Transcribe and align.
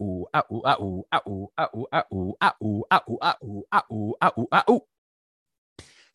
ooh, 0.00 0.26
ah, 0.34 0.44
ooh, 0.52 0.62
ah, 0.64 0.76
ooh, 0.80 1.04
ah, 1.12 1.20
ooh, 1.28 1.48
ah, 1.58 1.68
ooh, 1.74 1.88
ah, 1.92 2.04
ooh, 2.12 2.34
ah, 2.40 2.54
ooh, 2.62 2.84
ah, 2.90 3.02
ooh, 3.08 3.18
ah, 3.22 3.36
ooh, 3.42 3.64
ah, 3.72 3.84
ooh, 3.92 4.14
ah, 4.20 4.32
ooh, 4.38 4.48
ah, 4.52 4.64
ooh. 4.70 4.80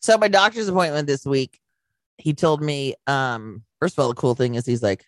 So 0.00 0.18
my 0.18 0.28
doctor's 0.28 0.68
appointment 0.68 1.06
this 1.06 1.24
week, 1.24 1.60
he 2.18 2.34
told 2.34 2.62
me, 2.62 2.94
um, 3.06 3.62
first 3.80 3.94
of 3.94 4.02
all, 4.02 4.08
the 4.08 4.14
cool 4.14 4.34
thing 4.34 4.54
is 4.54 4.66
he's 4.66 4.82
like, 4.82 5.04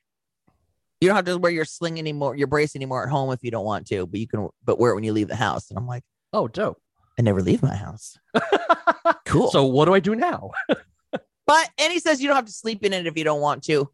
you 1.00 1.08
don't 1.08 1.16
have 1.16 1.26
to 1.26 1.36
wear 1.36 1.52
your 1.52 1.66
sling 1.66 1.98
anymore, 1.98 2.36
your 2.36 2.46
brace 2.46 2.74
anymore 2.74 3.02
at 3.04 3.10
home 3.10 3.30
if 3.30 3.42
you 3.42 3.50
don't 3.50 3.66
want 3.66 3.86
to, 3.88 4.06
but 4.06 4.18
you 4.18 4.26
can, 4.26 4.48
but 4.64 4.78
wear 4.78 4.92
it 4.92 4.94
when 4.94 5.04
you 5.04 5.12
leave 5.12 5.28
the 5.28 5.36
house. 5.36 5.68
And 5.70 5.78
I'm 5.78 5.86
like, 5.86 6.02
Oh, 6.32 6.48
dope. 6.48 6.80
I 7.18 7.22
never 7.22 7.40
leave 7.40 7.62
my 7.62 7.74
house. 7.74 8.18
Cool. 9.24 9.50
So 9.50 9.64
what 9.64 9.86
do 9.86 9.94
I 9.94 10.00
do 10.00 10.14
now? 10.14 10.50
But 11.46 11.70
and 11.78 11.92
he 11.92 12.00
says 12.00 12.20
you 12.20 12.28
don't 12.28 12.36
have 12.36 12.46
to 12.46 12.52
sleep 12.52 12.84
in 12.84 12.92
it 12.92 13.06
if 13.06 13.16
you 13.16 13.24
don't 13.24 13.40
want 13.40 13.62
to. 13.64 13.88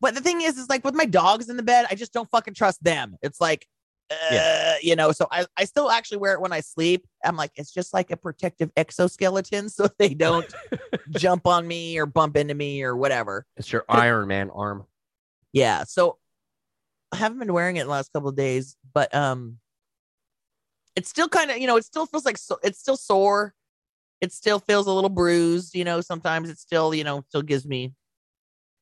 But 0.00 0.14
the 0.14 0.20
thing 0.20 0.40
is, 0.40 0.58
is 0.58 0.68
like 0.68 0.84
with 0.84 0.94
my 0.94 1.04
dogs 1.04 1.48
in 1.48 1.56
the 1.56 1.62
bed, 1.62 1.86
I 1.90 1.94
just 1.94 2.12
don't 2.12 2.30
fucking 2.30 2.54
trust 2.54 2.82
them. 2.82 3.16
It's 3.22 3.40
like, 3.40 3.66
uh, 4.10 4.14
Yeah. 4.30 4.76
you 4.82 4.96
know. 4.96 5.12
So 5.12 5.26
I, 5.30 5.46
I 5.56 5.64
still 5.64 5.90
actually 5.90 6.18
wear 6.18 6.34
it 6.34 6.40
when 6.40 6.52
I 6.52 6.60
sleep. 6.60 7.06
I'm 7.24 7.36
like, 7.36 7.52
it's 7.56 7.72
just 7.72 7.92
like 7.94 8.10
a 8.10 8.16
protective 8.16 8.70
exoskeleton, 8.76 9.68
so 9.70 9.88
they 9.98 10.14
don't 10.14 10.46
jump 11.10 11.46
on 11.46 11.66
me 11.66 11.98
or 11.98 12.06
bump 12.06 12.36
into 12.36 12.54
me 12.54 12.82
or 12.82 12.96
whatever. 12.96 13.46
It's 13.56 13.72
your 13.72 13.84
Iron 13.88 14.28
Man 14.28 14.50
arm. 14.50 14.86
Yeah. 15.52 15.84
So 15.84 16.18
I 17.12 17.16
haven't 17.16 17.38
been 17.38 17.52
wearing 17.52 17.76
it 17.76 17.82
in 17.82 17.86
the 17.86 17.92
last 17.92 18.12
couple 18.12 18.28
of 18.28 18.36
days, 18.36 18.76
but 18.92 19.14
um, 19.14 19.58
it's 20.96 21.08
still 21.08 21.28
kind 21.28 21.50
of, 21.50 21.58
you 21.58 21.66
know, 21.66 21.76
it 21.76 21.84
still 21.84 22.06
feels 22.06 22.24
like 22.24 22.36
so, 22.38 22.58
it's 22.62 22.78
still 22.78 22.96
sore. 22.96 23.54
It 24.20 24.32
still 24.32 24.58
feels 24.58 24.86
a 24.86 24.92
little 24.92 25.10
bruised. 25.10 25.74
You 25.74 25.84
know, 25.84 26.00
sometimes 26.00 26.48
it 26.50 26.58
still, 26.58 26.94
you 26.94 27.04
know, 27.04 27.22
still 27.28 27.42
gives 27.42 27.66
me, 27.66 27.92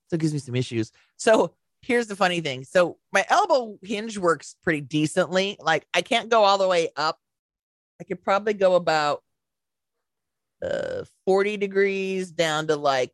still 0.06 0.18
gives 0.18 0.32
me 0.32 0.38
some 0.38 0.54
issues. 0.54 0.92
So 1.16 1.54
here's 1.84 2.06
the 2.06 2.16
funny 2.16 2.40
thing. 2.40 2.64
So 2.64 2.96
my 3.12 3.24
elbow 3.28 3.78
hinge 3.82 4.16
works 4.18 4.56
pretty 4.62 4.80
decently. 4.80 5.56
Like 5.60 5.86
I 5.94 6.02
can't 6.02 6.28
go 6.28 6.42
all 6.44 6.58
the 6.58 6.68
way 6.68 6.90
up. 6.96 7.18
I 8.00 8.04
could 8.04 8.22
probably 8.22 8.54
go 8.54 8.74
about 8.74 9.22
uh 10.62 11.04
40 11.26 11.56
degrees 11.58 12.30
down 12.30 12.68
to 12.68 12.76
like 12.76 13.12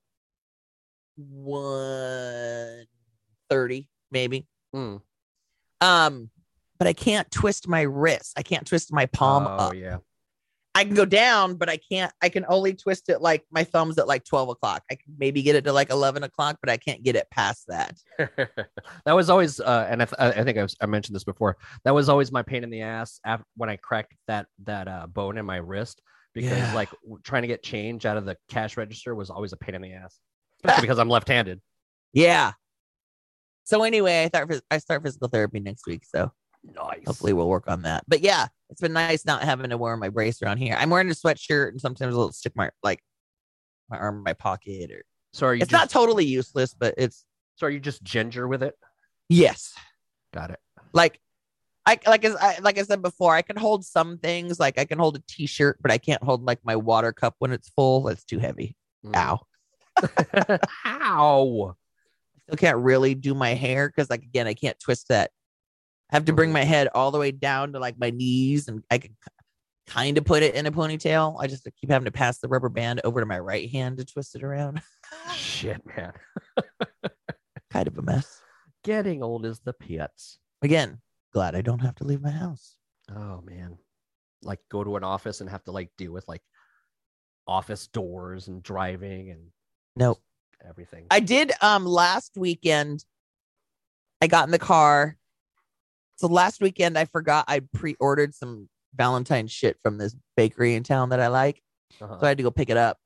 130 1.16 3.88
maybe. 4.10 4.46
Mm. 4.74 5.00
Um, 5.80 6.30
but 6.78 6.88
I 6.88 6.92
can't 6.92 7.30
twist 7.30 7.68
my 7.68 7.82
wrist. 7.82 8.34
I 8.36 8.42
can't 8.42 8.66
twist 8.66 8.92
my 8.92 9.06
palm 9.06 9.46
oh, 9.46 9.50
up. 9.50 9.74
yeah. 9.74 9.98
I 10.74 10.84
can 10.84 10.94
go 10.94 11.04
down, 11.04 11.56
but 11.56 11.68
I 11.68 11.78
can't. 11.78 12.12
I 12.22 12.28
can 12.28 12.44
only 12.48 12.74
twist 12.74 13.08
it 13.08 13.20
like 13.20 13.44
my 13.50 13.64
thumbs 13.64 13.98
at 13.98 14.06
like 14.06 14.24
twelve 14.24 14.48
o'clock. 14.48 14.82
I 14.90 14.94
can 14.94 15.14
maybe 15.18 15.42
get 15.42 15.56
it 15.56 15.64
to 15.64 15.72
like 15.72 15.90
eleven 15.90 16.22
o'clock, 16.22 16.58
but 16.62 16.70
I 16.70 16.76
can't 16.76 17.02
get 17.02 17.16
it 17.16 17.26
past 17.30 17.64
that. 17.68 17.96
that 19.04 19.12
was 19.12 19.28
always, 19.30 19.58
uh, 19.58 19.86
and 19.90 20.00
I, 20.02 20.04
th- 20.04 20.36
I 20.36 20.44
think 20.44 20.58
I, 20.58 20.62
was, 20.62 20.76
I 20.80 20.86
mentioned 20.86 21.16
this 21.16 21.24
before. 21.24 21.56
That 21.84 21.94
was 21.94 22.08
always 22.08 22.30
my 22.30 22.42
pain 22.42 22.62
in 22.62 22.70
the 22.70 22.82
ass 22.82 23.18
after, 23.24 23.44
when 23.56 23.68
I 23.68 23.76
cracked 23.76 24.14
that 24.28 24.46
that 24.64 24.86
uh, 24.86 25.06
bone 25.08 25.38
in 25.38 25.44
my 25.44 25.56
wrist 25.56 26.00
because 26.34 26.50
Yeah. 26.50 26.72
like 26.74 26.90
trying 27.24 27.42
to 27.42 27.48
get 27.48 27.62
change 27.64 28.06
out 28.06 28.16
of 28.16 28.24
the 28.24 28.36
cash 28.48 28.76
register 28.76 29.14
was 29.16 29.28
always 29.30 29.52
a 29.52 29.56
pain 29.56 29.74
in 29.74 29.82
the 29.82 29.92
ass, 29.92 30.20
especially 30.62 30.82
because 30.82 30.98
I'm 30.98 31.08
left-handed. 31.08 31.60
Yeah. 32.12 32.52
So 33.64 33.82
anyway, 33.84 34.24
I 34.24 34.28
thought 34.28 34.50
I 34.70 34.78
start 34.78 35.02
physical 35.04 35.28
therapy 35.28 35.60
next 35.60 35.86
week, 35.86 36.04
so 36.04 36.32
Nice. 36.64 37.02
hopefully 37.06 37.32
we'll 37.32 37.48
work 37.48 37.68
on 37.68 37.82
that. 37.82 38.04
But 38.08 38.20
yeah, 38.20 38.48
it's 38.70 38.80
been 38.80 38.92
nice 38.92 39.24
not 39.26 39.42
having 39.42 39.70
to 39.70 39.76
wear 39.76 39.96
my 39.96 40.08
brace 40.08 40.40
around 40.42 40.58
here. 40.58 40.76
I'm 40.78 40.90
wearing 40.90 41.10
a 41.10 41.14
sweatshirt, 41.14 41.70
and 41.70 41.80
sometimes 41.80 42.14
a 42.14 42.18
little 42.18 42.32
stick 42.32 42.52
my 42.56 42.70
like 42.82 43.00
my 43.88 43.98
arm 43.98 44.18
in 44.18 44.22
my 44.22 44.32
pocket, 44.32 44.90
or 44.92 45.02
So 45.32 45.46
are 45.46 45.54
you 45.54 45.62
it's 45.62 45.70
just, 45.70 45.80
not 45.80 45.90
totally 45.90 46.24
useless, 46.24 46.74
but 46.74 46.94
it's 46.96 47.24
so 47.56 47.66
are 47.66 47.70
you 47.70 47.80
just 47.80 48.02
ginger 48.02 48.46
with 48.48 48.62
it? 48.62 48.74
yes. 49.28 49.74
Got 50.32 50.50
it. 50.50 50.60
like 50.92 51.18
I 51.86 51.98
like 52.06 52.24
as 52.24 52.36
I 52.36 52.58
like 52.60 52.78
I 52.78 52.82
said 52.82 53.02
before, 53.02 53.34
I 53.34 53.42
can 53.42 53.56
hold 53.56 53.84
some 53.84 54.18
things. 54.18 54.60
Like 54.60 54.78
I 54.78 54.84
can 54.84 54.98
hold 54.98 55.16
a 55.16 55.22
t-shirt, 55.28 55.78
but 55.82 55.90
I 55.90 55.98
can't 55.98 56.22
hold 56.22 56.44
like 56.44 56.60
my 56.64 56.76
water 56.76 57.12
cup 57.12 57.34
when 57.40 57.50
it's 57.52 57.68
full. 57.70 58.02
That's 58.04 58.24
too 58.24 58.38
heavy. 58.38 58.76
Mm. 59.04 59.16
Ow. 59.16 59.40
Ow. 60.86 61.74
I 62.36 62.38
still 62.42 62.56
can't 62.56 62.78
really 62.78 63.14
do 63.16 63.34
my 63.34 63.54
hair 63.54 63.88
because 63.88 64.08
like 64.10 64.22
again, 64.22 64.46
I 64.46 64.54
can't 64.54 64.78
twist 64.78 65.08
that. 65.08 65.32
I 66.12 66.16
have 66.16 66.24
to 66.26 66.32
bring 66.32 66.50
Mhm. 66.50 66.54
my 66.54 66.64
head 66.64 66.88
all 66.94 67.10
the 67.10 67.18
way 67.18 67.30
down 67.30 67.72
to 67.72 67.78
like 67.78 67.98
my 67.98 68.10
knees, 68.10 68.68
and 68.68 68.82
I 68.90 68.98
can 68.98 69.16
kind 69.86 70.18
of 70.18 70.24
put 70.24 70.42
it 70.42 70.54
in 70.54 70.66
a 70.66 70.72
ponytail. 70.72 71.36
I 71.40 71.46
just 71.46 71.66
keep 71.80 71.90
having 71.90 72.04
to 72.06 72.10
pass 72.12 72.38
the 72.38 72.48
rubber 72.48 72.68
band 72.68 73.00
over 73.04 73.20
to 73.20 73.26
my 73.26 73.38
right 73.38 73.70
hand 73.70 73.98
to 73.98 74.04
twist 74.04 74.34
it 74.34 74.42
around. 74.42 74.82
Shit, 75.34 75.82
man. 75.96 76.12
kind 77.70 77.88
of 77.88 77.96
a 77.98 78.02
mess. 78.02 78.40
Getting 78.84 79.22
old 79.22 79.44
is 79.46 79.60
the 79.60 79.72
pits. 79.72 80.38
Again, 80.62 81.00
glad 81.32 81.54
I 81.54 81.60
don't 81.62 81.80
have 81.80 81.94
to 81.96 82.04
leave 82.04 82.20
my 82.22 82.30
house. 82.30 82.76
Oh 83.14 83.40
man. 83.42 83.78
Like 84.42 84.60
go 84.70 84.82
to 84.84 84.96
an 84.96 85.04
office 85.04 85.40
and 85.40 85.50
have 85.50 85.64
to 85.64 85.70
like 85.72 85.90
deal 85.98 86.12
with 86.12 86.26
like 86.28 86.42
office 87.46 87.86
doors 87.88 88.48
and 88.48 88.62
driving 88.62 89.30
and 89.30 89.50
Nope. 89.96 90.18
everything. 90.66 91.06
I 91.10 91.20
did 91.20 91.52
um 91.60 91.84
last 91.84 92.32
weekend. 92.36 93.04
I 94.22 94.26
got 94.28 94.46
in 94.46 94.50
the 94.52 94.58
car. 94.58 95.16
So 96.20 96.26
last 96.26 96.60
weekend 96.60 96.98
I 96.98 97.06
forgot 97.06 97.46
I 97.48 97.62
pre-ordered 97.72 98.34
some 98.34 98.68
Valentine 98.94 99.46
shit 99.46 99.78
from 99.82 99.96
this 99.96 100.14
bakery 100.36 100.74
in 100.74 100.82
town 100.82 101.08
that 101.08 101.20
I 101.20 101.28
like. 101.28 101.62
Uh-huh. 101.98 102.18
So 102.20 102.26
I 102.26 102.28
had 102.28 102.36
to 102.36 102.42
go 102.42 102.50
pick 102.50 102.68
it 102.68 102.76
up. 102.76 102.98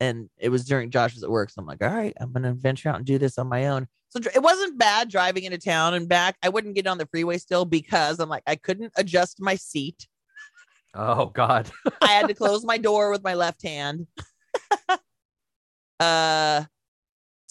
And 0.00 0.30
it 0.38 0.48
was 0.48 0.64
during 0.64 0.90
Josh's 0.90 1.22
at 1.22 1.28
work. 1.28 1.50
So 1.50 1.60
I'm 1.60 1.66
like, 1.66 1.82
all 1.82 1.94
right, 1.94 2.14
I'm 2.18 2.32
gonna 2.32 2.54
venture 2.54 2.88
out 2.88 2.96
and 2.96 3.04
do 3.04 3.18
this 3.18 3.36
on 3.36 3.48
my 3.48 3.66
own. 3.66 3.86
So 4.08 4.18
it 4.34 4.42
wasn't 4.42 4.78
bad 4.78 5.10
driving 5.10 5.44
into 5.44 5.58
town 5.58 5.92
and 5.92 6.08
back. 6.08 6.36
I 6.42 6.48
wouldn't 6.48 6.74
get 6.74 6.86
on 6.86 6.96
the 6.96 7.06
freeway 7.06 7.36
still 7.36 7.66
because 7.66 8.18
I'm 8.18 8.30
like, 8.30 8.44
I 8.46 8.56
couldn't 8.56 8.94
adjust 8.96 9.42
my 9.42 9.56
seat. 9.56 10.08
oh 10.94 11.26
god. 11.26 11.70
I 12.00 12.06
had 12.06 12.28
to 12.28 12.34
close 12.42 12.64
my 12.64 12.78
door 12.78 13.10
with 13.10 13.22
my 13.22 13.34
left 13.34 13.62
hand. 13.62 14.06
uh 16.00 16.64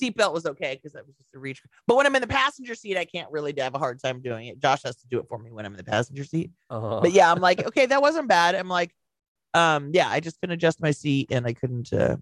seatbelt 0.02 0.34
was 0.34 0.46
okay 0.46 0.76
because 0.76 0.94
that 0.94 1.06
was 1.06 1.16
just 1.16 1.34
a 1.36 1.40
reach. 1.40 1.62
But 1.88 1.96
when 1.96 2.06
I'm 2.06 2.16
in 2.16 2.22
the 2.22 2.28
passenger 2.28 2.76
seat, 2.76 2.98
I 2.98 3.06
can't 3.06 3.32
really 3.32 3.54
have 3.58 3.76
a 3.76 3.80
hard 3.80 4.02
time 4.02 4.22
doing 4.22 4.48
it. 4.48 4.60
Josh 4.60 4.84
has 4.84 4.96
to 4.98 5.08
do 5.08 5.20
it 5.20 5.26
for 5.28 5.38
me 5.38 5.52
when 5.52 5.66
I'm 5.66 5.74
in 5.74 5.78
the 5.78 5.84
passenger 5.84 6.24
seat. 6.24 6.52
Uh-huh. 6.70 7.00
But 7.02 7.12
yeah, 7.12 7.32
I'm 7.32 7.40
like, 7.40 7.66
okay, 7.66 7.86
that 7.86 8.02
wasn't 8.02 8.28
bad. 8.28 8.56
I'm 8.56 8.70
like, 8.70 8.94
um, 9.54 9.92
yeah, 9.94 10.10
I 10.10 10.20
just 10.20 10.40
couldn't 10.40 10.54
adjust 10.54 10.82
my 10.82 10.92
seat 10.92 11.32
and 11.32 11.46
I 11.46 11.54
couldn't 11.54 11.94
uh 11.94 12.18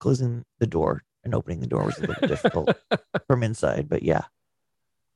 closing 0.00 0.44
the 0.58 0.66
door 0.66 1.02
and 1.24 1.34
opening 1.34 1.60
the 1.60 1.66
door 1.66 1.84
was 1.84 1.98
a 1.98 2.06
little 2.06 2.28
difficult 2.28 2.76
from 3.26 3.42
inside. 3.42 3.88
But 3.88 4.02
yeah. 4.02 4.22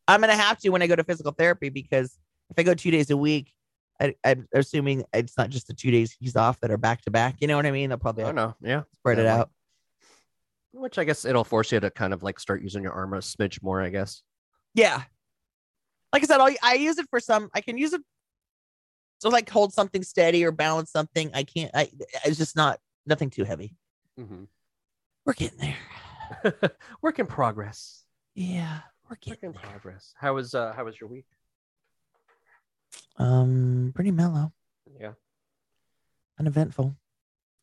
I'm 0.09 0.21
gonna 0.21 0.37
have 0.37 0.59
to 0.59 0.71
when 0.71 0.83
I 0.83 0.87
go 0.87 0.97
to 0.97 1.05
physical 1.05 1.33
therapy 1.33 1.69
because 1.69 2.19
if 2.51 2.59
I 2.59 2.63
go 2.65 2.75
two 2.75 2.91
days 2.91 3.11
a 3.11 3.17
week, 3.17 3.53
I, 4.01 4.15
I'm 4.25 4.49
assuming 4.53 5.05
it's 5.13 5.39
not 5.39 5.51
just 5.51 5.69
the 5.69 5.75
two 5.75 5.91
days 5.91 6.15
he's 6.19 6.35
off 6.35 6.59
that 6.61 6.71
are 6.71 6.77
back 6.77 7.03
to 7.03 7.11
back. 7.11 7.37
You 7.41 7.47
know 7.47 7.57
what 7.57 7.67
I 7.67 7.71
mean? 7.71 7.89
They'll 7.91 7.99
probably 7.99 8.25
I 8.25 8.27
don't 8.27 8.35
know. 8.37 8.55
Yeah. 8.61 8.83
spread 8.95 9.19
it 9.19 9.27
like- 9.27 9.41
out. 9.41 9.51
Which 10.73 10.99
I 10.99 11.05
guess 11.05 11.25
it'll 11.25 11.45
force 11.45 11.71
you 11.73 11.81
to 11.81 11.91
kind 11.91 12.13
of 12.13 12.23
like 12.23 12.41
start 12.41 12.63
using 12.63 12.83
your 12.83 12.93
arm 12.93 13.13
a 13.15 13.19
smidge 13.19 13.63
more, 13.63 13.83
I 13.83 13.91
guess. 13.91 14.23
Yeah. 14.75 15.03
Like 16.13 16.23
I 16.23 16.27
said, 16.27 16.41
I, 16.41 16.57
I 16.63 16.75
use 16.75 16.99
it 16.99 17.07
for 17.11 17.21
some. 17.21 17.51
I 17.55 17.61
can 17.61 17.77
use 17.79 17.93
it 17.93 18.01
to 19.21 19.29
like 19.29 19.49
hold 19.49 19.73
something 19.73 20.03
steady 20.03 20.45
or 20.45 20.51
balance 20.51 20.91
something. 20.91 21.31
I 21.35 21.45
can't. 21.45 21.71
I 21.75 21.91
it's 22.25 22.39
just 22.39 22.57
not 22.57 22.81
nothing 23.07 23.31
too 23.31 23.45
heavy. 23.45 23.77
Mm-hmm. 24.19 24.45
We're 25.25 25.33
getting 25.35 25.59
there. 25.59 26.73
Work 27.03 27.19
in 27.19 27.27
progress. 27.27 28.05
Yeah, 28.35 28.81
we're 29.05 29.17
Work 29.31 29.43
in 29.43 29.53
there. 29.53 29.61
progress. 29.61 30.15
How 30.19 30.35
was 30.35 30.55
uh 30.55 30.73
how 30.75 30.85
was 30.85 30.99
your 31.01 31.09
week? 31.11 31.27
Um, 33.19 33.93
pretty 33.95 34.11
mellow, 34.11 34.53
Yeah. 34.99 35.13
uneventful. 36.39 36.97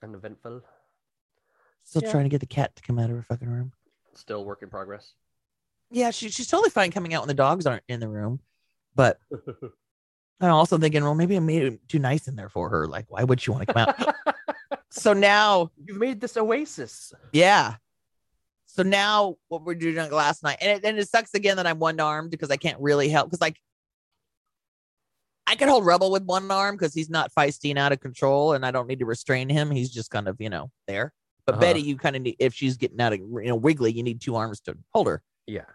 Uneventful. 0.03 0.61
Still 1.89 2.03
Yeah. 2.03 2.11
trying 2.11 2.25
to 2.25 2.29
get 2.29 2.39
the 2.39 2.45
cat 2.45 2.75
to 2.75 2.83
come 2.83 2.99
out 2.99 3.09
of 3.09 3.15
her 3.15 3.23
fucking 3.23 3.49
room. 3.49 3.71
Still 4.13 4.45
work 4.45 4.61
in 4.61 4.69
progress. 4.69 5.13
Yeah, 5.89 6.11
she, 6.11 6.29
she's 6.29 6.45
totally 6.47 6.69
fine 6.69 6.91
coming 6.91 7.15
out 7.15 7.21
when 7.23 7.29
the 7.29 7.33
dogs 7.33 7.65
aren't 7.65 7.81
in 7.87 7.99
the 7.99 8.07
room, 8.07 8.41
but 8.93 9.17
I'm 10.39 10.51
also 10.51 10.77
thinking, 10.77 11.03
well, 11.03 11.15
maybe 11.15 11.35
I 11.35 11.39
made 11.39 11.63
it 11.63 11.87
too 11.89 11.97
nice 11.97 12.27
in 12.27 12.35
there 12.35 12.47
for 12.49 12.69
her. 12.69 12.87
Like, 12.87 13.05
why 13.09 13.23
would 13.23 13.41
she 13.41 13.49
want 13.49 13.67
to 13.67 13.73
come 13.73 13.87
out? 13.87 14.15
so 14.91 15.13
now 15.13 15.71
You've 15.83 15.97
made 15.97 16.21
this 16.21 16.37
oasis. 16.37 17.11
Yeah. 17.33 17.77
So 18.67 18.83
now 18.83 19.37
what 19.47 19.63
we're 19.63 19.73
doing 19.73 19.95
like 19.95 20.11
last 20.11 20.43
night, 20.43 20.59
and 20.61 20.77
it, 20.77 20.85
and 20.87 20.99
it 20.99 21.09
sucks 21.09 21.33
again 21.33 21.57
that 21.57 21.65
I'm 21.65 21.79
one 21.79 21.99
armed 21.99 22.29
because 22.29 22.51
I 22.51 22.57
can't 22.57 22.79
really 22.79 23.09
help 23.09 23.31
because 23.31 23.41
like 23.41 23.57
I 25.47 25.55
can 25.55 25.69
hold 25.69 25.87
Rebel 25.87 26.11
with 26.11 26.21
one 26.23 26.51
arm 26.51 26.75
because 26.75 26.93
he's 26.93 27.09
not 27.09 27.33
feisty 27.33 27.71
and 27.71 27.79
out 27.79 27.91
of 27.93 27.99
control, 27.99 28.53
and 28.53 28.63
I 28.63 28.69
don't 28.69 28.87
need 28.87 28.99
to 28.99 29.07
restrain 29.07 29.49
him. 29.49 29.71
He's 29.71 29.89
just 29.89 30.11
kind 30.11 30.27
of 30.27 30.39
you 30.39 30.49
know 30.51 30.69
there. 30.87 31.13
But 31.49 31.55
Uh-huh. 31.55 31.61
Betty, 31.61 31.81
you 31.81 31.97
kind 31.97 32.15
of 32.15 32.21
need 32.21 32.35
if 32.39 32.53
she's 32.53 32.77
getting 32.77 33.01
out 33.01 33.13
of 33.13 33.19
you 33.19 33.43
know 33.45 33.55
wiggly, 33.55 33.91
you 33.91 34.03
need 34.03 34.21
two 34.21 34.35
arms 34.35 34.59
to 34.61 34.77
hold 34.93 35.07
her. 35.07 35.23
Yeah. 35.47 35.65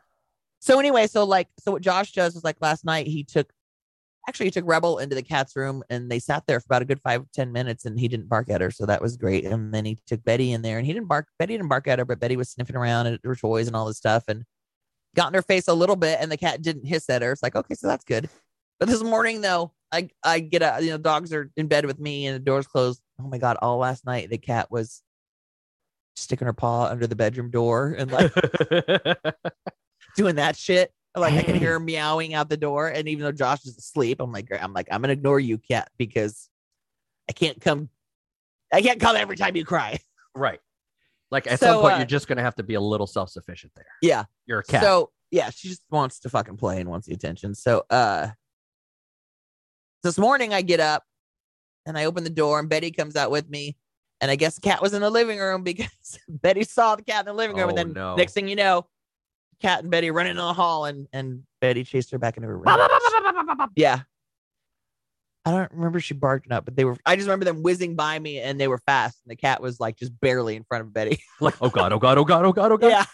So 0.61 0.79
anyway, 0.79 1.07
so 1.09 1.25
like 1.25 1.49
so 1.59 1.73
what 1.73 1.83
Josh 1.83 2.13
does 2.13 2.37
is 2.37 2.45
like 2.45 2.57
last 2.61 2.85
night 2.85 3.07
he 3.07 3.25
took 3.25 3.53
actually 4.29 4.47
he 4.47 4.51
took 4.51 4.65
Rebel 4.67 4.99
into 4.99 5.15
the 5.15 5.23
cat's 5.23 5.57
room 5.57 5.83
and 5.91 6.11
they 6.11 6.19
sat 6.19 6.45
there 6.47 6.61
for 6.61 6.67
about 6.67 6.83
a 6.83 6.87
good 6.87 7.01
five 7.03 7.25
ten 7.35 7.53
minutes 7.53 7.85
and 7.85 7.99
he 7.99 8.09
didn't 8.09 8.29
bark 8.29 8.49
at 8.49 8.61
her, 8.61 8.71
so 8.71 8.87
that 8.87 9.03
was 9.03 9.17
great. 9.17 9.45
And 9.45 9.75
then 9.75 9.85
he 9.85 9.99
took 10.07 10.25
Betty 10.25 10.53
in 10.53 10.63
there 10.63 10.79
and 10.79 10.87
he 10.87 10.93
didn't 10.93 11.09
bark. 11.09 11.29
Betty 11.39 11.55
didn't 11.55 11.69
bark 11.69 11.89
at 11.89 11.99
her, 11.99 12.05
but 12.05 12.21
Betty 12.21 12.37
was 12.37 12.51
sniffing 12.51 12.77
around 12.77 13.07
at 13.09 13.21
her 13.25 13.35
toys 13.35 13.67
and 13.67 13.75
all 13.77 13.87
this 13.87 13.99
stuff 13.99 14.25
and 14.29 14.45
got 15.15 15.29
in 15.29 15.35
her 15.35 15.43
face 15.43 15.69
a 15.69 15.75
little 15.75 15.97
bit, 15.97 16.19
and 16.21 16.31
the 16.33 16.37
cat 16.37 16.63
didn't 16.63 16.87
hiss 16.87 17.09
at 17.11 17.23
her. 17.23 17.33
It's 17.33 17.43
like 17.43 17.57
okay, 17.57 17.75
so 17.75 17.87
that's 17.87 18.05
good. 18.05 18.29
But 18.81 18.89
this 18.89 19.03
morning 19.03 19.41
though, 19.43 19.73
I 19.93 20.09
I 20.25 20.41
get 20.41 20.63
out, 20.63 20.83
you 20.83 20.91
know, 20.91 20.99
dogs 20.99 21.33
are 21.33 21.51
in 21.57 21.69
bed 21.69 21.87
with 21.87 22.01
me 22.01 22.27
and 22.27 22.35
the 22.35 22.41
door's 22.41 22.67
closed. 22.67 23.01
Oh 23.21 23.29
my 23.29 23.39
god, 23.39 23.57
all 23.63 23.79
last 23.79 24.05
night 24.05 24.31
the 24.31 24.39
cat 24.39 24.71
was 24.71 25.03
sticking 26.17 26.47
her 26.47 26.53
paw 26.53 26.87
under 26.87 27.07
the 27.07 27.17
bedroom 27.17 27.51
door 27.51 27.95
and 27.99 28.11
like 28.11 28.33
doing 30.17 30.37
that 30.37 30.57
shit. 30.57 30.93
Like 31.17 31.35
I 31.35 31.43
can 31.43 31.55
hear 31.55 31.73
her 31.75 31.81
meowing 31.81 32.35
out 32.35 32.49
the 32.49 32.57
door, 32.57 32.89
and 32.89 33.09
even 33.09 33.23
though 33.25 33.31
Josh 33.33 33.65
is 33.67 33.77
asleep, 33.79 34.21
I'm 34.21 34.33
like, 34.33 34.49
I'm 34.61 34.73
like, 34.73 34.89
I'm 34.91 35.01
gonna 35.01 35.13
ignore 35.13 35.39
you, 35.39 35.59
cat, 35.59 35.89
because 35.97 36.49
I 37.29 37.33
can't 37.33 37.61
come. 37.61 37.89
I 38.73 38.83
can't 38.83 38.99
come 38.99 39.15
every 39.15 39.37
time 39.37 39.55
you 39.55 39.65
cry. 39.65 40.01
right. 40.35 40.59
Like 41.31 41.47
at 41.47 41.61
So, 41.61 41.67
some 41.67 41.81
point, 41.83 41.95
uh, 41.95 41.97
you're 41.99 42.07
just 42.07 42.27
gonna 42.27 42.43
have 42.43 42.57
to 42.57 42.65
be 42.65 42.75
a 42.75 42.81
little 42.81 43.07
self 43.07 43.31
sufficient 43.31 43.73
there. 43.77 43.87
Yeah. 44.03 44.25
You're 44.47 44.59
a 44.61 44.65
cat. 44.65 44.83
So 44.83 45.11
yeah, 45.31 45.51
she 45.51 45.69
just 45.69 45.83
wants 45.91 46.19
to 46.21 46.29
fucking 46.29 46.57
play 46.57 46.81
and 46.81 46.89
wants 46.91 47.07
the 47.07 47.15
attention. 47.15 47.55
So 47.55 47.85
uh 47.91 48.29
this 50.03 50.19
morning 50.19 50.53
I 50.53 50.63
get 50.63 50.81
up 50.81 51.03
and 51.87 51.97
I 51.97 52.05
open 52.05 52.25
the 52.25 52.31
door 52.31 52.59
and 52.61 52.69
Betty 52.69 52.91
comes 52.91 53.17
out 53.17 53.31
with 53.31 53.49
me. 53.49 53.77
And 54.25 54.31
I 54.31 54.37
guess 54.37 54.55
the 54.55 54.63
cat 54.63 54.81
was 54.81 54.95
in 54.95 55.03
the 55.03 55.11
living 55.11 55.39
room 55.39 55.63
because 55.63 56.19
Betty 56.31 56.65
saw 56.65 56.97
the 56.97 57.03
cat 57.03 57.21
in 57.21 57.27
the 57.27 57.35
living 57.35 57.59
room. 57.59 57.67
Oh, 57.67 57.69
and 57.69 57.77
then 57.77 57.93
no. 57.93 58.17
next 58.17 58.33
thing 58.33 58.49
you 58.49 58.57
know, 58.57 58.87
cat 59.61 59.83
and 59.83 59.91
Betty 59.91 60.11
running 60.11 60.31
in 60.31 60.37
the 60.39 60.55
hall 60.55 60.87
and 60.87 61.07
and 61.13 61.43
Betty 61.61 61.85
chased 61.85 62.11
her 62.11 62.19
back 62.19 62.39
into 62.39 62.49
her 62.49 62.57
room. 62.57 63.69
Yeah. 63.77 64.01
I 65.45 65.51
don't 65.51 65.71
remember 65.73 66.01
she 66.01 66.15
barked 66.15 66.51
up, 66.51 66.65
but 66.65 66.75
they 66.75 66.87
were 66.87 66.97
I 67.05 67.17
just 67.17 67.27
remember 67.27 67.45
them 67.45 67.63
whizzing 67.63 67.97
by 67.97 68.19
me 68.19 68.41
and 68.41 68.59
they 68.59 68.67
were 68.67 68.79
fast 68.79 69.21
and 69.27 69.31
the 69.31 69.37
cat 69.37 69.61
was 69.61 69.79
like 69.79 69.99
just 69.99 70.19
barely 70.19 70.57
in 70.57 70.65
front 70.65 70.85
of 70.85 70.95
Betty. 70.95 71.23
like, 71.43 71.57
oh 71.61 71.69
god, 71.69 71.93
oh 71.93 71.99
god, 71.99 72.17
oh 72.17 72.25
god, 72.25 72.47
oh 72.47 72.53
god, 72.55 72.73
oh 72.73 72.79
god. 72.79 72.89
yeah. 72.89 73.05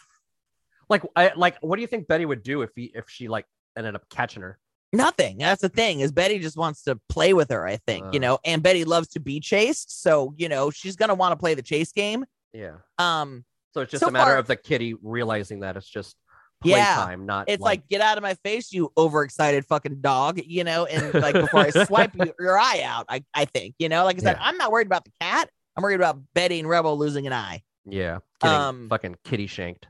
Like, 0.88 1.02
I 1.16 1.32
like. 1.34 1.56
What 1.60 1.74
do 1.74 1.82
you 1.82 1.88
think 1.88 2.06
Betty 2.06 2.24
would 2.24 2.44
do 2.44 2.62
if 2.62 2.70
he 2.76 2.92
if 2.94 3.10
she 3.10 3.26
like 3.26 3.46
ended 3.76 3.96
up 3.96 4.08
catching 4.10 4.42
her? 4.42 4.60
Nothing. 4.92 5.38
That's 5.38 5.62
the 5.62 5.68
thing 5.68 6.00
is 6.00 6.10
Betty 6.12 6.38
just 6.40 6.56
wants 6.56 6.82
to 6.82 6.98
play 7.08 7.32
with 7.32 7.50
her, 7.50 7.66
I 7.66 7.76
think, 7.86 8.06
you 8.12 8.18
Uh. 8.18 8.22
know, 8.22 8.38
and 8.44 8.62
Betty 8.62 8.84
loves 8.84 9.08
to 9.08 9.20
be 9.20 9.38
chased. 9.40 10.02
So, 10.02 10.34
you 10.36 10.48
know, 10.48 10.70
she's 10.70 10.96
going 10.96 11.10
to 11.10 11.14
want 11.14 11.32
to 11.32 11.36
play 11.36 11.54
the 11.54 11.62
chase 11.62 11.92
game. 11.92 12.24
Yeah. 12.52 12.76
Um, 12.98 13.44
So 13.72 13.82
it's 13.82 13.92
just 13.92 14.00
So 14.02 14.08
a 14.08 14.10
matter 14.10 14.32
far- 14.32 14.38
of 14.38 14.48
the 14.48 14.56
kitty 14.56 14.94
realizing 15.00 15.60
that 15.60 15.76
it's 15.76 15.86
just 15.88 16.16
Yeah. 16.64 16.96
playtime, 16.96 17.24
not. 17.24 17.48
it's 17.48 17.62
like, 17.62 17.86
get 17.88 18.00
out 18.00 18.18
of 18.18 18.22
my 18.22 18.34
face, 18.42 18.72
you 18.72 18.92
overexcited 18.96 19.64
fucking 19.66 20.00
dog, 20.00 20.40
you 20.44 20.64
know, 20.64 20.86
and 20.86 21.14
like 21.22 21.34
before 21.36 21.60
I 21.60 21.70
swipe 21.84 22.10
you, 22.16 22.34
your 22.40 22.58
eye 22.58 22.82
out, 22.84 23.06
I, 23.08 23.22
I 23.32 23.44
think, 23.44 23.76
you 23.78 23.88
know, 23.88 24.02
like 24.04 24.16
I 24.16 24.20
said, 24.22 24.36
Yeah. 24.40 24.44
I'm 24.48 24.56
not 24.58 24.72
worried 24.72 24.88
about 24.88 25.04
the 25.04 25.12
cat. 25.20 25.48
I'm 25.76 25.84
worried 25.84 25.94
about 26.00 26.18
Betty 26.34 26.58
and 26.58 26.68
Rebel 26.68 26.98
losing 26.98 27.28
an 27.28 27.32
eye. 27.32 27.62
yeah, 27.86 28.18
getting 28.42 28.56
um, 28.58 28.88
fucking 28.88 29.16
kitty 29.24 29.46
shanked. 29.46 29.86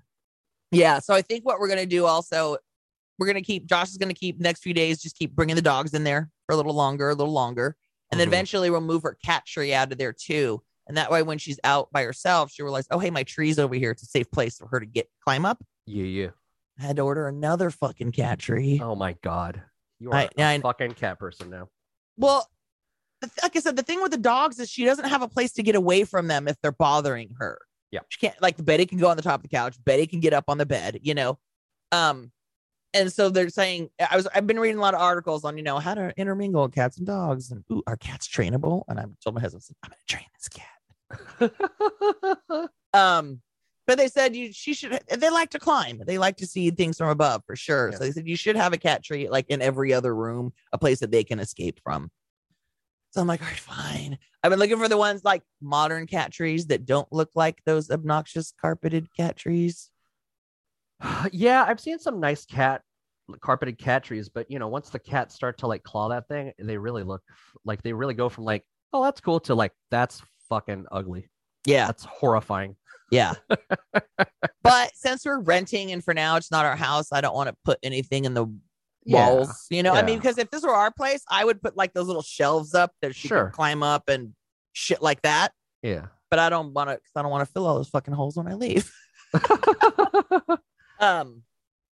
Yeah. 0.70 0.98
So 1.00 1.14
I 1.14 1.22
think 1.22 1.44
what 1.46 1.58
we're 1.58 1.66
going 1.68 1.80
to 1.80 1.86
do 1.86 2.04
also, 2.04 2.58
we're 3.20 3.26
going 3.26 3.36
to 3.36 3.42
keep, 3.42 3.66
Josh 3.66 3.90
is 3.90 3.98
going 3.98 4.08
to 4.08 4.18
keep 4.18 4.40
next 4.40 4.62
few 4.62 4.74
days, 4.74 5.00
just 5.00 5.16
keep 5.16 5.36
bringing 5.36 5.54
the 5.56 5.62
dogs 5.62 5.94
in 5.94 6.02
there 6.04 6.30
for 6.46 6.54
a 6.54 6.56
little 6.56 6.74
longer, 6.74 7.10
a 7.10 7.14
little 7.14 7.32
longer. 7.32 7.76
And 8.10 8.18
then 8.18 8.26
Mhm. 8.26 8.30
eventually 8.30 8.70
we'll 8.70 8.80
move 8.80 9.02
her 9.04 9.16
cat 9.24 9.44
tree 9.46 9.72
out 9.72 9.92
of 9.92 9.98
there 9.98 10.12
too. 10.12 10.62
And 10.88 10.96
that 10.96 11.10
way, 11.12 11.22
when 11.22 11.38
she's 11.38 11.60
out 11.62 11.92
by 11.92 12.02
herself, 12.02 12.50
she 12.50 12.62
realized, 12.64 12.88
oh, 12.90 12.98
hey, 12.98 13.10
my 13.10 13.22
tree's 13.22 13.60
over 13.60 13.76
here. 13.76 13.92
It's 13.92 14.02
a 14.02 14.06
safe 14.06 14.28
place 14.32 14.56
for 14.56 14.66
her 14.68 14.80
to 14.80 14.86
get 14.86 15.08
climb 15.22 15.44
up. 15.46 15.62
Yeah, 15.86 16.04
yeah. 16.04 16.30
I 16.80 16.82
had 16.82 16.96
to 16.96 17.02
order 17.02 17.28
another 17.28 17.70
fucking 17.70 18.10
cat 18.12 18.38
tree. 18.40 18.80
Oh 18.82 18.96
my 18.96 19.12
god, 19.22 19.62
you 20.00 20.10
are 20.10 20.16
I- 20.16 20.28
a 20.36 20.54
I- 20.54 20.58
fucking 20.60 20.94
cat 20.94 21.18
person 21.20 21.50
now. 21.50 21.68
Well, 22.16 22.48
like 23.42 23.54
I 23.54 23.60
said, 23.60 23.76
the 23.76 23.82
thing 23.82 24.00
with 24.02 24.10
the 24.12 24.16
dogs 24.18 24.58
is 24.58 24.70
she 24.70 24.84
doesn't 24.86 25.04
have 25.08 25.20
a 25.22 25.28
place 25.28 25.52
to 25.52 25.62
get 25.62 25.74
away 25.74 26.04
from 26.04 26.26
them 26.26 26.48
if 26.48 26.56
they're 26.62 26.72
bothering 26.72 27.34
her. 27.38 27.60
Yeah. 27.90 28.00
She 28.08 28.18
can't 28.18 28.40
like 28.40 28.62
Betty 28.64 28.86
can 28.86 28.98
go 28.98 29.08
on 29.08 29.16
the 29.16 29.22
top 29.22 29.40
of 29.40 29.42
the 29.42 29.48
couch. 29.48 29.76
Betty 29.84 30.06
can 30.06 30.20
get 30.20 30.32
up 30.32 30.44
on 30.48 30.56
the 30.58 30.66
bed, 30.66 31.00
you 31.02 31.12
know. 31.14 31.38
Um, 31.92 32.32
and 32.94 33.12
so 33.12 33.28
they're 33.28 33.48
saying 33.48 33.90
I 34.10 34.16
was 34.16 34.26
I've 34.34 34.46
been 34.46 34.60
reading 34.60 34.78
a 34.78 34.82
lot 34.82 34.94
of 34.94 35.00
articles 35.00 35.44
on, 35.44 35.56
you 35.56 35.62
know, 35.62 35.78
how 35.78 35.94
to 35.94 36.12
intermingle 36.16 36.68
cats 36.68 36.98
and 36.98 37.06
dogs 37.06 37.50
and 37.50 37.64
ooh, 37.70 37.82
are 37.86 37.96
cats 37.96 38.28
trainable? 38.28 38.82
And 38.88 38.98
I 38.98 39.04
told 39.22 39.34
my 39.34 39.40
husband, 39.40 39.62
I'm 39.82 39.90
gonna 39.90 39.96
train 40.08 40.26
this 40.36 40.48
cat. 40.48 41.50
Um, 42.92 43.40
but 43.86 43.98
they 43.98 44.08
said 44.08 44.36
you 44.36 44.52
she 44.52 44.74
should 44.74 45.00
they 45.08 45.30
like 45.30 45.50
to 45.50 45.58
climb. 45.58 46.02
They 46.06 46.18
like 46.18 46.36
to 46.36 46.46
see 46.46 46.70
things 46.70 46.98
from 46.98 47.08
above 47.08 47.42
for 47.46 47.56
sure. 47.56 47.90
Yeah. 47.90 47.98
So 47.98 48.04
they 48.04 48.12
said 48.12 48.28
you 48.28 48.36
should 48.36 48.56
have 48.56 48.72
a 48.72 48.78
cat 48.78 49.02
tree 49.02 49.28
like 49.28 49.46
in 49.48 49.62
every 49.62 49.92
other 49.92 50.14
room, 50.14 50.52
a 50.72 50.78
place 50.78 51.00
that 51.00 51.10
they 51.10 51.24
can 51.24 51.40
escape 51.40 51.80
from. 51.82 52.10
So 53.10 53.20
I'm 53.20 53.26
like, 53.26 53.42
all 53.42 53.48
right, 53.48 53.58
fine. 53.58 54.18
I've 54.42 54.50
been 54.50 54.60
looking 54.60 54.78
for 54.78 54.88
the 54.88 54.96
ones 54.96 55.24
like 55.24 55.42
modern 55.60 56.06
cat 56.06 56.32
trees 56.32 56.66
that 56.66 56.86
don't 56.86 57.12
look 57.12 57.30
like 57.34 57.60
those 57.66 57.90
obnoxious 57.90 58.52
carpeted 58.60 59.08
cat 59.16 59.36
trees. 59.36 59.90
yeah, 61.32 61.64
I've 61.66 61.80
seen 61.80 61.98
some 61.98 62.20
nice 62.20 62.44
cat 62.44 62.82
carpeted 63.40 63.78
cat 63.78 64.02
trees, 64.02 64.28
but 64.28 64.50
you 64.50 64.58
know, 64.58 64.68
once 64.68 64.90
the 64.90 64.98
cats 64.98 65.34
start 65.34 65.58
to 65.58 65.66
like 65.66 65.82
claw 65.82 66.08
that 66.08 66.26
thing, 66.28 66.52
they 66.58 66.76
really 66.78 67.02
look 67.04 67.22
like 67.64 67.82
they 67.82 67.92
really 67.92 68.14
go 68.14 68.28
from 68.28 68.44
like, 68.44 68.64
oh, 68.92 69.04
that's 69.04 69.20
cool 69.20 69.40
to 69.40 69.54
like 69.54 69.72
that's 69.90 70.22
fucking 70.48 70.86
ugly. 70.90 71.28
Yeah, 71.66 71.86
That's 71.86 72.04
horrifying. 72.04 72.74
yeah. 73.10 73.34
but 74.62 74.90
since 74.94 75.26
we're 75.26 75.40
renting 75.40 75.92
and 75.92 76.02
for 76.02 76.14
now 76.14 76.36
it's 76.36 76.50
not 76.50 76.64
our 76.64 76.74
house, 76.76 77.12
I 77.12 77.20
don't 77.20 77.34
want 77.34 77.48
to 77.50 77.56
put 77.64 77.78
anything 77.82 78.24
in 78.24 78.32
the 78.34 78.46
Yeah, 79.04 79.28
walls. 79.28 79.66
You 79.70 79.82
know, 79.82 79.92
I 79.92 80.02
mean, 80.02 80.18
because 80.18 80.38
if 80.38 80.50
this 80.50 80.62
were 80.62 80.74
our 80.74 80.90
place, 80.90 81.22
I 81.30 81.44
would 81.44 81.60
put 81.62 81.76
like 81.76 81.92
those 81.92 82.06
little 82.06 82.22
shelves 82.22 82.74
up 82.74 82.92
that 83.02 83.14
she 83.14 83.28
Sure. 83.28 83.44
could 83.46 83.52
climb 83.54 83.82
up 83.82 84.08
and 84.08 84.32
shit 84.72 85.02
like 85.02 85.20
that. 85.22 85.52
Yeah. 85.82 86.06
But 86.30 86.38
I 86.38 86.48
don't 86.48 86.72
want 86.72 86.88
to. 86.88 86.94
cause 86.96 87.12
I 87.14 87.20
don't 87.22 87.30
want 87.30 87.46
to 87.46 87.52
fill 87.52 87.66
all 87.66 87.76
those 87.76 87.88
fucking 87.90 88.14
holes 88.14 88.36
when 88.36 88.48
I 88.48 88.54
leave. 88.54 88.90
Um. 91.00 91.42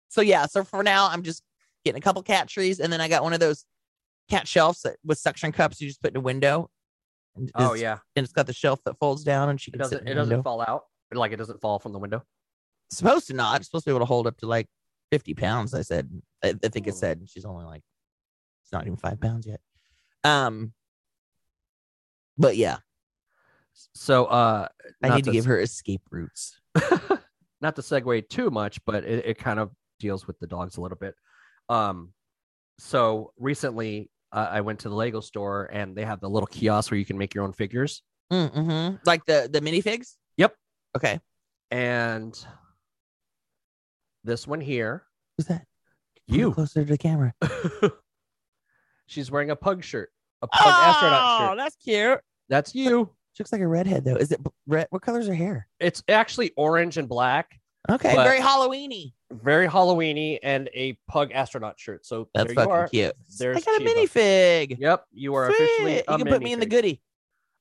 So 0.08 0.20
yeah. 0.20 0.46
So 0.46 0.64
for 0.64 0.82
now, 0.82 1.08
I'm 1.08 1.22
just 1.22 1.42
getting 1.84 1.98
a 1.98 2.02
couple 2.02 2.22
cat 2.22 2.48
trees, 2.48 2.80
and 2.80 2.92
then 2.92 3.00
I 3.00 3.08
got 3.08 3.22
one 3.22 3.32
of 3.32 3.40
those 3.40 3.64
cat 4.30 4.48
shelves 4.48 4.82
that 4.82 4.96
with 5.04 5.18
suction 5.18 5.52
cups 5.52 5.80
you 5.80 5.88
just 5.88 6.00
put 6.02 6.10
in 6.12 6.16
a 6.16 6.20
window. 6.20 6.70
And 7.36 7.50
oh 7.54 7.74
yeah. 7.74 7.98
And 8.16 8.24
it's 8.24 8.32
got 8.32 8.46
the 8.46 8.52
shelf 8.52 8.80
that 8.84 8.98
folds 8.98 9.24
down, 9.24 9.48
and 9.48 9.60
she 9.60 9.70
It 9.70 9.72
can 9.74 9.78
doesn't 9.80 10.08
it 10.08 10.14
doesn't 10.14 10.30
window. 10.30 10.42
fall 10.42 10.60
out. 10.66 10.84
Like 11.12 11.32
it 11.32 11.36
doesn't 11.36 11.60
fall 11.60 11.78
from 11.78 11.92
the 11.92 11.98
window. 11.98 12.24
It's 12.88 12.98
supposed 12.98 13.26
to 13.28 13.34
not. 13.34 13.56
It's 13.60 13.66
supposed 13.66 13.84
to 13.84 13.90
be 13.90 13.92
able 13.92 14.00
to 14.00 14.08
hold 14.08 14.26
up 14.26 14.36
to 14.38 14.46
like 14.46 14.66
50 15.10 15.34
pounds. 15.34 15.74
I 15.74 15.82
said. 15.82 16.10
I, 16.42 16.54
I 16.64 16.68
think 16.68 16.86
it 16.86 16.94
Oh. 16.94 16.96
said. 16.98 17.22
She's 17.26 17.44
only 17.44 17.64
like. 17.64 17.82
It's 18.62 18.72
not 18.72 18.86
even 18.86 18.96
five 18.96 19.20
pounds 19.20 19.46
yet. 19.46 19.60
Um. 20.24 20.72
But 22.38 22.56
yeah, 22.56 22.78
So 23.94 24.24
uh 24.24 24.68
I 25.02 25.08
need 25.10 25.24
to 25.24 25.30
to 25.30 25.32
give 25.32 25.44
her 25.44 25.60
escape 25.60 26.02
routes. 26.10 26.58
not 27.60 27.76
to 27.76 27.82
segue 27.82 28.28
too 28.28 28.50
much, 28.50 28.84
but 28.84 29.04
it, 29.04 29.26
it 29.26 29.38
kind 29.38 29.58
of 29.58 29.70
deals 30.00 30.26
with 30.26 30.38
the 30.38 30.46
dogs 30.46 30.76
a 30.76 30.80
little 30.80 30.98
bit. 30.98 31.14
Um, 31.68 32.12
so 32.78 33.32
recently 33.38 34.10
uh, 34.32 34.48
I 34.50 34.60
went 34.60 34.80
to 34.80 34.88
the 34.88 34.94
Lego 34.94 35.20
store 35.20 35.70
and 35.72 35.96
they 35.96 36.04
have 36.04 36.20
the 36.20 36.28
little 36.28 36.46
kiosk 36.46 36.90
where 36.90 36.98
you 36.98 37.06
can 37.06 37.18
make 37.18 37.34
your 37.34 37.44
own 37.44 37.52
figures. 37.52 38.02
Mm-hmm. 38.32 38.96
Like 39.04 39.24
the 39.26 39.48
the 39.50 39.60
minifigs. 39.60 40.14
Yep. 40.36 40.54
Okay. 40.96 41.20
And 41.70 42.36
this 44.24 44.46
one 44.46 44.60
here, 44.60 45.04
Who's 45.36 45.46
that? 45.46 45.66
You, 46.26 46.52
closer 46.52 46.84
to 46.84 46.90
the 46.90 46.98
camera. 46.98 47.34
she's 49.06 49.30
wearing 49.30 49.50
a 49.50 49.56
pug 49.56 49.84
shirt, 49.84 50.10
a 50.42 50.46
pug 50.46 50.66
astronaut 50.66 51.40
shirt. 51.40 51.50
Oh, 51.52 51.56
that's 51.56 51.76
cute. 51.76 52.20
That's 52.48 52.74
you. 52.74 53.10
She 53.34 53.42
looks 53.42 53.52
like 53.52 53.60
a 53.60 53.66
redhead 53.68 54.04
though. 54.04 54.16
Is 54.16 54.32
it 54.32 54.40
red? 54.66 54.86
What 54.90 55.02
color's 55.02 55.26
her 55.26 55.34
hair? 55.34 55.66
It's 55.80 56.02
actually 56.08 56.52
orange 56.56 56.96
and 56.98 57.08
black, 57.08 57.60
Okay, 57.90 58.14
very 58.14 58.38
Halloweeny. 58.40 59.12
very 59.30 59.66
Halloweeny, 59.68 60.38
and 60.42 60.70
a 60.72 60.96
pug 61.08 61.32
astronaut 61.32 61.78
shirt. 61.78 62.06
So 62.06 62.28
That's 62.32 62.46
there 62.46 62.52
you 62.52 62.54
fucking 62.54 62.72
are. 62.72 62.88
cute. 62.88 63.12
There's 63.38 63.56
I 63.58 63.60
got 63.60 63.82
a 63.82 63.84
Cheeba. 63.84 63.94
minifig. 64.06 64.78
Yep, 64.78 65.04
you 65.12 65.34
are 65.34 65.48
Sweet. 65.52 65.64
officially. 65.64 65.94
You 65.96 66.02
a 66.08 66.18
can 66.18 66.26
put 66.28 66.42
me 66.42 66.52
in 66.52 66.60
the 66.60 66.66
minifig. 66.66 66.70
Goody. 66.70 67.02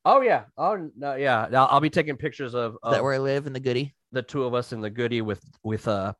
Oh 0.06 0.22
yeah. 0.22 0.44
Oh 0.58 0.90
no, 0.96 1.16
yeah. 1.16 1.48
I'll, 1.54 1.68
I'll 1.72 1.80
be 1.82 1.90
taking 1.90 2.18
pictures 2.18 2.54
of, 2.54 2.74
Is 2.74 2.80
of 2.84 2.92
that 2.94 3.04
where 3.04 3.14
I 3.14 3.18
live 3.18 3.48
in 3.48 3.54
the 3.54 3.60
Goody? 3.60 3.96
the 4.12 4.22
two 4.22 4.44
of 4.44 4.54
us 4.54 4.74
in 4.74 4.80
the 4.82 4.92
Goody 4.92 5.22
with 5.22 5.44
with 5.64 5.88
uh 5.88 6.14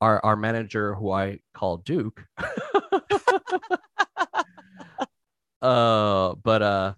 our 0.00 0.24
our 0.24 0.36
manager 0.36 0.94
who 0.94 1.10
I 1.10 1.40
call 1.52 1.78
Duke. 1.78 2.24
uh, 5.62 6.34
but 6.42 6.62
uh, 6.62 6.94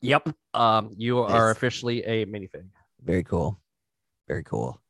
yep. 0.00 0.28
Um, 0.54 0.94
you 0.96 1.20
are 1.20 1.48
Nice. 1.48 1.56
officially 1.56 2.02
a 2.04 2.26
minifig. 2.26 2.66
Very 3.04 3.24
cool. 3.24 3.60
Very 4.28 4.42
cool. 4.44 4.80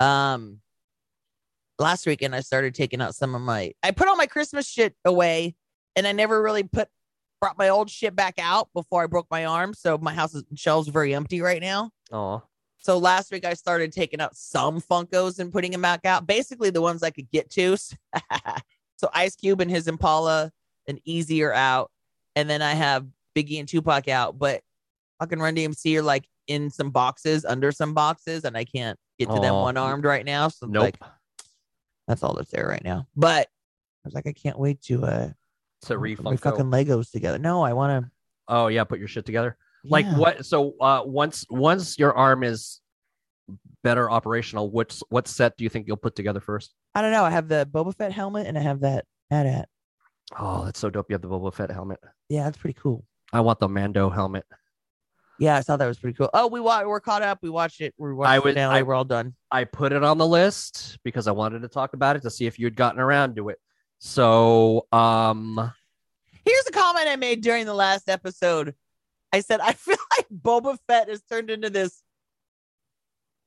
Um, 0.00 0.60
last 1.78 2.06
weekend 2.06 2.34
I 2.34 2.40
started 2.40 2.74
taking 2.74 3.00
out 3.00 3.14
some 3.14 3.34
of 3.34 3.40
my. 3.42 3.72
I 3.82 3.90
put 3.90 4.08
all 4.08 4.16
my 4.16 4.26
Christmas 4.26 4.66
shit 4.68 4.94
away, 5.04 5.54
and 5.96 6.06
I 6.06 6.12
never 6.12 6.42
really 6.42 6.62
put 6.64 6.88
brought 7.40 7.58
my 7.58 7.68
old 7.68 7.90
shit 7.90 8.16
back 8.16 8.34
out 8.38 8.68
before 8.74 9.02
I 9.02 9.06
broke 9.06 9.26
my 9.30 9.44
arm. 9.44 9.74
So 9.74 9.98
my 9.98 10.14
house 10.14 10.34
is 10.34 10.44
shelves 10.54 10.88
very 10.88 11.14
empty 11.14 11.40
right 11.42 11.60
now. 11.60 11.90
Oh, 12.10 12.42
So 12.78 12.96
last 12.96 13.30
week 13.30 13.44
I 13.44 13.54
started 13.54 13.92
taking 13.92 14.20
out 14.20 14.34
some 14.36 14.80
Funkos 14.80 15.38
and 15.38 15.52
putting 15.52 15.72
them 15.72 15.82
back 15.82 16.04
out. 16.06 16.26
Basically 16.26 16.70
the 16.70 16.80
ones 16.80 17.02
I 17.02 17.10
could 17.10 17.30
get 17.30 17.50
to. 17.50 17.76
so 18.96 19.10
Ice 19.12 19.36
Cube 19.36 19.60
and 19.60 19.70
his 19.70 19.88
Impala 19.88 20.52
and 20.88 21.00
Eazy 21.06 21.44
are 21.44 21.52
out, 21.52 21.90
and 22.36 22.48
then 22.48 22.62
I 22.62 22.72
have 22.74 23.06
Biggie 23.34 23.58
and 23.58 23.68
Tupac 23.68 24.08
out. 24.08 24.38
But 24.38 24.62
fucking 25.20 25.38
Run 25.38 25.56
DMC 25.56 25.98
are 25.98 26.02
like 26.02 26.28
in 26.46 26.70
some 26.70 26.90
boxes, 26.90 27.44
under 27.44 27.72
some 27.72 27.94
boxes, 27.94 28.44
and 28.44 28.56
I 28.56 28.64
can't 28.64 28.98
get 29.18 29.28
to 29.30 29.40
them 29.40 29.54
one 29.54 29.76
armed 29.76 30.04
right 30.04 30.24
now. 30.24 30.48
So 30.48 30.66
nope. 30.66 30.82
like 30.82 30.98
that's 32.06 32.22
all 32.22 32.34
that's 32.34 32.50
there 32.50 32.68
right 32.68 32.84
now. 32.84 33.06
But 33.16 33.48
I 34.04 34.06
was 34.06 34.14
like, 34.14 34.26
I 34.26 34.32
can't 34.32 34.58
wait 34.58 34.82
to 34.82 35.04
uh 35.04 35.28
to 35.82 35.98
We 35.98 36.16
refunko. 36.16 36.40
fucking 36.40 36.66
Legos 36.66 37.10
together. 37.10 37.38
No, 37.38 37.62
I 37.62 37.72
want 37.72 38.04
to. 38.04 38.10
Oh 38.48 38.66
yeah, 38.68 38.84
put 38.84 38.98
your 38.98 39.08
shit 39.08 39.24
together. 39.24 39.56
Like 39.84 40.06
what? 40.16 40.46
So 40.46 40.74
uh, 40.80 41.02
once 41.04 41.44
once 41.50 41.98
your 41.98 42.14
arm 42.14 42.42
is 42.42 42.80
better 43.82 44.10
operational, 44.10 44.70
what 44.70 44.98
what 45.10 45.28
set 45.28 45.56
do 45.56 45.64
you 45.64 45.70
think 45.70 45.86
you'll 45.86 45.96
put 45.96 46.16
together 46.16 46.40
first? 46.40 46.74
I 46.94 47.02
don't 47.02 47.12
know. 47.12 47.24
I 47.24 47.30
have 47.30 47.48
the 47.48 47.68
Boba 47.70 47.94
Fett 47.94 48.12
helmet 48.12 48.46
and 48.46 48.56
I 48.56 48.62
have 48.62 48.80
that 48.80 49.04
hat 49.30 49.46
hat. 49.46 49.68
Oh, 50.38 50.64
that's 50.64 50.80
so 50.80 50.88
dope. 50.88 51.06
You 51.10 51.14
have 51.14 51.22
the 51.22 51.28
Boba 51.28 51.52
Fett 51.52 51.70
helmet. 51.70 52.00
Yeah, 52.28 52.44
that's 52.44 52.56
pretty 52.56 52.78
cool. 52.80 53.04
I 53.34 53.40
want 53.40 53.58
the 53.58 53.68
Mando 53.68 54.08
helmet. 54.10 54.46
Yeah, 55.40 55.56
I 55.56 55.62
thought 55.62 55.80
that 55.80 55.88
was 55.88 55.98
pretty 55.98 56.16
cool. 56.16 56.30
Oh, 56.32 56.46
we 56.46 56.60
wa- 56.60 56.84
we're 56.86 57.00
caught 57.00 57.22
up. 57.22 57.40
We 57.42 57.50
watched 57.50 57.80
it. 57.80 57.92
We 57.98 58.14
watched 58.14 58.30
I 58.30 58.40
finale. 58.40 58.78
I- 58.78 58.82
we're 58.82 58.94
all 58.94 59.04
done. 59.04 59.34
I 59.50 59.64
put 59.64 59.92
it 59.92 60.04
on 60.04 60.16
the 60.18 60.26
list 60.26 60.98
because 61.02 61.26
I 61.26 61.32
wanted 61.32 61.62
to 61.62 61.68
talk 61.68 61.92
about 61.94 62.14
it 62.14 62.22
to 62.22 62.30
see 62.30 62.46
if 62.46 62.58
you 62.58 62.66
had 62.66 62.76
gotten 62.76 63.00
around 63.00 63.34
to 63.36 63.48
it. 63.48 63.58
So, 63.98 64.86
um, 64.92 65.72
Here's 66.44 66.66
a 66.68 66.72
comment 66.72 67.08
I 67.08 67.16
made 67.16 67.40
during 67.42 67.64
the 67.66 67.74
last 67.74 68.08
episode. 68.08 68.74
I 69.32 69.40
said 69.40 69.60
I 69.60 69.72
feel 69.72 69.96
like 70.16 70.26
Boba 70.28 70.78
Fett 70.86 71.08
has 71.08 71.22
turned 71.22 71.50
into 71.50 71.70
this. 71.70 72.02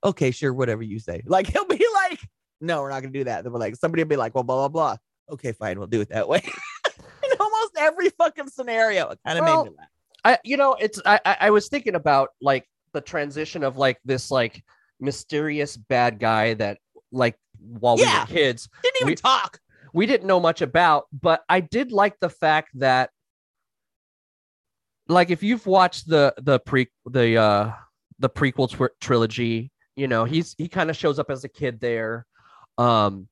Okay, 0.03 0.31
sure, 0.31 0.53
whatever 0.53 0.83
you 0.83 0.99
say. 0.99 1.21
Like 1.27 1.47
he'll 1.47 1.65
be 1.65 1.85
like, 2.09 2.19
"No, 2.59 2.81
we're 2.81 2.89
not 2.89 3.01
gonna 3.01 3.13
do 3.13 3.23
that." 3.25 3.43
Then 3.43 3.53
we're 3.53 3.59
like, 3.59 3.75
somebody 3.77 4.03
will 4.03 4.09
be 4.09 4.15
like, 4.17 4.35
"Well, 4.35 4.43
blah 4.43 4.67
blah 4.67 4.67
blah." 4.67 4.97
Okay, 5.29 5.51
fine, 5.53 5.77
we'll 5.77 5.87
do 5.87 6.01
it 6.01 6.09
that 6.09 6.27
way. 6.27 6.41
Every 7.77 8.09
fucking 8.09 8.49
scenario, 8.49 9.09
it 9.09 9.19
kind 9.25 9.39
of 9.39 9.45
Well, 9.45 9.63
made 9.65 9.71
me 9.71 9.77
laugh. 9.77 9.87
I 10.25 10.39
you 10.43 10.57
know 10.57 10.73
it's 10.73 10.99
I 11.05 11.19
I 11.41 11.49
was 11.51 11.69
thinking 11.69 11.95
about 11.95 12.29
like 12.41 12.67
the 12.93 13.01
transition 13.01 13.63
of 13.63 13.77
like 13.77 13.99
this 14.05 14.31
like 14.31 14.63
mysterious 14.99 15.77
bad 15.77 16.19
guy 16.19 16.55
that 16.55 16.79
like 17.11 17.35
while 17.59 17.95
we 17.95 18.03
were 18.05 18.25
kids 18.27 18.67
Didn't 18.83 18.95
even 18.97 19.07
we- 19.07 19.15
talk. 19.15 19.59
we 19.93 20.05
didn't 20.05 20.27
know 20.27 20.39
much 20.39 20.61
about, 20.61 21.05
but 21.13 21.43
I 21.47 21.59
did 21.59 21.91
like 21.91 22.19
the 22.19 22.29
fact 22.29 22.69
that 22.79 23.11
like 25.07 25.29
if 25.29 25.43
you've 25.43 25.65
watched 25.65 26.07
the 26.09 26.33
the 26.37 26.59
pre 26.59 26.87
the 27.05 27.37
uh 27.37 27.71
the 28.19 28.29
prequel 28.29 28.69
tr- 28.69 28.87
trilogy, 28.99 29.71
you 29.95 30.07
know, 30.07 30.25
he's 30.25 30.55
he 30.57 30.67
kind 30.67 30.89
of 30.89 30.97
shows 30.97 31.19
up 31.19 31.29
as 31.29 31.43
a 31.43 31.49
kid 31.49 31.79
there. 31.79 32.25
Um 32.77 33.27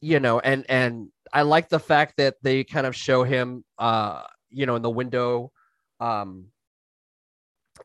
you 0.00 0.20
know, 0.20 0.40
and 0.40 0.64
and 0.68 1.08
I 1.32 1.42
like 1.42 1.68
the 1.68 1.78
fact 1.78 2.14
that 2.18 2.36
they 2.42 2.64
kind 2.64 2.86
of 2.86 2.94
show 2.94 3.22
him 3.24 3.64
uh 3.78 4.22
you 4.50 4.66
know 4.66 4.76
in 4.76 4.82
the 4.82 4.90
window 4.90 5.50
um 6.00 6.46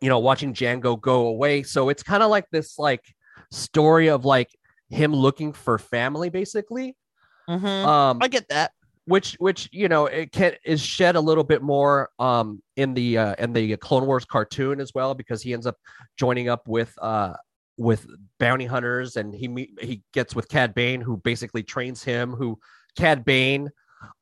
you 0.02 0.10
know 0.10 0.20
watching 0.20 0.54
Jango 0.54 1.00
go 1.00 1.28
away. 1.28 1.64
So 1.64 1.90
it's 1.90 2.04
kind 2.04 2.24
of 2.24 2.30
like 2.30 2.46
this 2.52 2.80
like 2.80 3.04
story 3.52 4.08
of 4.10 4.26
like 4.26 4.50
him 4.90 5.14
looking 5.14 5.54
for 5.54 5.78
family 5.78 6.30
basically. 6.30 6.96
Mhm. 7.50 7.66
Um 7.86 8.20
I 8.22 8.28
get 8.28 8.48
that. 8.50 8.72
which 9.06 9.36
which 9.40 9.68
you 9.72 9.90
know 9.90 10.06
it 10.06 10.32
can 10.32 10.54
is 10.64 10.82
shed 10.82 11.16
a 11.16 11.22
little 11.22 11.44
bit 11.44 11.62
more 11.62 12.10
um 12.20 12.62
in 12.78 12.94
the 12.94 13.18
uh 13.18 13.36
in 13.40 13.52
the 13.54 13.76
clone 13.78 14.06
wars 14.06 14.26
cartoon 14.26 14.80
as 14.80 14.94
well 14.94 15.14
because 15.14 15.42
he 15.42 15.54
ends 15.54 15.66
up 15.68 15.76
joining 16.18 16.50
up 16.50 16.68
with 16.68 16.94
uh 17.02 17.34
with 17.78 18.06
bounty 18.40 18.66
hunters 18.66 19.16
and 19.18 19.34
he 19.34 19.48
meet 19.48 19.72
he 19.82 20.04
gets 20.14 20.36
with 20.36 20.48
cad 20.48 20.74
bane 20.76 21.02
who 21.02 21.18
basically 21.18 21.64
trains 21.64 22.04
him 22.04 22.32
who 22.32 22.58
cad 22.98 23.24
bane 23.26 23.70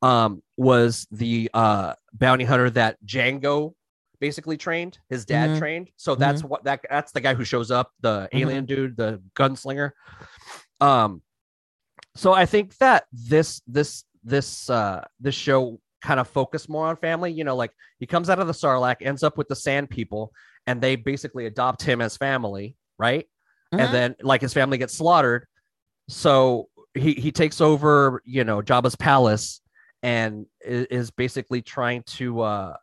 um 0.02 0.42
was 0.56 1.06
the 1.10 1.50
uh 1.54 1.94
bounty 2.12 2.44
hunter 2.44 2.70
that 2.70 2.96
Jango 3.04 3.74
basically 4.20 4.56
trained 4.58 4.98
his 5.08 5.24
dad 5.24 5.50
Mhm. 5.50 5.58
trained. 5.58 5.90
So 5.96 6.14
that's 6.14 6.44
what 6.44 6.64
that 6.64 6.80
that's 6.90 7.12
the 7.12 7.20
guy 7.20 7.34
who 7.34 7.44
shows 7.44 7.70
up 7.70 7.90
the 8.00 8.28
alien 8.32 8.66
dude 8.66 8.96
the 8.96 9.22
gunslinger. 9.34 9.92
Um 10.80 11.22
so 12.16 12.32
i 12.32 12.44
think 12.44 12.76
that 12.78 13.04
this 13.12 13.62
this 13.68 14.04
this 14.24 14.68
uh 14.68 15.04
this 15.20 15.34
show 15.34 15.80
kind 16.02 16.18
of 16.18 16.26
focused 16.26 16.68
more 16.68 16.88
on 16.88 16.96
family 16.96 17.30
you 17.30 17.44
know 17.44 17.54
like 17.54 17.70
he 18.00 18.06
comes 18.06 18.28
out 18.28 18.40
of 18.40 18.48
the 18.48 18.52
sarlacc 18.52 18.96
ends 19.00 19.22
up 19.22 19.38
with 19.38 19.46
the 19.46 19.54
sand 19.54 19.88
people 19.88 20.32
and 20.66 20.80
they 20.80 20.96
basically 20.96 21.46
adopt 21.46 21.82
him 21.82 22.00
as 22.00 22.16
family 22.16 22.74
right? 22.98 23.26
And 23.72 23.94
then 23.94 24.16
like 24.22 24.40
his 24.40 24.52
family 24.52 24.76
gets 24.76 24.94
slaughtered. 24.94 25.46
So 26.08 26.68
he 26.94 27.12
he 27.14 27.30
takes 27.32 27.60
over 27.60 28.20
you 28.24 28.44
know 28.44 28.60
jabba's 28.60 28.96
palace 28.96 29.60
and 30.02 30.46
is, 30.64 30.86
is 30.86 31.10
basically 31.10 31.62
trying 31.62 32.02
to 32.04 32.40
uh 32.40 32.76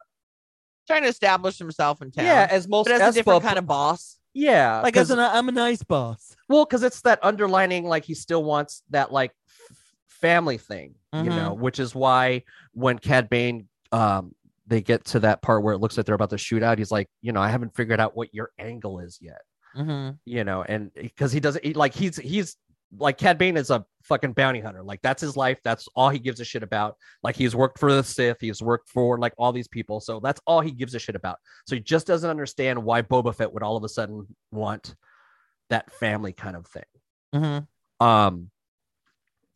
Trying 0.88 1.04
to 1.04 1.10
establish 1.10 1.58
himself 1.58 2.02
in 2.02 2.12
town. 2.12 2.26
yeah 2.26 2.48
as 2.50 2.68
most 2.68 2.86
but 2.86 3.02
as 3.02 3.16
a 3.16 3.20
different 3.20 3.44
kind 3.44 3.58
of 3.58 3.68
boss. 3.68 4.18
yeah 4.34 4.80
like 4.82 4.96
as 4.96 5.12
an 5.12 5.20
I'm 5.20 5.50
a 5.50 5.52
nice 5.52 5.84
boss. 5.84 6.34
Well, 6.48 6.64
because 6.64 6.82
it's 6.84 7.02
that 7.02 7.20
underlining, 7.24 7.84
like 7.86 8.06
he 8.06 8.14
still 8.14 8.42
wants 8.46 8.84
that 8.92 9.12
like 9.12 9.32
f- 9.70 9.78
family 10.08 10.58
thing, 10.58 10.96
you 11.14 11.24
Mhm. 11.24 11.36
know, 11.36 11.54
which 11.54 11.80
is 11.80 11.94
why 11.94 12.44
when 12.72 13.00
Cad 13.00 13.30
Bane, 13.30 13.68
um, 13.92 14.34
they 14.66 14.80
get 14.82 15.04
to 15.06 15.20
that 15.20 15.42
part 15.42 15.62
where 15.64 15.74
it 15.74 15.80
looks 15.80 15.98
like 15.98 16.06
they're 16.06 16.16
about 16.16 16.30
to 16.30 16.38
shoot 16.38 16.64
out, 16.64 16.78
he's 16.78 16.92
like, 16.92 17.10
you 17.22 17.34
know, 17.34 17.42
I 17.42 17.50
haven't 17.50 17.76
figured 17.76 18.00
out 18.00 18.16
what 18.16 18.34
your 18.34 18.52
angle 18.58 19.00
is 19.00 19.18
yet, 19.22 19.42
Mm-hmm. 19.76 20.12
you 20.24 20.46
know, 20.46 20.64
and 20.64 20.92
because 20.94 21.34
he 21.34 21.42
doesn't 21.42 21.66
he, 21.66 21.74
like 21.74 21.94
he's 21.94 22.16
he's 22.16 22.56
like 22.98 23.18
Cad 23.18 23.38
Bane 23.38 23.58
is 23.58 23.70
a 23.70 23.86
fucking 24.04 24.34
bounty 24.34 24.60
hunter, 24.62 24.82
like 24.84 25.02
that's 25.02 25.22
his 25.22 25.36
life, 25.36 25.60
that's 25.64 25.88
all 25.96 26.10
he 26.10 26.20
gives 26.20 26.40
a 26.40 26.46
shit 26.46 26.64
about. 26.64 26.96
Like 27.24 27.36
he's 27.36 27.56
worked 27.56 27.80
for 27.80 27.92
the 27.94 28.04
Sith, 28.04 28.38
he's 28.40 28.62
worked 28.62 28.90
for 28.90 29.18
like 29.18 29.34
all 29.38 29.52
these 29.52 29.68
people, 29.68 30.00
so 30.00 30.20
that's 30.22 30.40
all 30.48 30.62
he 30.62 30.72
gives 30.72 30.96
a 30.96 31.00
shit 31.00 31.16
about. 31.16 31.38
So 31.66 31.76
he 31.76 31.82
just 31.82 32.08
doesn't 32.08 32.30
understand 32.30 32.82
why 32.84 33.02
Boba 33.02 33.36
Fett 33.36 33.52
would 33.52 33.64
all 33.64 33.76
of 33.78 33.84
a 33.84 33.90
sudden 33.90 34.26
want 34.52 34.96
that 35.70 35.92
family 35.94 36.32
kind 36.34 36.56
of 36.56 36.66
thing 36.68 36.84
Mm-hmm. 37.36 38.06
um 38.06 38.50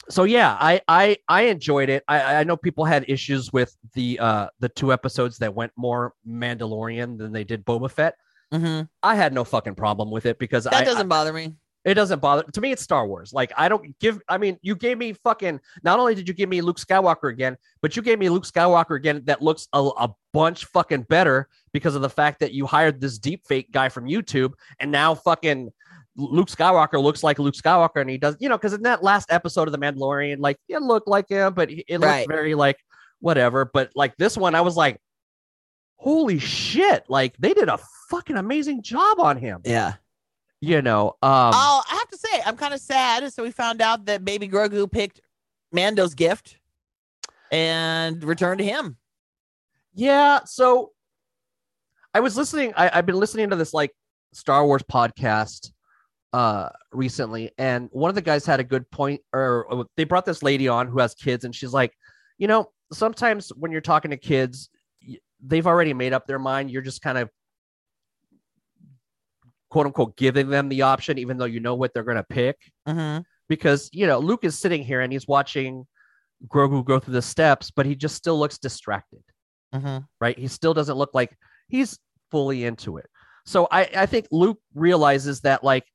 so 0.10 0.26
yeah 0.26 0.58
i 0.60 0.82
i 0.90 1.16
i 1.30 1.44
enjoyed 1.44 1.88
it 1.88 2.04
i 2.10 2.36
i 2.40 2.44
know 2.44 2.58
people 2.58 2.84
had 2.84 3.06
issues 3.08 3.54
with 3.54 3.74
the 3.94 4.20
uh 4.20 4.48
the 4.60 4.68
two 4.68 4.92
episodes 4.92 5.38
that 5.38 5.54
went 5.56 5.72
more 5.78 6.14
mandalorian 6.28 7.18
than 7.18 7.32
they 7.32 7.46
did 7.46 7.64
boba 7.64 7.90
fett 7.90 8.16
Mm-hmm. 8.54 8.82
i 9.02 9.16
had 9.16 9.32
no 9.34 9.46
fucking 9.46 9.76
problem 9.76 10.12
with 10.12 10.26
it 10.26 10.38
because 10.38 10.66
That 10.66 10.74
I, 10.74 10.84
doesn't 10.84 11.08
bother 11.08 11.32
me. 11.32 11.54
It 11.84 11.96
doesn't 11.96 12.20
bother 12.20 12.44
to 12.54 12.62
me 12.62 12.72
it's 12.72 12.82
star 12.84 13.08
wars 13.08 13.34
like 13.34 13.52
i 13.58 13.68
don't 13.68 13.98
give 14.00 14.20
i 14.30 14.38
mean 14.38 14.58
you 14.62 14.76
gave 14.76 14.98
me 14.98 15.14
fucking 15.14 15.60
not 15.84 16.00
only 16.00 16.14
did 16.14 16.28
you 16.28 16.34
give 16.34 16.48
me 16.50 16.62
luke 16.62 16.78
skywalker 16.78 17.32
again 17.32 17.58
but 17.82 17.96
you 17.96 18.02
gave 18.02 18.20
me 18.20 18.30
luke 18.30 18.44
skywalker 18.46 18.96
again 18.96 19.22
that 19.26 19.42
looks 19.42 19.68
a, 19.74 19.80
a 19.80 20.14
bunch 20.34 20.66
fucking 20.66 21.02
better 21.04 21.48
because 21.74 21.96
of 21.96 22.02
the 22.02 22.10
fact 22.10 22.40
that 22.40 22.54
you 22.54 22.66
hired 22.68 23.02
this 23.02 23.18
deep 23.18 23.46
fake 23.48 23.72
guy 23.72 23.90
from 23.90 24.06
youtube 24.06 24.54
and 24.80 24.92
now 24.92 25.16
fucking 25.16 25.72
luke 26.18 26.50
skywalker 26.50 27.02
looks 27.02 27.24
like 27.24 27.40
luke 27.40 27.56
skywalker 27.56 28.02
and 28.02 28.10
he 28.10 28.18
does 28.18 28.36
you 28.40 28.48
know 28.50 28.58
because 28.58 28.74
in 28.74 28.84
that 28.84 29.02
last 29.02 29.32
episode 29.32 29.68
of 29.68 29.72
the 29.72 29.78
mandalorian 29.80 30.38
like 30.40 30.58
it 30.70 30.82
looked 30.84 31.08
like 31.08 31.28
him 31.30 31.54
but 31.54 31.72
it 31.72 31.86
looked 31.90 32.04
Right. 32.04 32.28
very 32.28 32.54
like 32.54 32.78
whatever 33.22 33.66
but 33.66 33.90
like 33.96 34.16
this 34.18 34.38
one 34.38 34.54
i 34.54 34.62
was 34.62 34.76
like 34.76 35.00
holy 35.96 36.40
shit 36.40 37.04
like 37.08 37.36
they 37.38 37.54
did 37.54 37.70
a 37.70 37.80
fucking 38.10 38.36
amazing 38.38 38.82
job 38.84 39.20
on 39.20 39.38
him 39.38 39.62
Yeah. 39.64 39.94
You 40.62 40.82
know 40.82 41.10
um 41.24 41.51
oh, 41.53 41.84
I 41.91 41.96
have 41.96 42.08
to 42.10 42.18
say, 42.18 42.41
I'm 42.46 42.56
kind 42.56 42.74
of 42.74 42.80
sad. 42.80 43.32
So 43.34 43.44
we 43.44 43.51
found 43.51 43.82
out 43.82 44.06
that 44.06 44.24
Baby 44.24 44.48
Grogu 44.48 44.89
picked 44.89 45.20
Mando's 45.72 46.13
gift 46.13 46.58
and 47.51 48.24
returned 48.24 48.60
to 48.60 48.63
him. 48.63 48.98
Yeah, 49.94 50.41
so 50.46 50.91
I 52.13 52.20
was 52.22 52.38
listening. 52.38 52.74
I, 52.77 52.89
I've 52.94 53.06
been 53.06 53.20
listening 53.20 53.50
to 53.50 53.56
this 53.56 53.74
like 53.74 53.91
Star 54.34 54.65
Wars 54.65 54.84
podcast 54.84 55.72
uh 56.34 56.70
recently, 56.94 57.51
and 57.58 57.89
one 57.91 58.10
of 58.10 58.15
the 58.15 58.22
guys 58.22 58.46
had 58.46 58.60
a 58.60 58.63
good 58.63 58.89
point, 58.91 59.22
or 59.34 59.65
or 59.70 59.86
they 59.98 60.06
brought 60.06 60.25
this 60.25 60.44
lady 60.44 60.68
on 60.68 60.88
who 60.88 61.00
has 61.00 61.13
kids, 61.13 61.44
and 61.44 61.53
she's 61.53 61.74
like, 61.74 61.94
you 62.38 62.48
know, 62.48 62.72
sometimes 62.94 63.50
when 63.56 63.72
you're 63.72 63.82
talking 63.82 64.12
to 64.12 64.18
kids, 64.18 64.70
they've 65.44 65.68
already 65.68 65.94
made 65.94 66.13
up 66.13 66.27
their 66.27 66.39
mind. 66.39 66.72
You're 66.72 66.82
just 66.82 67.01
kind 67.01 67.18
of 67.18 67.30
quote 69.72 69.88
unquote 69.88 70.16
giving 70.18 70.50
them 70.50 70.70
the 70.70 70.84
option, 70.84 71.18
even 71.18 71.38
though 71.38 71.46
you 71.46 71.60
know 71.60 71.74
what 71.75 71.94
they're 71.94 72.04
gonna 72.04 72.24
pick 72.30 72.58
Mm-hmm. 72.88 73.22
because 73.50 73.90
you 73.92 74.06
know 74.06 74.20
Luke 74.20 74.44
is 74.44 74.60
sitting 74.60 74.84
here 74.84 75.01
and 75.01 75.12
he's 75.12 75.28
watching 75.28 75.88
Grogu 76.48 76.86
go 76.86 77.00
through 77.00 77.13
the 77.16 77.22
steps, 77.22 77.72
but 77.72 77.86
he 77.86 77.96
just 77.96 78.16
still 78.16 78.38
looks 78.38 78.58
distracted 78.60 79.24
Mm-hmm. 79.74 80.00
right? 80.20 80.38
He 80.38 80.48
still 80.48 80.74
doesn't 80.74 80.98
look 80.98 81.12
like 81.13 81.36
he's 81.70 81.98
fully 82.30 82.66
into 82.66 82.98
it. 82.98 83.08
So 83.46 83.68
I, 83.72 83.90
I 83.96 84.06
think 84.06 84.28
Luke 84.30 84.60
realizes 84.75 85.42
that 85.42 85.63
like 85.63 85.86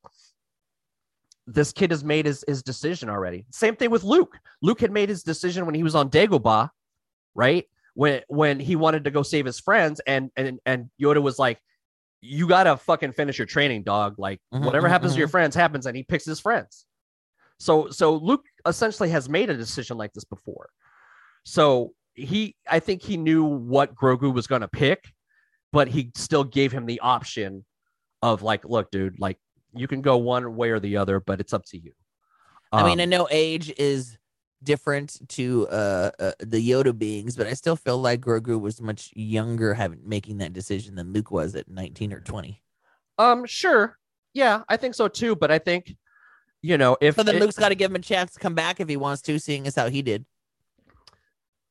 this 1.46 1.72
kid 1.72 1.90
has 1.90 2.02
made 2.02 2.26
his, 2.26 2.44
his 2.48 2.62
decision 2.62 3.08
already. 3.08 3.46
Same 3.52 3.76
thing 3.76 3.90
with 3.90 4.02
Luke. 4.02 4.36
Luke 4.62 4.80
had 4.80 4.90
made 4.90 5.08
his 5.08 5.22
decision 5.22 5.64
when 5.66 5.74
he 5.74 5.82
was 5.82 5.94
on 5.94 6.10
Dagobah, 6.10 6.70
right? 7.34 7.64
When 7.94 8.22
when 8.28 8.58
he 8.60 8.76
wanted 8.76 9.04
to 9.04 9.10
go 9.10 9.22
save 9.22 9.46
his 9.46 9.60
friends, 9.60 10.00
and 10.06 10.30
and 10.36 10.58
and 10.66 10.90
Yoda 11.00 11.22
was 11.22 11.38
like, 11.38 11.58
"You 12.26 12.46
gotta 12.46 12.76
fucking 12.76 13.12
finish 13.12 13.38
your 13.38 13.46
training, 13.46 13.82
dog. 13.84 14.18
Like 14.18 14.40
Mhm, 14.52 14.64
whatever 14.64 14.86
mhm, 14.86 14.90
happens 14.90 15.12
to 15.14 15.18
your 15.18 15.28
friends 15.28 15.54
happens," 15.54 15.86
and 15.86 15.96
he 15.96 16.02
picks 16.02 16.24
his 16.24 16.40
friends. 16.40 16.86
So 17.58 17.88
so 17.90 18.16
Luke 18.16 18.44
essentially 18.66 19.10
has 19.10 19.28
made 19.28 19.50
a 19.50 19.56
decision 19.56 19.96
like 19.96 20.12
this 20.12 20.24
before. 20.24 20.68
So 21.44 21.94
he 22.14 22.56
I 22.68 22.80
think 22.80 23.02
he 23.02 23.16
knew 23.16 23.44
what 23.44 23.94
Grogu 23.94 24.32
was 24.32 24.46
to 24.46 24.68
pick, 24.68 25.12
but 25.72 25.88
he 25.88 26.10
still 26.14 26.44
gave 26.44 26.72
him 26.72 26.86
the 26.86 27.00
option 27.00 27.64
of 28.22 28.42
like, 28.42 28.64
look, 28.64 28.90
dude, 28.90 29.18
like 29.20 29.38
you 29.74 29.86
can 29.86 30.02
go 30.02 30.16
one 30.16 30.56
way 30.56 30.70
or 30.70 30.80
the 30.80 30.96
other, 30.96 31.20
but 31.20 31.40
it's 31.40 31.52
up 31.52 31.64
to 31.66 31.78
you. 31.78 31.92
I 32.72 32.82
mean, 32.82 33.00
Um, 33.00 33.00
I 33.00 33.04
know 33.04 33.28
age 33.30 33.72
is 33.78 34.18
different 34.66 35.26
to 35.30 35.66
uh, 35.68 36.10
uh 36.18 36.32
the 36.40 36.70
Yoda 36.70 36.96
beings, 36.96 37.36
but 37.36 37.46
I 37.46 37.54
still 37.54 37.76
feel 37.76 37.96
like 37.96 38.20
Grogu 38.20 38.60
was 38.60 38.82
much 38.82 39.10
younger 39.16 39.72
having 39.72 40.00
making 40.04 40.38
that 40.38 40.52
decision 40.52 40.96
than 40.96 41.14
Luke 41.14 41.30
was 41.30 41.54
at 41.54 41.68
19 41.68 42.12
or 42.12 42.20
20. 42.20 42.62
Um, 43.16 43.46
sure. 43.46 43.98
Yeah, 44.34 44.64
I 44.68 44.76
think 44.76 44.94
so 44.94 45.08
too. 45.08 45.34
But 45.34 45.50
I 45.50 45.58
think, 45.58 45.96
you 46.60 46.76
know, 46.76 46.98
if 47.00 47.14
So 47.14 47.22
then 47.22 47.36
it- 47.36 47.40
Luke's 47.40 47.56
got 47.56 47.70
to 47.70 47.74
give 47.74 47.90
him 47.90 47.96
a 47.96 48.00
chance 48.00 48.34
to 48.34 48.40
come 48.40 48.54
back 48.54 48.80
if 48.80 48.88
he 48.88 48.98
wants 48.98 49.22
to, 49.22 49.38
seeing 49.38 49.66
as 49.66 49.74
how 49.74 49.88
he 49.88 50.02
did. 50.02 50.26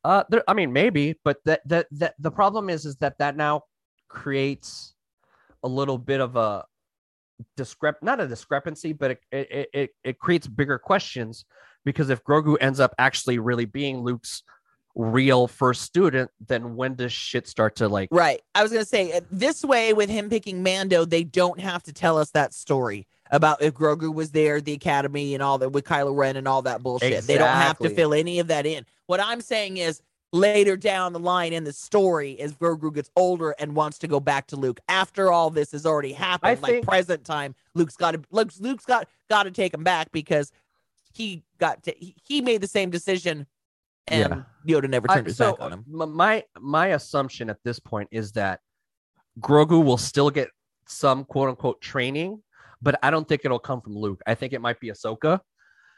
Uh, 0.04 0.24
there, 0.30 0.44
I 0.48 0.54
mean, 0.54 0.72
maybe, 0.72 1.20
but 1.24 1.38
that 1.46 1.68
that 1.68 1.88
that 1.92 2.16
the 2.20 2.32
problem 2.32 2.70
is, 2.70 2.86
is 2.86 2.96
that 2.98 3.18
that 3.18 3.36
now 3.36 3.64
creates 4.08 4.94
a 5.64 5.68
little 5.68 5.98
bit 5.98 6.22
of 6.22 6.36
a 6.36 6.64
discrep, 7.58 7.96
not 8.04 8.22
a 8.22 8.28
discrepancy, 8.28 8.94
but 8.94 9.12
it 9.12 9.20
it 9.32 9.70
it, 9.74 9.90
it 10.04 10.20
creates 10.20 10.46
bigger 10.46 10.78
questions 10.78 11.46
because 11.86 12.10
if 12.10 12.24
Grogu 12.24 12.58
ends 12.60 12.80
up 12.80 12.94
actually 12.98 13.40
really 13.40 13.66
being 13.66 14.02
Luke's 14.02 14.44
real 14.96 15.48
first 15.48 15.82
student, 15.82 16.32
then 16.46 16.76
when 16.76 16.96
does 16.96 17.14
shit 17.14 17.48
start 17.48 17.76
to 17.78 17.88
like? 17.88 18.10
Right. 18.12 18.42
I 18.56 18.64
was 18.64 18.72
gonna 18.72 18.86
say 18.86 19.14
uh, 19.14 19.22
this 19.32 19.64
way 19.64 19.94
with 19.94 20.10
him 20.10 20.30
picking 20.30 20.64
Mando, 20.64 21.06
they 21.06 21.24
don't 21.24 21.60
have 21.60 21.84
to 21.84 21.94
tell 21.94 22.18
us 22.18 22.32
that 22.32 22.54
story 22.54 23.08
about 23.32 23.62
if 23.62 23.74
Grogu 23.74 24.14
was 24.14 24.32
there, 24.32 24.62
the 24.62 24.74
Academy, 24.74 25.34
and 25.34 25.44
all 25.44 25.58
that 25.58 25.70
with 25.70 25.84
Kylo 25.86 26.16
Ren 26.16 26.36
and 26.38 26.48
all 26.48 26.62
that 26.64 26.82
bullshit. 26.82 27.24
They 27.26 27.38
don't 27.38 27.48
have 27.48 27.78
to 27.80 27.90
fill 27.90 28.14
any 28.14 28.40
of 28.40 28.48
that 28.48 28.66
in. 28.66 28.86
What 29.08 29.20
I'm 29.20 29.42
saying 29.42 29.78
is 29.78 30.02
later 30.32 30.76
down 30.76 31.14
the 31.14 31.20
line 31.20 31.54
in 31.54 31.64
the 31.64 31.74
story, 31.74 32.40
as 32.40 32.54
Grogu 32.54 32.94
gets 32.94 33.10
older 33.16 33.56
and 33.58 33.76
wants 33.76 33.98
to 34.00 34.08
go 34.08 34.20
back 34.20 34.48
to 34.48 34.56
Luke 34.56 34.80
after 34.90 35.32
all 35.32 35.50
this 35.50 35.72
has 35.72 35.86
already 35.86 36.14
happened, 36.14 36.58
I 36.58 36.62
like 36.62 36.72
think- 36.72 36.88
present 36.88 37.24
time, 37.26 37.56
Luke's 37.74 37.96
got 37.96 38.12
to 38.12 38.22
Luke's, 38.32 38.60
Luke's 38.60 38.86
got 38.86 39.08
got 39.30 39.44
to 39.44 39.52
take 39.52 39.74
him 39.74 39.84
back 39.84 40.12
because 40.12 40.52
he 41.16 41.44
got 41.60 41.84
to, 41.84 41.94
he, 41.98 42.16
he 42.24 42.42
made 42.42 42.62
the 42.62 42.68
same 42.68 42.90
decision. 42.90 43.48
And 44.08 44.46
Yoda 44.68 44.88
never 44.90 45.10
I- 45.10 45.16
turned 45.16 45.28
his 45.28 45.38
so 45.38 45.54
back 45.54 45.62
on 45.62 45.74
him. 45.74 45.86
my 45.88 46.44
my 46.60 46.88
assumption 46.88 47.50
at 47.50 47.58
this 47.64 47.80
point 47.80 48.10
is 48.12 48.34
that 48.34 48.60
Grogu 49.40 49.84
will 49.84 49.98
still 49.98 50.30
get 50.30 50.50
some 50.88 51.26
quote 51.26 51.50
unquote 51.50 51.82
training, 51.82 52.44
but 52.82 53.00
I 53.02 53.10
don't 53.10 53.28
think 53.28 53.44
it'll 53.46 53.58
come 53.58 53.82
from 53.82 53.96
Luke. 53.98 54.22
I 54.28 54.36
think 54.36 54.54
it 54.54 54.62
might 54.62 54.80
be 54.80 54.90
Ahsoka. 54.90 55.40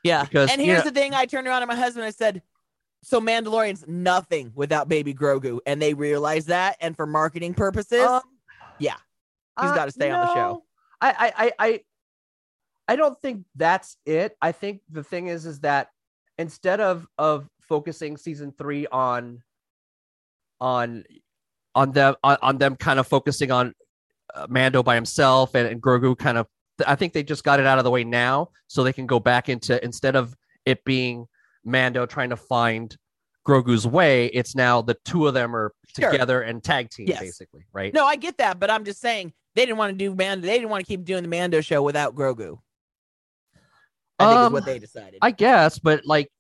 Yeah. 0.04 0.24
Because, 0.24 0.50
and 0.52 0.62
you 0.62 0.68
here's 0.68 0.86
know- 0.86 0.92
the 0.92 1.00
thing 1.00 1.14
I 1.14 1.26
turned 1.26 1.48
around 1.48 1.62
to 1.62 1.68
my 1.68 1.76
husband 1.76 2.06
I 2.06 2.12
said, 2.12 2.42
So 3.04 3.20
Mandalorian's 3.20 3.86
nothing 3.88 4.52
without 4.56 4.88
baby 4.88 5.14
Grogu. 5.14 5.60
And 5.66 5.82
they 5.82 5.94
realized 5.94 6.48
that. 6.48 6.78
And 6.80 6.96
for 6.96 7.06
marketing 7.06 7.54
purposes, 7.56 8.06
Um, 8.06 8.22
yeah. 8.80 8.96
He's 9.60 9.72
gotta 9.72 9.92
stay 9.92 10.12
on 10.12 10.28
the 10.28 10.34
show. 10.34 10.64
I, 11.02 11.32
I, 11.38 11.52
I, 11.60 11.82
I, 12.88 12.96
don't 12.96 13.20
think 13.22 13.46
that's 13.56 13.98
it. 14.06 14.38
I 14.42 14.52
think 14.52 14.82
the 14.90 15.04
thing 15.04 15.28
is, 15.28 15.46
is 15.46 15.60
that 15.62 15.90
instead 16.38 16.80
of 16.80 17.08
of 17.18 17.48
focusing 17.62 18.18
season 18.18 18.54
three 18.58 18.88
on, 18.88 19.44
on, 20.62 21.04
on 21.76 21.92
them 21.92 22.16
on, 22.24 22.38
on 22.42 22.58
them 22.58 22.76
kind 22.76 23.00
of 23.00 23.08
focusing 23.08 23.52
on 23.52 23.74
uh, 24.34 24.48
Mando 24.50 24.84
by 24.84 24.96
himself 24.96 25.56
and, 25.56 25.68
and 25.68 25.82
Grogu 25.82 26.18
kind 26.18 26.38
of, 26.38 26.48
I 26.86 26.96
think 26.96 27.14
they 27.14 27.24
just 27.24 27.44
got 27.44 27.60
it 27.60 27.66
out 27.66 27.78
of 27.78 27.84
the 27.84 27.92
way 27.92 28.04
now, 28.04 28.50
so 28.68 28.84
they 28.84 28.94
can 28.94 29.08
go 29.08 29.20
back 29.20 29.50
into 29.50 29.84
instead 29.84 30.16
of 30.16 30.36
it 30.66 30.84
being 30.84 31.28
Mando 31.66 32.06
trying 32.06 32.30
to 32.30 32.38
find 32.38 32.96
Grogu's 33.48 33.88
way, 33.88 34.28
it's 34.28 34.56
now 34.56 34.82
the 34.82 34.98
two 35.06 35.28
of 35.28 35.34
them 35.34 35.56
are 35.56 35.74
Sure. 35.98 36.12
together 36.12 36.42
and 36.42 36.64
tag 36.64 36.92
team 36.92 37.08
Yes. 37.08 37.20
basically, 37.20 37.66
right? 37.74 37.92
no, 37.94 38.06
I 38.06 38.18
get 38.18 38.38
that, 38.38 38.60
but 38.60 38.70
I'm 38.70 38.84
just 38.84 39.00
saying 39.00 39.34
they 39.56 39.66
didn't 39.66 39.78
want 39.80 39.98
to 39.98 39.98
do 39.98 40.14
Mando. 40.14 40.46
They 40.46 40.54
didn't 40.54 40.70
want 40.70 40.86
to 40.86 40.88
keep 40.88 41.04
doing 41.06 41.24
the 41.24 41.30
Mando 41.30 41.62
show 41.62 41.82
without 41.82 42.14
Grogu. 42.14 42.60
I 44.20 44.26
think 44.26 44.40
is 44.40 44.46
Um, 44.48 44.54
what 44.54 44.66
they 44.66 44.80
decided. 44.80 45.20
I 45.22 45.32
guess, 45.32 45.80
but 45.80 46.06
like, 46.06 46.32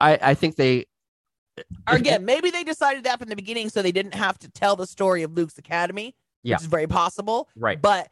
I 0.00 0.18
I 0.20 0.34
think 0.34 0.56
they 0.56 0.86
Or 1.88 1.94
again, 1.96 2.24
maybe 2.24 2.50
they 2.50 2.64
decided 2.64 3.04
that 3.04 3.18
from 3.20 3.28
the 3.28 3.36
beginning 3.36 3.68
so 3.68 3.82
they 3.82 3.92
didn't 3.92 4.14
have 4.14 4.38
to 4.40 4.50
tell 4.50 4.74
the 4.76 4.86
story 4.86 5.22
of 5.22 5.32
Luke's 5.32 5.56
Academy, 5.58 6.14
Yeah. 6.42 6.56
which 6.56 6.62
is 6.62 6.66
very 6.66 6.86
possible. 6.88 7.48
right. 7.56 7.80
But 7.80 8.08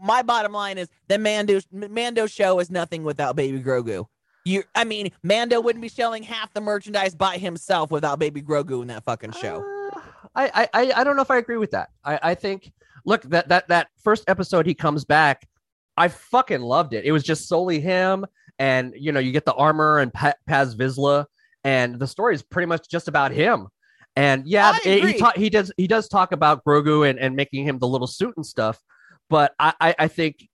my 0.00 0.22
bottom 0.22 0.52
line 0.52 0.78
is 0.78 0.88
the 1.08 1.18
Mando 1.18 1.60
Mando 1.72 2.26
show 2.26 2.60
is 2.60 2.70
nothing 2.70 3.02
without 3.02 3.34
Baby 3.34 3.60
Grogu. 3.60 4.06
You, 4.44 4.62
I 4.74 4.84
mean, 4.84 5.10
Mando 5.24 5.60
wouldn't 5.60 5.82
be 5.82 5.88
selling 5.88 6.22
half 6.22 6.52
the 6.52 6.60
merchandise 6.60 7.14
by 7.14 7.38
himself 7.38 7.90
without 7.90 8.18
Baby 8.20 8.42
Grogu 8.42 8.82
in 8.82 8.88
that 8.88 9.02
fucking 9.04 9.32
show. 9.32 9.64
Uh, 9.96 10.00
I, 10.36 10.44
I 10.54 10.68
I 10.82 10.92
I 11.00 11.04
don't 11.04 11.16
know 11.16 11.22
if 11.22 11.30
I 11.30 11.38
agree 11.38 11.56
with 11.56 11.72
that. 11.72 11.90
I 12.04 12.20
I 12.22 12.34
think 12.36 12.72
look 13.04 13.22
that 13.22 13.48
that 13.48 13.66
that 13.68 13.88
first 14.02 14.24
episode 14.28 14.66
he 14.66 14.74
comes 14.74 15.04
back, 15.04 15.48
I 15.96 16.06
fucking 16.08 16.60
loved 16.60 16.92
it. 16.92 17.04
It 17.04 17.10
was 17.12 17.22
just 17.24 17.48
solely 17.48 17.80
him, 17.80 18.26
and 18.58 18.94
you 18.96 19.12
know 19.12 19.20
you 19.20 19.32
get 19.32 19.44
the 19.44 19.54
armor 19.54 19.98
and 19.98 20.12
pa- 20.12 20.34
Paz 20.46 20.74
Vizsla, 20.76 21.26
and 21.64 21.98
the 21.98 22.06
story 22.06 22.34
is 22.34 22.42
pretty 22.42 22.66
much 22.66 22.88
just 22.88 23.08
about 23.08 23.32
him. 23.32 23.68
And 24.16 24.46
yeah, 24.46 24.76
it- 24.84 25.04
he 25.04 25.18
ta- 25.18 25.32
he 25.36 25.50
does 25.50 25.72
he 25.76 25.86
does 25.86 26.08
talk 26.08 26.32
about 26.32 26.64
Grogu 26.64 27.08
and, 27.08 27.18
and 27.18 27.34
making 27.36 27.64
him 27.66 27.78
the 27.78 27.88
little 27.88 28.06
suit 28.06 28.34
and 28.36 28.46
stuff, 28.46 28.80
but 29.28 29.54
I 29.58 29.74
I, 29.80 29.94
I 30.00 30.08
think 30.08 30.48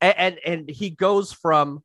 a- 0.00 0.18
and 0.18 0.38
and 0.46 0.68
he 0.70 0.90
goes 0.90 1.32
from 1.32 1.82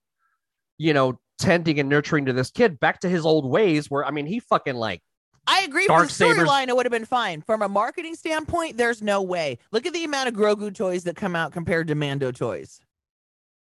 you 0.78 0.94
know 0.94 1.20
tending 1.38 1.80
and 1.80 1.90
nurturing 1.90 2.26
to 2.26 2.34
this 2.34 2.52
kid 2.52 2.80
back 2.80 3.00
to 3.02 3.10
his 3.10 3.26
old 3.26 3.50
ways 3.50 3.90
where 3.90 4.06
I 4.06 4.12
mean 4.12 4.26
he 4.26 4.40
fucking 4.40 4.76
like 4.76 5.02
I 5.48 5.62
agree. 5.62 5.88
For 5.88 6.02
the 6.04 6.08
Darksabers- 6.08 6.36
storyline, 6.46 6.68
it 6.68 6.76
would 6.76 6.86
have 6.86 6.92
been 6.92 7.06
fine. 7.06 7.42
From 7.42 7.64
a 7.64 7.70
marketing 7.70 8.14
standpoint, 8.14 8.78
there's 8.78 9.02
no 9.02 9.22
way. 9.24 9.58
Look 9.72 9.86
at 9.88 9.94
the 9.94 10.04
amount 10.04 10.30
of 10.30 10.36
Grogu 10.36 10.74
toys 10.76 11.06
that 11.06 11.16
come 11.16 11.36
out 11.36 11.54
compared 11.54 11.88
to 11.88 11.96
Mando 11.96 12.32
toys. 12.32 12.80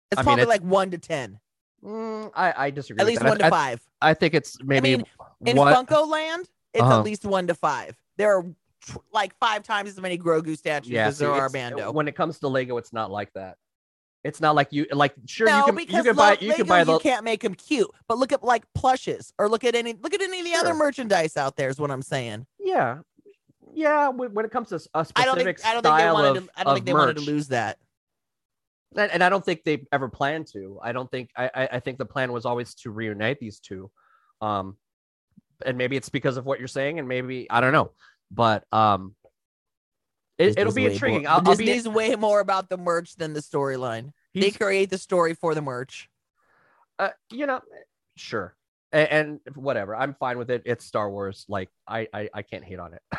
It's 0.10 0.18
I 0.18 0.22
mean, 0.22 0.24
probably 0.24 0.42
it's- 0.44 0.48
like 0.48 0.62
one 0.62 0.92
to 0.92 0.98
ten, 0.98 1.40
mm, 1.84 2.32
I 2.36 2.54
I 2.66 2.70
disagree. 2.70 3.02
at 3.02 3.08
least 3.08 3.22
that. 3.22 3.30
one 3.30 3.38
I- 3.38 3.40
to 3.42 3.46
I- 3.46 3.50
five. 3.50 3.82
I 4.02 4.14
think 4.14 4.34
it's 4.34 4.58
maybe 4.64 4.98
mean, 4.98 5.06
In 5.46 5.58
one. 5.58 5.74
Funko 5.74 6.08
Land, 6.08 6.48
it's 6.74 6.82
Uh-huh. 6.84 7.00
at 7.00 7.06
least 7.06 7.26
one 7.26 7.48
to 7.48 7.56
five. 7.56 7.96
There 8.18 8.38
are 8.38 8.44
tw- 8.86 8.98
like 9.14 9.36
five 9.40 9.64
times 9.64 9.90
as 9.90 10.00
many 10.02 10.18
Grogu 10.18 10.58
statues 10.58 10.92
yeah, 10.92 11.08
as 11.08 11.18
see, 11.18 11.26
there 11.26 11.32
are 11.34 11.46
it's- 11.48 11.54
Mando. 11.54 11.92
When 11.92 12.08
it 12.08 12.16
comes 12.16 12.40
to 12.40 12.48
Lego, 12.48 12.78
it's 12.78 12.94
not 12.94 13.12
like 13.12 13.32
that. 13.34 13.58
It's 14.24 14.40
not 14.40 14.56
like 14.56 14.70
you 14.72 14.88
like. 14.94 15.14
Sure, 15.26 15.48
no, 15.48 15.58
you 15.60 15.64
can 15.66 15.76
because 15.76 15.96
you 15.96 16.04
can 16.04 16.16
buy 16.16 16.38
you 16.40 16.48
Lego, 16.50 16.58
can 16.64 16.68
buy 16.68 16.84
the 16.86 16.94
you 16.94 17.00
can't 17.00 17.26
make 17.26 17.42
them 17.42 17.56
cute. 17.56 17.90
But 18.08 18.18
look 18.18 18.32
at 18.32 18.42
like 18.42 18.64
plushes, 18.74 19.34
or 19.38 19.50
look 19.50 19.66
at 19.66 19.76
any 19.76 19.94
look 20.02 20.14
at 20.14 20.22
any 20.22 20.40
of 20.40 20.46
the 20.46 20.54
other 20.56 20.74
merchandise 20.74 21.36
out 21.36 21.58
there. 21.58 21.68
Is 21.68 21.78
what 21.78 21.92
I'm 21.92 22.02
saying. 22.02 22.46
yeah 22.60 23.00
yeah. 23.74 24.08
When, 24.10 24.34
when 24.34 24.46
it 24.46 24.52
comes 24.52 24.70
to 24.70 24.76
a 24.76 24.80
I 25.16 25.26
don't 25.26 25.36
specific 25.36 25.60
think 25.60 25.68
I 25.68 25.74
don't 25.74 25.84
think 25.84 25.98
they 25.98 26.12
wanted 26.12 26.38
of, 26.38 26.46
to. 26.46 26.52
I 26.56 26.64
don't 26.64 26.74
think 26.76 26.86
they 26.86 26.94
wanted 26.94 27.18
to 27.18 27.24
lose 27.24 27.50
that. 27.50 27.80
And, 28.96 29.12
and 29.12 29.24
I 29.24 29.30
don't 29.30 29.44
think 29.44 29.64
they 29.64 29.86
ever 29.92 30.10
planned 30.10 30.48
to. 30.54 30.80
I 30.82 30.92
don't 30.92 31.10
think 31.10 31.30
I, 31.38 31.50
I 31.74 31.80
think 31.80 31.98
the 31.98 32.06
plan 32.06 32.32
was 32.32 32.46
always 32.46 32.76
to 32.76 32.92
reunite 32.92 33.40
these 33.40 33.60
two, 33.60 33.92
um, 34.42 34.78
and 35.66 35.78
maybe 35.78 35.96
it's 35.96 36.10
because 36.10 36.38
of 36.38 36.46
what 36.46 36.60
you're 36.60 36.68
saying, 36.68 37.00
and 37.00 37.08
maybe 37.08 37.48
I 37.50 37.62
don't 37.62 37.74
know, 37.74 37.92
but 38.32 38.66
um, 38.72 39.16
it, 40.38 40.58
it'll 40.58 40.74
be 40.74 40.86
intriguing. 40.86 41.24
More, 41.24 41.32
I'll, 41.32 41.50
I'll 41.50 41.56
be 41.58 41.82
way 41.82 42.16
more 42.16 42.40
about 42.40 42.70
the 42.70 42.78
merch 42.78 43.16
than 43.16 43.34
the 43.34 43.40
storyline. 43.42 44.12
They 44.34 44.52
create 44.52 44.90
the 44.90 44.98
story 44.98 45.36
for 45.36 45.54
the 45.54 45.62
merch. 45.62 46.10
uh, 47.00 47.10
you 47.32 47.46
know, 47.46 47.62
sure, 48.16 48.56
and, 48.92 49.40
and 49.46 49.56
whatever. 49.56 49.96
I'm 49.96 50.16
fine 50.16 50.38
with 50.38 50.50
it. 50.50 50.64
It's 50.66 50.86
Star 50.86 51.10
Wars. 51.10 51.46
Like 51.48 51.70
I, 51.88 52.08
I, 52.14 52.30
I 52.34 52.42
can't 52.42 52.64
hate 52.64 52.80
on 52.80 52.94
it. 52.94 53.02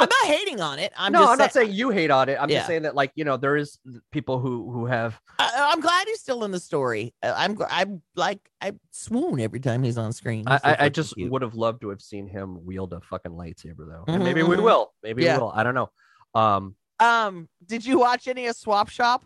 I'm 0.00 0.08
not 0.08 0.26
hating 0.26 0.60
on 0.60 0.78
it. 0.78 0.92
I'm 0.96 1.12
no, 1.12 1.30
I'm 1.30 1.38
not 1.38 1.52
saying 1.52 1.72
you 1.72 1.90
hate 1.90 2.10
on 2.10 2.28
it. 2.28 2.36
I'm 2.40 2.48
Yeah. 2.50 2.56
just 2.58 2.66
saying 2.66 2.82
that, 2.82 2.94
like, 2.94 3.12
you 3.14 3.24
know, 3.24 3.36
there 3.36 3.56
is 3.56 3.78
people 4.10 4.38
who 4.38 4.70
who 4.70 4.86
have. 4.86 5.18
I, 5.38 5.70
I'm 5.72 5.80
glad 5.80 6.06
he's 6.06 6.20
still 6.20 6.44
in 6.44 6.50
the 6.50 6.60
story. 6.60 7.14
I'm 7.22 7.56
I'm 7.70 8.02
like 8.14 8.40
I 8.60 8.72
swoon 8.90 9.40
every 9.40 9.60
time 9.60 9.82
he's 9.82 9.96
on 9.98 10.12
screen. 10.12 10.44
I, 10.46 10.52
He's 10.54 10.60
I, 10.64 10.76
I 10.80 10.88
just 10.88 11.14
cute. 11.14 11.30
would 11.30 11.42
have 11.42 11.54
loved 11.54 11.80
to 11.82 11.88
have 11.90 12.00
seen 12.02 12.26
him 12.26 12.64
wield 12.64 12.92
a 12.92 13.00
fucking 13.00 13.32
lightsaber, 13.32 13.88
though. 13.88 14.04
And 14.06 14.22
maybe 14.24 14.40
Mhm, 14.42 14.48
we 14.48 14.56
will. 14.56 14.92
Maybe 15.02 15.24
Yeah. 15.24 15.36
we 15.36 15.42
will. 15.44 15.52
I 15.52 15.62
don't 15.62 15.74
know. 15.74 15.90
Um, 16.34 16.76
Um, 16.98 17.48
did 17.64 17.84
you 17.86 17.98
watch 17.98 18.28
any 18.28 18.46
of 18.46 18.56
Swap 18.56 18.88
Shop? 18.90 19.24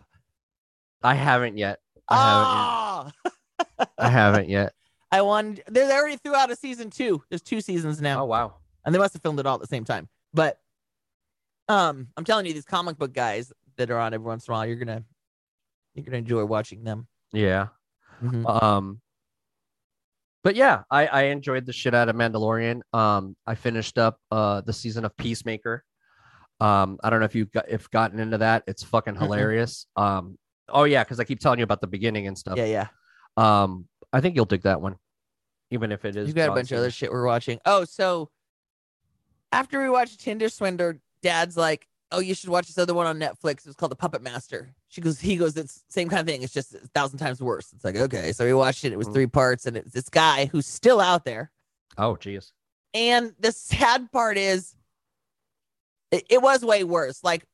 I 1.03 1.13
haven't 1.15 1.57
yet. 1.57 1.79
I 2.07 2.15
haven't. 2.15 3.13
Yet. 3.23 3.33
Ah, 3.77 3.87
I 3.97 4.09
haven't 4.09 4.49
yet. 4.49 4.73
I. 5.11 5.21
They 5.21 5.61
they 5.87 5.91
already 5.93 6.17
threw 6.17 6.35
out 6.35 6.51
a 6.51 6.55
season 6.55 6.89
two. 6.89 7.21
There's 7.29 7.41
two 7.41 7.61
seasons 7.61 7.99
now. 8.01 8.21
Oh 8.21 8.25
wow. 8.25 8.55
and 8.85 8.93
they 8.93 8.99
must 8.99 9.13
have 9.13 9.21
filmed 9.21 9.39
it 9.39 9.45
all 9.45 9.55
at 9.55 9.61
the 9.61 9.67
same 9.67 9.83
time. 9.85 10.07
But 10.35 10.59
um, 11.69 12.09
I'm 12.17 12.25
telling 12.25 12.45
you, 12.45 12.53
these 12.53 12.65
comic 12.65 12.97
book 12.97 13.13
guys 13.13 13.51
that 13.77 13.89
are 13.89 13.97
on 13.97 14.13
every 14.13 14.25
once 14.25 14.47
in 14.47 14.51
a 14.53 14.57
while, 14.57 14.65
you're 14.65 14.75
gonna 14.75 15.03
you're 15.95 16.05
gonna 16.05 16.17
enjoy 16.17 16.45
watching 16.45 16.83
them. 16.83 17.07
Yeah. 17.33 17.67
Mhm. 18.21 18.63
Um. 18.63 19.01
But 20.43 20.55
yeah, 20.55 20.83
I 20.91 21.07
I 21.07 21.21
enjoyed 21.23 21.65
the 21.65 21.73
shit 21.73 21.95
out 21.95 22.09
of 22.09 22.15
Mandalorian. 22.15 22.81
Um, 22.93 23.35
I 23.47 23.55
finished 23.55 23.97
up 23.97 24.19
uh 24.29 24.61
the 24.61 24.73
season 24.73 25.05
of 25.05 25.15
Peacemaker. 25.17 25.83
Um, 26.59 26.99
I 27.03 27.09
don't 27.09 27.19
know 27.19 27.25
if 27.25 27.35
you 27.35 27.45
got 27.45 27.69
if 27.69 27.89
gotten 27.89 28.19
into 28.19 28.37
that. 28.39 28.63
It's 28.67 28.83
fucking 28.83 29.15
hilarious. 29.15 29.87
Um. 29.95 30.37
Oh 30.69 30.83
yeah, 30.83 31.03
because 31.03 31.19
I 31.19 31.23
keep 31.23 31.39
telling 31.39 31.59
you 31.59 31.63
about 31.63 31.81
the 31.81 31.87
beginning 31.87 32.27
and 32.27 32.37
stuff. 32.37 32.57
Yeah, 32.57 32.65
yeah. 32.65 32.87
Um, 33.37 33.87
I 34.13 34.21
think 34.21 34.35
you'll 34.35 34.45
dig 34.45 34.63
that 34.63 34.81
one, 34.81 34.95
even 35.71 35.91
if 35.91 36.05
it 36.05 36.15
is. 36.15 36.27
You've 36.27 36.35
got 36.35 36.49
a 36.49 36.53
bunch 36.53 36.71
of 36.71 36.79
other 36.79 36.91
shit 36.91 37.11
we're 37.11 37.25
watching. 37.25 37.59
Oh, 37.65 37.85
so 37.85 38.29
after 39.55 39.81
we 39.81 39.89
watched 39.89 40.19
Tinder 40.19 40.49
Swindler, 40.49 40.99
Dad's 41.21 41.55
like, 41.57 41.87
"Oh, 42.11 42.19
you 42.19 42.35
should 42.35 42.49
watch 42.49 42.67
this 42.67 42.77
other 42.77 42.93
one 42.93 43.07
on 43.07 43.17
Netflix. 43.19 43.59
It 43.59 43.67
was 43.67 43.75
called 43.75 43.91
The 43.91 43.95
Puppet 43.95 44.21
Master." 44.21 44.69
She 44.89 45.01
goes, 45.01 45.19
"He 45.19 45.37
goes, 45.37 45.55
it's 45.57 45.83
same 45.89 46.09
kind 46.09 46.19
of 46.19 46.27
thing. 46.27 46.43
It's 46.43 46.53
just 46.53 46.73
a 46.75 46.79
thousand 46.93 47.19
times 47.19 47.41
worse." 47.41 47.71
It's 47.73 47.83
like, 47.85 47.95
okay, 47.95 48.31
so 48.33 48.45
we 48.45 48.53
watched 48.53 48.83
it. 48.85 48.91
It 48.93 48.97
was 48.97 49.07
Mhm. 49.07 49.13
three 49.13 49.27
parts, 49.27 49.65
and 49.65 49.77
it's 49.77 49.91
this 49.91 50.09
guy 50.09 50.45
who's 50.47 50.65
still 50.67 50.99
out 51.01 51.23
there. 51.25 51.51
Oh, 51.97 52.15
geez. 52.17 52.51
And 52.93 53.33
the 53.39 53.51
sad 53.51 54.11
part 54.11 54.37
is, 54.37 54.75
it, 56.11 56.25
it 56.29 56.41
was 56.41 56.63
way 56.63 56.83
worse. 56.83 57.23
Like, 57.23 57.45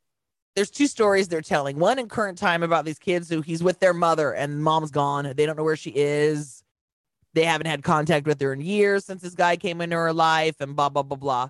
there's 0.55 0.69
two 0.69 0.87
stories 0.87 1.27
they're 1.27 1.41
telling. 1.41 1.79
One 1.79 1.97
in 1.97 2.09
current 2.09 2.37
time 2.37 2.61
about 2.63 2.83
these 2.85 2.99
kids 2.99 3.29
who 3.29 3.41
he's 3.41 3.63
with 3.63 3.79
their 3.79 3.93
mother 3.93 4.33
and 4.33 4.61
mom's 4.63 4.91
gone. 4.91 5.31
They 5.35 5.45
don't 5.45 5.55
know 5.57 5.63
where 5.63 5.77
she 5.77 5.91
is. 5.95 6.63
They 7.33 7.45
haven't 7.45 7.67
had 7.67 7.83
contact 7.83 8.27
with 8.27 8.41
her 8.41 8.51
in 8.51 8.59
years 8.59 9.05
since 9.05 9.21
this 9.21 9.33
guy 9.35 9.55
came 9.55 9.79
into 9.79 9.95
her 9.95 10.11
life 10.11 10.59
and 10.59 10.75
blah, 10.75 10.89
blah, 10.89 11.03
blah, 11.03 11.15
blah. 11.17 11.49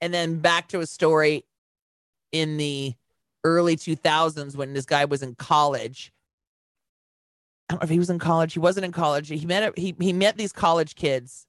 And 0.00 0.12
then 0.12 0.38
back 0.40 0.68
to 0.68 0.80
a 0.80 0.86
story 0.86 1.44
in 2.32 2.56
the 2.56 2.94
early 3.44 3.76
2000s 3.76 4.56
when 4.56 4.72
this 4.72 4.86
guy 4.86 5.04
was 5.04 5.22
in 5.22 5.34
college. 5.34 6.12
I 7.68 7.74
don't 7.74 7.82
know 7.82 7.84
if 7.84 7.90
he 7.90 7.98
was 7.98 8.10
in 8.10 8.18
college. 8.18 8.52
He 8.52 8.58
wasn't 8.58 8.84
in 8.84 8.92
college. 8.92 9.28
He 9.28 9.44
met 9.46 9.76
he 9.76 9.94
he 9.98 10.12
met 10.12 10.36
these 10.36 10.52
college 10.52 10.94
kids 10.94 11.46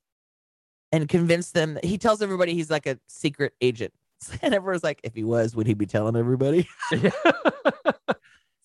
and 0.91 1.07
convinced 1.07 1.53
them. 1.53 1.75
That, 1.75 1.86
he 1.86 1.97
tells 1.97 2.21
everybody 2.21 2.53
he's 2.53 2.71
like 2.71 2.88
a 2.88 2.99
secret 3.07 3.53
agent, 3.62 3.93
and 4.41 4.53
everyone's 4.53 4.83
like, 4.83 4.99
if 5.03 5.13
he 5.13 5.23
was, 5.23 5.55
would 5.55 5.67
he 5.67 5.73
be 5.73 5.86
telling 5.86 6.15
everybody? 6.15 6.67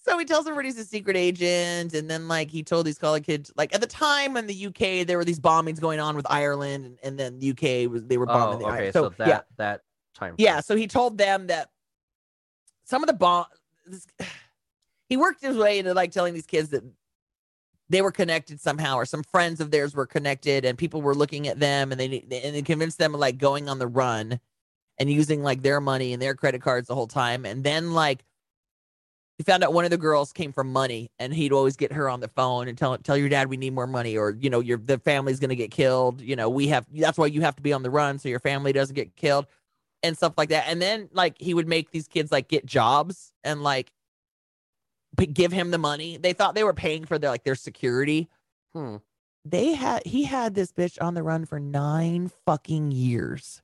so 0.03 0.19
he 0.19 0.25
tells 0.25 0.47
everybody 0.47 0.69
he's 0.69 0.79
a 0.79 0.85
secret 0.85 1.17
agent, 1.17 1.95
and 1.95 2.11
then 2.11 2.27
like 2.27 2.51
he 2.51 2.65
told 2.65 2.87
these 2.87 2.99
college 2.99 3.25
kids, 3.25 3.53
like 3.57 3.73
at 3.73 3.81
the 3.81 3.87
time 3.87 4.37
in 4.37 4.49
the 4.49 4.67
UK 4.67 5.07
there 5.07 5.17
were 5.17 5.25
these 5.25 5.39
bombings 5.39 5.81
going 5.81 6.01
on 6.01 6.17
with 6.17 6.27
Ireland, 6.29 6.85
and, 6.85 6.99
and 7.05 7.19
then 7.19 7.39
the 7.39 7.51
UK 7.51 7.91
was 7.91 8.05
they 8.05 8.19
were 8.19 8.27
bombing 8.27 8.57
oh, 8.57 8.59
the 8.59 8.67
okay. 8.67 8.77
Irish. 8.77 8.93
So, 8.95 9.11
that 9.19 9.29
yeah, 9.29 9.41
that 9.59 9.83
time. 10.15 10.35
yeah. 10.39 10.61
So 10.61 10.75
he 10.75 10.89
told 10.89 11.19
them 11.19 11.47
that 11.47 11.71
some 12.85 13.03
of 13.03 13.07
the 13.07 13.15
bomb. 13.15 13.47
This, 13.87 14.07
he 15.09 15.17
worked 15.17 15.43
his 15.43 15.57
way 15.57 15.79
into 15.79 15.95
like 15.95 16.11
telling 16.11 16.35
these 16.35 16.47
kids 16.47 16.71
that 16.71 16.83
they 17.89 18.03
were 18.03 18.13
connected 18.13 18.61
somehow, 18.61 18.97
or 18.97 19.05
some 19.05 19.23
friends 19.23 19.61
of 19.61 19.71
theirs 19.71 19.95
were 19.95 20.07
connected, 20.07 20.65
and 20.65 20.77
people 20.77 21.01
were 21.01 21.15
looking 21.15 21.47
at 21.47 21.61
them, 21.61 21.93
and 21.93 22.01
they 22.01 22.07
and 22.07 22.57
they 22.57 22.63
convinced 22.63 22.99
them 22.99 23.15
of 23.15 23.21
like 23.21 23.39
going 23.39 23.69
on 23.69 23.79
the 23.79 23.87
run 23.87 24.41
and 24.99 25.11
using 25.11 25.45
like 25.45 25.63
their 25.63 25.81
money 25.81 26.13
and 26.13 26.21
their 26.21 26.35
credit 26.35 26.61
cards 26.61 26.89
the 26.89 26.95
whole 26.97 27.07
time, 27.07 27.47
and 27.47 27.63
then 27.63 27.93
like 27.93 28.25
he 29.39 29.45
found 29.45 29.65
out 29.65 29.73
one 29.73 29.85
of 29.85 29.91
the 29.91 29.99
girls 29.99 30.33
came 30.33 30.53
from 30.53 30.73
money, 30.73 31.11
and 31.19 31.33
he'd 31.35 31.53
always 31.53 31.77
get 31.77 31.93
her 31.93 32.09
on 32.09 32.21
the 32.21 32.29
phone 32.29 32.69
and 32.69 32.77
tell 32.77 32.97
tell 32.99 33.17
your 33.17 33.29
dad 33.29 33.49
we 33.49 33.57
need 33.57 33.73
more 33.73 33.87
money, 33.87 34.17
or 34.17 34.31
you 34.31 34.51
know 34.51 34.61
your 34.61 34.79
the 34.79 34.99
family's 34.99 35.41
gonna 35.41 35.55
get 35.55 35.71
killed, 35.71 36.21
you 36.21 36.37
know 36.37 36.49
we 36.49 36.69
have 36.69 36.87
that's 36.93 37.19
why 37.19 37.27
you 37.27 37.41
have 37.41 37.57
to 37.57 37.63
be 37.63 37.73
on 37.73 37.83
the 37.83 37.91
run 37.91 38.19
so 38.19 38.29
your 38.29 38.41
family 38.41 38.73
doesn't 38.73 38.95
get 38.95 39.17
killed 39.17 39.47
and 40.03 40.17
stuff 40.17 40.35
like 40.37 40.51
that. 40.51 40.65
And 40.69 40.83
then 40.83 41.09
like 41.13 41.37
he 41.39 41.55
would 41.55 41.69
make 41.69 41.91
these 41.91 42.09
kids 42.09 42.33
like 42.33 42.49
get 42.49 42.67
jobs 42.67 43.33
and 43.45 43.63
like 43.63 43.93
p- 45.17 45.27
give 45.27 45.53
him 45.53 45.71
the 45.71 45.79
money. 45.79 46.17
They 46.17 46.33
thought 46.33 46.55
they 46.55 46.65
were 46.65 46.75
paying 46.75 47.05
for 47.05 47.19
their 47.19 47.31
like 47.31 47.45
their 47.45 47.55
security. 47.55 48.29
Hmm. 48.75 48.97
They 49.45 49.73
had 49.75 50.07
he 50.07 50.25
had 50.25 50.55
this 50.55 50.73
bitch 50.73 51.01
on 51.01 51.15
the 51.15 51.23
run 51.23 51.47
for 51.47 51.59
nine 51.59 52.31
fucking 52.47 52.93
years. 52.93 53.63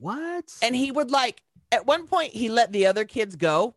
What? 0.00 0.52
And 0.62 0.74
he 0.74 0.90
would 0.90 1.10
like 1.10 1.42
at 1.72 1.86
one 1.86 2.06
point 2.06 2.32
he 2.32 2.48
let 2.48 2.72
the 2.72 2.86
other 2.86 3.04
kids 3.04 3.36
go. 3.36 3.74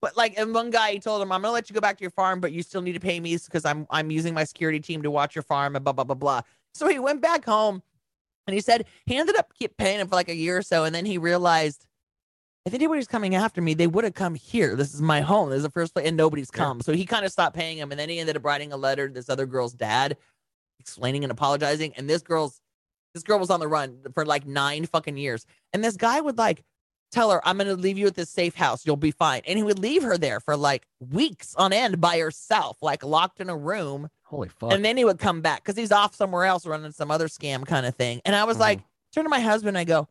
But 0.00 0.16
like 0.16 0.38
and 0.38 0.54
one 0.54 0.70
guy 0.70 0.92
he 0.92 1.00
told 1.00 1.20
him, 1.22 1.32
I'm 1.32 1.42
gonna 1.42 1.52
let 1.52 1.68
you 1.68 1.74
go 1.74 1.80
back 1.80 1.98
to 1.98 2.02
your 2.02 2.10
farm, 2.12 2.40
but 2.40 2.52
you 2.52 2.62
still 2.62 2.82
need 2.82 2.92
to 2.92 3.00
pay 3.00 3.18
me 3.18 3.36
because 3.36 3.64
I'm 3.64 3.86
I'm 3.90 4.10
using 4.10 4.34
my 4.34 4.44
security 4.44 4.80
team 4.80 5.02
to 5.02 5.10
watch 5.10 5.34
your 5.34 5.42
farm 5.42 5.74
and 5.76 5.84
blah 5.84 5.92
blah 5.92 6.04
blah 6.04 6.14
blah. 6.14 6.42
So 6.74 6.88
he 6.88 6.98
went 6.98 7.20
back 7.20 7.44
home 7.44 7.82
and 8.46 8.54
he 8.54 8.60
said 8.60 8.86
he 9.06 9.16
ended 9.16 9.36
up 9.36 9.52
keep 9.58 9.76
paying 9.76 10.00
him 10.00 10.08
for 10.08 10.14
like 10.14 10.28
a 10.28 10.34
year 10.34 10.58
or 10.58 10.62
so, 10.62 10.84
and 10.84 10.94
then 10.94 11.04
he 11.04 11.18
realized 11.18 11.84
if 12.64 12.74
anybody's 12.74 13.06
coming 13.06 13.34
after 13.34 13.62
me, 13.62 13.72
they 13.72 13.86
would 13.86 14.04
have 14.04 14.14
come 14.14 14.34
here. 14.34 14.76
This 14.76 14.92
is 14.92 15.00
my 15.00 15.20
home. 15.22 15.48
This 15.48 15.58
is 15.58 15.62
the 15.62 15.70
first 15.70 15.94
place, 15.94 16.06
and 16.06 16.16
nobody's 16.16 16.50
Yeah. 16.52 16.64
come. 16.64 16.80
So 16.82 16.92
he 16.92 17.06
kind 17.06 17.24
of 17.24 17.32
stopped 17.32 17.56
paying 17.56 17.78
him, 17.78 17.90
and 17.90 17.98
then 17.98 18.08
he 18.08 18.18
ended 18.18 18.36
up 18.36 18.44
writing 18.44 18.72
a 18.72 18.76
letter 18.76 19.08
to 19.08 19.14
this 19.14 19.30
other 19.30 19.46
girl's 19.46 19.72
dad, 19.72 20.16
explaining 20.78 21.24
and 21.24 21.30
apologizing. 21.32 21.94
And 21.96 22.08
this 22.08 22.22
girl's 22.22 22.60
this 23.14 23.22
girl 23.22 23.38
was 23.38 23.50
on 23.50 23.58
the 23.58 23.66
run 23.68 23.98
for 24.12 24.26
like 24.26 24.46
nine 24.46 24.84
fucking 24.86 25.16
years, 25.16 25.46
and 25.72 25.82
this 25.82 25.96
guy 25.96 26.20
would 26.20 26.36
like 26.38 26.62
tell 27.10 27.30
her, 27.30 27.46
"I'm 27.46 27.58
gonna 27.58 27.74
leave 27.74 27.98
you 27.98 28.06
at 28.06 28.14
this 28.14 28.30
safe 28.30 28.54
house. 28.54 28.84
You'll 28.86 28.96
be 28.96 29.10
fine," 29.10 29.42
and 29.46 29.56
he 29.56 29.62
would 29.62 29.78
leave 29.78 30.02
her 30.02 30.16
there 30.18 30.40
for 30.40 30.56
like 30.56 30.86
weeks 31.00 31.54
on 31.56 31.72
end 31.72 32.00
by 32.00 32.18
herself, 32.18 32.78
like 32.82 33.02
locked 33.04 33.40
in 33.40 33.48
a 33.50 33.56
room. 33.56 34.08
Holy 34.24 34.48
fuck. 34.48 34.72
And 34.72 34.84
then 34.84 34.96
he 34.96 35.04
would 35.04 35.18
come 35.18 35.40
back 35.40 35.62
because 35.64 35.76
he's 35.76 35.92
off 35.92 36.14
somewhere 36.14 36.44
else 36.44 36.66
running 36.66 36.92
some 36.92 37.10
other 37.10 37.28
scam 37.28 37.66
kind 37.66 37.86
of 37.86 37.94
thing. 37.94 38.20
And 38.24 38.36
I 38.36 38.44
was 38.44 38.56
Mhm. 38.58 38.60
like, 38.60 38.80
turn 39.14 39.24
to 39.24 39.30
my 39.30 39.40
husband. 39.40 39.78
I 39.78 39.84
go, 39.84 40.06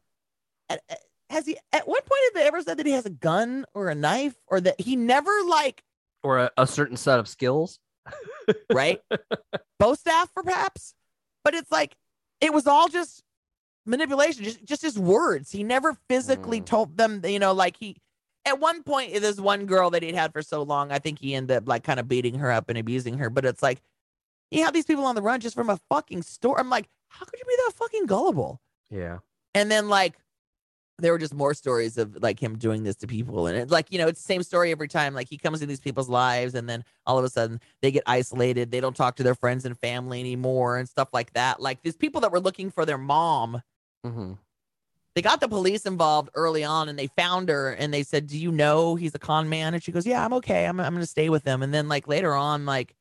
"At- 0.70 0.82
at- 0.90 1.04
has 1.30 1.46
he, 1.46 1.58
at 1.74 1.88
what 1.88 2.06
point 2.06 2.22
have 2.26 2.34
they 2.36 2.48
ever 2.48 2.62
said 2.62 2.78
that 2.78 2.86
he 2.86 2.94
has 2.94 3.06
a 3.06 3.10
gun 3.12 3.66
or 3.74 3.90
a 3.90 3.96
knife 3.96 4.36
or 4.48 4.62
that 4.62 4.80
he 4.80 4.96
never 4.96 5.32
like, 5.44 5.84
or 6.24 6.40
a, 6.40 6.52
a 6.58 6.66
certain 6.66 6.96
set 6.98 7.20
of 7.20 7.28
skills. 7.28 7.80
right? 8.72 9.02
Both 9.78 10.00
staff 10.00 10.32
perhaps, 10.34 10.94
but 11.44 11.54
it's 11.54 11.70
like, 11.72 11.96
it 12.40 12.54
was 12.54 12.66
all 12.66 12.88
just 12.88 13.22
manipulation, 13.88 14.44
just, 14.44 14.64
just 14.66 14.82
his 14.82 15.00
words. 15.00 15.52
He 15.52 15.64
never 15.64 15.98
physically 16.10 16.62
Mm. 16.62 16.66
told 16.66 16.98
them, 16.98 17.22
you 17.26 17.40
know, 17.40 17.54
like 17.54 17.78
he, 17.78 17.98
at 18.46 18.60
one 18.60 18.84
point, 18.84 19.14
there's 19.20 19.42
one 19.42 19.66
girl 19.66 19.90
that 19.92 20.04
he'd 20.04 20.16
had 20.16 20.32
for 20.34 20.42
so 20.42 20.62
long. 20.64 20.92
I 20.92 21.00
think 21.00 21.20
he 21.20 21.34
ended 21.36 21.58
up 21.58 21.68
like 21.68 21.84
kind 21.84 22.00
of 22.00 22.08
beating 22.08 22.36
her 22.40 22.52
up 22.52 22.70
and 22.70 22.78
abusing 22.78 23.18
her, 23.18 23.30
but 23.30 23.46
it's 23.46 23.64
like, 23.64 23.82
he 24.52 24.60
had 24.60 24.74
these 24.74 24.86
people 24.86 25.06
on 25.06 25.16
the 25.16 25.22
run 25.22 25.40
just 25.42 25.56
from 25.56 25.70
a 25.70 25.80
fucking 25.90 26.22
store. 26.22 26.60
I'm 26.60 26.70
like, 26.70 26.88
how 27.10 27.26
could 27.26 27.40
you 27.40 27.46
be 27.46 27.56
that 27.66 27.74
fucking 27.76 28.06
gullible? 28.06 28.62
Yeah. 28.90 29.20
And 29.54 29.70
then 29.70 29.90
like 29.90 30.16
there 31.00 31.12
were 31.12 31.20
just 31.20 31.34
more 31.34 31.54
stories 31.54 31.98
of 31.98 32.18
like 32.24 32.42
him 32.42 32.58
doing 32.58 32.84
this 32.84 32.96
to 32.96 33.08
people. 33.08 33.46
And 33.48 33.58
it's 33.58 33.72
like, 33.72 33.92
you 33.92 33.98
know, 34.00 34.08
it's 34.08 34.22
the 34.22 34.26
same 34.26 34.42
story 34.42 34.72
every 34.72 34.88
time. 34.88 35.14
Like 35.14 35.28
he 35.30 35.38
comes 35.38 35.62
in 35.62 35.68
these 35.70 35.80
people's 35.80 36.10
lives 36.10 36.56
and 36.56 36.68
then 36.68 36.84
all 37.06 37.20
of 37.20 37.26
a 37.26 37.30
sudden 37.30 37.60
they 37.82 37.92
get 37.92 38.04
isolated. 38.08 38.72
They 38.72 38.80
don't 38.80 38.96
talk 38.96 39.16
to 39.18 39.24
their 39.24 39.36
friends 39.36 39.66
and 39.66 39.78
family 39.78 40.20
anymore 40.20 40.78
and 40.78 40.88
stuff 40.90 41.10
like 41.14 41.34
that. 41.34 41.62
Like 41.62 41.82
these 41.84 41.96
people 41.98 42.22
that 42.22 42.32
were 42.32 42.40
looking 42.40 42.72
for 42.72 42.86
their 42.86 42.98
mom, 42.98 43.62
hmm 44.04 44.34
they 45.18 45.24
got 45.24 45.40
the 45.40 45.48
police 45.48 45.88
involved 45.88 46.30
early 46.36 46.64
on 46.64 46.90
and 46.90 47.00
they 47.00 47.08
found 47.08 47.50
her 47.50 47.72
and 47.72 47.92
they 47.92 48.04
said, 48.04 48.28
Do 48.28 48.38
you 48.38 48.52
know 48.52 48.94
he's 48.94 49.16
a 49.16 49.20
con 49.20 49.50
man? 49.50 49.74
And 49.74 49.82
she 49.82 49.92
goes, 49.92 50.06
Yeah, 50.06 50.24
I'm 50.24 50.32
okay. 50.34 50.66
I'm, 50.66 50.80
I'm 50.80 50.94
going 50.94 51.02
to 51.02 51.08
stay 51.08 51.30
with 51.30 51.44
him. 51.44 51.64
And 51.64 51.74
then 51.74 51.88
like 51.88 52.08
later 52.08 52.36
on, 52.36 52.68
like 52.68 52.94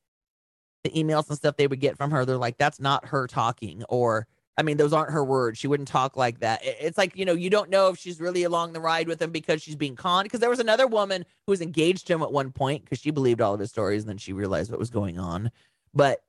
the 0.82 0.88
emails 0.92 1.28
and 1.28 1.36
stuff 1.36 1.58
they 1.58 1.66
would 1.66 1.78
get 1.78 1.98
from 1.98 2.10
her, 2.12 2.24
they're 2.24 2.38
like, 2.38 2.56
That's 2.56 2.80
not 2.80 3.04
her 3.08 3.26
talking. 3.26 3.84
Or, 3.90 4.26
I 4.56 4.62
mean, 4.62 4.78
those 4.78 4.94
aren't 4.94 5.12
her 5.12 5.22
words. 5.22 5.58
She 5.58 5.68
wouldn't 5.68 5.90
talk 5.90 6.16
like 6.16 6.38
that. 6.40 6.60
It's 6.64 6.96
like, 6.96 7.18
you 7.18 7.26
know, 7.26 7.34
you 7.34 7.50
don't 7.50 7.68
know 7.68 7.88
if 7.88 7.98
she's 7.98 8.18
really 8.18 8.44
along 8.44 8.72
the 8.72 8.80
ride 8.80 9.08
with 9.08 9.20
him 9.20 9.30
because 9.30 9.60
she's 9.60 9.76
being 9.76 9.94
conned. 9.94 10.24
Because 10.24 10.40
there 10.40 10.48
was 10.48 10.58
another 10.58 10.86
woman 10.86 11.22
who 11.46 11.50
was 11.50 11.60
engaged 11.60 12.06
to 12.06 12.14
him 12.14 12.22
at 12.22 12.32
one 12.32 12.50
point 12.50 12.82
because 12.82 12.98
she 12.98 13.10
believed 13.10 13.42
all 13.42 13.52
of 13.52 13.60
his 13.60 13.68
stories 13.68 14.04
and 14.04 14.08
then 14.08 14.16
she 14.16 14.32
realized 14.32 14.70
what 14.70 14.80
was 14.80 14.88
going 14.88 15.18
on. 15.18 15.50
But 15.92 16.22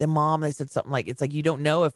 the 0.00 0.08
mom, 0.08 0.40
they 0.40 0.50
said 0.50 0.72
something 0.72 0.90
like, 0.90 1.06
It's 1.06 1.20
like, 1.20 1.32
you 1.32 1.44
don't 1.44 1.62
know 1.62 1.84
if, 1.84 1.92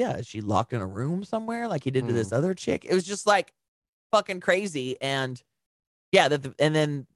yeah, 0.00 0.16
is 0.16 0.26
she 0.26 0.40
locked 0.40 0.72
in 0.72 0.80
a 0.80 0.86
room 0.86 1.24
somewhere 1.24 1.68
like 1.68 1.84
he 1.84 1.90
did 1.90 2.06
to 2.06 2.14
this 2.14 2.30
mm. 2.30 2.36
other 2.38 2.54
chick? 2.54 2.86
It 2.86 2.94
was 2.94 3.04
just 3.04 3.26
like 3.26 3.52
fucking 4.10 4.40
crazy. 4.40 4.96
And 5.02 5.40
yeah, 6.10 6.28
that 6.28 6.42
the, 6.42 6.54
and 6.58 6.74
then 6.74 7.06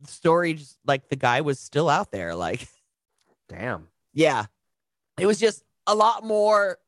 the 0.00 0.10
story, 0.10 0.54
just 0.54 0.78
like 0.86 1.10
the 1.10 1.16
guy 1.16 1.42
was 1.42 1.60
still 1.60 1.90
out 1.90 2.10
there. 2.12 2.34
Like, 2.34 2.66
Damn. 3.50 3.88
yeah, 4.14 4.46
it 5.20 5.26
was 5.26 5.38
just 5.38 5.64
a 5.86 5.94
lot 5.94 6.24
more 6.24 6.78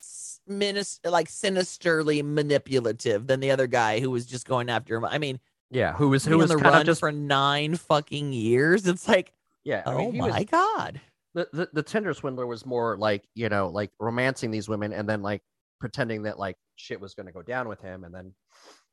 s- 0.00 0.40
minis- 0.48 1.00
like 1.04 1.28
sinisterly 1.28 2.22
manipulative 2.22 3.26
than 3.26 3.40
the 3.40 3.50
other 3.50 3.66
guy 3.66 3.98
who 3.98 4.08
was 4.08 4.24
just 4.24 4.46
going 4.46 4.70
after 4.70 4.94
him. 4.94 5.04
I 5.04 5.18
mean, 5.18 5.40
Yeah. 5.72 5.94
Who 5.94 6.10
was 6.10 6.24
who 6.24 6.38
was 6.38 6.52
on 6.52 6.58
the 6.58 6.62
run 6.62 6.86
just 6.86 7.00
for 7.00 7.10
nine 7.10 7.74
fucking 7.74 8.32
years. 8.32 8.86
It's 8.86 9.08
like, 9.08 9.32
yeah. 9.64 9.82
I 9.84 9.94
oh 9.94 9.98
mean, 9.98 10.12
he 10.12 10.18
my 10.20 10.28
was- 10.28 10.44
god. 10.44 11.00
The, 11.34 11.48
the 11.52 11.68
the 11.72 11.82
Tinder 11.82 12.14
swindler 12.14 12.46
was 12.46 12.64
more 12.64 12.96
like 12.96 13.24
you 13.34 13.48
know 13.48 13.68
like 13.68 13.90
romancing 13.98 14.50
these 14.50 14.68
women 14.68 14.92
and 14.92 15.08
then 15.08 15.22
like 15.22 15.42
pretending 15.80 16.22
that 16.22 16.38
like 16.38 16.56
shit 16.76 17.00
was 17.00 17.14
going 17.14 17.26
to 17.26 17.32
go 17.32 17.42
down 17.42 17.68
with 17.68 17.80
him 17.80 18.04
and 18.04 18.14
then 18.14 18.32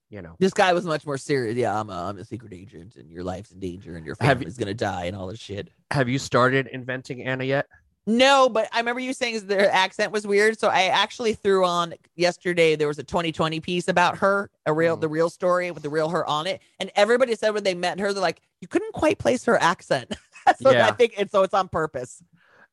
you 0.10 0.22
know 0.22 0.36
This 0.40 0.54
guy 0.54 0.74
was 0.74 0.86
much 0.86 1.06
more 1.06 1.18
serious. 1.18 1.56
Yeah, 1.56 1.80
I'm 1.80 1.90
a, 1.90 1.94
I'm 2.10 2.18
a 2.18 2.26
secret 2.26 2.54
agent, 2.54 2.96
and 2.98 3.10
your 3.10 3.24
life's 3.24 3.52
in 3.52 3.60
danger, 3.60 3.96
and 3.96 4.06
your 4.06 4.16
family's 4.16 4.58
gonna 4.58 4.74
die, 4.74 5.06
and 5.06 5.16
all 5.16 5.28
this 5.28 5.40
shit. 5.40 5.70
have 5.92 6.10
you 6.10 6.20
started 6.20 6.68
inventing 6.68 7.24
Anna 7.24 7.44
yet? 7.46 7.68
No, 8.08 8.50
but 8.50 8.68
I 8.74 8.80
remember 8.80 9.00
you 9.00 9.14
saying 9.14 9.46
their 9.46 9.72
accent 9.72 10.12
was 10.12 10.26
weird. 10.26 10.60
So 10.60 10.70
I 10.70 10.86
actually 10.86 11.34
threw 11.36 11.64
on 11.64 11.94
yesterday. 12.16 12.76
There 12.76 12.88
was 12.88 12.98
a 12.98 13.04
2020 13.04 13.60
piece 13.60 13.88
about 13.88 14.18
her, 14.18 14.50
a 14.66 14.74
real, 14.74 14.98
Mhm. 14.98 15.02
the 15.02 15.08
real 15.08 15.30
story 15.30 15.70
with 15.70 15.84
the 15.84 15.90
real 15.90 16.10
her 16.10 16.26
on 16.26 16.48
it, 16.48 16.62
and 16.80 16.92
everybody 16.96 17.36
said 17.36 17.52
when 17.54 17.64
they 17.64 17.76
met 17.76 18.00
her, 18.00 18.12
they're 18.12 18.22
like, 18.22 18.42
you 18.60 18.68
couldn't 18.68 18.94
quite 18.94 19.20
place 19.20 19.46
her 19.46 19.62
accent. 19.62 20.16
so 20.60 20.72
Yeah. 20.72 20.88
I 20.88 20.92
think, 20.94 21.14
and 21.18 21.30
so 21.30 21.44
it's 21.44 21.54
on 21.54 21.70
purpose. 21.70 22.24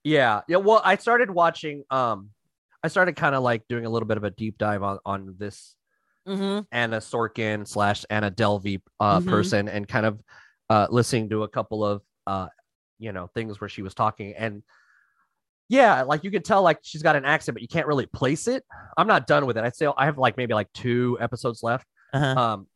Yeah, 0.09 0.41
yeah. 0.49 0.57
Well, 0.57 0.81
I 0.85 0.97
started 0.97 1.31
watching. 1.31 1.85
Um, 1.91 2.31
I 2.83 2.89
started 2.89 3.17
kind 3.17 3.35
of 3.35 3.43
like 3.43 3.67
doing 3.69 3.85
a 3.85 3.91
little 3.91 4.07
bit 4.07 4.17
of 4.17 4.25
a 4.25 4.31
deep 4.31 4.57
dive 4.59 4.83
on 4.83 4.99
on 5.05 5.35
this 5.39 5.75
Mm-hmm. 6.27 6.61
Anna 6.71 6.99
Sorkin 6.99 7.67
slash 7.67 8.05
Anna 8.11 8.31
Delvey 8.31 8.83
uh, 9.01 9.21
Mhm. 9.21 9.29
person, 9.29 9.67
and 9.69 9.89
kind 9.89 10.05
of 10.05 10.21
uh, 10.69 10.87
listening 10.91 11.31
to 11.31 11.43
a 11.45 11.49
couple 11.49 11.83
of 11.85 12.03
uh, 12.27 12.49
you 12.99 13.13
know 13.13 13.29
things 13.35 13.61
where 13.61 13.69
she 13.69 13.81
was 13.81 13.95
talking, 13.95 14.35
and 14.37 14.63
yeah, 15.71 16.03
like 16.03 16.25
you 16.25 16.31
could 16.31 16.45
tell 16.45 16.63
like 16.63 16.79
she's 16.83 17.03
got 17.03 17.17
an 17.17 17.25
accent, 17.25 17.55
but 17.55 17.63
you 17.63 17.69
can't 17.69 17.87
really 17.87 18.05
place 18.07 18.47
it. 18.47 18.63
I'm 18.97 19.07
not 19.07 19.27
done 19.27 19.47
with 19.47 19.57
it. 19.57 19.65
I 19.65 19.71
still 19.71 19.95
I 19.97 20.05
have 20.05 20.19
like 20.19 20.37
maybe 20.37 20.53
like 20.55 20.71
two 20.75 21.17
episodes 21.21 21.63
left. 21.63 21.87
Uh-huh. 22.13 22.27
Um, 22.41 22.67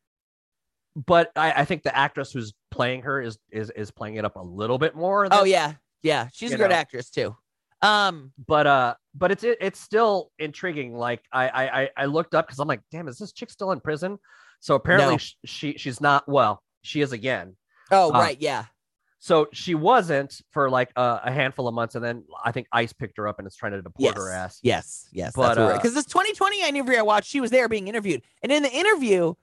but 0.95 1.31
I, 1.37 1.53
I 1.53 1.65
think 1.67 1.83
the 1.83 1.95
actress 1.97 2.33
who's 2.33 2.55
playing 2.71 3.03
her 3.03 3.21
is 3.21 3.39
is 3.51 3.69
is 3.71 3.91
playing 3.91 4.17
it 4.17 4.25
up 4.25 4.37
a 4.37 4.43
little 4.43 4.79
bit 4.79 4.95
more. 4.95 5.29
Oh 5.31 5.45
yeah, 5.45 5.75
yeah. 6.03 6.29
She's 6.33 6.53
a 6.53 6.57
great 6.57 6.71
know. 6.71 6.77
actress 6.77 7.11
too. 7.11 7.37
Um, 7.83 8.33
but 8.47 8.67
uh, 8.67 8.95
but 9.15 9.31
it's 9.33 9.43
it, 9.45 9.59
it's 9.61 9.81
still 9.81 10.31
intriguing. 10.39 10.95
Like 10.95 11.23
I 11.33 11.49
I 11.49 11.81
I- 11.83 11.91
I 11.97 12.05
looked 12.07 12.35
up 12.35 12.47
because 12.47 12.59
I'm 12.61 12.69
like, 12.69 12.81
damn, 12.93 13.09
is 13.09 13.19
this 13.19 13.33
chick 13.33 13.51
still 13.51 13.73
in 13.73 13.81
prison? 13.81 14.19
So 14.61 14.75
apparently 14.77 15.15
No. 15.15 15.19
sh- 15.19 15.35
she 15.45 15.75
she's 15.79 16.01
not. 16.01 16.29
Well, 16.29 16.63
she 16.83 17.01
is 17.01 17.13
again. 17.13 17.57
oh 17.91 18.11
Uh, 18.13 18.19
right, 18.21 18.41
yeah. 18.41 18.67
So 19.19 19.47
she 19.53 19.75
wasn't 19.77 20.41
for 20.51 20.69
like 20.71 20.91
a, 20.97 21.21
a 21.25 21.33
handful 21.33 21.67
of 21.69 21.75
months, 21.75 21.95
and 21.97 22.05
then 22.05 22.25
I 22.45 22.51
think 22.53 22.67
ICE 22.73 22.93
picked 22.93 23.17
her 23.19 23.27
up 23.29 23.39
and 23.39 23.47
is 23.47 23.55
trying 23.55 23.71
to 23.73 23.79
deport 23.83 24.01
Yes. 24.01 24.17
her 24.17 24.31
ass. 24.33 24.59
Yes, 24.63 25.09
yes, 25.13 25.33
But, 25.37 25.47
that's 25.55 25.59
right. 25.59 25.71
uh, 25.73 25.77
Because 25.77 25.95
this 25.95 26.07
2020 26.07 26.61
interview 26.69 26.99
I 26.99 27.03
watched, 27.03 27.29
she 27.31 27.41
was 27.41 27.51
there 27.53 27.69
being 27.69 27.87
interviewed, 27.89 28.23
and 28.43 28.51
in 28.51 28.65
the 28.65 28.71
interview, 28.73 29.35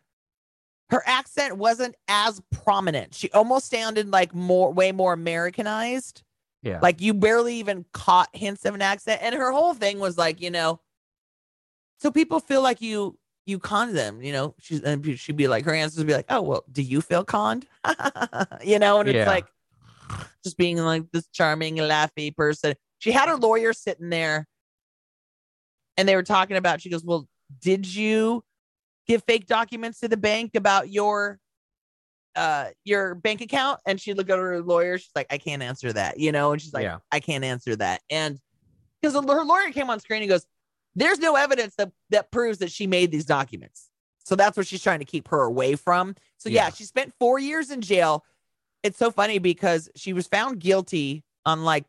her 0.90 1.02
accent 1.06 1.56
wasn't 1.58 1.96
as 2.10 2.42
prominent. 2.52 3.14
She 3.16 3.30
almost 3.32 3.70
sounded 3.70 4.10
like 4.12 4.34
more, 4.36 4.74
way 4.74 4.92
more 4.92 5.14
Americanized. 5.14 6.24
Yeah. 6.62 6.80
Like 6.82 7.00
you 7.02 7.14
barely 7.14 7.56
even 7.56 7.86
caught 7.94 8.30
hints 8.34 8.66
of 8.66 8.76
an 8.76 8.82
accent, 8.82 9.22
and 9.22 9.34
her 9.36 9.52
whole 9.52 9.74
thing 9.74 10.00
was 10.00 10.18
like, 10.18 10.42
you 10.42 10.52
know, 10.52 10.82
so 12.00 12.12
people 12.12 12.40
feel 12.40 12.62
like 12.62 12.82
you 12.82 13.18
you 13.46 13.60
conned 13.60 13.96
them. 13.96 14.22
You 14.22 14.34
know, 14.34 14.56
she's 14.60 14.82
and 14.82 15.18
she'd 15.20 15.36
be 15.38 15.48
like, 15.48 15.66
her 15.66 15.74
answers 15.74 15.98
would 15.98 16.08
be 16.08 16.14
like, 16.14 16.26
oh 16.30 16.42
well, 16.42 16.64
do 16.72 16.82
you 16.82 17.02
feel 17.02 17.24
conned? 17.24 17.66
you 18.64 18.80
know, 18.80 19.00
and 19.00 19.10
it's 19.10 19.18
Yeah. 19.18 19.28
like 19.28 19.48
just 20.44 20.58
being 20.58 20.78
like 20.78 21.10
this 21.12 21.28
charming, 21.28 21.78
laughy 21.78 22.36
person. 22.36 22.76
She 23.00 23.12
had 23.12 23.30
her 23.30 23.36
lawyer 23.36 23.74
sitting 23.74 24.10
there 24.10 24.48
and 25.98 26.08
they 26.08 26.16
were 26.16 26.24
talking 26.24 26.58
about, 26.58 26.82
she 26.82 26.90
goes, 26.90 27.04
Well, 27.04 27.28
did 27.62 27.86
you 27.94 28.44
give 29.08 29.24
fake 29.24 29.48
documents 29.48 30.00
to 30.02 30.08
the 30.08 30.18
bank 30.18 30.56
about 30.56 30.90
your 30.90 31.40
uh 32.36 32.68
your 32.86 33.16
bank 33.16 33.42
account? 33.42 33.80
And 33.86 34.00
she 34.00 34.14
looked 34.14 34.30
at 34.30 34.38
her 34.40 34.62
lawyer, 34.62 34.98
she's 34.98 35.12
like, 35.16 35.28
I 35.30 35.38
can't 35.38 35.62
answer 35.62 35.92
that, 35.94 36.20
you 36.20 36.32
know, 36.32 36.52
and 36.52 36.62
she's 36.62 36.74
like, 36.74 36.84
Yeah. 36.84 37.00
I 37.12 37.20
can't 37.20 37.44
answer 37.44 37.76
that. 37.78 38.02
And 38.10 38.40
because 39.02 39.14
her 39.16 39.44
lawyer 39.44 39.72
came 39.72 39.90
on 39.90 40.00
screen 40.00 40.22
and 40.22 40.30
goes, 40.30 40.46
There's 40.96 41.20
no 41.20 41.36
evidence 41.36 41.76
that 41.78 41.92
that 42.10 42.32
proves 42.32 42.60
that 42.60 42.72
she 42.72 42.88
made 42.88 43.12
these 43.12 43.26
documents. 43.26 43.90
So 44.26 44.36
that's 44.36 44.56
what 44.58 44.68
she's 44.68 44.84
trying 44.84 45.00
to 45.00 45.06
keep 45.06 45.28
her 45.30 45.42
away 45.42 45.76
from. 45.76 46.16
So 46.38 46.50
yeah, 46.50 46.66
Yeah. 46.66 46.70
she 46.72 46.84
spent 46.84 47.14
four 47.20 47.40
years 47.40 47.72
in 47.72 47.82
jail. 47.82 48.24
It's 48.84 48.98
so 48.98 49.12
funny 49.12 49.40
because 49.40 49.90
she 49.96 50.14
was 50.14 50.28
found 50.28 50.60
guilty 50.60 51.24
on 51.46 51.64
like 51.64 51.86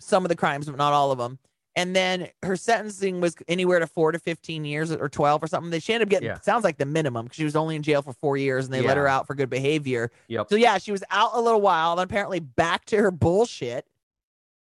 some 0.00 0.24
of 0.24 0.28
the 0.28 0.36
crimes, 0.36 0.66
but 0.66 0.76
not 0.76 0.92
all 0.92 1.12
of 1.12 1.18
them. 1.18 1.38
And 1.76 1.94
then 1.96 2.28
her 2.44 2.54
sentencing 2.54 3.20
was 3.20 3.34
anywhere 3.48 3.80
to 3.80 3.86
four 3.88 4.12
to 4.12 4.18
15 4.20 4.64
years 4.64 4.92
or 4.92 5.08
12 5.08 5.42
or 5.42 5.46
something. 5.48 5.70
That 5.70 5.82
she 5.82 5.92
ended 5.92 6.06
up 6.06 6.10
getting, 6.10 6.28
Yeah. 6.28 6.40
sounds 6.40 6.62
like 6.62 6.78
the 6.78 6.86
minimum 6.86 7.24
because 7.24 7.36
she 7.36 7.44
was 7.44 7.56
only 7.56 7.74
in 7.74 7.82
jail 7.82 8.00
for 8.00 8.12
four 8.12 8.36
years 8.36 8.64
and 8.66 8.72
they 8.74 8.80
let 8.80 8.96
her 8.96 9.08
out 9.08 9.26
for 9.26 9.34
good 9.34 9.50
behavior. 9.50 10.12
Yep. 10.28 10.48
So 10.50 10.54
yeah, 10.56 10.78
she 10.78 10.92
was 10.92 11.02
out 11.10 11.30
a 11.34 11.40
little 11.40 11.60
while, 11.60 11.96
then 11.96 12.04
apparently 12.04 12.38
back 12.38 12.84
to 12.86 12.96
her 12.98 13.10
bullshit. 13.10 13.86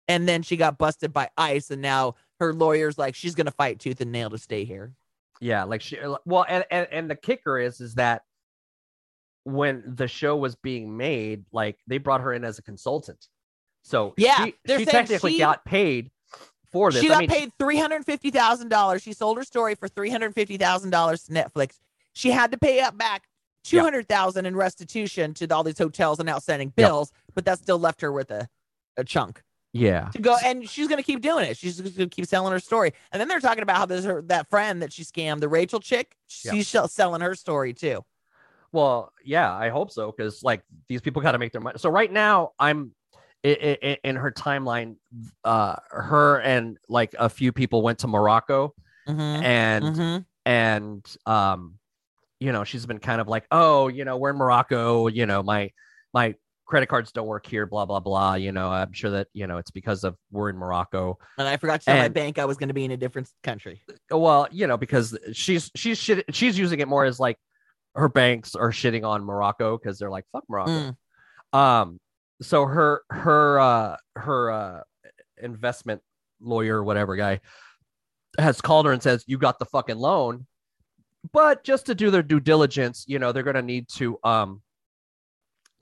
And 0.06 0.28
then 0.28 0.42
she 0.42 0.56
got 0.56 0.78
busted 0.78 1.12
by 1.12 1.30
ICE. 1.36 1.70
And 1.72 1.82
now 1.82 2.14
her 2.38 2.52
lawyer's 2.52 2.98
like, 2.98 3.14
she's 3.16 3.34
going 3.34 3.46
to 3.46 3.52
fight 3.52 3.80
tooth 3.80 4.00
and 4.00 4.12
nail 4.12 4.30
to 4.30 4.38
stay 4.38 4.64
here. 4.64 4.92
Yeah, 5.40 5.64
like 5.64 5.80
she 5.80 5.98
well, 6.24 6.46
and, 6.48 6.64
and 6.70 6.86
and 6.92 7.10
the 7.10 7.16
kicker 7.16 7.58
is 7.58 7.80
is 7.80 7.96
that 7.96 8.22
when 9.44 9.82
the 9.96 10.06
show 10.06 10.36
was 10.36 10.54
being 10.54 10.96
made, 10.96 11.44
like 11.52 11.78
they 11.88 11.98
brought 11.98 12.20
her 12.20 12.32
in 12.32 12.44
as 12.44 12.58
a 12.58 12.62
consultant. 12.62 13.26
So 13.82 14.14
Yeah, 14.16 14.44
she, 14.44 14.54
she 14.68 14.84
technically 14.84 15.32
she- 15.32 15.38
got 15.38 15.64
paid 15.64 16.10
for 16.72 16.90
this. 16.90 17.00
She 17.00 17.08
I 17.08 17.12
got 17.12 17.18
mean, 17.20 17.28
paid 17.28 17.52
three 17.58 17.78
hundred 17.78 18.04
fifty 18.04 18.30
thousand 18.30 18.68
dollars. 18.68 19.02
She 19.02 19.12
sold 19.12 19.36
her 19.36 19.44
story 19.44 19.74
for 19.74 19.88
three 19.88 20.10
hundred 20.10 20.34
fifty 20.34 20.56
thousand 20.56 20.90
dollars 20.90 21.24
to 21.24 21.32
Netflix. 21.32 21.78
She 22.14 22.30
had 22.30 22.50
to 22.52 22.58
pay 22.58 22.80
up 22.80 22.96
back 22.98 23.28
two 23.64 23.80
hundred 23.80 24.08
thousand 24.08 24.44
yeah. 24.44 24.48
in 24.48 24.56
restitution 24.56 25.34
to 25.34 25.46
all 25.54 25.62
these 25.62 25.78
hotels 25.78 26.18
and 26.18 26.28
outstanding 26.28 26.72
Yep. 26.76 26.88
bills, 26.88 27.12
but 27.34 27.44
that 27.44 27.58
still 27.58 27.78
left 27.78 28.00
her 28.00 28.10
with 28.10 28.30
a, 28.30 28.48
a 28.96 29.04
chunk 29.04 29.42
yeah, 29.72 30.10
to 30.12 30.20
go. 30.20 30.36
And 30.44 30.68
she's 30.68 30.86
gonna 30.86 31.02
keep 31.02 31.22
doing 31.22 31.46
it. 31.46 31.56
She's 31.56 31.80
gonna 31.80 32.08
keep 32.08 32.26
selling 32.26 32.52
her 32.52 32.58
story. 32.58 32.92
And 33.10 33.20
then 33.20 33.28
they're 33.28 33.40
talking 33.40 33.62
about 33.62 33.78
how 33.78 33.86
there's 33.86 34.04
her 34.04 34.22
that 34.22 34.48
friend 34.50 34.82
that 34.82 34.92
she 34.92 35.02
scammed, 35.02 35.40
the 35.40 35.48
Rachel 35.48 35.80
chick. 35.80 36.16
She's 36.26 36.68
sell- 36.68 36.88
selling 36.88 37.22
her 37.22 37.34
story 37.34 37.72
too. 37.72 38.04
Well, 38.72 39.12
yeah, 39.24 39.52
I 39.54 39.70
hope 39.70 39.90
so 39.90 40.12
because 40.12 40.42
like 40.42 40.62
these 40.88 41.00
people 41.00 41.22
got 41.22 41.32
to 41.32 41.38
make 41.38 41.52
their 41.52 41.60
money. 41.60 41.78
So 41.78 41.90
right 41.90 42.10
now, 42.10 42.52
I'm 42.58 42.92
i- 43.44 43.78
i- 43.82 43.98
in 44.04 44.16
her 44.16 44.30
timeline. 44.30 44.96
Uh, 45.44 45.76
her 45.90 46.40
and 46.40 46.78
like 46.88 47.14
a 47.18 47.28
few 47.28 47.52
people 47.52 47.82
went 47.82 47.98
to 48.00 48.06
Morocco, 48.08 48.74
Mm-hmm. 49.08 49.20
and 49.20 49.84
mm-hmm. 49.84 50.18
and 50.46 51.16
um, 51.26 51.74
you 52.40 52.52
know, 52.52 52.64
she's 52.64 52.86
been 52.86 52.98
kind 52.98 53.20
of 53.20 53.28
like, 53.28 53.44
oh, 53.50 53.88
you 53.88 54.04
know, 54.04 54.16
we're 54.16 54.30
in 54.30 54.36
Morocco. 54.36 55.06
You 55.08 55.26
know, 55.26 55.42
my 55.42 55.70
my 56.14 56.34
credit 56.66 56.86
cards 56.86 57.12
don't 57.12 57.26
work 57.26 57.44
here. 57.46 57.66
Blah 57.66 57.84
blah 57.86 58.00
blah. 58.00 58.34
You 58.34 58.52
know, 58.52 58.68
I'm 58.68 58.92
sure 58.92 59.10
that 59.10 59.28
you 59.32 59.46
know 59.46 59.58
it's 59.58 59.70
because 59.70 60.04
of 60.04 60.16
we're 60.30 60.48
in 60.50 60.56
Morocco. 60.56 61.18
And 61.38 61.46
I 61.48 61.56
forgot 61.56 61.80
to 61.80 61.86
tell 61.86 61.96
my 61.96 62.08
bank 62.08 62.38
I 62.38 62.44
was 62.44 62.56
gonna 62.56 62.74
be 62.74 62.84
in 62.84 62.92
a 62.92 62.96
different 62.96 63.28
country. 63.42 63.82
Well, 64.10 64.46
you 64.52 64.66
know, 64.68 64.76
because 64.76 65.18
she's 65.32 65.70
she's 65.74 65.98
shit, 65.98 66.24
she's 66.34 66.56
using 66.58 66.80
it 66.80 66.88
more 66.88 67.04
as 67.04 67.18
like 67.20 67.38
her 67.94 68.08
banks 68.08 68.54
are 68.54 68.70
shitting 68.70 69.04
on 69.04 69.22
Morocco 69.24 69.76
because 69.76 69.98
they're 69.98 70.10
like 70.10 70.24
fuck 70.32 70.44
Morocco. 70.48 70.94
Mm. 71.52 71.58
Um, 71.58 72.00
so 72.42 72.66
her 72.66 73.02
her 73.10 73.60
uh 73.60 73.96
her 74.16 74.50
uh 74.50 74.80
investment 75.40 76.02
lawyer 76.40 76.82
whatever 76.82 77.16
guy 77.16 77.40
has 78.38 78.60
called 78.60 78.86
her 78.86 78.92
and 78.92 79.02
says 79.02 79.24
you 79.26 79.38
got 79.38 79.58
the 79.58 79.66
fucking 79.66 79.98
loan, 79.98 80.46
but 81.32 81.64
just 81.64 81.86
to 81.86 81.94
do 81.94 82.10
their 82.10 82.22
due 82.22 82.40
diligence, 82.40 83.04
you 83.06 83.18
know, 83.18 83.32
they're 83.32 83.42
gonna 83.42 83.62
need 83.62 83.88
to 83.88 84.18
um 84.24 84.62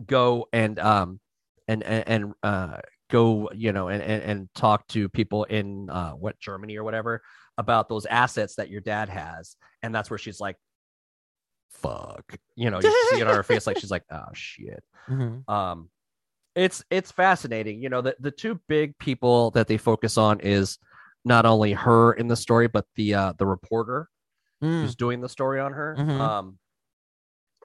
go 0.07 0.47
and 0.53 0.79
um 0.79 1.21
and 1.69 1.83
and, 1.83 2.05
and 2.09 2.35
uh 2.43 2.79
go 3.11 3.51
you 3.55 3.73
know 3.73 3.89
and, 3.89 4.03
and 4.03 4.23
and 4.23 4.49
talk 4.55 4.87
to 4.89 5.09
people 5.09 5.45
in 5.45 5.91
uh 5.91 6.13
what 6.13 6.39
Germany 6.41 6.77
or 6.77 6.85
whatever 6.85 7.23
about 7.59 7.89
those 7.89 8.07
assets 8.07 8.57
that 8.57 8.71
your 8.71 8.81
dad 8.81 9.09
has. 9.09 9.57
And 9.83 9.95
that's 9.95 10.11
where 10.11 10.19
she's 10.19 10.41
like 10.41 10.57
fuck. 11.71 12.37
You 12.57 12.71
know 12.71 12.81
you 12.81 13.09
see 13.11 13.21
it 13.21 13.27
on 13.27 13.35
her 13.35 13.43
face 13.43 13.67
like 13.67 13.79
she's 13.81 13.91
like 13.91 14.05
oh 14.11 14.29
shit. 14.35 14.83
Mhm. 15.09 15.49
um 15.49 15.89
it's 16.55 16.83
it's 16.91 17.11
fascinating 17.13 17.81
you 17.83 17.89
know 17.89 18.01
the, 18.03 18.17
the 18.21 18.31
two 18.31 18.61
big 18.69 18.97
people 18.99 19.51
that 19.53 19.69
they 19.69 19.77
focus 19.77 20.19
on 20.19 20.41
is 20.41 20.79
not 21.25 21.47
only 21.47 21.73
her 21.73 22.13
in 22.13 22.27
the 22.29 22.37
story 22.37 22.67
but 22.69 22.85
the 22.97 23.15
uh 23.15 23.33
the 23.39 23.47
reporter 23.47 24.09
Mm. 24.63 24.83
who's 24.83 24.95
doing 24.95 25.23
the 25.23 25.29
story 25.29 25.59
on 25.59 25.73
her 25.73 25.97
Mhm. 25.99 26.21
um 26.21 26.59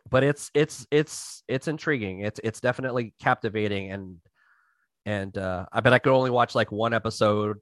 but 0.09 0.23
it's 0.23 0.49
it's 0.53 0.87
it's 0.91 1.43
it's 1.49 1.67
intriguing 1.67 2.21
it's 2.21 2.39
it's 2.43 2.61
definitely 2.61 3.13
captivating 3.21 3.91
and 3.91 4.17
and 5.05 5.37
uh 5.37 5.65
i 5.73 5.81
bet 5.81 5.91
i 5.91 5.99
could 5.99 6.13
only 6.15 6.29
watch 6.29 6.55
like 6.55 6.71
one 6.71 6.93
episode 6.93 7.57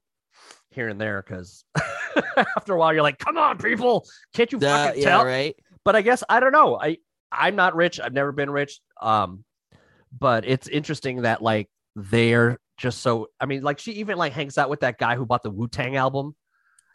here 0.70 0.88
and 0.88 1.02
there 1.02 1.24
because 1.26 1.64
after 2.56 2.74
a 2.76 2.78
while 2.78 2.94
you're 2.94 3.02
like 3.02 3.18
come 3.18 3.38
on 3.38 3.58
people 3.58 4.06
can't 4.36 4.52
you 4.52 4.60
fucking 4.60 5.02
yeah, 5.02 5.10
tell 5.10 5.26
right. 5.26 5.56
but 5.84 5.96
I 5.96 6.02
guess 6.04 6.24
I 6.30 6.40
don't 6.40 6.52
know. 6.52 6.80
I 6.80 6.98
I'm 7.32 7.56
not 7.56 7.76
rich. 7.76 8.00
I've 8.00 8.14
never 8.14 8.32
been 8.32 8.52
rich. 8.52 8.80
Um, 9.02 9.44
but 10.18 10.46
it's 10.48 10.68
interesting 10.68 11.24
that 11.24 11.42
like 11.42 11.68
they're 11.96 12.58
just 12.78 13.02
so. 13.02 13.28
I 13.40 13.46
mean, 13.46 13.62
like 13.64 13.80
she 13.80 13.94
even 13.94 14.18
like 14.18 14.34
hangs 14.34 14.58
out 14.58 14.70
with 14.70 14.82
that 14.82 14.98
guy 14.98 15.16
who 15.16 15.26
bought 15.26 15.44
the 15.44 15.50
Wu 15.52 15.68
Tang 15.68 15.96
album, 15.96 16.36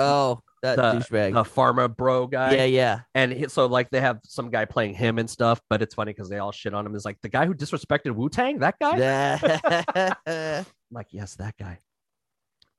Oh, 0.01 0.41
that 0.63 0.77
The- 0.77 0.83
douchebag. 0.83 1.35
the 1.35 1.45
Pharma 1.45 1.95
Bro 1.95 2.29
guy. 2.29 2.55
yeah, 2.55 2.65
yeah. 2.65 3.01
And 3.15 3.33
he, 3.33 3.49
so 3.49 3.67
like 3.67 3.91
they 3.91 4.01
have 4.01 4.19
some 4.25 4.51
guy 4.51 4.65
playing 4.65 4.95
him 4.95 5.19
and 5.19 5.29
stuff. 5.31 5.61
But 5.71 5.83
it's 5.83 5.95
funny 5.95 6.13
because 6.13 6.29
they 6.29 6.39
all 6.39 6.53
shit 6.53 6.75
on 6.75 6.85
him. 6.87 6.95
Is 6.95 7.05
like 7.05 7.19
the 7.23 7.29
guy 7.29 7.47
who 7.47 7.55
disrespected 7.55 8.15
Wu 8.15 8.29
Tang. 8.29 8.59
That 8.61 8.77
guy. 8.81 8.97
Yeah. 10.27 10.65
Like 10.91 11.09
yes, 11.11 11.35
that 11.37 11.55
guy. 11.59 11.79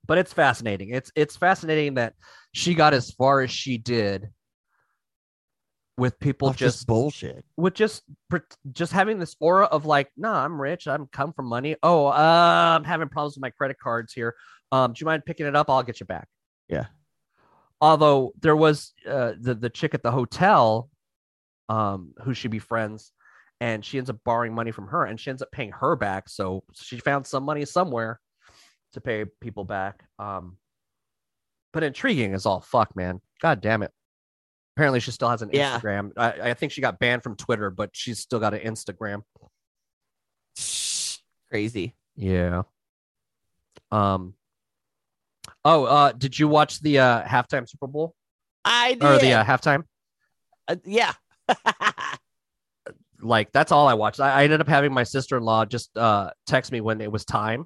But 0.08 0.18
it's 0.18 0.34
fascinating. 0.34 0.90
It's 0.90 1.12
it's 1.16 1.38
fascinating 1.38 1.94
that 1.96 2.14
she 2.54 2.74
got 2.74 2.94
as 2.94 3.12
far 3.12 3.42
as 3.42 3.52
she 3.52 3.78
did 3.78 4.30
with 6.00 6.20
people 6.20 6.50
Off 6.50 6.56
just 6.58 6.88
bullshit. 6.88 7.46
with 7.58 7.74
just 7.74 8.04
just 8.72 8.92
having 8.92 9.20
this 9.20 9.36
aura 9.40 9.66
of 9.66 9.86
like, 9.86 10.10
nah, 10.18 10.44
I'm 10.44 10.60
rich. 10.60 10.88
I'm 10.88 11.08
come 11.08 11.34
from 11.34 11.46
money. 11.46 11.76
Oh, 11.84 12.08
uh, 12.08 12.76
I'm 12.78 12.84
having 12.84 13.10
problems 13.10 13.36
with 13.36 13.42
my 13.42 13.50
credit 13.52 13.78
cards 13.78 14.14
here. 14.14 14.36
Um, 14.72 14.94
do 14.94 15.02
you 15.02 15.06
mind 15.06 15.26
picking 15.26 15.46
it 15.46 15.56
up? 15.56 15.70
I'll 15.70 15.84
get 15.84 16.00
you 16.00 16.06
back. 16.06 16.28
Yeah. 16.68 16.86
Although 17.82 18.34
there 18.40 18.56
was 18.56 18.94
uh, 19.08 19.34
the 19.40 19.54
the 19.56 19.70
chick 19.70 19.94
at 19.94 20.04
the 20.04 20.12
hotel, 20.12 20.90
um, 21.68 22.14
who 22.24 22.34
she 22.34 22.48
befriends, 22.48 23.12
and 23.60 23.84
she 23.84 23.98
ends 23.98 24.10
up 24.10 24.18
borrowing 24.24 24.54
money 24.54 24.72
from 24.72 24.88
her, 24.88 25.06
and 25.06 25.20
she 25.20 25.30
ends 25.30 25.42
up 25.42 25.52
paying 25.52 25.72
her 25.72 25.96
back. 25.96 26.30
So 26.30 26.64
she 26.74 26.98
found 26.98 27.26
some 27.28 27.44
money 27.44 27.66
somewhere 27.66 28.20
to 28.94 29.02
pay 29.02 29.26
people 29.42 29.66
back. 29.66 30.04
Um, 30.18 30.58
but 31.74 31.84
intriguing 31.84 32.34
is 32.34 32.46
all 32.46 32.62
fuck, 32.62 32.96
man. 32.96 33.22
God 33.42 33.62
damn 33.62 33.84
it. 33.84 33.92
Apparently, 34.80 35.02
she 35.02 35.12
still 35.12 35.28
has 35.28 35.42
an 35.42 35.50
Yeah. 35.52 35.78
Instagram. 35.78 36.12
I, 36.16 36.52
I 36.52 36.54
think 36.54 36.72
she 36.72 36.80
got 36.80 37.00
banned 37.00 37.22
from 37.22 37.36
Twitter, 37.36 37.70
but 37.70 37.90
she's 37.92 38.20
still 38.20 38.40
got 38.40 38.54
an 38.54 38.62
Instagram. 38.62 39.24
Crazy. 41.50 41.98
Yeah. 42.16 42.62
Um. 43.92 44.36
Oh, 45.66 45.84
uh, 45.84 46.14
did 46.14 46.40
you 46.40 46.48
watch 46.48 46.80
the 46.80 47.00
uh 47.00 47.24
halftime 47.24 47.68
Super 47.68 47.88
Bowl 47.88 48.16
I 48.64 48.94
did. 48.94 49.04
or 49.04 49.18
the 49.18 49.34
uh, 49.34 49.44
halftime? 49.44 49.84
Uh, 50.68 50.78
yeah. 50.86 51.12
Like 53.22 53.52
that's 53.52 53.74
all 53.74 53.86
I 53.90 53.96
watched. 53.96 54.22
I, 54.22 54.32
I 54.32 54.44
ended 54.46 54.62
up 54.62 54.70
having 54.70 54.94
my 54.94 55.04
sister 55.04 55.36
in 55.36 55.44
law 55.44 55.66
just 55.66 55.98
uh 55.98 56.32
text 56.48 56.72
me 56.72 56.80
when 56.80 57.02
it 57.02 57.12
was 57.12 57.26
time 57.26 57.66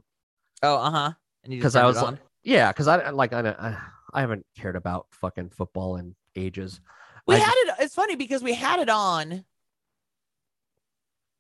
oh, 0.64 0.78
uh 0.78 0.90
huh. 0.90 1.12
And 1.44 1.54
you 1.54 1.62
just 1.62 1.76
because 1.76 1.76
I 1.76 1.86
was 1.86 2.02
like. 2.02 2.18
Yeah, 2.44 2.72
because 2.72 2.88
I 2.88 3.12
like 3.12 3.34
I 3.34 3.78
I 4.12 4.20
haven't 4.20 4.48
cared 4.58 4.76
about 4.76 5.06
fucking 5.12 5.52
football 5.52 5.98
in 5.98 6.16
ages. 6.36 6.82
We 7.28 7.36
I 7.36 7.40
had 7.40 7.54
it. 7.56 7.76
It's 7.80 7.96
funny 7.96 8.16
because 8.16 8.44
we 8.44 8.54
had 8.54 8.80
it 8.80 8.90
on, 8.90 9.46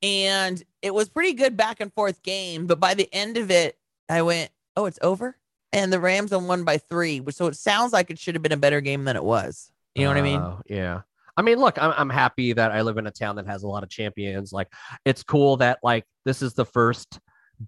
and 0.01 0.63
it 0.81 0.93
was 0.93 1.09
pretty 1.09 1.33
good 1.33 1.57
back 1.57 1.79
and 1.79 1.93
forth 1.93 2.23
game. 2.23 2.67
But 2.67 2.79
by 2.79 2.93
the 2.93 3.09
end 3.13 3.37
of 3.37 3.51
it, 3.51 3.77
I 4.09 4.21
went, 4.21 4.51
"Oh, 4.75 4.85
it's 4.85 4.99
over," 5.01 5.37
and 5.71 5.91
the 5.91 5.99
Rams 5.99 6.31
won 6.31 6.63
by 6.63 6.77
three. 6.77 7.21
So 7.31 7.47
it 7.47 7.55
sounds 7.55 7.91
like 7.91 8.09
it 8.09 8.19
should 8.19 8.35
have 8.35 8.41
been 8.41 8.51
a 8.51 8.57
better 8.57 8.81
game 8.81 9.03
than 9.03 9.15
it 9.15 9.23
was. 9.23 9.71
You 9.95 10.03
know 10.03 10.09
what 10.09 10.17
I 10.17 10.21
mean? 10.21 10.39
Oh, 10.39 10.61
yeah. 10.67 11.01
I 11.35 11.41
mean, 11.41 11.59
look, 11.59 11.81
I'm 11.81 11.93
I'm 11.97 12.09
happy 12.09 12.53
that 12.53 12.71
I 12.71 12.81
live 12.81 12.97
in 12.97 13.07
a 13.07 13.11
town 13.11 13.35
that 13.37 13.47
has 13.47 13.63
a 13.63 13.67
lot 13.67 13.83
of 13.83 13.89
champions. 13.89 14.53
Like, 14.53 14.71
it's 15.05 15.23
cool 15.23 15.57
that 15.57 15.79
like 15.83 16.05
this 16.25 16.41
is 16.41 16.53
the 16.53 16.65
first 16.65 17.19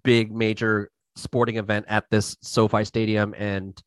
big 0.04 0.32
major 0.32 0.90
sporting 1.16 1.56
event 1.56 1.86
at 1.88 2.04
this 2.10 2.36
SoFi 2.42 2.84
Stadium, 2.84 3.34
and 3.36 3.80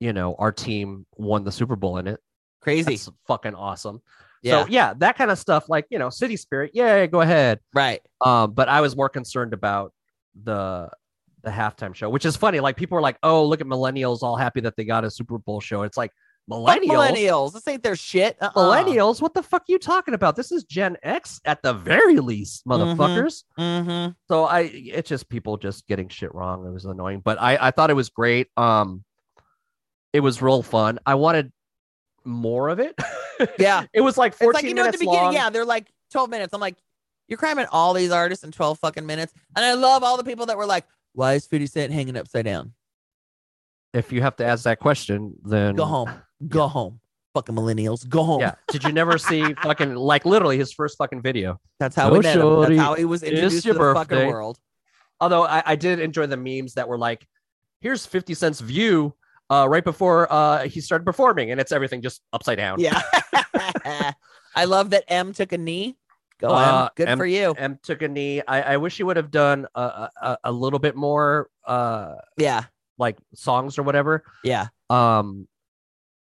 you 0.00 0.12
know 0.12 0.34
our 0.38 0.52
team 0.52 1.06
won 1.16 1.44
the 1.44 1.52
Super 1.52 1.76
Bowl 1.76 1.98
in 1.98 2.06
it. 2.06 2.20
Crazy. 2.64 2.96
That's 2.96 3.10
fucking 3.26 3.54
awesome. 3.54 4.00
Yeah. 4.42 4.64
So 4.64 4.68
yeah, 4.68 4.94
that 4.98 5.16
kind 5.16 5.30
of 5.30 5.38
stuff, 5.38 5.68
like 5.68 5.86
you 5.90 5.98
know, 5.98 6.10
city 6.10 6.36
spirit. 6.36 6.72
Yeah, 6.74 7.06
go 7.06 7.20
ahead. 7.20 7.60
right. 7.74 8.00
Um, 8.20 8.52
but 8.52 8.68
I 8.68 8.80
was 8.80 8.96
more 8.96 9.08
concerned 9.08 9.52
about 9.54 9.92
the 10.42 10.90
the 11.42 11.50
halftime 11.50 11.94
show, 11.94 12.08
which 12.08 12.24
is 12.24 12.36
funny. 12.36 12.60
Like 12.60 12.76
people 12.76 12.98
are 12.98 13.02
like, 13.02 13.18
"Oh, 13.22 13.44
look 13.46 13.60
at 13.60 13.66
millennials 13.66 14.22
all 14.22 14.36
happy 14.36 14.60
that 14.60 14.76
they 14.76 14.84
got 14.84 15.04
a 15.04 15.10
Super 15.10 15.38
Bowl 15.38 15.60
show." 15.60 15.82
It's 15.82 15.96
like 15.96 16.10
millennials, 16.50 16.88
millennials. 16.88 17.52
This 17.52 17.66
ain't 17.68 17.82
their 17.82 17.96
shit. 17.96 18.36
Uh-uh. 18.40 18.52
millennials. 18.52 19.20
What 19.22 19.34
the 19.34 19.42
fuck 19.42 19.62
are 19.62 19.72
you 19.72 19.78
talking 19.78 20.14
about? 20.14 20.36
This 20.36 20.52
is 20.52 20.64
Gen 20.64 20.96
X 21.02 21.40
at 21.44 21.62
the 21.62 21.72
very 21.72 22.20
least, 22.20 22.66
motherfuckers. 22.66 23.44
Mm-hmm. 23.58 24.12
So 24.28 24.44
I, 24.44 24.60
it's 24.72 25.08
just 25.08 25.28
people 25.28 25.56
just 25.56 25.86
getting 25.86 26.08
shit 26.08 26.34
wrong. 26.34 26.66
It 26.66 26.70
was 26.70 26.84
annoying, 26.84 27.20
but 27.24 27.40
I, 27.40 27.58
I 27.60 27.70
thought 27.70 27.90
it 27.90 27.94
was 27.94 28.08
great. 28.08 28.48
Um, 28.56 29.04
it 30.12 30.20
was 30.20 30.42
real 30.42 30.62
fun. 30.62 30.98
I 31.06 31.14
wanted 31.14 31.52
more 32.24 32.68
of 32.68 32.80
it. 32.80 32.98
Yeah. 33.58 33.84
it 33.92 34.00
was 34.00 34.16
like 34.16 34.32
It's 34.34 34.38
14 34.42 34.54
like 34.54 34.64
you 34.64 34.74
know 34.74 34.82
at 34.82 34.84
minutes 34.86 34.98
the 35.00 35.06
beginning, 35.06 35.24
long. 35.24 35.32
yeah, 35.34 35.50
they're 35.50 35.64
like 35.64 35.88
12 36.12 36.30
minutes. 36.30 36.54
I'm 36.54 36.60
like, 36.60 36.76
you're 37.26 37.36
cramming 37.36 37.66
all 37.72 37.92
these 37.92 38.12
artists 38.12 38.44
in 38.44 38.52
12 38.52 38.78
fucking 38.78 39.04
minutes. 39.04 39.32
And 39.56 39.64
I 39.64 39.74
love 39.74 40.04
all 40.04 40.16
the 40.16 40.22
people 40.22 40.46
that 40.46 40.56
were 40.56 40.66
like, 40.66 40.84
why 41.14 41.34
is 41.34 41.44
50 41.46 41.66
Cent 41.66 41.92
hanging 41.92 42.16
upside 42.16 42.44
down? 42.44 42.74
If 43.92 44.12
you 44.12 44.22
have 44.22 44.36
to 44.36 44.44
ask 44.46 44.64
that 44.64 44.78
question, 44.78 45.34
then 45.44 45.74
Go 45.74 45.84
home. 45.84 46.10
Go 46.46 46.68
home. 46.68 47.00
Fucking 47.34 47.56
millennials. 47.56 48.08
Go 48.08 48.22
home. 48.22 48.40
Yeah. 48.40 48.54
Did 48.68 48.84
you 48.84 48.92
never 48.92 49.18
see 49.18 49.52
fucking 49.62 49.96
like 49.96 50.24
literally 50.24 50.56
his 50.56 50.72
first 50.72 50.96
fucking 50.96 51.20
video? 51.22 51.60
That's 51.80 51.96
how 51.96 52.08
Go 52.10 52.14
we 52.18 52.20
met 52.20 52.36
him. 52.36 52.60
That's 52.60 52.76
how 52.78 52.94
he 52.94 53.04
was 53.04 53.24
introduced 53.24 53.64
your 53.64 53.74
to 53.74 53.78
the 53.80 53.94
fucking 53.94 54.28
world. 54.28 54.58
Although 55.20 55.44
I, 55.44 55.62
I 55.66 55.74
did 55.76 55.98
enjoy 55.98 56.26
the 56.26 56.36
memes 56.36 56.74
that 56.74 56.88
were 56.88 56.98
like, 56.98 57.26
here's 57.80 58.06
50 58.06 58.34
Cent's 58.34 58.60
view 58.60 59.14
uh, 59.50 59.66
right 59.68 59.84
before 59.84 60.30
uh, 60.32 60.64
he 60.64 60.80
started 60.80 61.04
performing, 61.04 61.50
and 61.50 61.60
it's 61.60 61.72
everything 61.72 62.02
just 62.02 62.22
upside 62.32 62.58
down. 62.58 62.80
Yeah. 62.80 63.00
I 64.56 64.64
love 64.66 64.90
that 64.90 65.04
M 65.08 65.32
took 65.32 65.52
a 65.52 65.58
knee. 65.58 65.96
Go 66.40 66.48
Uh, 66.48 66.84
M. 66.84 66.90
Good 66.96 67.08
M- 67.08 67.18
for 67.18 67.26
you. 67.26 67.54
M 67.56 67.78
took 67.82 68.02
a 68.02 68.08
knee. 68.08 68.42
I, 68.46 68.74
I 68.74 68.76
wish 68.76 68.96
he 68.96 69.02
would 69.02 69.16
have 69.16 69.30
done 69.30 69.66
a, 69.74 69.80
a, 69.80 70.10
a- 70.22 70.38
a 70.44 70.52
little 70.52 70.78
bit 70.78 70.96
more 70.96 71.48
uh, 71.66 72.14
Yeah. 72.38 72.64
like 72.98 73.16
songs 73.34 73.78
or 73.78 73.82
whatever. 73.82 74.24
Yeah. 74.42 74.68
Um, 74.90 75.46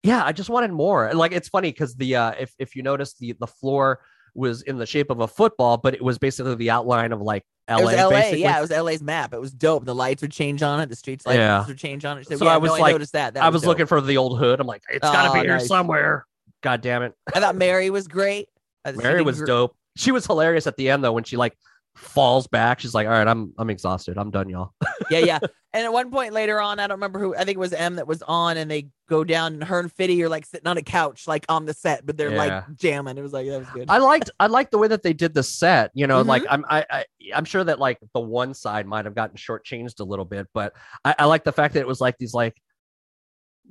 yeah, 0.04 0.24
I 0.24 0.32
just 0.32 0.50
wanted 0.50 0.72
more. 0.72 1.14
Like 1.14 1.34
it's 1.34 1.50
funny 1.50 1.72
because 1.72 1.96
the 1.96 2.16
uh, 2.16 2.32
if 2.40 2.54
if 2.58 2.76
you 2.76 2.84
notice 2.84 3.14
the 3.16 3.34
the 3.40 3.48
floor 3.48 4.00
was 4.36 4.62
in 4.64 4.78
the 4.78 4.86
shape 4.86 5.10
of 5.10 5.20
a 5.20 5.28
football, 5.28 5.78
but 5.78 5.94
it 5.94 6.02
was 6.04 6.18
basically 6.18 6.56
the 6.56 6.70
outline 6.70 7.12
of 7.12 7.22
like 7.22 7.44
LA. 7.70 7.78
it 7.78 7.84
was 7.86 7.96
LA. 7.96 8.10
basically. 8.10 8.42
Yeah, 8.42 8.58
it 8.58 8.62
was 8.62 8.72
LA's 8.72 9.02
map. 9.04 9.34
It 9.34 9.40
was 9.40 9.52
dope. 9.52 9.86
The 9.86 9.96
lights 9.96 10.22
would 10.22 10.32
change 10.32 10.64
on 10.64 10.80
it. 10.80 10.90
The 10.90 10.96
streets 10.96 11.26
lights 11.26 11.38
Yeah. 11.38 11.66
would 11.66 11.78
change 11.78 12.06
on 12.06 12.18
it. 12.18 12.28
So, 12.28 12.38
So 12.38 12.46
yeah, 12.46 12.54
I 12.54 12.58
was 12.58 12.70
no, 12.72 12.76
I 12.76 12.80
like- 12.80 12.94
noticed 12.94 13.14
that. 13.14 13.34
that 13.36 13.44
I 13.44 13.50
was 13.50 13.62
dope. 13.62 13.70
looking 13.70 13.86
for 13.86 14.02
the 14.02 14.18
old 14.18 14.40
hood. 14.40 14.60
I'm 14.60 14.68
like, 14.68 14.84
it's 14.90 15.00
got 15.08 15.28
to 15.28 15.34
be 15.34 15.40
here 15.48 15.58
nice. 15.58 15.68
somewhere. 15.68 16.26
God 16.62 16.82
damn 16.82 17.04
it. 17.04 17.14
I 17.34 17.40
thought 17.40 17.56
Mary 17.56 17.90
was 17.90 18.08
great. 18.08 18.48
Mary 18.96 19.22
was 19.22 19.40
gr- 19.40 19.46
dope. 19.46 19.76
She 19.96 20.12
was 20.12 20.26
hilarious 20.26 20.66
at 20.68 20.78
the 20.78 20.90
end 20.90 21.04
though 21.04 21.12
when 21.14 21.24
she 21.24 21.38
like 21.38 21.58
falls 22.00 22.48
back. 22.48 22.80
She's 22.80 22.94
like, 22.96 23.06
"All 23.08 23.14
right, 23.14 23.28
I'm 23.28 23.54
I'm 23.58 23.70
exhausted. 23.70 24.18
I'm 24.18 24.32
done, 24.32 24.50
y'all." 24.50 24.74
Yeah, 25.12 25.20
yeah. 25.20 25.40
and 25.74 25.84
at 25.86 25.92
one 25.92 26.12
point 26.12 26.34
later 26.34 26.62
on, 26.62 26.80
I 26.80 26.86
don't 26.86 26.98
remember 26.98 27.18
who. 27.20 27.34
I 27.34 27.40
think 27.40 27.56
it 27.56 27.60
was 27.60 27.74
M 27.74 27.96
that 27.96 28.06
was 28.08 28.22
on, 28.22 28.58
and 28.58 28.70
they 28.70 28.90
go 29.08 29.24
down, 29.24 29.54
and 29.54 29.64
her 29.64 29.80
and 29.80 29.92
Fitty 29.92 30.22
are 30.24 30.30
like 30.30 30.46
sitting 30.46 30.68
on 30.68 30.78
a 30.78 30.82
couch, 30.84 31.28
like 31.28 31.46
on 31.50 31.66
the 31.66 31.74
set, 31.74 32.06
but 32.06 32.16
they're 32.16 32.32
Yeah. 32.32 32.38
like 32.38 32.76
jamming. 32.76 33.18
It 33.18 33.22
was 33.22 33.34
like 33.34 33.48
that 33.48 33.60
was 33.60 33.70
good. 33.70 33.90
I 33.90 33.98
liked 33.98 34.30
I 34.40 34.48
liked 34.48 34.72
the 34.72 34.78
way 34.78 34.88
that 34.88 35.02
they 35.04 35.14
did 35.14 35.34
the 35.34 35.42
set. 35.44 35.90
You 35.96 36.06
know, 36.06 36.24
Mhm. 36.24 36.28
like 36.28 36.44
I'm 36.50 36.64
I, 36.70 36.86
I 36.92 37.06
I'm 37.34 37.46
sure 37.46 37.64
that 37.64 37.80
like 37.80 37.98
the 38.14 38.20
one 38.20 38.54
side 38.54 38.86
might 38.86 39.06
have 39.06 39.16
gotten 39.16 39.36
shortchanged 39.38 40.00
a 40.00 40.04
little 40.04 40.26
bit, 40.26 40.48
but 40.54 40.74
I, 41.04 41.16
I 41.20 41.26
like 41.26 41.44
the 41.44 41.52
fact 41.54 41.74
that 41.74 41.80
it 41.82 41.88
was 41.88 42.02
like 42.02 42.18
these 42.20 42.34
like 42.34 42.56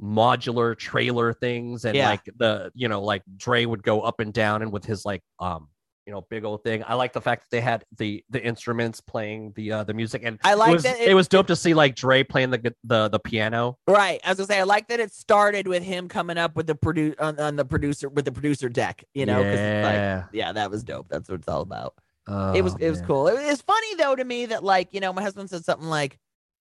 modular 0.02 0.76
trailer 0.76 1.32
things 1.32 1.84
and 1.84 1.96
Yeah. 1.96 2.10
like 2.10 2.22
the 2.36 2.70
you 2.74 2.88
know 2.88 3.02
like 3.02 3.22
Dre 3.36 3.64
would 3.64 3.82
go 3.82 4.00
up 4.00 4.20
and 4.20 4.32
down 4.32 4.62
and 4.62 4.72
with 4.72 4.84
his 4.84 5.04
like 5.04 5.22
um 5.40 5.68
you 6.08 6.14
know 6.14 6.22
big 6.22 6.42
old 6.42 6.64
thing. 6.64 6.82
I 6.86 6.94
like 6.94 7.12
the 7.12 7.20
fact 7.20 7.42
that 7.42 7.50
they 7.54 7.60
had 7.60 7.84
the 7.98 8.24
the 8.30 8.42
instruments 8.42 8.98
playing 8.98 9.52
the 9.56 9.72
uh 9.72 9.84
the 9.84 9.92
music 9.92 10.22
and 10.24 10.38
I 10.42 10.54
like 10.54 10.70
it 10.70 10.72
was, 10.72 10.82
that 10.84 10.98
it, 10.98 11.10
it- 11.10 11.14
was 11.14 11.28
dope 11.28 11.48
to 11.48 11.54
see 11.56 11.74
like 11.74 11.96
Dre 11.96 12.22
playing 12.22 12.50
the 12.50 12.74
the 12.82 13.10
the 13.10 13.18
piano. 13.18 13.76
right. 13.86 14.18
I 14.24 14.30
was 14.30 14.38
gonna 14.38 14.46
say 14.46 14.58
I 14.58 14.62
like 14.62 14.88
that 14.88 15.00
it 15.00 15.12
started 15.12 15.68
with 15.68 15.82
him 15.82 16.08
coming 16.08 16.38
up 16.38 16.56
with 16.56 16.66
the 16.66 16.74
produ- 16.74 17.14
on, 17.20 17.38
on 17.38 17.56
the 17.56 17.64
producer 17.66 18.08
with 18.08 18.24
the 18.24 18.32
producer 18.32 18.70
deck. 18.70 19.04
You 19.12 19.26
know, 19.26 19.38
it's 19.40 19.48
like 19.48 19.94
yeah. 19.94 20.24
yeah, 20.32 20.52
that 20.52 20.70
was 20.70 20.82
dope. 20.82 21.08
That's 21.10 21.28
what 21.28 21.40
it's 21.40 21.48
all 21.48 21.60
about. 21.60 21.92
Oh, 22.26 22.54
it 22.54 22.62
was 22.62 22.74
it 22.80 22.88
was 22.88 23.02
cool. 23.02 23.28
It 23.28 23.34
was 23.34 23.60
funny 23.60 23.94
though 23.96 24.16
to 24.16 24.24
me 24.24 24.46
that 24.46 24.64
like 24.64 24.88
you 24.94 25.00
know 25.00 25.12
my 25.12 25.20
husband 25.20 25.50
said 25.50 25.62
something 25.66 25.88
like, 25.88 26.18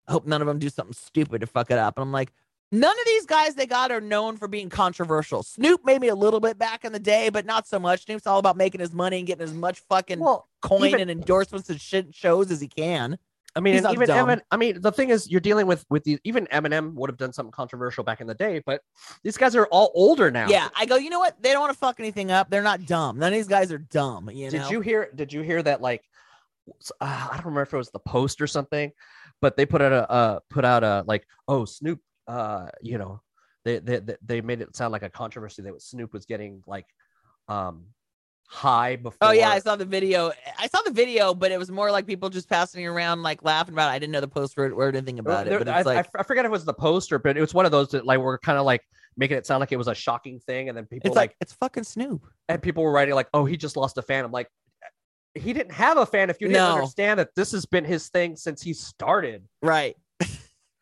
"I 0.08 0.12
hope 0.12 0.26
none 0.26 0.40
of 0.40 0.48
them 0.48 0.58
do 0.58 0.68
something 0.68 0.94
stupid 0.94 1.42
to 1.42 1.46
fuck 1.46 1.70
it 1.70 1.78
up," 1.78 1.96
and 1.96 2.02
I'm 2.02 2.12
like. 2.12 2.32
None 2.70 2.90
of 2.90 3.06
these 3.06 3.24
guys 3.24 3.54
they 3.54 3.66
got 3.66 3.90
are 3.90 4.00
known 4.00 4.36
for 4.36 4.46
being 4.46 4.68
controversial. 4.68 5.42
Snoop 5.42 5.80
maybe 5.84 6.08
a 6.08 6.14
little 6.14 6.40
bit 6.40 6.58
back 6.58 6.84
in 6.84 6.92
the 6.92 6.98
day, 6.98 7.30
but 7.30 7.46
not 7.46 7.66
so 7.66 7.78
much. 7.78 8.04
Snoop's 8.04 8.26
all 8.26 8.38
about 8.38 8.56
making 8.58 8.80
his 8.80 8.92
money 8.92 9.18
and 9.18 9.26
getting 9.26 9.42
as 9.44 9.54
much 9.54 9.80
fucking 9.88 10.18
Well, 10.18 10.48
coin 10.60 10.88
even- 10.88 11.00
and 11.00 11.10
endorsements 11.10 11.70
and 11.70 11.80
shit 11.80 12.14
shows 12.14 12.50
as 12.50 12.60
he 12.60 12.68
can. 12.68 13.18
I 13.56 13.60
mean, 13.60 13.72
He's 13.72 13.78
and 13.80 13.84
not 13.84 13.94
even 13.94 14.06
dumb. 14.06 14.28
Emin, 14.28 14.42
I 14.50 14.56
mean, 14.56 14.80
the 14.82 14.92
thing 14.92 15.08
is, 15.08 15.28
you're 15.28 15.40
dealing 15.40 15.66
with 15.66 15.84
with 15.88 16.04
the 16.04 16.20
even 16.22 16.46
Eminem 16.52 16.92
would 16.94 17.08
have 17.08 17.16
done 17.16 17.32
something 17.32 17.50
controversial 17.50 18.04
back 18.04 18.20
in 18.20 18.26
the 18.26 18.34
day, 18.34 18.62
but 18.64 18.82
these 19.24 19.36
guys 19.38 19.56
are 19.56 19.66
all 19.68 19.90
older 19.94 20.30
now. 20.30 20.48
Yeah, 20.48 20.68
I 20.76 20.84
go. 20.84 20.96
You 20.96 21.08
know 21.10 21.18
what? 21.18 21.42
They 21.42 21.52
don't 21.52 21.62
want 21.62 21.72
to 21.72 21.78
fuck 21.78 21.98
anything 21.98 22.30
up. 22.30 22.50
They're 22.50 22.62
not 22.62 22.86
dumb. 22.86 23.18
None 23.18 23.32
of 23.32 23.36
these 23.36 23.48
guys 23.48 23.72
are 23.72 23.78
dumb. 23.78 24.30
You 24.30 24.50
Did 24.50 24.70
you 24.70 24.80
hear? 24.80 25.10
Did 25.14 25.32
you 25.32 25.40
hear 25.40 25.62
that? 25.62 25.80
Like, 25.80 26.04
uh, 27.00 27.28
I 27.30 27.34
don't 27.34 27.46
remember 27.46 27.62
if 27.62 27.72
it 27.72 27.78
was 27.78 27.90
the 27.90 27.98
Post 27.98 28.40
or 28.42 28.46
something, 28.46 28.92
but 29.40 29.56
they 29.56 29.66
put 29.66 29.80
out 29.80 29.92
a 29.92 30.08
uh, 30.10 30.40
put 30.50 30.64
out 30.64 30.84
a 30.84 31.02
like, 31.06 31.26
oh 31.48 31.64
Snoop, 31.64 32.00
uh, 32.28 32.68
you 32.82 32.98
know, 32.98 33.20
they 33.64 33.78
they 33.80 34.00
they- 34.24 34.40
made 34.40 34.60
it 34.60 34.76
sound 34.76 34.92
like 34.92 35.02
a 35.02 35.10
controversy 35.10 35.62
that 35.62 35.82
Snoop 35.82 36.12
was 36.12 36.26
getting 36.26 36.62
like, 36.66 36.86
um, 37.48 37.86
high 38.46 38.96
before. 38.96 39.18
Oh 39.20 39.30
yeah, 39.32 39.50
I 39.50 39.58
saw 39.58 39.76
the 39.76 39.84
video. 39.84 40.30
I 40.58 40.68
saw 40.68 40.80
the 40.82 40.90
video, 40.92 41.34
but 41.34 41.50
it 41.52 41.58
was 41.58 41.70
more 41.70 41.90
like 41.90 42.06
people 42.06 42.30
just 42.30 42.48
passing 42.48 42.86
around, 42.86 43.22
like 43.22 43.42
laughing 43.42 43.74
about 43.74 43.90
it. 43.90 43.94
I 43.94 43.98
didn't 43.98 44.12
know 44.12 44.20
the 44.20 44.28
post 44.28 44.56
word, 44.56 44.74
word 44.76 44.94
anything 44.96 45.18
about 45.18 45.46
it, 45.46 45.50
There- 45.50 45.58
but 45.58 45.68
I, 45.68 45.78
it's 45.78 45.86
like, 45.86 46.06
I, 46.14 46.20
I 46.20 46.22
forget 46.22 46.44
if 46.44 46.48
it 46.50 46.52
was 46.52 46.64
the 46.64 46.74
poster, 46.74 47.18
but 47.18 47.36
it 47.36 47.40
was 47.40 47.52
one 47.54 47.66
of 47.66 47.72
those 47.72 47.88
that 47.90 48.06
like 48.06 48.20
were 48.20 48.38
kind 48.38 48.58
of 48.58 48.64
like 48.64 48.82
making 49.16 49.36
it 49.36 49.46
sound 49.46 49.60
like 49.60 49.72
it 49.72 49.76
was 49.76 49.88
a 49.88 49.94
shocking 49.94 50.38
thing, 50.40 50.68
and 50.68 50.76
then 50.78 50.86
people 50.86 51.08
it's 51.08 51.16
like 51.16 51.30
like 51.30 51.36
it's 51.40 51.52
fucking 51.54 51.84
Snoop. 51.84 52.22
and 52.48 52.62
people 52.62 52.82
were 52.84 52.92
writing 52.92 53.14
like, 53.14 53.28
"Oh, 53.34 53.44
he 53.44 53.56
just 53.56 53.76
lost 53.76 53.98
a 53.98 54.02
fan." 54.02 54.24
I'm 54.24 54.32
like, 54.32 54.48
he 55.34 55.52
didn't 55.52 55.72
have 55.72 55.98
a 55.98 56.06
fan 56.06 56.30
if 56.30 56.40
you 56.40 56.48
didn't 56.48 56.62
No. 56.62 56.74
understand 56.76 57.20
that 57.20 57.34
this 57.34 57.52
has 57.52 57.66
been 57.66 57.84
his 57.84 58.08
thing 58.08 58.36
since 58.36 58.62
he 58.62 58.72
started. 58.72 59.46
Right. 59.62 59.96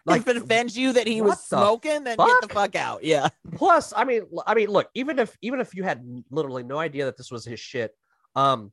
Like, 0.07 0.21
if 0.23 0.29
it 0.29 0.37
offends 0.37 0.79
you 0.79 0.93
that 0.93 1.07
he 1.07 1.21
was 1.21 1.41
smoking, 1.43 2.05
then 2.05 2.17
get 2.17 2.41
the 2.41 2.49
fuck 2.49 2.77
out. 2.77 3.03
Yeah. 3.05 3.29
plus, 3.57 3.93
I 3.97 4.05
mean, 4.05 4.23
I 4.47 4.55
mean, 4.55 4.69
look, 4.69 4.89
even 4.95 5.19
if 5.19 5.37
even 5.43 5.61
if 5.61 5.75
you 5.75 5.83
had 5.83 6.03
literally 6.31 6.63
no 6.63 6.79
idea 6.79 7.05
that 7.07 7.17
this 7.17 7.31
was 7.31 7.45
his 7.45 7.59
shit, 7.61 7.93
um, 8.37 8.73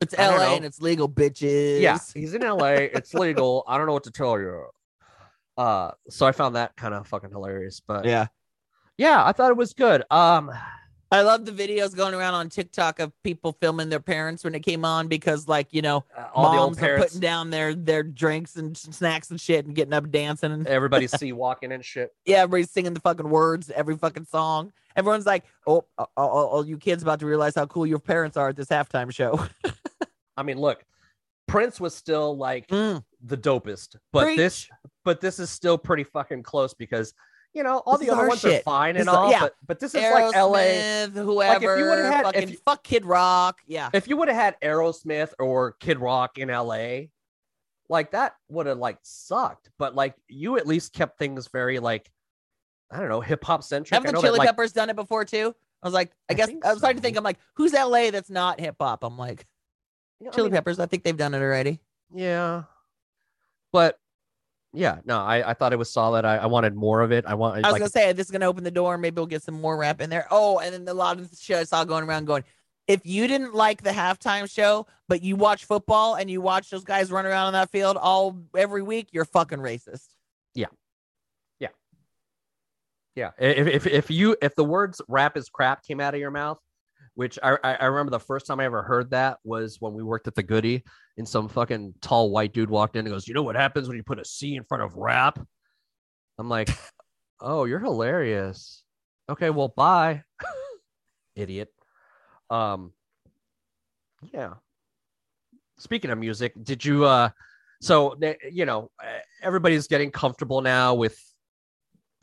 It's 0.00 0.14
I 0.16 0.28
LA 0.36 0.54
and 0.54 0.64
it's 0.64 0.80
legal, 0.80 1.08
bitches. 1.08 1.80
yeah, 1.80 1.98
he's 2.14 2.32
in 2.34 2.42
LA, 2.42 2.86
it's 2.94 3.12
legal. 3.12 3.64
I 3.66 3.76
don't 3.76 3.86
know 3.86 3.92
what 3.92 4.04
to 4.04 4.12
tell 4.12 4.38
you. 4.38 4.66
Uh, 5.56 5.90
so 6.08 6.24
I 6.26 6.30
found 6.32 6.54
that 6.54 6.76
kind 6.76 6.94
of 6.94 7.06
fucking 7.08 7.30
hilarious, 7.30 7.80
but 7.84 8.04
Yeah. 8.04 8.26
yeah, 8.96 9.24
I 9.26 9.32
thought 9.32 9.50
it 9.50 9.56
was 9.56 9.72
good. 9.74 10.04
Um, 10.10 10.52
I 11.10 11.22
love 11.22 11.46
the 11.46 11.52
videos 11.52 11.96
going 11.96 12.12
around 12.12 12.34
on 12.34 12.50
TikTok 12.50 13.00
of 13.00 13.12
people 13.22 13.56
filming 13.60 13.88
their 13.88 14.00
parents 14.00 14.44
when 14.44 14.54
it 14.54 14.60
came 14.60 14.84
on 14.84 15.08
because, 15.08 15.48
like, 15.48 15.72
you 15.72 15.80
know, 15.80 16.04
uh, 16.16 16.26
all 16.34 16.52
the 16.52 16.58
old 16.58 16.78
moms 16.78 16.82
are 16.82 16.98
putting 16.98 17.20
down 17.20 17.48
their 17.48 17.74
their 17.74 18.02
drinks 18.02 18.56
and 18.56 18.76
snacks 18.76 19.30
and 19.30 19.40
shit 19.40 19.64
and 19.64 19.74
getting 19.74 19.94
up 19.94 20.10
dancing 20.10 20.52
and 20.52 20.66
everybody 20.66 21.06
see 21.08 21.32
walking 21.32 21.72
and 21.72 21.84
shit. 21.84 22.14
yeah, 22.26 22.38
everybody's 22.38 22.70
singing 22.70 22.92
the 22.92 23.00
fucking 23.00 23.28
words 23.28 23.70
every 23.70 23.96
fucking 23.96 24.26
song. 24.26 24.72
Everyone's 24.96 25.26
like, 25.26 25.44
"Oh, 25.66 25.84
all, 25.96 26.10
all, 26.16 26.46
all 26.48 26.66
you 26.66 26.76
kids 26.76 27.02
about 27.02 27.20
to 27.20 27.26
realize 27.26 27.54
how 27.54 27.66
cool 27.66 27.86
your 27.86 28.00
parents 28.00 28.36
are 28.36 28.50
at 28.50 28.56
this 28.56 28.68
halftime 28.68 29.12
show." 29.12 29.46
I 30.36 30.42
mean, 30.42 30.58
look, 30.58 30.84
Prince 31.46 31.80
was 31.80 31.94
still 31.94 32.36
like 32.36 32.68
Mm, 32.68 33.02
the 33.22 33.36
dopest, 33.36 33.96
but 34.12 34.36
this 34.36 34.68
but 35.04 35.20
this 35.22 35.38
is 35.38 35.48
still 35.48 35.78
pretty 35.78 36.04
fucking 36.04 36.42
close 36.42 36.74
because 36.74 37.14
you 37.58 37.64
know 37.64 37.82
all 37.84 37.98
This 37.98 38.06
the 38.06 38.12
other 38.12 38.22
our 38.22 38.28
ones 38.28 38.44
are 38.44 38.58
fine 38.60 38.94
This 38.94 39.02
and 39.02 39.08
is- 39.10 39.14
all, 39.14 39.30
yeah. 39.30 39.40
but 39.40 39.54
but 39.66 39.80
this 39.80 39.94
is 39.94 40.00
like 40.00 40.34
LA. 40.34 40.58
Aerosmith, 40.58 41.56
if 41.56 41.62
you 41.62 41.84
would've 41.84 42.04
had- 42.06 42.24
fucking 42.24 42.42
if 42.44 42.50
you- 42.52 42.58
fuck 42.64 42.82
Kid 42.84 43.04
Rock, 43.04 43.60
yeah, 43.66 43.90
If 43.92 44.06
you 44.08 44.16
would 44.16 44.28
have 44.28 44.36
had 44.36 44.60
Aerosmith 44.62 45.34
or 45.40 45.72
Kid 45.72 45.98
Rock 45.98 46.38
in 46.38 46.48
LA, 46.50 47.08
like 47.88 48.12
that 48.12 48.36
would 48.48 48.66
have 48.66 48.78
like 48.78 48.98
sucked. 49.02 49.70
But 49.78 49.94
like 49.96 50.14
you 50.28 50.56
at 50.56 50.66
least 50.66 50.92
kept 50.92 51.18
things 51.18 51.48
very 51.48 51.78
like 51.80 52.10
I 52.90 53.00
don't 53.00 53.08
know, 53.08 53.20
hip 53.20 53.44
hop 53.44 53.64
centric. 53.64 53.92
Haven't 53.94 54.14
the 54.14 54.20
Chili 54.22 54.32
that, 54.32 54.38
like, 54.38 54.48
Peppers 54.48 54.72
done 54.72 54.88
it 54.88 54.96
before 54.96 55.24
too? 55.24 55.54
I 55.82 55.86
was 55.86 55.92
like, 55.94 56.12
I, 56.30 56.32
I 56.32 56.36
guess 56.36 56.48
I 56.48 56.52
was 56.52 56.62
so. 56.74 56.78
starting 56.78 56.96
to 56.96 57.02
think. 57.02 57.16
I'm 57.18 57.24
like, 57.24 57.38
who's 57.54 57.72
LA 57.74 58.10
that's 58.10 58.30
not 58.30 58.60
hip 58.60 58.76
hop? 58.80 59.04
I'm 59.04 59.18
like, 59.18 59.46
you 60.20 60.26
know, 60.26 60.30
Chili 60.32 60.46
I 60.46 60.50
mean, 60.50 60.56
Peppers. 60.56 60.78
I 60.80 60.86
think 60.86 61.02
they've 61.02 61.16
done 61.16 61.34
it 61.34 61.40
already. 61.42 61.80
Yeah, 62.14 62.62
but 63.72 63.98
yeah, 64.72 64.98
no, 65.04 65.18
I, 65.18 65.50
I 65.50 65.54
thought 65.54 65.72
it 65.72 65.78
was 65.78 65.90
solid. 65.90 66.24
I, 66.24 66.36
I 66.36 66.46
wanted 66.46 66.74
more 66.74 67.00
of 67.00 67.10
it. 67.10 67.24
I 67.26 67.34
want. 67.34 67.64
I 67.64 67.68
was 67.68 67.72
like, 67.72 67.80
gonna 67.80 67.90
say 67.90 68.12
this 68.12 68.26
is 68.26 68.30
gonna 68.30 68.46
open 68.46 68.64
the 68.64 68.70
door. 68.70 68.98
Maybe 68.98 69.14
we'll 69.16 69.26
get 69.26 69.42
some 69.42 69.60
more 69.60 69.76
rap 69.76 70.00
in 70.00 70.10
there. 70.10 70.26
Oh, 70.30 70.58
and 70.58 70.74
then 70.74 70.86
a 70.88 70.94
lot 70.94 71.18
of 71.18 71.30
the 71.30 71.36
shit 71.36 71.56
I 71.56 71.64
saw 71.64 71.84
going 71.84 72.04
around 72.04 72.26
going. 72.26 72.44
If 72.86 73.00
you 73.04 73.26
didn't 73.28 73.54
like 73.54 73.82
the 73.82 73.90
halftime 73.90 74.50
show, 74.50 74.86
but 75.08 75.22
you 75.22 75.36
watch 75.36 75.64
football 75.64 76.14
and 76.14 76.30
you 76.30 76.40
watch 76.40 76.70
those 76.70 76.84
guys 76.84 77.10
run 77.10 77.26
around 77.26 77.48
on 77.48 77.52
that 77.54 77.70
field 77.70 77.96
all 77.98 78.38
every 78.56 78.82
week, 78.82 79.08
you're 79.12 79.26
fucking 79.26 79.58
racist. 79.58 80.06
Yeah, 80.54 80.66
yeah, 81.60 81.68
yeah. 83.14 83.30
If 83.38 83.66
if 83.68 83.86
if 83.86 84.10
you 84.10 84.36
if 84.42 84.54
the 84.54 84.64
words 84.64 85.00
"rap 85.08 85.36
is 85.38 85.48
crap" 85.48 85.82
came 85.82 86.00
out 86.00 86.12
of 86.14 86.20
your 86.20 86.30
mouth, 86.30 86.58
which 87.18 87.36
I, 87.42 87.58
I 87.64 87.86
remember 87.86 88.10
the 88.10 88.20
first 88.20 88.46
time 88.46 88.60
I 88.60 88.64
ever 88.64 88.84
heard 88.84 89.10
that 89.10 89.38
was 89.42 89.78
when 89.80 89.92
we 89.92 90.04
worked 90.04 90.28
at 90.28 90.36
the 90.36 90.42
Goody, 90.44 90.84
and 91.16 91.28
some 91.28 91.48
fucking 91.48 91.94
tall 92.00 92.30
white 92.30 92.52
dude 92.52 92.70
walked 92.70 92.94
in 92.94 93.06
and 93.06 93.12
goes, 93.12 93.26
"You 93.26 93.34
know 93.34 93.42
what 93.42 93.56
happens 93.56 93.88
when 93.88 93.96
you 93.96 94.04
put 94.04 94.20
a 94.20 94.24
C 94.24 94.54
in 94.54 94.62
front 94.62 94.84
of 94.84 94.94
rap?" 94.94 95.36
I'm 96.38 96.48
like, 96.48 96.70
"Oh, 97.40 97.64
you're 97.64 97.80
hilarious." 97.80 98.84
Okay, 99.28 99.50
well, 99.50 99.66
bye, 99.66 100.22
idiot. 101.34 101.72
Um, 102.50 102.92
yeah. 104.32 104.54
Speaking 105.80 106.12
of 106.12 106.18
music, 106.18 106.52
did 106.62 106.84
you 106.84 107.04
uh? 107.04 107.30
So 107.80 108.16
you 108.52 108.64
know, 108.64 108.92
everybody's 109.42 109.88
getting 109.88 110.12
comfortable 110.12 110.60
now 110.60 110.94
with 110.94 111.18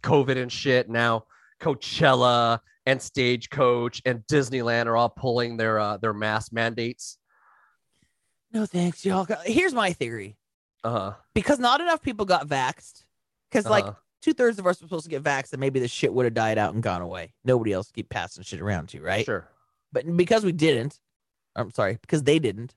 COVID 0.03 0.41
and 0.41 0.49
shit. 0.49 0.87
Now 0.87 1.25
Coachella 1.61 2.59
and 2.85 3.01
Stagecoach 3.01 4.01
and 4.05 4.25
Disneyland 4.27 4.85
are 4.85 4.95
all 4.95 5.09
pulling 5.09 5.57
their 5.57 5.79
uh, 5.79 5.97
their 5.97 6.13
mask 6.13 6.53
mandates. 6.53 7.17
No 8.51 8.65
thanks, 8.65 9.03
y'all. 9.05 9.27
Here's 9.43 9.73
my 9.73 9.91
theory. 9.93 10.37
Uh-huh. 10.83 11.13
Because 11.33 11.59
not 11.59 11.81
enough 11.81 12.01
people 12.01 12.25
got 12.25 12.47
vaxxed. 12.47 13.03
Because 13.49 13.65
uh-huh. 13.65 13.73
like 13.73 13.95
two 14.21 14.33
thirds 14.33 14.59
of 14.59 14.67
us 14.67 14.79
were 14.79 14.87
supposed 14.87 15.05
to 15.05 15.09
get 15.09 15.23
vaxxed, 15.23 15.51
and 15.53 15.59
maybe 15.59 15.79
the 15.79 15.87
shit 15.87 16.13
would 16.13 16.25
have 16.25 16.33
died 16.33 16.57
out 16.57 16.73
and 16.73 16.83
gone 16.83 17.01
away. 17.01 17.33
Nobody 17.43 17.73
else 17.73 17.91
keep 17.91 18.09
passing 18.09 18.43
shit 18.43 18.61
around 18.61 18.89
to, 18.89 19.01
right? 19.01 19.25
Sure. 19.25 19.47
But 19.91 20.15
because 20.15 20.43
we 20.43 20.51
didn't, 20.51 20.99
I'm 21.55 21.71
sorry, 21.71 21.97
because 22.01 22.23
they 22.23 22.39
didn't. 22.39 22.75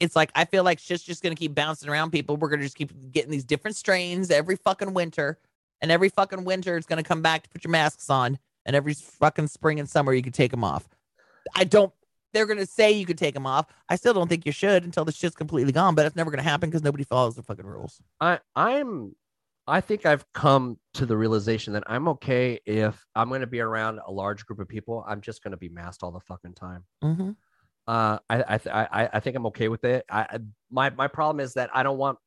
It's 0.00 0.16
like 0.16 0.30
I 0.34 0.44
feel 0.46 0.64
like 0.64 0.78
shit's 0.78 1.04
just 1.04 1.22
gonna 1.22 1.34
keep 1.34 1.54
bouncing 1.54 1.88
around 1.88 2.10
people. 2.10 2.36
We're 2.36 2.48
gonna 2.48 2.62
just 2.62 2.76
keep 2.76 2.92
getting 3.12 3.30
these 3.30 3.44
different 3.44 3.76
strains 3.76 4.30
every 4.30 4.56
fucking 4.56 4.94
winter, 4.94 5.38
and 5.80 5.92
every 5.92 6.08
fucking 6.08 6.44
winter 6.44 6.76
it's 6.76 6.86
gonna 6.86 7.04
come 7.04 7.22
back 7.22 7.44
to 7.44 7.48
put 7.50 7.62
your 7.62 7.70
masks 7.70 8.10
on 8.10 8.38
and 8.66 8.74
every 8.76 8.94
fucking 8.94 9.48
spring 9.48 9.80
and 9.80 9.88
summer 9.88 10.12
you 10.12 10.22
could 10.22 10.34
take 10.34 10.50
them 10.50 10.64
off. 10.64 10.88
I 11.54 11.64
don't. 11.64 11.92
They're 12.32 12.46
gonna 12.46 12.66
say 12.66 12.92
you 12.92 13.06
could 13.06 13.18
take 13.18 13.34
them 13.34 13.46
off. 13.46 13.66
I 13.88 13.96
still 13.96 14.12
don't 14.12 14.28
think 14.28 14.44
you 14.44 14.52
should 14.52 14.84
until 14.84 15.04
the 15.04 15.12
shit's 15.12 15.36
completely 15.36 15.72
gone. 15.72 15.94
But 15.94 16.06
it's 16.06 16.16
never 16.16 16.30
gonna 16.30 16.42
happen 16.42 16.68
because 16.68 16.82
nobody 16.82 17.04
follows 17.04 17.36
the 17.36 17.42
fucking 17.42 17.66
rules. 17.66 18.00
I 18.20 18.40
I'm. 18.56 19.14
I 19.66 19.80
think 19.80 20.04
I've 20.04 20.30
come 20.34 20.78
to 20.92 21.06
the 21.06 21.16
realization 21.16 21.72
that 21.72 21.84
I'm 21.86 22.06
okay 22.08 22.60
if 22.66 23.02
I'm 23.14 23.28
going 23.28 23.40
to 23.40 23.46
be 23.46 23.60
around 23.60 23.98
a 24.06 24.12
large 24.12 24.44
group 24.44 24.58
of 24.58 24.68
people. 24.68 25.02
I'm 25.08 25.22
just 25.22 25.42
going 25.42 25.52
to 25.52 25.56
be 25.56 25.70
masked 25.70 26.02
all 26.02 26.10
the 26.10 26.20
fucking 26.20 26.52
time. 26.52 26.84
Mm-hmm. 27.02 27.30
Uh, 27.86 28.18
I 28.28 28.44
I, 28.46 28.58
th- 28.58 28.74
I 28.74 29.08
I 29.10 29.20
think 29.20 29.36
I'm 29.36 29.46
okay 29.46 29.68
with 29.68 29.84
it. 29.84 30.04
I 30.10 30.38
my 30.70 30.90
my 30.90 31.08
problem 31.08 31.40
is 31.40 31.54
that 31.54 31.70
I 31.72 31.82
don't 31.82 31.96
want 31.96 32.18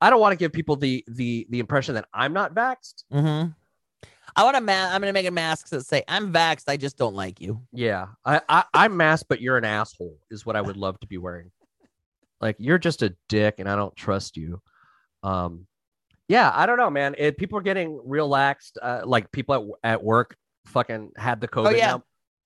I 0.00 0.10
don't 0.10 0.20
want 0.20 0.32
to 0.32 0.36
give 0.36 0.52
people 0.52 0.76
the 0.76 1.04
the 1.08 1.46
the 1.50 1.58
impression 1.58 1.94
that 1.94 2.06
I'm 2.12 2.32
not 2.32 2.54
vaxxed. 2.54 3.04
Mm-hmm. 3.12 3.50
I 4.34 4.44
want 4.44 4.56
a 4.56 4.60
mask. 4.60 4.94
I'm 4.94 5.00
gonna 5.00 5.12
make 5.12 5.26
a 5.26 5.30
mask 5.30 5.68
that 5.68 5.86
say 5.86 6.02
I'm 6.08 6.32
vaxxed. 6.32 6.68
I 6.68 6.76
just 6.76 6.98
don't 6.98 7.14
like 7.14 7.40
you. 7.40 7.62
Yeah, 7.72 8.08
I, 8.24 8.40
I 8.48 8.64
I'm 8.74 8.96
masked, 8.96 9.28
but 9.28 9.40
you're 9.40 9.56
an 9.56 9.64
asshole. 9.64 10.18
Is 10.30 10.44
what 10.44 10.56
I 10.56 10.60
would 10.60 10.76
love 10.76 10.98
to 11.00 11.06
be 11.06 11.18
wearing. 11.18 11.50
Like 12.40 12.56
you're 12.58 12.78
just 12.78 13.02
a 13.02 13.14
dick, 13.28 13.56
and 13.58 13.68
I 13.68 13.76
don't 13.76 13.94
trust 13.94 14.36
you. 14.36 14.60
Um, 15.22 15.66
yeah, 16.28 16.50
I 16.54 16.66
don't 16.66 16.76
know, 16.76 16.90
man. 16.90 17.14
It, 17.16 17.38
people 17.38 17.58
are 17.58 17.62
getting 17.62 18.00
relaxed. 18.04 18.78
Uh, 18.82 19.02
like 19.04 19.30
people 19.30 19.76
at 19.84 19.92
at 19.92 20.04
work, 20.04 20.36
fucking 20.66 21.12
had 21.16 21.40
the 21.40 21.48
COVID. 21.48 21.66
Oh 21.68 21.70
yeah, 21.70 21.92
now. 21.92 22.02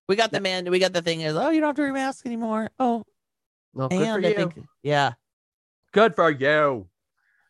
we 0.07 0.15
got 0.15 0.31
the 0.31 0.39
man. 0.39 0.69
We 0.69 0.79
got 0.79 0.93
the 0.93 1.01
thing 1.01 1.21
is, 1.21 1.35
oh, 1.35 1.49
you 1.49 1.59
don't 1.59 1.69
have 1.69 1.75
to 1.77 1.81
wear 1.81 1.91
a 1.91 1.93
mask 1.93 2.25
anymore. 2.25 2.69
Oh, 2.79 3.03
well, 3.73 3.87
and 3.91 4.23
for 4.23 4.27
you. 4.29 4.35
Think, 4.35 4.59
yeah, 4.83 5.13
good 5.91 6.15
for 6.15 6.29
you. 6.29 6.87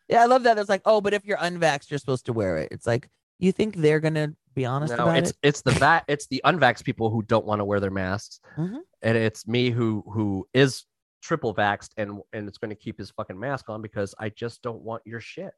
Yeah, 0.07 0.23
I 0.23 0.25
love 0.25 0.43
that. 0.43 0.57
It's 0.57 0.69
like, 0.69 0.81
oh, 0.85 0.99
but 0.99 1.13
if 1.13 1.25
you're 1.25 1.37
unvaxxed, 1.37 1.89
you're 1.89 1.99
supposed 1.99 2.25
to 2.25 2.33
wear 2.33 2.57
it. 2.57 2.69
It's 2.71 2.85
like, 2.85 3.09
you 3.41 3.51
think 3.51 3.75
they're 3.75 3.99
gonna 3.99 4.33
be 4.53 4.65
honest 4.65 4.95
no, 4.95 5.03
about 5.03 5.17
it's, 5.17 5.31
it? 5.31 5.37
It's 5.43 5.61
the 5.61 5.71
va- 5.71 6.03
it's 6.07 6.27
the 6.27 6.41
unvaxxed 6.45 6.83
people 6.83 7.09
who 7.09 7.21
don't 7.23 7.45
want 7.45 7.59
to 7.59 7.65
wear 7.65 7.79
their 7.79 7.91
masks, 7.91 8.39
mm-hmm. 8.57 8.77
and 9.01 9.17
it's 9.17 9.47
me 9.47 9.69
who 9.69 10.03
who 10.07 10.47
is 10.53 10.85
triple 11.21 11.53
vaxxed 11.53 11.89
and 11.97 12.19
and 12.33 12.47
it's 12.47 12.57
going 12.57 12.69
to 12.69 12.75
keep 12.75 12.97
his 12.97 13.11
fucking 13.11 13.39
mask 13.39 13.69
on 13.69 13.81
because 13.81 14.15
I 14.19 14.29
just 14.29 14.61
don't 14.61 14.81
want 14.81 15.03
your 15.05 15.19
shit. 15.19 15.53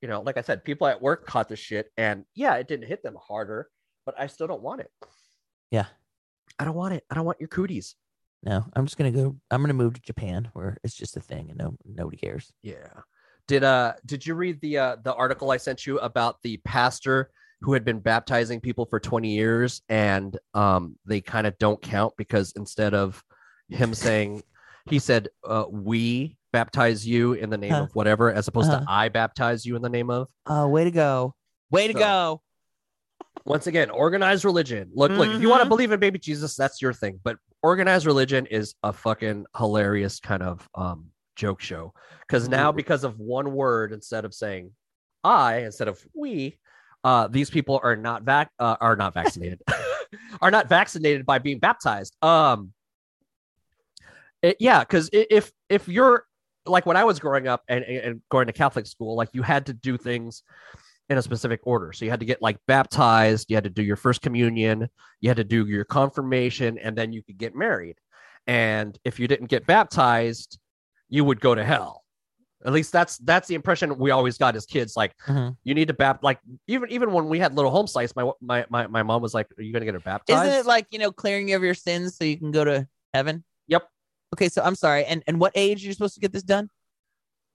You 0.00 0.08
know, 0.08 0.22
like 0.22 0.38
I 0.38 0.42
said, 0.42 0.64
people 0.64 0.86
at 0.86 1.00
work 1.00 1.26
caught 1.26 1.48
the 1.48 1.56
shit, 1.56 1.90
and 1.96 2.24
yeah, 2.34 2.54
it 2.54 2.68
didn't 2.68 2.88
hit 2.88 3.02
them 3.02 3.16
harder, 3.20 3.68
but 4.06 4.14
I 4.18 4.26
still 4.26 4.46
don't 4.46 4.62
want 4.62 4.80
it. 4.80 4.90
Yeah, 5.70 5.86
I 6.58 6.64
don't 6.64 6.74
want 6.74 6.94
it. 6.94 7.04
I 7.10 7.14
don't 7.14 7.26
want 7.26 7.40
your 7.40 7.48
cooties. 7.48 7.96
No, 8.42 8.64
I'm 8.74 8.86
just 8.86 8.96
gonna 8.96 9.10
go. 9.10 9.36
I'm 9.50 9.62
gonna 9.62 9.74
move 9.74 9.94
to 9.94 10.00
Japan 10.00 10.48
where 10.54 10.78
it's 10.82 10.94
just 10.94 11.16
a 11.16 11.20
thing 11.20 11.50
and 11.50 11.58
no 11.58 11.76
nobody 11.84 12.16
cares. 12.16 12.52
Yeah. 12.62 13.02
Did 13.50 13.64
uh 13.64 13.94
did 14.06 14.24
you 14.24 14.36
read 14.36 14.60
the 14.60 14.78
uh 14.78 14.96
the 15.02 15.12
article 15.12 15.50
I 15.50 15.56
sent 15.56 15.84
you 15.84 15.98
about 15.98 16.36
the 16.44 16.58
pastor 16.58 17.32
who 17.62 17.72
had 17.72 17.84
been 17.84 17.98
baptizing 17.98 18.60
people 18.60 18.86
for 18.86 19.00
20 19.00 19.28
years 19.28 19.82
and 19.88 20.38
um 20.54 20.96
they 21.04 21.20
kind 21.20 21.48
of 21.48 21.58
don't 21.58 21.82
count 21.82 22.14
because 22.16 22.52
instead 22.54 22.94
of 22.94 23.20
him 23.68 23.92
saying 23.92 24.44
he 24.88 25.00
said 25.00 25.30
uh 25.42 25.64
we 25.68 26.38
baptize 26.52 27.04
you 27.04 27.32
in 27.32 27.50
the 27.50 27.58
name 27.58 27.72
huh. 27.72 27.82
of 27.82 27.94
whatever 27.96 28.32
as 28.32 28.46
opposed 28.46 28.70
uh-huh. 28.70 28.84
to 28.84 28.86
I 28.88 29.08
baptize 29.08 29.66
you 29.66 29.74
in 29.74 29.82
the 29.82 29.88
name 29.88 30.10
of 30.10 30.28
uh 30.46 30.68
way 30.68 30.84
to 30.84 30.92
go. 30.92 31.34
Way 31.72 31.88
to 31.88 31.92
so, 31.94 31.98
go. 31.98 32.42
Once 33.46 33.66
again, 33.66 33.90
organized 33.90 34.44
religion. 34.44 34.92
Look, 34.94 35.10
mm-hmm. 35.10 35.20
look, 35.22 35.30
if 35.30 35.42
you 35.42 35.50
want 35.50 35.64
to 35.64 35.68
believe 35.68 35.90
in 35.90 35.98
baby 35.98 36.20
Jesus, 36.20 36.54
that's 36.54 36.80
your 36.80 36.92
thing. 36.92 37.18
But 37.24 37.36
organized 37.64 38.06
religion 38.06 38.46
is 38.46 38.76
a 38.84 38.92
fucking 38.92 39.46
hilarious 39.56 40.20
kind 40.20 40.44
of 40.44 40.68
um 40.76 41.10
joke 41.40 41.60
show 41.60 41.94
because 42.20 42.48
now 42.48 42.70
because 42.70 43.02
of 43.02 43.18
one 43.18 43.52
word 43.52 43.92
instead 43.92 44.26
of 44.26 44.34
saying 44.34 44.70
I 45.24 45.58
instead 45.60 45.88
of 45.88 46.04
we, 46.14 46.58
uh, 47.02 47.28
these 47.28 47.50
people 47.50 47.80
are 47.82 47.96
not 47.96 48.22
vac 48.22 48.50
uh, 48.58 48.76
are 48.80 48.96
not 48.96 49.14
vaccinated, 49.14 49.62
are 50.42 50.50
not 50.50 50.68
vaccinated 50.68 51.24
by 51.26 51.38
being 51.38 51.58
baptized. 51.58 52.14
Um, 52.22 52.72
it, 54.42 54.56
yeah, 54.60 54.80
because 54.80 55.10
if 55.12 55.50
if 55.68 55.88
you're 55.88 56.24
like 56.66 56.86
when 56.86 56.96
I 56.96 57.04
was 57.04 57.18
growing 57.18 57.48
up 57.48 57.62
and, 57.68 57.84
and 57.84 58.22
going 58.30 58.46
to 58.46 58.52
Catholic 58.52 58.86
school, 58.86 59.16
like 59.16 59.30
you 59.32 59.42
had 59.42 59.66
to 59.66 59.72
do 59.72 59.96
things 59.96 60.42
in 61.08 61.18
a 61.18 61.22
specific 61.22 61.60
order. 61.64 61.92
So 61.92 62.04
you 62.04 62.10
had 62.10 62.20
to 62.20 62.26
get 62.26 62.40
like 62.40 62.58
baptized, 62.66 63.50
you 63.50 63.56
had 63.56 63.64
to 63.64 63.70
do 63.70 63.82
your 63.82 63.96
first 63.96 64.22
communion, 64.22 64.88
you 65.20 65.28
had 65.28 65.38
to 65.38 65.44
do 65.44 65.66
your 65.66 65.84
confirmation, 65.84 66.78
and 66.78 66.96
then 66.96 67.12
you 67.12 67.22
could 67.22 67.36
get 67.36 67.54
married. 67.54 67.96
And 68.46 68.96
if 69.04 69.18
you 69.18 69.26
didn't 69.26 69.48
get 69.48 69.66
baptized, 69.66 70.58
you 71.10 71.24
would 71.24 71.40
go 71.40 71.54
to 71.54 71.62
hell. 71.62 72.04
At 72.64 72.72
least 72.72 72.92
that's 72.92 73.16
that's 73.18 73.48
the 73.48 73.54
impression 73.54 73.96
we 73.98 74.10
always 74.10 74.36
got 74.36 74.54
as 74.54 74.66
kids. 74.66 74.94
Like 74.94 75.14
mm-hmm. 75.26 75.50
you 75.64 75.74
need 75.74 75.88
to 75.88 75.94
baptize. 75.94 76.22
Like 76.22 76.40
even 76.66 76.90
even 76.90 77.12
when 77.12 77.28
we 77.28 77.38
had 77.38 77.54
little 77.54 77.70
home 77.70 77.86
slice, 77.86 78.14
my 78.14 78.30
my 78.40 78.66
my, 78.68 78.86
my 78.86 79.02
mom 79.02 79.22
was 79.22 79.32
like, 79.32 79.46
"Are 79.58 79.62
you 79.62 79.72
going 79.72 79.80
to 79.80 79.86
get 79.86 79.94
her 79.94 80.00
baptized?" 80.00 80.46
Isn't 80.46 80.60
it 80.60 80.66
like 80.66 80.86
you 80.90 80.98
know 80.98 81.10
clearing 81.10 81.52
of 81.54 81.62
your 81.62 81.74
sins 81.74 82.16
so 82.16 82.24
you 82.24 82.36
can 82.36 82.50
go 82.50 82.64
to 82.64 82.86
heaven? 83.14 83.44
Yep. 83.68 83.88
Okay, 84.34 84.50
so 84.50 84.62
I'm 84.62 84.74
sorry. 84.74 85.06
And 85.06 85.22
and 85.26 85.40
what 85.40 85.52
age 85.54 85.82
are 85.82 85.86
you 85.86 85.92
supposed 85.94 86.14
to 86.14 86.20
get 86.20 86.32
this 86.32 86.42
done? 86.42 86.68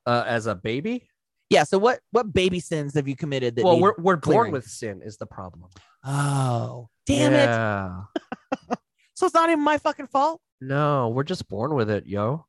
Uh, 0.07 0.23
as 0.25 0.47
a 0.47 0.55
baby. 0.55 1.07
Yeah. 1.51 1.65
So 1.65 1.77
what 1.77 1.99
what 2.09 2.33
baby 2.33 2.59
sins 2.59 2.95
have 2.95 3.07
you 3.07 3.15
committed? 3.15 3.57
That 3.57 3.63
well, 3.63 3.79
we're 3.79 3.93
we're 3.99 4.17
clearing? 4.17 4.45
born 4.45 4.51
with 4.53 4.65
sin 4.65 5.03
is 5.05 5.17
the 5.17 5.27
problem. 5.27 5.69
Oh, 6.03 6.89
damn 7.05 7.31
yeah. 7.31 8.01
it! 8.15 8.79
so 9.13 9.27
it's 9.27 9.35
not 9.35 9.49
even 9.49 9.63
my 9.63 9.77
fucking 9.77 10.07
fault. 10.07 10.41
No, 10.61 11.09
we're 11.09 11.23
just 11.23 11.47
born 11.47 11.75
with 11.75 11.91
it, 11.91 12.07
yo. 12.07 12.47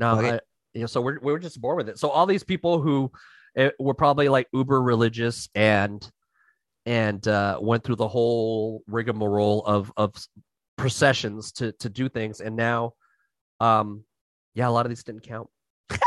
No, 0.00 0.18
okay. 0.18 0.32
I, 0.32 0.40
you 0.72 0.80
know, 0.80 0.86
so 0.86 1.00
we're 1.02 1.20
we're 1.20 1.38
just 1.38 1.60
bored 1.60 1.76
with 1.76 1.90
it. 1.90 1.98
So 1.98 2.08
all 2.08 2.26
these 2.26 2.42
people 2.42 2.80
who 2.80 3.12
uh, 3.56 3.68
were 3.78 3.94
probably 3.94 4.28
like 4.28 4.48
uber 4.52 4.82
religious 4.82 5.48
and 5.54 6.10
and 6.86 7.26
uh, 7.28 7.58
went 7.60 7.84
through 7.84 7.96
the 7.96 8.08
whole 8.08 8.82
rigmarole 8.86 9.62
of 9.66 9.92
of 9.98 10.14
processions 10.78 11.52
to 11.52 11.72
to 11.72 11.90
do 11.90 12.08
things, 12.08 12.40
and 12.40 12.56
now, 12.56 12.94
um, 13.60 14.04
yeah, 14.54 14.66
a 14.68 14.70
lot 14.70 14.86
of 14.86 14.90
these 14.90 15.04
didn't 15.04 15.22
count. 15.22 15.50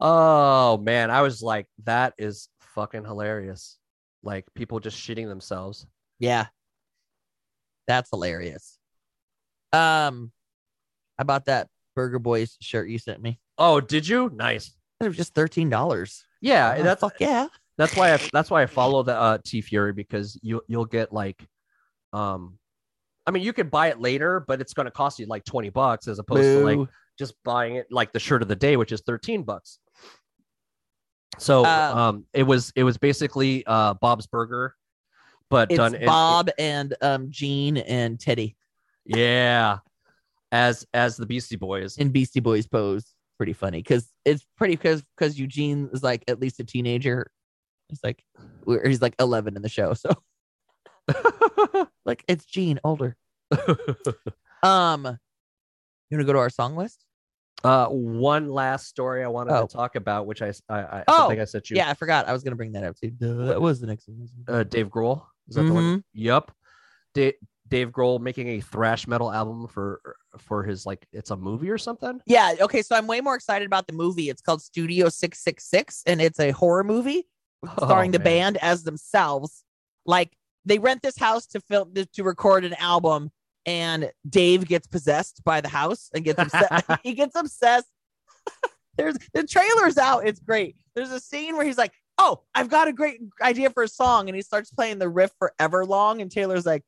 oh 0.00 0.78
man, 0.78 1.10
I 1.10 1.20
was 1.20 1.42
like, 1.42 1.66
that 1.84 2.14
is 2.16 2.48
fucking 2.74 3.04
hilarious. 3.04 3.78
Like 4.22 4.46
people 4.54 4.80
just 4.80 4.96
shitting 4.96 5.28
themselves. 5.28 5.86
Yeah, 6.18 6.46
that's 7.86 8.08
hilarious. 8.08 8.78
Um, 9.74 10.32
I 11.18 11.22
bought 11.24 11.46
that 11.46 11.68
Burger 11.94 12.18
Boys 12.18 12.56
shirt 12.60 12.88
you 12.88 12.98
sent 12.98 13.20
me. 13.20 13.38
Oh, 13.58 13.80
did 13.80 14.06
you? 14.08 14.30
Nice. 14.34 14.72
It 15.00 15.08
was 15.08 15.16
just 15.16 15.34
thirteen 15.34 15.68
dollars. 15.70 16.24
Yeah, 16.40 16.76
Oh, 16.78 16.82
that's 16.82 17.00
fuck 17.00 17.14
yeah. 17.20 17.48
that's 17.78 17.96
why 17.96 18.14
I 18.14 18.20
that's 18.32 18.50
why 18.50 18.62
I 18.62 18.66
follow 18.66 19.02
the 19.02 19.16
uh, 19.16 19.38
TeeFury 19.38 19.94
because 19.94 20.38
you 20.42 20.60
you'll 20.68 20.84
get 20.86 21.12
like, 21.12 21.44
um, 22.12 22.58
I 23.26 23.30
mean 23.30 23.42
you 23.42 23.52
could 23.52 23.70
buy 23.70 23.88
it 23.88 24.00
later, 24.00 24.40
but 24.40 24.60
it's 24.60 24.72
going 24.74 24.86
to 24.86 24.90
cost 24.90 25.18
you 25.18 25.26
like 25.26 25.44
twenty 25.44 25.70
bucks 25.70 26.06
as 26.08 26.18
opposed 26.18 26.42
to 26.42 26.64
like 26.64 26.88
just 27.18 27.34
buying 27.44 27.76
it 27.76 27.86
like 27.90 28.12
the 28.12 28.18
shirt 28.20 28.42
of 28.42 28.48
the 28.48 28.56
day, 28.56 28.76
which 28.76 28.92
is 28.92 29.02
thirteen 29.06 29.42
bucks. 29.42 29.78
So 31.38 31.64
Um, 31.64 31.98
um, 31.98 32.24
it 32.32 32.44
was 32.44 32.72
it 32.76 32.84
was 32.84 32.96
basically 32.98 33.64
uh 33.66 33.94
Bob's 33.94 34.26
Burger, 34.26 34.74
but 35.50 35.70
it's 35.70 35.78
done 35.78 35.94
in- 35.94 36.06
Bob 36.06 36.50
and 36.58 36.94
um 37.02 37.30
Gene 37.30 37.78
and 37.78 38.18
Teddy 38.20 38.56
yeah, 39.04 39.78
as 40.52 40.86
as 40.94 41.16
the 41.16 41.26
Beastie 41.26 41.56
Boys. 41.56 41.96
in 41.98 42.10
Beastie 42.10 42.40
Boys 42.40 42.66
pose. 42.66 43.14
Pretty 43.36 43.52
funny 43.52 43.78
because 43.78 44.08
it's 44.24 44.46
pretty 44.56 44.74
because 44.76 45.02
because 45.16 45.38
Eugene 45.38 45.90
is 45.92 46.02
like 46.04 46.22
at 46.28 46.40
least 46.40 46.60
a 46.60 46.64
teenager. 46.64 47.30
He's 47.88 48.00
like 48.04 48.22
or 48.64 48.80
he's 48.86 49.02
like 49.02 49.14
eleven 49.18 49.56
in 49.56 49.62
the 49.62 49.68
show, 49.68 49.92
so 49.94 50.10
like 52.04 52.24
it's 52.28 52.44
Gene 52.44 52.80
older. 52.84 53.16
Um, 54.62 55.04
you 55.04 56.16
want 56.16 56.20
to 56.20 56.24
go 56.24 56.32
to 56.32 56.38
our 56.38 56.48
song 56.48 56.74
list? 56.74 57.04
uh, 57.64 57.86
one 57.88 58.48
last 58.48 58.86
story 58.88 59.22
I 59.22 59.28
wanted 59.28 59.52
Oh. 59.54 59.66
to 59.66 59.74
talk 59.76 59.94
about, 59.94 60.26
which 60.26 60.40
I 60.40 60.52
Oh, 61.06 61.28
think 61.28 61.40
I 61.40 61.44
said 61.44 61.68
you. 61.68 61.76
Yeah, 61.76 61.90
I 61.90 61.94
forgot. 61.94 62.26
I 62.28 62.32
was 62.32 62.42
gonna 62.42 62.56
bring 62.56 62.72
that 62.72 62.84
up 62.84 62.96
too. 62.96 63.10
Duh, 63.10 63.46
that 63.46 63.60
was 63.60 63.80
the 63.80 63.86
next 63.86 64.08
one. 64.08 64.26
uh, 64.48 64.62
Dave 64.62 64.88
Grohl. 64.88 65.22
Is 65.48 65.56
that 65.56 65.64
the 65.64 65.72
one? 65.74 65.82
Mm-hmm. 65.84 65.98
Yep. 66.14 66.50
Da- 67.14 67.36
Dave 67.68 67.90
Grohl 67.90 68.20
making 68.20 68.48
a 68.48 68.60
thrash 68.60 69.06
metal 69.06 69.32
album 69.32 69.66
for 69.68 70.00
for 70.38 70.62
his 70.62 70.84
like 70.84 71.06
it's 71.12 71.30
a 71.30 71.36
movie 71.36 71.70
or 71.70 71.78
something. 71.78 72.20
Yeah. 72.26 72.54
Okay. 72.60 72.82
So 72.82 72.94
I'm 72.94 73.06
way 73.06 73.20
more 73.20 73.34
excited 73.34 73.66
about 73.66 73.86
the 73.86 73.94
movie. 73.94 74.28
It's 74.28 74.42
called 74.42 74.62
Studio 74.62 75.08
666 75.08 76.02
and 76.06 76.20
it's 76.20 76.40
a 76.40 76.50
horror 76.50 76.84
movie 76.84 77.26
oh, 77.66 77.86
starring 77.86 78.10
the 78.10 78.18
band 78.18 78.58
as 78.58 78.84
themselves. 78.84 79.64
Like 80.04 80.36
they 80.64 80.78
rent 80.78 81.02
this 81.02 81.18
house 81.18 81.46
to 81.48 81.60
film 81.60 81.94
to 81.94 82.22
record 82.22 82.64
an 82.64 82.74
album 82.74 83.30
and 83.66 84.10
Dave 84.28 84.66
gets 84.66 84.86
possessed 84.86 85.42
by 85.44 85.60
the 85.60 85.68
house 85.68 86.10
and 86.14 86.24
gets 86.24 86.38
upset. 86.38 87.00
he 87.02 87.14
gets 87.14 87.34
obsessed. 87.34 87.88
There's 88.96 89.16
the 89.32 89.44
trailer's 89.46 89.98
out. 89.98 90.26
It's 90.26 90.40
great. 90.40 90.76
There's 90.94 91.10
a 91.10 91.18
scene 91.18 91.56
where 91.56 91.64
he's 91.64 91.78
like, 91.78 91.92
"Oh, 92.18 92.42
I've 92.54 92.68
got 92.68 92.86
a 92.88 92.92
great 92.92 93.20
idea 93.42 93.70
for 93.70 93.82
a 93.82 93.88
song," 93.88 94.28
and 94.28 94.36
he 94.36 94.42
starts 94.42 94.70
playing 94.70 94.98
the 94.98 95.08
riff 95.08 95.32
forever 95.38 95.84
long. 95.84 96.20
and 96.20 96.30
Taylor's 96.30 96.66
like, 96.66 96.84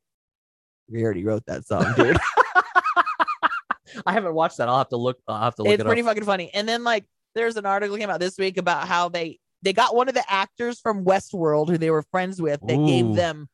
"We 0.89 1.03
already 1.03 1.23
wrote 1.23 1.45
that 1.47 1.65
song, 1.65 1.85
dude." 1.95 2.17
I 4.05 4.13
haven't 4.13 4.33
watched 4.33 4.57
that. 4.57 4.69
I'll 4.69 4.77
have 4.77 4.89
to 4.89 4.97
look. 4.97 5.17
I'll 5.27 5.41
have 5.41 5.55
to 5.55 5.63
look 5.63 5.73
it's 5.73 5.81
it 5.81 5.85
pretty 5.85 6.01
up. 6.01 6.07
fucking 6.07 6.23
funny. 6.23 6.51
And 6.53 6.67
then 6.67 6.83
like 6.83 7.05
there's 7.35 7.57
an 7.57 7.65
article 7.65 7.97
came 7.97 8.09
out 8.09 8.19
this 8.19 8.37
week 8.37 8.57
about 8.57 8.87
how 8.87 9.09
they 9.09 9.39
they 9.63 9.73
got 9.73 9.95
one 9.95 10.07
of 10.07 10.13
the 10.13 10.23
actors 10.31 10.79
from 10.79 11.05
Westworld 11.05 11.69
who 11.69 11.77
they 11.77 11.89
were 11.89 12.03
friends 12.03 12.41
with. 12.41 12.59
They 12.65 12.77
gave 12.77 13.15
them 13.15 13.49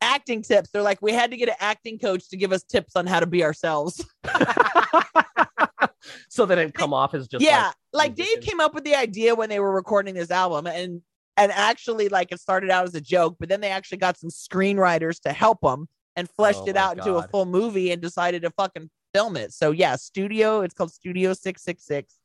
acting 0.00 0.42
tips. 0.42 0.70
They're 0.70 0.82
like, 0.82 1.00
we 1.00 1.12
had 1.12 1.30
to 1.30 1.36
get 1.36 1.48
an 1.48 1.56
acting 1.58 1.98
coach 1.98 2.28
to 2.30 2.36
give 2.36 2.52
us 2.52 2.62
tips 2.62 2.96
on 2.96 3.06
how 3.06 3.20
to 3.20 3.26
be 3.26 3.42
ourselves. 3.42 4.04
so 6.28 6.46
they 6.46 6.54
didn't 6.54 6.74
come 6.74 6.92
off 6.92 7.14
as 7.14 7.28
just 7.28 7.44
yeah, 7.44 7.72
like, 7.92 8.10
like, 8.10 8.14
Dave 8.14 8.40
came 8.42 8.60
up 8.60 8.74
with 8.74 8.84
the 8.84 8.94
idea 8.94 9.34
when 9.34 9.48
they 9.48 9.60
were 9.60 9.72
recording 9.72 10.14
this 10.14 10.30
album, 10.30 10.66
and 10.66 11.02
and 11.36 11.52
actually 11.52 12.08
like 12.08 12.32
it 12.32 12.40
started 12.40 12.70
out 12.70 12.84
as 12.84 12.94
a 12.94 13.00
joke, 13.00 13.36
but 13.38 13.48
then 13.48 13.60
they 13.60 13.70
actually 13.70 13.98
got 13.98 14.18
some 14.18 14.30
screenwriters 14.30 15.20
to 15.20 15.32
help 15.32 15.60
them 15.60 15.88
and 16.16 16.28
fleshed 16.30 16.62
Oh 16.62 16.68
it 16.68 16.76
out 16.76 16.98
into 16.98 17.16
a 17.16 17.28
full 17.28 17.46
movie 17.46 17.92
and 17.92 18.02
decided 18.02 18.42
to 18.42 18.50
fucking 18.50 18.90
film 19.14 19.36
it. 19.36 19.52
So 19.52 19.70
yeah, 19.70 19.96
Studio. 19.96 20.62
It's 20.62 20.74
called 20.74 20.92
Studio 20.92 21.32
Six 21.34 21.62
Six 21.62 21.84
Six. 21.84 22.18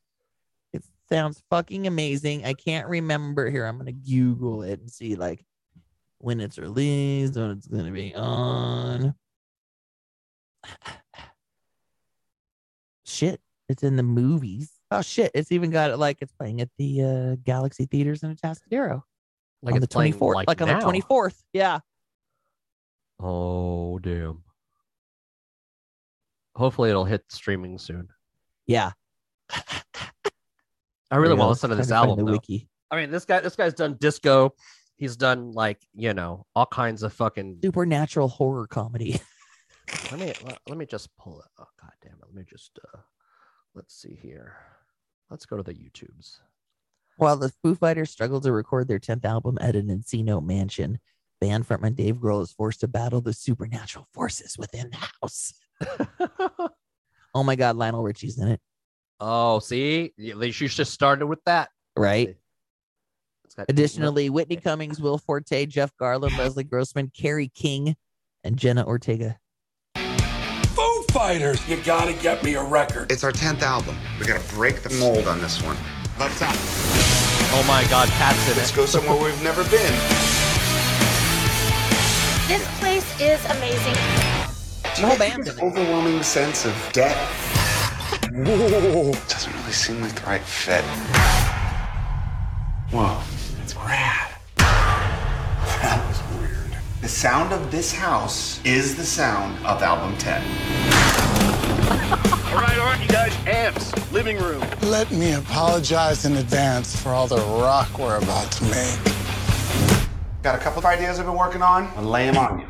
It 0.73 0.83
sounds 1.09 1.43
fucking 1.49 1.87
amazing. 1.87 2.45
I 2.45 2.53
can't 2.53 2.87
remember 2.87 3.49
here. 3.49 3.65
I'm 3.65 3.77
gonna 3.77 3.91
Google 3.91 4.63
it 4.63 4.79
and 4.79 4.89
see 4.89 5.15
like 5.15 5.45
when 6.19 6.39
it's 6.39 6.57
released, 6.57 7.35
when 7.35 7.51
it's 7.51 7.67
gonna 7.67 7.91
be 7.91 8.15
on. 8.15 9.13
Shit, 13.05 13.41
it's 13.67 13.83
in 13.83 13.97
the 13.97 14.03
movies. 14.03 14.71
Oh 14.89 15.01
shit, 15.01 15.31
it's 15.33 15.51
even 15.51 15.69
got 15.69 15.91
it 15.91 15.97
like 15.97 16.17
it's 16.21 16.33
playing 16.33 16.61
at 16.61 16.69
the 16.77 17.03
uh, 17.03 17.35
Galaxy 17.43 17.85
Theaters 17.85 18.23
in 18.23 18.35
Atascadero 18.35 19.03
like 19.63 19.75
on 19.75 19.79
the 19.79 19.85
it's 19.85 19.93
playing, 19.93 20.13
24th, 20.13 20.45
like, 20.47 20.61
on 20.61 20.67
now. 20.67 20.79
the 20.79 20.85
24th. 20.85 21.35
Yeah. 21.53 21.79
Oh 23.21 23.99
damn. 23.99 24.43
Hopefully 26.55 26.89
it'll 26.89 27.05
hit 27.05 27.23
streaming 27.29 27.77
soon. 27.77 28.09
Yeah. 28.65 28.91
I 31.11 31.17
really 31.17 31.35
want 31.35 31.47
to 31.47 31.49
listen 31.49 31.69
to 31.69 31.75
this 31.75 31.91
album. 31.91 32.17
The 32.17 32.25
though. 32.25 32.31
wiki. 32.33 32.69
I 32.89 32.95
mean, 32.95 33.11
this 33.11 33.25
guy, 33.25 33.39
this 33.39 33.55
guy's 33.55 33.73
done 33.73 33.97
disco. 33.99 34.53
He's 34.95 35.15
done 35.15 35.51
like 35.51 35.79
you 35.93 36.13
know 36.13 36.45
all 36.55 36.65
kinds 36.65 37.03
of 37.03 37.13
fucking. 37.13 37.59
Supernatural 37.63 38.27
horror 38.27 38.67
comedy. 38.67 39.19
Let 40.09 40.19
me 40.19 40.33
let, 40.45 40.59
let 40.69 40.77
me 40.77 40.85
just 40.85 41.09
pull 41.17 41.41
it. 41.41 41.47
Oh 41.59 41.65
god 41.81 41.91
damn 42.01 42.13
it! 42.13 42.19
Let 42.21 42.33
me 42.33 42.43
just 42.47 42.79
uh, 42.93 42.99
let's 43.73 43.93
see 43.93 44.17
here. 44.21 44.55
Let's 45.29 45.45
go 45.45 45.57
to 45.57 45.63
the 45.63 45.73
YouTubes. 45.73 46.37
While 47.17 47.35
the 47.35 47.51
Foo 47.61 47.75
Fighters 47.75 48.09
struggle 48.09 48.39
to 48.41 48.53
record 48.53 48.87
their 48.87 48.99
10th 48.99 49.25
album 49.25 49.57
at 49.59 49.75
an 49.75 49.87
Encino 49.87 50.41
mansion, 50.41 50.99
band 51.41 51.67
frontman 51.67 51.95
Dave 51.95 52.15
Grohl 52.17 52.41
is 52.41 52.51
forced 52.53 52.79
to 52.81 52.87
battle 52.87 53.19
the 53.19 53.33
supernatural 53.33 54.07
forces 54.13 54.55
within 54.57 54.89
the 54.91 54.97
house. 55.21 55.53
Oh 57.33 57.43
my 57.43 57.55
God, 57.55 57.77
Lionel 57.77 58.03
Richie's 58.03 58.37
in 58.39 58.49
it, 58.49 58.59
oh, 59.21 59.59
see, 59.59 60.11
at 60.27 60.35
least 60.37 60.57
should 60.57 60.69
just 60.71 60.91
started 60.93 61.27
with 61.27 61.39
that. 61.45 61.69
right? 61.95 62.35
It's 63.45 63.55
got- 63.55 63.67
Additionally, 63.69 64.29
Whitney 64.29 64.57
Cummings, 64.57 64.99
Will 64.99 65.17
Forte, 65.17 65.65
Jeff 65.67 65.91
Garlin, 65.95 66.37
Leslie 66.37 66.65
Grossman, 66.65 67.09
Kerry 67.17 67.47
King, 67.47 67.95
and 68.43 68.57
Jenna 68.57 68.85
Ortega. 68.85 69.37
Foo 69.95 71.03
Fighters! 71.11 71.65
You 71.69 71.77
gotta 71.85 72.11
get 72.13 72.43
me 72.43 72.55
a 72.55 72.63
record. 72.63 73.09
It's 73.09 73.23
our 73.23 73.31
10th 73.31 73.61
album. 73.61 73.95
We 74.19 74.25
gotta 74.25 74.45
break 74.53 74.81
the 74.83 74.89
mold 74.95 75.25
on 75.29 75.39
this 75.39 75.61
one. 75.63 75.77
Let's 76.19 76.41
out. 76.41 76.53
Oh 77.53 77.63
my 77.65 77.85
god, 77.89 78.09
Pat's 78.09 78.49
in 78.51 78.57
Let's 78.57 78.71
it. 78.71 78.75
go 78.75 78.85
somewhere 78.85 79.23
we've 79.23 79.41
never 79.41 79.63
been. 79.69 79.93
This 82.51 82.79
place 82.81 83.21
is 83.21 83.45
amazing. 83.45 83.93
The 84.83 85.07
whole 85.07 85.17
band's 85.17 85.47
in 85.47 85.57
it. 85.57 85.63
Overwhelming 85.63 86.21
sense 86.21 86.65
of 86.65 86.89
death. 86.91 87.15
Whoa. 88.29 89.13
Doesn't 89.29 89.53
really 89.53 89.71
seem 89.71 90.01
like 90.01 90.13
the 90.15 90.27
right 90.27 90.41
fit. 90.41 90.83
Whoa. 92.91 93.21
It's 93.63 93.73
rad. 93.77 94.35
That 94.57 96.05
was 96.09 96.41
weird. 96.41 96.75
The 96.99 97.07
sound 97.07 97.53
of 97.53 97.71
this 97.71 97.95
house 97.95 98.59
is 98.65 98.97
the 98.97 99.05
sound 99.05 99.57
of 99.65 99.81
album 99.81 100.17
10. 100.17 100.41
All 102.51 102.57
right, 102.59 102.77
aren't 102.79 103.01
you 103.01 103.07
guys 103.07 103.33
amps? 103.47 104.11
Living 104.11 104.37
room. 104.39 104.61
Let 104.81 105.09
me 105.09 105.35
apologize 105.35 106.25
in 106.25 106.35
advance 106.35 107.01
for 107.01 107.11
all 107.11 107.27
the 107.27 107.37
rock 107.37 107.97
we're 107.97 108.17
about 108.17 108.51
to 108.51 108.65
make. 108.65 109.11
Got 110.43 110.55
a 110.55 110.57
couple 110.57 110.79
of 110.79 110.85
ideas 110.85 111.19
I've 111.19 111.27
been 111.27 111.35
working 111.35 111.61
on. 111.61 111.87
I'll 111.95 112.03
lay 112.03 112.25
them 112.25 112.35
on 112.37 112.61
you. 112.61 112.65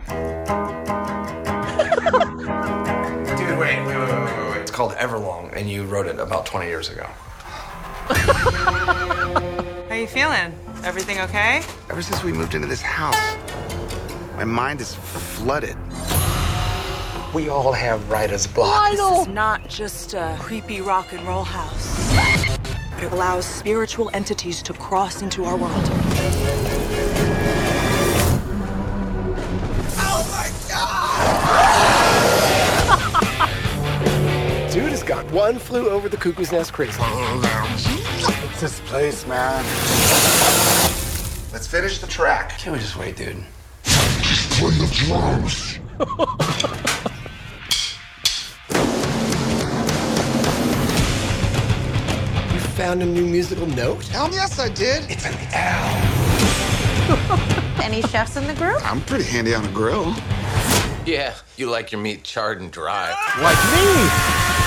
Dude, 3.38 3.58
wait, 3.58 3.80
wait, 3.86 3.96
wait, 3.96 4.10
wait, 4.10 4.26
wait, 4.26 4.52
wait. 4.52 4.60
It's 4.60 4.72
called 4.72 4.92
Everlong, 4.96 5.56
and 5.56 5.70
you 5.70 5.86
wrote 5.86 6.06
it 6.06 6.20
about 6.20 6.46
20 6.46 6.66
years 6.68 6.90
ago. 6.90 7.08
How 9.88 9.96
you 9.96 10.06
feeling? 10.06 10.54
Everything 10.84 11.22
okay? 11.22 11.64
Ever 11.90 12.02
since 12.02 12.22
we 12.26 12.34
moved 12.34 12.56
into 12.56 12.68
this 12.68 12.82
house, 12.82 13.38
my 14.36 14.44
mind 14.44 14.82
is 14.82 14.94
flooded. 14.94 15.78
We 17.34 17.48
all 17.48 17.72
have 17.72 18.10
writer's 18.10 18.48
block. 18.48 18.92
This 18.92 19.00
is 19.00 19.28
not 19.30 19.70
just 19.70 20.14
a 20.14 20.36
creepy 20.42 20.82
rock 20.82 21.14
and 21.14 21.26
roll 21.26 21.46
house. 21.46 22.12
It 23.02 23.14
allows 23.14 23.46
spiritual 23.46 24.12
entities 24.14 24.62
to 24.64 24.74
cross 24.74 25.22
into 25.22 25.46
our 25.46 25.56
world. 25.56 25.90
Got 35.12 35.30
one 35.34 35.60
flew 35.60 35.90
over 35.90 36.08
the 36.08 36.16
cuckoo's 36.16 36.54
nest 36.54 36.72
crazy. 36.72 36.98
It's 37.02 38.62
this 38.62 38.80
place, 38.86 39.28
man. 39.28 39.62
Let's 41.52 41.68
finish 41.68 41.98
the 41.98 42.08
track. 42.08 42.58
Can't 42.58 42.78
we 42.78 42.80
just 42.80 42.96
wait, 42.96 43.18
dude? 43.18 43.44
Just 43.84 44.52
play 44.52 44.70
the 44.70 44.88
drums. 45.06 45.80
You 52.54 52.60
found 52.78 53.04
a 53.04 53.06
new 53.06 53.26
musical 53.26 53.68
note? 53.68 54.08
Hell 54.08 54.30
yes, 54.32 54.60
I 54.60 54.70
did. 54.70 55.12
It's 55.12 55.26
an 55.26 55.36
L. 55.52 55.92
Any 57.84 58.02
chefs 58.04 58.38
in 58.38 58.48
the 58.48 58.54
group? 58.54 58.80
I'm 58.90 59.02
pretty 59.02 59.26
handy 59.26 59.54
on 59.54 59.66
a 59.66 59.72
grill. 59.74 60.16
Yeah, 61.06 61.34
you 61.58 61.70
like 61.70 61.92
your 61.92 62.00
meat 62.00 62.24
charred 62.24 62.62
and 62.62 62.72
dry. 62.72 63.10
Like 63.42 63.58
me. 63.74 64.61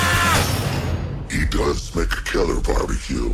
Does 1.56 1.94
make 1.94 2.12
a 2.12 2.22
killer 2.24 2.60
barbecue. 2.60 3.28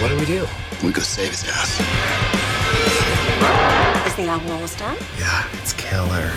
What 0.00 0.08
do 0.08 0.18
we 0.18 0.26
do? 0.26 0.44
We 0.82 0.90
go 0.90 1.00
save 1.00 1.30
his 1.30 1.44
ass. 1.48 1.78
Is 4.04 4.16
the 4.16 4.26
album 4.26 4.50
almost 4.50 4.78
done? 4.78 4.96
Yeah, 5.16 5.46
it's 5.52 5.72
killer. 5.74 6.30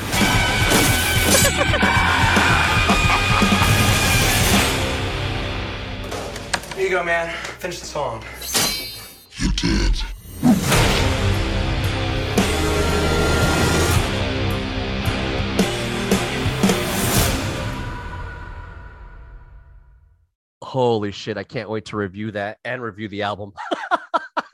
Here 6.75 6.83
you 6.83 6.91
go, 6.91 7.03
man. 7.03 7.33
Finish 7.57 7.79
the 7.79 7.87
song. 7.87 8.23
You 9.37 9.51
did. 9.53 10.12
Holy 20.73 21.11
shit! 21.11 21.37
I 21.37 21.43
can't 21.43 21.69
wait 21.69 21.85
to 21.85 21.97
review 21.97 22.31
that 22.31 22.57
and 22.65 22.81
review 22.81 23.07
the 23.07 23.21
album. 23.21 23.53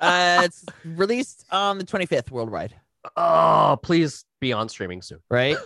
Uh, 0.01 0.43
it's 0.45 0.63
released 0.85 1.43
on 1.51 1.77
the 1.77 1.83
25th 1.83 2.31
worldwide, 2.31 2.73
oh, 3.17 3.77
please 3.83 4.23
be 4.39 4.53
on 4.53 4.69
streaming 4.69 5.01
soon. 5.01 5.19
right? 5.29 5.57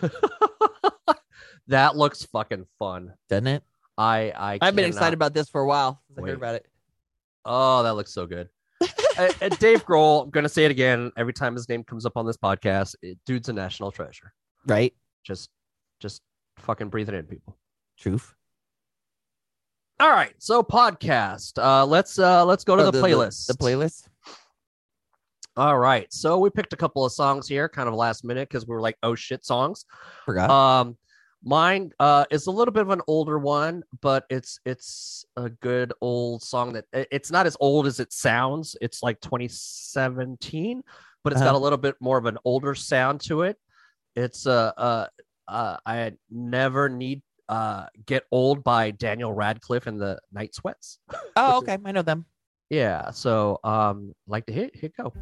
that 1.68 1.96
looks 1.96 2.24
fucking 2.26 2.66
fun. 2.80 3.14
Doesn't 3.30 3.46
it? 3.46 3.64
I 3.96 4.34
I 4.36 4.58
I've 4.60 4.76
been 4.76 4.86
excited 4.86 5.14
about 5.14 5.36
this 5.36 5.50
for 5.50 5.62
a 5.62 5.68
while. 5.68 6.02
since 6.08 6.18
I 6.18 6.28
heard 6.28 6.38
about 6.38 6.56
it. 6.56 6.66
Oh, 7.46 7.84
that 7.84 7.94
looks 7.94 8.12
so 8.12 8.26
good. 8.26 8.50
uh, 8.82 9.30
uh, 9.40 9.50
Dave 9.60 9.86
Grohl, 9.86 10.24
I'm 10.24 10.32
gonna 10.32 10.50
say 10.50 10.66
it 10.66 10.72
again 10.72 11.12
every 11.16 11.34
time 11.34 11.54
his 11.54 11.70
name 11.70 11.84
comes 11.84 12.04
up 12.04 12.18
on 12.18 12.26
this 12.26 12.38
podcast. 12.38 12.96
it- 13.04 13.20
dude's 13.28 13.50
a 13.50 13.54
national 13.54 13.92
treasure. 13.92 14.34
Right? 14.66 14.96
Just, 15.24 15.52
just 16.00 16.24
fucking 16.58 16.90
breathe 16.90 17.10
it 17.10 17.14
in, 17.16 17.26
people. 17.26 17.56
Truth. 18.00 18.34
All 20.00 20.10
right, 20.10 20.34
so 20.40 20.64
podcast. 20.64 21.62
Uh, 21.64 21.86
let's 21.86 22.18
uh, 22.20 22.44
let's 22.46 22.64
go 22.64 22.76
to 22.76 22.84
Oh, 22.86 22.92
the, 22.92 23.02
playlist. 23.02 23.48
The, 23.48 23.54
playlist. 23.54 24.08
All 25.56 25.78
right, 25.78 26.12
so 26.12 26.40
we 26.40 26.50
picked 26.50 26.74
a 26.74 26.78
couple 26.78 27.06
of 27.06 27.12
songs 27.12 27.48
here, 27.48 27.70
kind 27.70 27.88
of 27.88 27.94
last 27.94 28.24
minute 28.24 28.50
because 28.50 28.68
we 28.68 28.74
were 28.74 28.82
like, 28.82 28.98
oh 29.04 29.16
shit, 29.16 29.46
songs. 29.46 29.86
Forgot. 30.26 30.50
Um, 30.50 30.98
mine 31.46 31.92
uh 32.00 32.24
is 32.32 32.48
a 32.48 32.52
little 32.52 32.72
bit 32.72 32.82
of 32.82 32.90
an 32.90 33.02
older 33.08 33.38
one, 33.38 33.84
but 34.02 34.26
it's 34.30 34.60
it's 34.66 35.26
a 35.38 35.50
good 35.50 35.94
old 36.02 36.42
song 36.42 36.74
that 36.74 36.86
it's 36.94 37.30
not 37.32 37.46
as 37.46 37.56
old 37.60 37.86
as 37.86 38.00
it 38.00 38.12
sounds. 38.12 38.76
It's 38.82 39.04
like 39.04 39.22
2017, 39.22 40.82
but 41.24 41.34
it's 41.34 41.42
got 41.42 41.50
Uh-huh. 41.50 41.58
a 41.58 41.60
little 41.60 41.78
bit 41.78 41.96
more 42.00 42.18
of 42.18 42.26
an 42.26 42.40
older 42.46 42.74
sound 42.76 43.22
to 43.22 43.44
it. 43.44 43.58
It's 44.16 44.48
uh 44.48 44.72
uh, 44.76 45.08
uh 45.48 45.78
I 45.86 46.14
never 46.32 46.90
need 46.90 47.22
uh 47.50 47.86
get 48.06 48.24
old 48.32 48.64
by 48.64 48.92
Nathaniel 48.92 49.34
Rateliff 49.36 49.88
and 49.88 50.00
the 50.00 50.20
Night 50.32 50.56
Sweats. 50.56 51.00
oh, 51.36 51.60
which 51.60 51.70
is- 51.70 51.76
okay. 51.76 51.78
I 51.86 51.92
know 51.92 52.02
them. 52.02 52.26
Yeah, 52.70 53.12
so 53.12 53.60
um 53.64 54.14
like 54.28 54.46
to 54.48 54.54
hit 54.54 54.76
hit 54.76 54.94
go. 54.98 55.14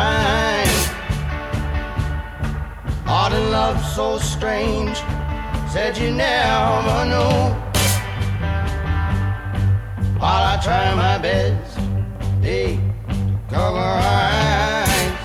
Time. 0.00 0.76
Art 3.06 3.32
and 3.38 3.48
love 3.58 3.78
so 3.96 4.06
strange. 4.18 4.96
Said 5.72 5.92
you 6.00 6.10
never 6.26 6.98
know. 7.12 7.34
While 10.20 10.44
I 10.52 10.54
try 10.66 10.84
my 11.06 11.16
best, 11.26 11.78
hey, 12.46 12.70
to 13.08 13.54
cover 13.54 13.90
eyes. 14.18 15.18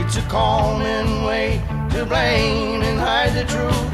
It's 0.00 0.16
a 0.22 0.26
common 0.40 1.06
way 1.28 1.48
to 1.92 1.98
blame 2.12 2.80
and 2.88 2.98
hide 3.06 3.32
the 3.40 3.44
truth. 3.54 3.88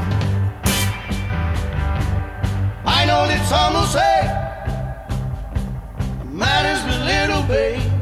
I 2.97 2.99
know 3.09 3.21
that 3.31 3.41
some 3.53 3.71
will 3.75 3.91
say 3.99 4.17
matters 6.41 6.81
but 6.87 6.99
little, 7.11 7.43
babe. 7.53 7.96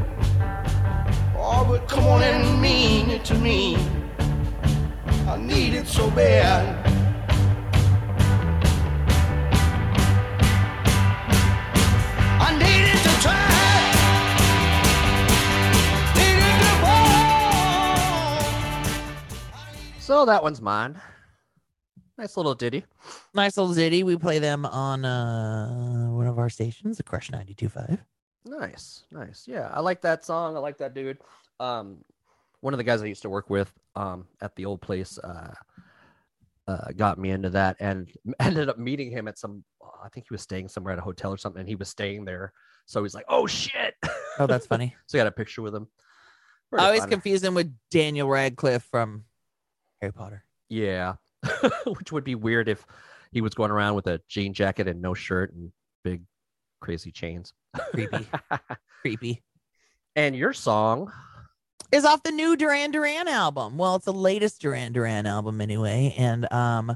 Oh, 1.47 1.63
but 1.63 1.87
come 1.87 2.05
on 2.07 2.23
and 2.23 2.59
mean 2.59 3.11
it 3.11 3.23
to 3.25 3.35
me. 3.35 3.77
I 5.27 5.37
need 5.37 5.75
it 5.75 5.85
so 5.85 6.09
bad. 6.09 6.65
I 12.41 12.51
need 12.57 12.87
it 12.89 12.97
to 12.97 13.09
try. 13.21 13.37
Need 16.15 16.41
it 16.49 16.57
to 16.63 16.71
fall. 19.53 19.99
So 19.99 20.25
that 20.25 20.41
one's 20.41 20.61
mine. 20.61 20.99
Nice 22.17 22.37
little 22.37 22.55
ditty. 22.55 22.85
Nice 23.35 23.55
little 23.57 23.75
ditty. 23.75 24.01
We 24.01 24.17
play 24.17 24.39
them 24.39 24.65
on 24.65 25.05
uh 25.05 26.07
one 26.09 26.25
of 26.25 26.39
our 26.39 26.49
stations, 26.49 26.97
the 26.97 27.03
Crush 27.03 27.29
92.5. 27.29 27.99
Nice, 28.45 29.03
nice. 29.11 29.45
Yeah, 29.47 29.69
I 29.73 29.79
like 29.79 30.01
that 30.01 30.23
song. 30.23 30.55
I 30.55 30.59
like 30.59 30.77
that 30.77 30.93
dude. 30.93 31.17
Um, 31.59 32.03
one 32.61 32.73
of 32.73 32.77
the 32.77 32.83
guys 32.83 33.01
I 33.01 33.05
used 33.05 33.21
to 33.23 33.29
work 33.29 33.49
with 33.49 33.71
um 33.95 34.27
at 34.41 34.55
the 34.55 34.65
old 34.65 34.81
place 34.81 35.17
uh, 35.19 35.53
uh 36.67 36.87
got 36.95 37.17
me 37.17 37.29
into 37.31 37.49
that 37.51 37.77
and 37.79 38.11
ended 38.39 38.69
up 38.69 38.77
meeting 38.77 39.11
him 39.11 39.27
at 39.27 39.37
some. 39.37 39.63
I 40.03 40.09
think 40.09 40.27
he 40.29 40.33
was 40.33 40.41
staying 40.41 40.67
somewhere 40.67 40.93
at 40.93 40.99
a 40.99 41.03
hotel 41.03 41.31
or 41.31 41.37
something, 41.37 41.61
and 41.61 41.69
he 41.69 41.75
was 41.75 41.89
staying 41.89 42.25
there. 42.25 42.53
So 42.85 43.01
he's 43.03 43.15
like, 43.15 43.25
"Oh 43.27 43.47
shit!" 43.47 43.95
Oh, 44.37 44.47
that's 44.47 44.67
funny. 44.67 44.93
so 45.07 45.17
I 45.17 45.21
got 45.21 45.27
a 45.27 45.31
picture 45.31 45.61
with 45.61 45.73
him. 45.73 45.87
I 45.93 46.69
Pretty 46.69 46.85
always 46.85 46.99
fun. 47.01 47.09
confuse 47.09 47.41
him 47.41 47.53
with 47.53 47.73
Daniel 47.89 48.27
Radcliffe 48.27 48.83
from 48.91 49.23
Harry 50.01 50.11
Potter. 50.11 50.43
Yeah, 50.67 51.15
which 51.85 52.11
would 52.11 52.25
be 52.25 52.35
weird 52.35 52.67
if 52.67 52.85
he 53.31 53.39
was 53.39 53.53
going 53.53 53.71
around 53.71 53.95
with 53.95 54.07
a 54.07 54.19
jean 54.27 54.53
jacket 54.53 54.89
and 54.89 55.01
no 55.01 55.13
shirt 55.13 55.53
and 55.53 55.71
big 56.03 56.23
crazy 56.85 57.11
chains. 57.11 57.51
Creepy. 57.91 58.27
Creepy. 59.01 59.41
And 60.15 60.35
your 60.35 60.53
song, 60.53 61.11
Is 61.91 62.05
off 62.05 62.23
the 62.23 62.31
new 62.31 62.55
Duran 62.55 62.91
Duran 62.91 63.27
album. 63.27 63.77
Well, 63.77 63.95
it's 63.95 64.05
the 64.05 64.13
latest 64.13 64.61
Duran 64.61 64.93
Duran 64.93 65.25
album 65.25 65.59
anyway. 65.61 66.13
And 66.17 66.51
um 66.53 66.95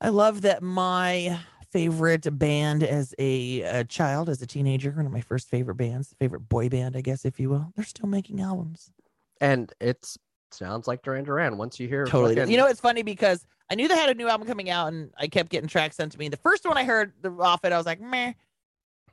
I 0.00 0.08
love 0.08 0.40
that 0.42 0.62
my 0.62 1.38
favorite 1.70 2.26
band 2.38 2.82
as 2.82 3.14
a, 3.18 3.60
a 3.62 3.84
child, 3.84 4.28
as 4.28 4.42
a 4.42 4.46
teenager, 4.46 4.90
one 4.90 5.06
of 5.06 5.12
my 5.12 5.20
first 5.20 5.48
favorite 5.48 5.76
bands, 5.76 6.12
favorite 6.18 6.40
boy 6.48 6.68
band, 6.68 6.96
I 6.96 7.00
guess, 7.02 7.24
if 7.24 7.38
you 7.38 7.48
will, 7.50 7.72
they're 7.76 7.84
still 7.84 8.08
making 8.08 8.40
albums. 8.40 8.90
and 9.40 9.72
it's 9.80 10.18
sounds 10.50 10.86
like 10.88 11.02
Duran 11.02 11.24
Duran. 11.24 11.56
Once 11.56 11.78
you 11.80 11.86
hear 11.88 12.02
it, 12.02 12.08
Totally. 12.08 12.34
fucking- 12.34 12.50
You 12.50 12.56
know, 12.58 12.66
it's 12.66 12.80
funny 12.80 13.02
because 13.02 13.46
I 13.70 13.74
knew 13.74 13.88
they 13.88 13.96
had 13.96 14.10
a 14.10 14.14
new 14.14 14.28
album 14.28 14.46
coming 14.46 14.68
out, 14.68 14.88
and 14.92 15.10
I 15.16 15.28
kept 15.28 15.48
getting 15.48 15.66
tracks 15.68 15.96
sent 15.96 16.12
to 16.12 16.18
me. 16.18 16.28
The 16.28 16.36
first 16.36 16.66
one 16.66 16.76
I 16.76 16.84
heard 16.84 17.12
off 17.40 17.64
it, 17.64 17.72
I 17.72 17.76
was 17.78 17.86
like, 17.86 18.00
meh. 18.02 18.32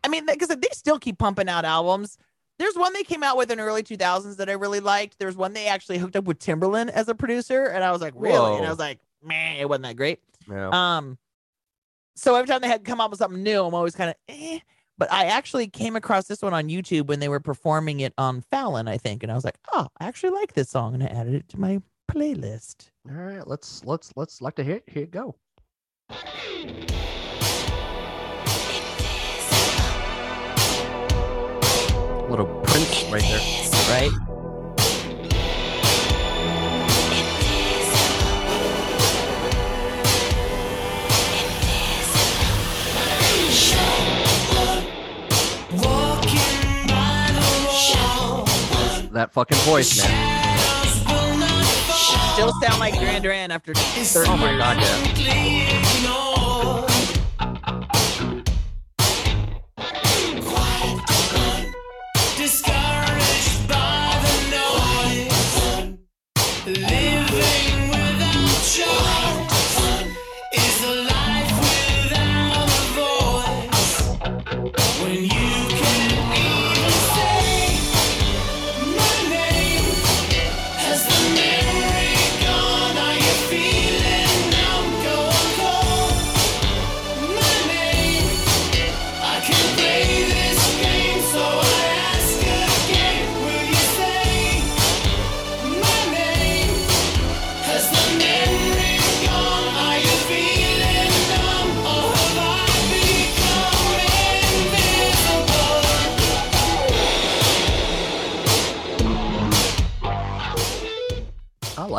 I 0.04 0.08
mean, 0.08 0.26
because 0.26 0.50
they 0.50 0.68
still 0.72 1.00
keep 1.00 1.18
pumping 1.18 1.50
out 1.50 1.66
albums. 1.66 2.18
There's 2.58 2.76
one 2.76 2.94
they 2.94 3.04
came 3.04 3.24
out 3.24 3.38
with 3.38 3.52
in 3.52 3.60
early 3.60 3.84
2000s 3.84 4.36
that 4.38 4.50
I 4.50 4.54
really 4.54 4.82
liked. 4.82 5.18
There's 5.18 5.38
one 5.38 5.54
they 5.54 5.68
actually 5.68 5.98
hooked 5.98 6.18
up 6.18 6.26
with 6.26 6.40
Timbaland 6.40 6.90
as 6.90 7.08
a 7.08 7.16
producer, 7.16 7.66
and 7.66 7.84
I 7.84 7.92
was 7.92 8.02
like, 8.02 8.14
really? 8.18 8.58
And 8.58 8.66
I 8.66 8.70
was 8.70 8.80
like, 8.80 9.00
man, 9.24 9.58
it 9.58 9.68
wasn't 9.68 9.86
that 9.86 9.96
great. 9.96 10.20
Yeah. 10.50 10.70
Um, 10.72 11.18
so 12.16 12.36
every 12.36 12.48
time 12.48 12.62
they 12.62 12.68
had 12.68 12.84
come 12.84 13.00
up 13.00 13.12
with 13.12 13.20
something 13.20 13.42
new, 13.42 13.64
I'm 13.64 13.74
always 13.74 13.96
kind 13.96 14.10
of 14.10 14.16
eh. 14.28 14.60
But 14.98 15.10
I 15.14 15.28
actually 15.28 15.68
came 15.68 15.96
across 15.96 16.28
this 16.28 16.42
one 16.42 16.54
on 16.54 16.68
YouTube 16.68 17.08
when 17.08 17.22
they 17.22 17.30
were 17.30 17.40
performing 17.40 18.02
it 18.02 18.14
on 18.18 18.42
Fallon, 18.42 18.90
I 18.90 18.98
think, 18.98 19.24
and 19.24 19.32
I 19.32 19.36
was 19.36 19.46
like, 19.46 19.58
oh, 19.72 19.88
I 19.98 20.08
actually 20.08 20.32
like 20.32 20.54
this 20.54 20.70
song, 20.70 20.94
and 20.94 21.02
I 21.02 21.06
added 21.06 21.36
it 21.36 21.48
to 21.50 21.60
my 21.60 21.82
playlist. 22.12 22.90
All 23.10 23.16
right, 23.16 23.48
let's 23.48 23.86
let's 23.86 24.12
let's 24.18 24.42
like 24.42 24.56
to 24.56 24.64
hit 24.64 24.84
here 24.88 25.04
it 25.04 25.12
go. 25.12 25.36
little 32.30 32.46
print 32.62 33.08
right 33.12 33.22
there, 33.24 33.40
right? 33.90 34.12
That 49.12 49.32
fucking 49.34 49.58
voice, 49.60 49.98
man. 49.98 50.40
Still 52.34 52.54
sound 52.62 52.80
like 52.80 52.94
Duran 52.94 53.22
Duran 53.22 53.52
after 53.52 53.74
30 53.74 54.30
Oh 54.30 54.38
my 54.38 54.56
god, 54.56 54.78
yeah. 54.78 56.29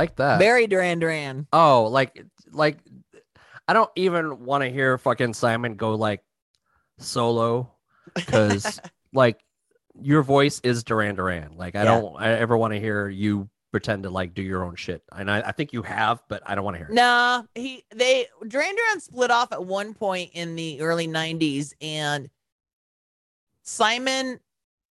Like 0.01 0.16
that. 0.16 0.38
Very 0.38 0.66
Duran 0.66 0.98
Duran. 0.98 1.46
Oh, 1.53 1.84
like 1.84 2.24
like 2.51 2.78
I 3.68 3.72
don't 3.72 3.90
even 3.96 4.44
want 4.44 4.64
to 4.64 4.70
hear 4.70 4.98
fucking 4.98 5.34
Simon 5.34 5.76
go 5.76 5.94
like 5.94 6.22
solo 6.98 7.72
because 8.14 8.80
like 9.12 9.40
your 10.01 10.22
voice 10.22 10.61
is 10.64 10.82
Duran 10.84 11.14
Duran. 11.14 11.57
Like 11.57 11.76
I 11.76 11.84
Yeah. 11.84 12.01
don't 12.01 12.16
I 12.20 12.30
ever 12.32 12.57
want 12.57 12.72
to 12.74 12.80
hear 12.80 13.09
you 13.09 13.48
pretend 13.72 14.03
to 14.03 14.11
like 14.11 14.34
do 14.34 14.42
your 14.42 14.64
own 14.64 14.74
shit. 14.74 15.03
And 15.12 15.30
I, 15.30 15.40
I 15.42 15.53
think 15.53 15.72
you 15.72 15.82
have, 15.82 16.20
but 16.28 16.42
I 16.44 16.57
don't 16.57 16.64
want 16.64 16.74
to 16.74 16.78
hear 16.78 16.88
it. 16.88 16.94
Nah, 16.94 17.42
he 17.55 17.84
they 17.94 18.26
Duran 18.46 18.74
Duran 18.74 19.01
split 19.01 19.30
off 19.30 19.53
at 19.53 19.64
one 19.64 19.94
point 19.94 20.30
in 20.34 20.57
the 20.57 20.80
early 20.80 21.07
'90s, 21.07 21.72
and 21.80 22.28
Simon 23.62 24.40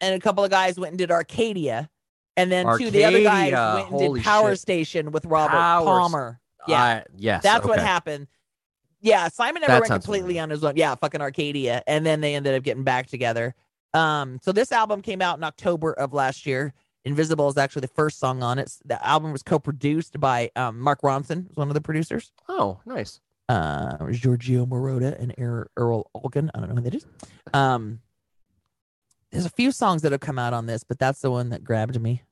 and 0.02 0.16
a 0.16 0.20
couple 0.20 0.44
of 0.44 0.50
guys 0.52 0.80
went 0.80 0.92
and 0.92 0.98
did 0.98 1.12
Arcadia, 1.12 1.90
and 2.38 2.52
then 2.52 2.66
two 2.78 2.90
the 2.92 3.06
other 3.06 3.22
guys 3.22 3.52
went 3.54 3.92
and 3.92 4.16
did 4.16 4.24
Power 4.24 4.52
shit. 4.52 4.60
Station 4.60 5.12
with 5.12 5.26
Robert 5.26 5.52
Power 5.58 5.86
Palmer. 5.86 6.40
Yeah, 6.68 6.82
I- 6.84 7.04
yes. 7.16 7.44
that's 7.44 7.66
what 7.66 7.80
happened. 7.80 8.28
Yeah, 9.02 9.30
Simon 9.30 9.62
never 9.62 9.74
That 9.74 9.90
went 9.90 10.04
completely 10.04 10.40
on 10.40 10.50
his 10.50 10.64
own. 10.64 10.76
Yeah, 10.76 10.94
fucking 10.96 11.22
Arcadia, 11.22 11.82
and 11.88 12.06
then 12.06 12.20
they 12.22 12.36
ended 12.36 12.54
up 12.56 12.64
getting 12.64 12.84
back 12.84 13.08
together. 13.08 13.56
Um, 13.94 14.40
so 14.44 14.52
this 14.52 14.72
album 14.72 15.02
came 15.02 15.22
out 15.22 15.38
in 15.38 15.44
October 15.44 15.94
of 15.94 16.12
last 16.14 16.46
year. 16.46 16.74
Invisible 17.06 17.48
is 17.48 17.58
actually 17.58 17.80
the 17.82 17.88
first 17.88 18.20
song 18.20 18.44
on 18.44 18.60
it. 18.60 18.70
The 18.86 19.04
album 19.08 19.32
was 19.32 19.42
co-produced 19.42 20.20
by 20.20 20.52
um, 20.58 20.80
Mark 20.80 21.02
Ronson, 21.02 21.48
was 21.48 21.56
one 21.56 21.70
of 21.70 21.74
the 21.74 21.82
producers. 21.82 22.34
Oh, 22.50 22.82
nice. 22.86 23.22
Uh, 23.48 24.12
Giorgio 24.12 24.66
Moroder 24.66 25.18
and 25.20 25.34
Er- 25.40 25.70
Erol 25.80 26.04
Alkan. 26.14 26.52
I 26.54 26.60
don't 26.60 26.70
know 26.70 26.76
who 26.76 26.82
that 26.82 26.94
is. 26.96 27.06
Um, 27.54 28.02
there's 29.32 29.46
a 29.46 29.50
few 29.50 29.72
songs 29.72 30.02
that 30.04 30.12
have 30.12 30.22
come 30.22 30.40
out 30.40 30.54
on 30.54 30.66
this, 30.66 30.84
but 30.84 30.98
that's 31.00 31.22
the 31.22 31.32
one 31.32 31.50
that 31.50 31.64
grabbed 31.64 32.00
me. 32.02 32.24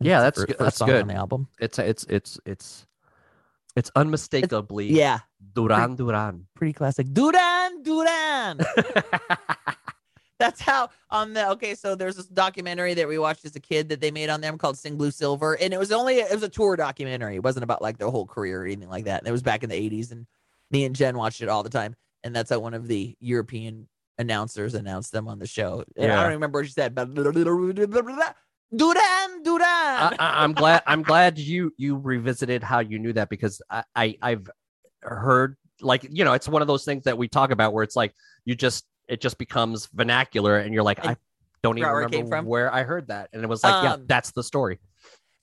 Yeah, 0.00 0.26
It's 0.28 0.36
the 0.38 0.40
that's 0.40 0.44
good. 0.44 0.58
first 0.58 0.78
That's 0.78 0.90
good. 0.90 1.02
on 1.02 1.08
the 1.08 1.14
album. 1.14 1.48
It's 1.60 1.78
it's 1.78 2.04
it's 2.04 2.38
it's 2.46 2.86
it's 3.74 3.90
unmistakably 3.96 4.92
Yeah, 4.92 5.20
Duran 5.54 5.96
Duran. 5.96 6.46
pretty 6.54 6.72
classic. 6.72 7.12
Duran 7.12 7.82
Duran. 7.82 8.60
That's 10.38 10.60
how 10.60 10.90
on 11.10 11.32
the 11.34 11.48
okay. 11.50 11.74
So 11.74 11.96
there's 11.96 12.14
this 12.14 12.26
documentary 12.26 12.94
that 12.94 13.08
we 13.08 13.18
watched 13.18 13.44
as 13.44 13.56
a 13.56 13.60
kid 13.60 13.88
that 13.88 14.00
they 14.00 14.12
made 14.12 14.30
on 14.30 14.40
them 14.40 14.56
called 14.56 14.78
Sing 14.78 14.96
Blue 14.96 15.10
Silver, 15.10 15.54
and 15.60 15.74
it 15.74 15.78
was 15.78 15.90
only 15.90 16.18
it 16.18 16.32
was 16.32 16.44
a 16.44 16.48
tour 16.48 16.76
documentary. 16.76 17.34
It 17.34 17.42
wasn't 17.42 17.64
about 17.64 17.82
like 17.82 17.98
their 17.98 18.08
whole 18.08 18.24
career 18.26 18.62
or 18.62 18.64
anything 18.64 18.88
like 18.88 19.06
that. 19.06 19.20
And 19.20 19.28
it 19.28 19.32
was 19.32 19.42
back 19.42 19.64
in 19.64 19.70
the 19.70 19.74
'80s, 19.90 20.12
and 20.12 20.26
me 20.70 20.84
and 20.84 20.94
Jen 20.94 21.16
watched 21.18 21.40
it 21.40 21.48
all 21.48 21.64
the 21.64 21.70
time. 21.70 21.96
And 22.22 22.36
that's 22.36 22.50
how 22.50 22.60
one 22.60 22.74
of 22.74 22.86
the 22.86 23.16
European 23.18 23.88
announcers 24.18 24.74
announced 24.74 25.12
them 25.12 25.28
on 25.28 25.38
the 25.38 25.46
show. 25.46 25.84
And 25.96 26.12
I 26.12 26.22
don't 26.22 26.32
remember 26.32 26.58
what 26.60 26.66
she 26.66 26.72
said, 26.72 26.94
but 26.94 27.14
Duran 28.74 29.42
Duran. 29.42 29.64
I, 29.64 30.16
I'm 30.18 30.52
glad. 30.52 30.82
I'm 30.86 31.02
glad 31.02 31.38
you 31.38 31.72
you 31.76 31.96
revisited 31.96 32.62
how 32.62 32.80
you 32.80 32.98
knew 32.98 33.14
that 33.14 33.30
because 33.30 33.62
I, 33.70 33.84
I 33.94 34.18
I've 34.20 34.50
heard 35.00 35.56
like 35.80 36.06
you 36.10 36.24
know 36.24 36.34
it's 36.34 36.48
one 36.48 36.60
of 36.60 36.68
those 36.68 36.84
things 36.84 37.04
that 37.04 37.16
we 37.16 37.28
talk 37.28 37.50
about 37.50 37.72
where 37.72 37.82
it's 37.82 37.96
like 37.96 38.12
you 38.44 38.54
just 38.54 38.84
it 39.06 39.20
just 39.22 39.38
becomes 39.38 39.86
vernacular 39.94 40.58
and 40.58 40.74
you're 40.74 40.82
like 40.82 41.04
I 41.06 41.16
don't 41.62 41.78
even 41.78 41.88
forgot 41.88 41.94
where 41.94 42.08
came 42.08 42.24
remember 42.24 42.36
from? 42.36 42.46
where 42.46 42.74
I 42.74 42.82
heard 42.82 43.06
that 43.08 43.30
and 43.32 43.42
it 43.42 43.48
was 43.48 43.64
like 43.64 43.82
yeah 43.82 43.92
Um, 43.94 44.04
that's 44.06 44.32
the 44.32 44.42
story. 44.42 44.80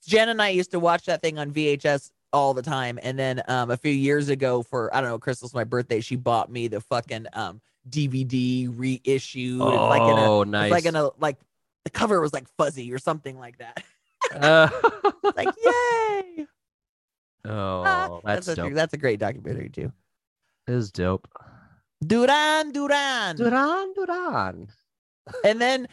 Jen 0.06 0.28
and 0.28 0.40
I 0.40 0.50
used 0.50 0.70
to 0.70 0.78
watch 0.78 1.06
that 1.06 1.20
thing 1.20 1.38
on 1.38 1.50
VHS 1.50 2.10
all 2.32 2.54
the 2.54 2.62
time. 2.62 2.98
And 3.02 3.18
then 3.18 3.42
um, 3.48 3.70
a 3.70 3.76
few 3.76 3.90
years 3.90 4.28
ago, 4.28 4.62
for 4.62 4.94
I 4.94 5.00
don't 5.00 5.10
know, 5.10 5.18
Crystal's 5.18 5.54
my 5.54 5.64
birthday, 5.64 6.00
she 6.00 6.16
bought 6.16 6.50
me 6.50 6.68
the 6.68 6.80
fucking 6.80 7.26
um, 7.32 7.60
DVD 7.88 8.68
reissue. 8.72 9.58
It's 9.60 9.76
like 9.76 10.02
in 10.02 10.18
a, 10.18 10.30
Oh, 10.30 10.42
it's 10.42 10.50
nice. 10.50 10.70
like 10.70 10.84
in 10.86 10.96
a 10.96 11.10
like 11.18 11.38
the 11.84 11.90
cover 11.90 12.20
was 12.20 12.32
like 12.32 12.48
fuzzy 12.56 12.92
or 12.92 12.98
something 12.98 13.38
like 13.38 13.58
that. 13.58 13.82
Uh, 14.34 14.68
like 15.36 15.48
yay! 15.64 16.46
oh, 17.44 18.20
that's, 18.24 18.48
a, 18.48 18.56
dope. 18.56 18.72
that's 18.72 18.92
a 18.94 18.96
great 18.98 19.20
documentary 19.20 19.68
too. 19.68 19.92
It 20.66 20.74
is 20.74 20.90
dope. 20.90 21.28
Duran 22.04 22.72
Duran. 22.72 23.36
Duran 23.36 23.94
Duran. 23.94 24.68
and 25.44 25.60
then 25.60 25.88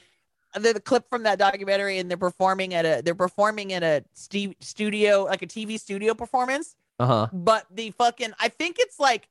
the, 0.55 0.73
the 0.73 0.79
clip 0.79 1.07
from 1.09 1.23
that 1.23 1.39
documentary 1.39 1.97
and 1.99 2.09
they're 2.09 2.17
performing 2.17 2.73
at 2.73 2.85
a 2.85 3.01
they're 3.03 3.15
performing 3.15 3.73
at 3.73 3.83
a 3.83 4.03
st- 4.13 4.61
studio 4.63 5.23
like 5.23 5.41
a 5.41 5.47
TV 5.47 5.79
studio 5.79 6.13
performance 6.13 6.75
Uh 6.99 7.05
huh. 7.07 7.27
but 7.33 7.65
the 7.73 7.89
fucking 7.91 8.31
I 8.39 8.49
think 8.49 8.75
it's 8.79 8.99
like 8.99 9.27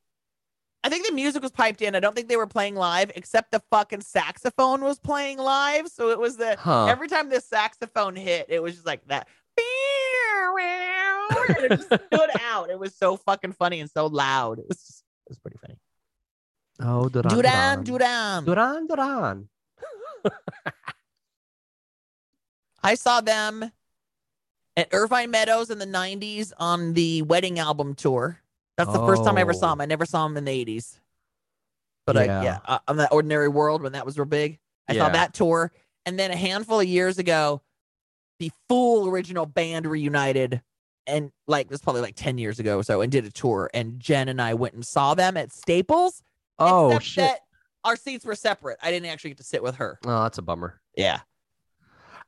I 0.85 0.89
think 0.89 1.07
the 1.07 1.13
music 1.13 1.43
was 1.43 1.53
piped 1.53 1.81
in. 1.81 1.95
I 1.95 2.01
don't 2.01 2.15
think 2.15 2.29
they 2.29 2.37
were 2.37 2.47
playing 2.47 2.75
live, 2.75 3.13
except 3.15 3.53
the 3.53 3.63
fucking 3.71 4.01
saxophone 4.01 4.83
was 4.83 4.99
playing 4.99 5.39
live. 5.39 5.87
So 5.89 6.11
it 6.11 6.19
was 6.19 6.37
the 6.37 6.57
Huh. 6.59 6.87
every 6.87 7.07
time 7.09 7.29
the 7.29 7.41
saxophone 7.41 8.17
hit, 8.17 8.47
it 8.49 8.61
was 8.63 8.75
just 8.75 8.87
like 8.87 9.07
that. 9.07 9.29
It 11.59 11.69
just 11.71 11.85
stood 12.13 12.31
out. 12.41 12.71
It 12.71 12.79
was 12.79 12.95
so 12.95 13.17
fucking 13.17 13.53
funny 13.53 13.81
and 13.81 13.91
so 13.91 14.07
loud. 14.07 14.59
It 14.59 14.67
was 14.69 14.79
just, 14.79 15.05
it 15.27 15.31
was 15.31 15.39
pretty 15.39 15.59
funny. 15.59 15.77
Oh, 16.81 17.09
Duran 17.09 17.29
Duran, 17.29 17.85
Duran. 17.85 18.45
Duran. 18.45 18.45
Duran 18.45 18.87
Duran. 18.87 19.49
I 22.83 22.95
saw 22.97 23.21
them 23.21 23.71
at 24.77 24.89
Irvine 24.93 25.31
Meadows 25.31 25.71
in 25.71 25.79
the 25.79 25.87
90s 25.87 26.53
on 26.59 26.95
the 26.95 27.23
wedding 27.23 27.59
album 27.59 27.95
tour. 27.95 28.41
That's 28.77 28.93
the 28.93 28.99
first 29.07 29.25
time 29.25 29.37
I 29.37 29.43
ever 29.43 29.53
saw 29.53 29.73
him. 29.73 29.81
I 29.81 29.87
never 29.87 30.07
saw 30.07 30.25
him 30.27 30.37
in 30.37 30.45
the 30.45 30.51
80s. 30.65 30.99
But 32.07 32.17
I, 32.17 32.25
Yeah. 32.25 32.43
yeah, 32.43 32.59
uh, 32.65 32.79
on 32.89 32.97
that 32.97 33.13
Ordinary 33.13 33.49
World 33.49 33.83
when 33.83 33.93
that 33.93 34.05
was 34.07 34.19
real 34.19 34.25
big. 34.27 34.59
I 34.89 34.97
saw 34.97 35.09
that 35.11 35.35
tour. 35.35 35.73
And 36.05 36.19
then 36.19 36.31
a 36.33 36.37
handful 36.37 36.81
of 36.81 36.87
years 36.87 37.19
ago, 37.19 37.63
the 38.41 38.51
full 38.69 39.07
original 39.09 39.47
band 39.47 39.87
reunited. 39.87 40.63
And 41.07 41.31
like, 41.47 41.67
it 41.67 41.71
was 41.71 41.81
probably 41.81 42.01
like 42.03 42.17
10 42.17 42.39
years 42.39 42.59
ago 42.59 42.79
or 42.79 42.83
so, 42.83 43.01
and 43.03 43.13
did 43.13 43.25
a 43.25 43.31
tour. 43.31 43.71
And 43.73 44.01
Jen 44.01 44.29
and 44.29 44.41
I 44.43 44.55
went 44.55 44.75
and 44.75 44.85
saw 44.85 45.15
them 45.15 45.37
at 45.37 45.53
Staples. 45.53 46.23
Oh 46.59 46.99
shit. 46.99 47.25
that 47.25 47.41
our 47.85 47.97
seats 47.97 48.25
were 48.25 48.35
separate. 48.35 48.79
I 48.83 48.91
didn't 48.91 49.07
actually 49.11 49.31
get 49.31 49.39
to 49.39 49.45
sit 49.45 49.63
with 49.63 49.77
her. 49.77 49.99
Oh, 50.05 50.23
that's 50.25 50.39
a 50.39 50.43
bummer. 50.43 50.81
Yeah. 50.97 51.21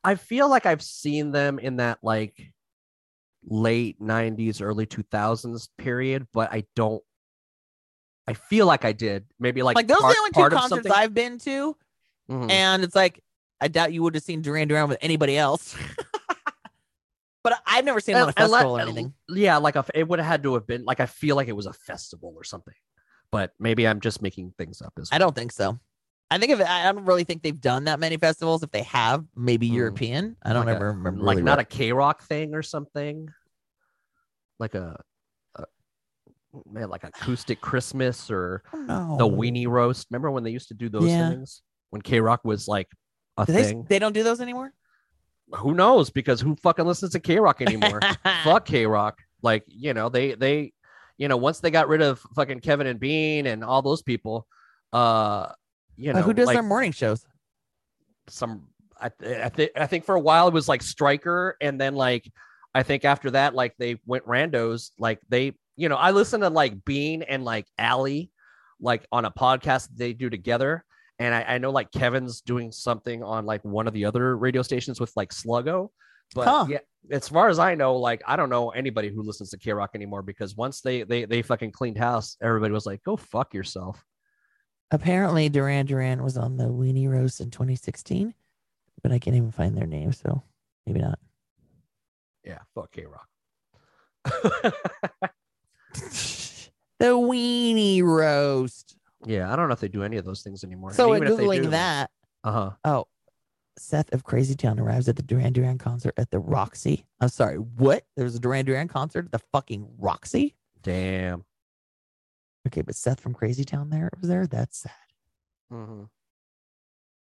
I 0.03 0.17
feel 0.17 0.49
like 0.49 0.67
I've 0.67 0.83
seen 0.83 1.31
them 1.33 1.59
in 1.59 1.77
that 1.77 1.99
like 2.03 2.53
late 3.47 4.01
90s, 4.01 4.63
early 4.63 4.87
2000s 4.87 5.69
period, 5.79 6.27
but 6.33 6.53
I 6.53 6.65
don't. 6.77 7.03
I 8.27 8.33
feel 8.35 8.67
like 8.67 8.85
I 8.85 8.93
did. 8.93 9.27
Maybe 9.39 9.63
like, 9.63 9.77
Like, 9.77 9.87
those 9.87 9.99
part, 10.01 10.13
are 10.13 10.15
the 10.15 10.19
only 10.21 10.51
two 10.51 10.57
concerts 10.57 10.71
something. 10.89 10.93
I've 10.93 11.13
been 11.13 11.39
to. 11.41 11.77
Mhm. 12.31 12.51
And 12.51 12.83
it's 12.83 12.95
like, 12.95 13.23
I 13.61 13.69
doubt 13.69 13.93
you 13.93 14.03
would 14.03 14.15
have 14.15 14.25
seen 14.25 14.41
Duran 14.41 14.67
Duran 14.69 14.89
with 14.89 14.99
anybody 15.03 15.37
else. 15.37 15.77
but 17.43 17.61
I've 17.67 17.85
never 17.85 18.01
seen 18.01 18.15
them 18.15 18.23
on 18.23 18.29
a 18.31 18.33
and 18.41 18.51
let- 18.51 18.59
festival 18.61 18.79
or 18.79 18.81
anything. 18.81 19.13
Yeah, 19.29 19.59
like 19.59 19.77
a, 19.77 19.85
it 19.95 20.09
would 20.09 20.19
have 20.19 20.27
had 20.29 20.43
to 20.45 20.55
have 20.55 20.67
been 20.67 20.85
like 20.85 21.01
I 21.01 21.07
feel 21.07 21.37
like 21.37 21.49
it 21.49 21.57
was 21.57 21.67
a 21.67 21.73
festival 21.75 22.33
or 22.35 22.45
something, 22.45 22.75
but 23.31 23.53
maybe 23.59 23.87
I'm 23.87 24.01
just 24.01 24.23
making 24.23 24.55
things 24.57 24.81
up. 24.81 24.95
As 24.99 25.11
I 25.13 25.19
don't 25.19 25.35
think 25.35 25.53
so. 25.53 25.79
I 26.31 26.39
think 26.39 26.53
if 26.53 26.61
I 26.61 26.91
don't 26.93 27.05
really 27.05 27.25
think 27.25 27.43
they've 27.43 27.61
done 27.61 27.85
that 27.85 28.01
many 28.01 28.17
festivals. 28.17 28.63
If 28.63 28.71
they 28.71 28.83
have, 28.83 29.25
maybe 29.37 29.67
European. 29.67 30.37
I 30.43 30.53
don't 30.53 30.67
like 30.67 30.77
ever 30.77 30.89
a, 30.89 30.93
remember. 30.93 31.23
like 31.23 31.35
really 31.37 31.43
not 31.45 31.59
well. 31.59 31.61
a 31.61 31.65
KROQ 32.15 32.21
thing 32.23 32.55
or 32.55 32.63
something, 32.63 33.29
like 34.59 34.75
a, 34.75 34.99
a 35.57 35.65
man 36.71 36.89
like 36.89 37.05
acoustic 37.05 37.61
Christmas 37.61 38.31
or 38.31 38.63
no. 38.75 39.17
the 39.19 39.27
weenie 39.29 39.69
roast. 39.69 40.07
Remember 40.11 40.31
when 40.31 40.45
they 40.45 40.51
used 40.51 40.69
to 40.69 40.75
do 40.75 40.89
those 40.89 41.05
Yeah. 41.09 41.29
things 41.31 41.63
when 41.91 42.03
KROQ 42.03 42.39
was 42.45 42.67
like 42.67 42.89
a 43.37 43.45
Do 43.47 43.53
they, 43.53 43.63
thing? 43.65 43.87
they 43.89 43.99
don't 43.99 44.13
do 44.15 44.23
those 44.23 44.41
anymore. 44.41 44.73
who 45.53 45.75
knows? 45.75 46.11
Because 46.11 46.41
who 46.41 46.57
fucking 46.57 46.87
listens 46.87 47.13
to 47.13 47.21
KROQ 47.21 47.61
anymore? 47.63 48.01
Fuck 48.45 48.67
KROQ. 48.67 49.13
Like, 49.43 49.63
you 49.67 49.93
know, 49.95 50.09
they 50.09 50.35
they 50.35 50.73
you 51.19 51.29
know, 51.29 51.37
once 51.37 51.61
they 51.61 51.71
got 51.71 51.87
rid 51.87 52.03
of 52.03 52.19
fucking 52.35 52.59
Kevin 52.61 52.89
and 52.89 52.99
Bean 52.99 53.47
and 53.47 53.63
all 53.63 53.83
those 53.83 54.03
people, 54.03 54.49
uh, 54.93 55.53
you 55.97 56.13
know, 56.13 56.19
Uh, 56.21 56.23
who 56.23 56.33
does 56.35 56.47
like 56.47 56.55
their 56.57 56.63
morning 56.63 56.93
shows? 56.93 57.25
some 58.29 58.69
I, 59.01 59.09
th- 59.09 59.39
I 59.41 59.49
think 59.49 59.71
I 59.77 59.87
think 59.87 60.05
for 60.05 60.15
a 60.15 60.21
while 60.21 60.49
it 60.49 60.55
was 60.55 60.69
like 60.69 60.83
Stryker, 60.83 61.57
and 61.61 61.81
then 61.81 61.95
like 61.95 62.31
I 62.75 62.83
think 62.83 63.05
after 63.05 63.31
that, 63.33 63.55
like 63.55 63.75
they 63.79 64.01
went 64.07 64.25
randos. 64.27 64.91
Like 64.99 65.21
they, 65.29 65.53
you 65.77 65.89
know, 65.89 65.97
I 65.97 66.13
listen 66.13 66.41
to 66.41 66.49
like 66.49 66.85
Bean 66.85 67.23
and 67.23 67.45
like 67.45 67.67
Allie, 67.79 68.31
like 68.81 69.07
on 69.13 69.25
a 69.25 69.31
podcast 69.31 69.89
they 69.95 70.13
do 70.13 70.31
together. 70.31 70.85
And 71.19 71.35
I, 71.35 71.43
I 71.43 71.59
know 71.59 71.71
like 71.71 71.93
Kevin's 71.93 72.41
doing 72.41 72.73
something 72.73 73.23
on 73.23 73.47
like 73.47 73.65
one 73.65 73.87
of 73.87 73.93
the 73.95 74.05
other 74.05 74.37
radio 74.37 74.63
stations 74.63 75.01
with 75.01 75.13
like 75.17 75.31
Sluggo. 75.31 75.91
But 76.35 76.49
Huh. 76.49 76.67
yeah, 76.69 76.79
as 77.11 77.29
far 77.29 77.49
as 77.49 77.59
I 77.59 77.75
know, 77.75 77.97
like 77.97 78.23
I 78.27 78.37
don't 78.37 78.49
know 78.51 78.71
anybody 78.71 79.11
who 79.11 79.23
listens 79.23 79.51
to 79.51 79.59
KROQ 79.59 79.89
anymore 79.95 80.23
because 80.23 80.57
once 80.57 80.81
they 80.81 81.03
they 81.03 81.25
they 81.27 81.43
fucking 81.43 81.73
cleaned 81.73 81.99
house, 81.99 82.37
everybody 82.41 82.73
was 82.73 82.87
like, 82.87 83.03
"Go 83.05 83.17
fuck 83.17 83.53
yourself." 83.55 84.03
Apparently, 84.91 85.49
Duran 85.49 85.87
Duran 85.87 86.23
was 86.23 86.37
on 86.37 86.57
the 86.57 86.65
Weenie 86.65 87.09
Roast 87.09 87.41
in 87.41 87.51
2016, 87.51 88.33
but 89.03 89.11
I 89.13 89.19
can't 89.19 89.37
even 89.37 89.51
find 89.51 89.77
their 89.77 89.87
name, 89.87 90.13
so 90.13 90.43
maybe 90.87 91.01
not. 91.01 91.19
Yeah, 92.45 92.59
fuck 92.75 92.91
KROQ. 92.93 94.73
The 97.01 97.07
Weenie 97.07 98.03
Roast. 98.03 98.97
yeah, 99.27 99.53
I 99.53 99.57
don't 99.57 99.69
know 99.69 99.73
if 99.75 99.81
they 99.81 99.89
do 99.89 100.05
any 100.05 100.17
of 100.17 100.25
those 100.25 100.43
things 100.43 100.63
anymore. 100.65 100.93
So, 100.93 101.13
And 101.13 101.23
even 101.25 101.33
if 101.33 101.39
they 101.39 101.45
googling 101.45 101.63
do- 101.65 101.71
that, 101.71 102.11
uh-huh. 102.45 102.71
oh, 102.85 103.07
Seth 103.77 104.13
of 104.13 104.23
Crazy 104.23 104.55
Town 104.55 104.79
arrives 104.79 105.09
at 105.09 105.17
the 105.17 105.23
Duran 105.23 105.53
Duran 105.53 105.77
concert 105.77 106.15
at 106.17 106.31
the 106.31 106.39
Roxy. 106.39 107.05
I'm 107.21 107.29
sorry, 107.29 107.57
what? 107.57 108.05
There's 108.17 108.37
a 108.37 108.39
Duran 108.39 108.65
Duran 108.65 108.87
concert 108.89 109.27
at 109.27 109.33
the 109.33 109.41
fucking 109.53 109.87
Roxy. 109.99 110.55
Damn. 110.83 111.45
Okay, 112.67 112.83
but 112.83 112.95
Seth 112.95 113.21
from 113.21 113.35
Crazy 113.35 113.65
Town 113.65 113.91
there 113.91 114.11
was 114.21 114.29
there. 114.29 114.47
That's 114.47 114.79
sad. 114.79 114.93
hmm 115.71 116.05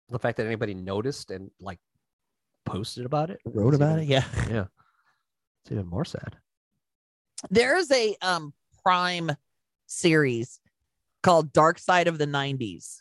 The 0.09 0.19
fact 0.19 0.37
that 0.37 0.45
anybody 0.45 0.73
noticed 0.73 1.31
and 1.31 1.49
like 1.59 1.79
posted 2.65 3.05
about 3.05 3.29
it, 3.29 3.39
Wrote 3.45 3.73
about 3.73 3.99
it, 3.99 4.05
yeah. 4.05 4.23
yeah, 4.49 4.65
it's 5.63 5.71
even 5.71 5.87
more 5.87 6.05
sad. 6.05 6.37
There's 7.49 7.91
a 7.91 8.15
um 8.21 8.53
Prime 8.83 9.31
series 9.87 10.59
called 11.23 11.53
Dark 11.53 11.77
Side 11.79 12.07
of 12.07 12.17
the 12.17 12.25
90s. 12.25 12.97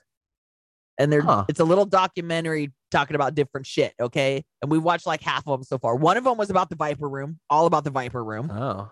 And 0.99 1.11
they're 1.11 1.23
Huh. 1.23 1.47
it's 1.49 1.61
a 1.61 1.65
little 1.65 1.87
documentary 1.87 2.73
talking 2.91 3.15
about 3.15 3.35
different 3.35 3.67
shit, 3.67 3.95
okay? 3.99 4.45
And 4.61 4.71
we've 4.71 4.83
watched 4.83 5.07
like 5.07 5.23
half 5.23 5.47
of 5.47 5.59
them 5.59 5.63
so 5.63 5.79
far. 5.79 5.95
One 5.97 6.17
of 6.19 6.25
them 6.25 6.37
was 6.37 6.51
about 6.51 6.69
the 6.69 6.77
Viper 6.77 7.09
Room, 7.09 7.39
all 7.49 7.65
about 7.67 7.85
the 7.85 7.91
Viper 7.91 8.23
Room. 8.23 8.51
Oh, 8.51 8.77
What 8.77 8.91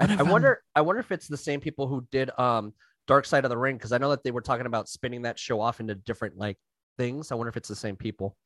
I, 0.00 0.16
I 0.18 0.22
wonder. 0.22 0.62
I 0.74 0.80
wonder 0.80 1.00
if 1.00 1.12
it's 1.12 1.28
the 1.28 1.36
same 1.36 1.60
people 1.60 1.86
who 1.86 2.06
did 2.10 2.30
um 2.38 2.72
Dark 3.06 3.26
Side 3.26 3.44
of 3.44 3.50
the 3.50 3.58
Ring 3.58 3.76
because 3.76 3.92
I 3.92 3.98
know 3.98 4.10
that 4.10 4.24
they 4.24 4.30
were 4.30 4.40
talking 4.40 4.66
about 4.66 4.88
spinning 4.88 5.22
that 5.22 5.38
show 5.38 5.60
off 5.60 5.80
into 5.80 5.94
different 5.94 6.36
like 6.38 6.58
things. 6.98 7.30
I 7.30 7.34
wonder 7.34 7.48
if 7.48 7.56
it's 7.56 7.68
the 7.68 7.76
same 7.76 7.96
people. 7.96 8.36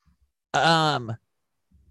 Um 0.54 1.16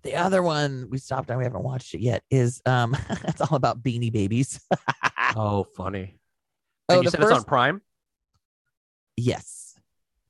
the 0.03 0.15
other 0.15 0.43
one 0.43 0.87
we 0.89 0.97
stopped 0.97 1.31
on, 1.31 1.37
we 1.37 1.43
haven't 1.43 1.63
watched 1.63 1.93
it 1.93 2.01
yet, 2.01 2.23
is 2.29 2.61
um 2.65 2.95
it's 3.09 3.41
all 3.41 3.55
about 3.55 3.81
beanie 3.83 4.11
babies. 4.11 4.59
oh, 5.35 5.63
funny. 5.75 6.19
Oh, 6.89 6.97
you 6.97 7.03
the 7.03 7.11
said 7.11 7.21
it's 7.21 7.31
on 7.31 7.37
first- 7.37 7.47
Prime, 7.47 7.81
yes. 9.15 9.75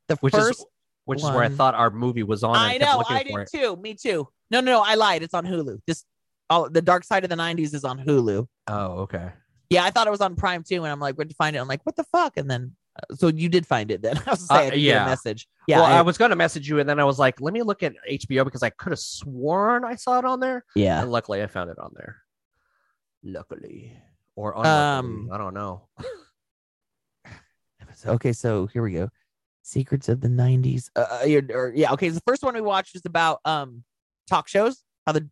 The 0.07 0.15
which 0.17 0.33
first 0.33 0.61
is 0.61 0.65
which 1.05 1.19
is 1.19 1.25
where 1.25 1.43
I 1.43 1.49
thought 1.49 1.73
our 1.73 1.89
movie 1.89 2.23
was 2.23 2.43
on. 2.43 2.55
and 2.55 2.65
I 2.65 2.77
know, 2.77 3.03
I 3.07 3.23
did 3.23 3.47
too. 3.53 3.75
Me 3.77 3.93
too. 3.93 4.27
No, 4.51 4.59
no, 4.59 4.73
no, 4.73 4.83
I 4.85 4.95
lied. 4.95 5.23
It's 5.23 5.33
on 5.33 5.45
Hulu. 5.45 5.79
This 5.87 6.03
oh 6.49 6.67
the 6.69 6.81
dark 6.81 7.03
side 7.03 7.23
of 7.23 7.29
the 7.29 7.35
90s 7.35 7.73
is 7.73 7.83
on 7.83 7.99
Hulu. 7.99 8.47
Oh, 8.67 8.85
okay. 9.03 9.31
Yeah, 9.69 9.83
I 9.83 9.89
thought 9.91 10.07
it 10.07 10.11
was 10.11 10.21
on 10.21 10.35
Prime 10.35 10.63
too, 10.63 10.83
and 10.83 10.91
I'm 10.91 10.99
like, 10.99 11.15
where'd 11.15 11.29
you 11.29 11.35
find 11.35 11.55
it? 11.55 11.59
I'm 11.59 11.67
like, 11.67 11.85
what 11.85 11.95
the 11.97 12.05
fuck? 12.05 12.37
And 12.37 12.49
then, 12.49 12.73
uh, 12.97 13.15
so 13.15 13.27
you 13.27 13.49
did 13.49 13.67
find 13.67 13.91
it 13.91 14.01
then? 14.01 14.17
I 14.25 14.29
was 14.31 14.49
Uh, 14.49 14.55
saying, 14.55 14.73
yeah, 14.75 14.93
yeah. 14.93 15.03
a 15.03 15.09
message. 15.09 15.47
Yeah, 15.67 15.77
well, 15.81 15.85
I, 15.87 15.97
I- 15.97 16.01
was 16.03 16.17
going 16.17 16.29
to 16.29 16.37
message 16.37 16.69
you, 16.69 16.79
and 16.79 16.87
then 16.87 16.99
I 16.99 17.03
was 17.03 17.19
like, 17.19 17.41
let 17.41 17.53
me 17.53 17.61
look 17.63 17.83
at 17.83 17.93
HBO 18.09 18.45
because 18.45 18.63
I 18.63 18.69
could 18.69 18.91
have 18.93 18.99
sworn 18.99 19.83
I 19.83 19.95
saw 19.95 20.19
it 20.19 20.25
on 20.25 20.39
there. 20.39 20.63
yeah. 20.75 21.01
And 21.01 21.11
luckily, 21.11 21.43
I 21.43 21.47
found 21.47 21.69
it 21.69 21.77
on 21.79 21.91
there. 21.95 22.17
Luckily, 23.23 23.97
or 24.35 24.55
Um, 24.65 25.29
I 25.33 25.37
don't 25.37 25.53
know. 25.53 25.87
Okay, 28.05 28.31
so 28.31 28.67
here 28.67 28.83
we 28.83 28.91
go. 28.93 29.09
Secrets 29.63 30.07
of 30.07 30.21
the 30.21 30.27
90s. 30.27 30.89
Uh, 30.95 30.99
uh, 30.99 31.27
or, 31.51 31.57
or- 31.67 31.73
yeah, 31.75 31.91
okay. 31.93 32.09
So 32.09 32.15
the 32.15 32.21
first 32.27 32.43
one 32.43 32.53
we 32.53 32.61
watched 32.61 32.95
is 32.95 33.01
about 33.05 33.39
um 33.43 33.83
talk 34.29 34.47
shows. 34.47 34.83
How 35.05 35.13
the 35.13 35.27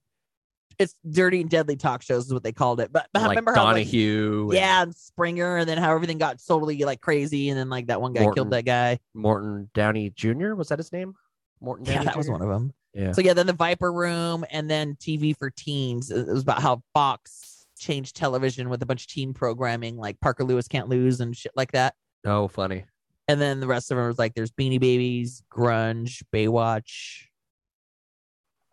it's 0.79 0.95
dirty 1.09 1.41
and 1.41 1.49
deadly 1.49 1.75
talk 1.75 2.01
shows 2.01 2.25
is 2.25 2.33
what 2.33 2.43
they 2.43 2.51
called 2.51 2.79
it. 2.79 2.91
But, 2.91 3.07
but 3.13 3.21
like 3.21 3.29
remember 3.29 3.53
how 3.53 3.65
like, 3.65 3.75
Donahue, 3.75 4.49
and 4.49 4.53
yeah, 4.53 4.81
and 4.83 4.95
Springer, 4.95 5.57
and 5.57 5.69
then 5.69 5.77
how 5.77 5.93
everything 5.93 6.17
got 6.17 6.39
totally 6.45 6.77
like 6.83 7.01
crazy, 7.01 7.49
and 7.49 7.57
then 7.57 7.69
like 7.69 7.87
that 7.87 8.01
one 8.01 8.13
guy 8.13 8.21
Morton. 8.21 8.35
killed 8.35 8.51
that 8.51 8.65
guy. 8.65 8.99
Morton 9.13 9.69
Downey 9.73 10.11
Jr. 10.11 10.53
Was 10.53 10.69
that 10.69 10.79
his 10.79 10.91
name? 10.91 11.13
Morton. 11.61 11.85
Yeah, 11.85 11.95
Downey 11.95 12.05
that 12.05 12.17
was 12.17 12.29
one 12.29 12.41
of 12.41 12.49
them. 12.49 12.73
Yeah. 12.93 13.11
So 13.11 13.21
yeah, 13.21 13.33
then 13.33 13.47
the 13.47 13.53
Viper 13.53 13.91
Room, 13.91 14.45
and 14.51 14.69
then 14.69 14.95
TV 14.95 15.37
for 15.37 15.49
teens. 15.49 16.11
It 16.11 16.27
was 16.27 16.43
about 16.43 16.61
how 16.61 16.81
Fox 16.93 17.65
changed 17.77 18.15
television 18.15 18.69
with 18.69 18.81
a 18.81 18.85
bunch 18.85 19.03
of 19.03 19.07
teen 19.07 19.33
programming, 19.33 19.97
like 19.97 20.19
Parker 20.21 20.43
Lewis 20.43 20.67
Can't 20.67 20.89
Lose 20.89 21.19
and 21.19 21.35
shit 21.35 21.51
like 21.55 21.71
that. 21.73 21.95
oh, 22.25 22.47
funny. 22.47 22.85
And 23.27 23.41
then 23.41 23.59
the 23.59 23.67
rest 23.67 23.91
of 23.91 23.97
them 23.97 24.07
was 24.07 24.19
like 24.19 24.35
there's 24.35 24.51
Beanie 24.51 24.79
Babies, 24.79 25.43
Grunge, 25.51 26.23
Baywatch. 26.31 27.23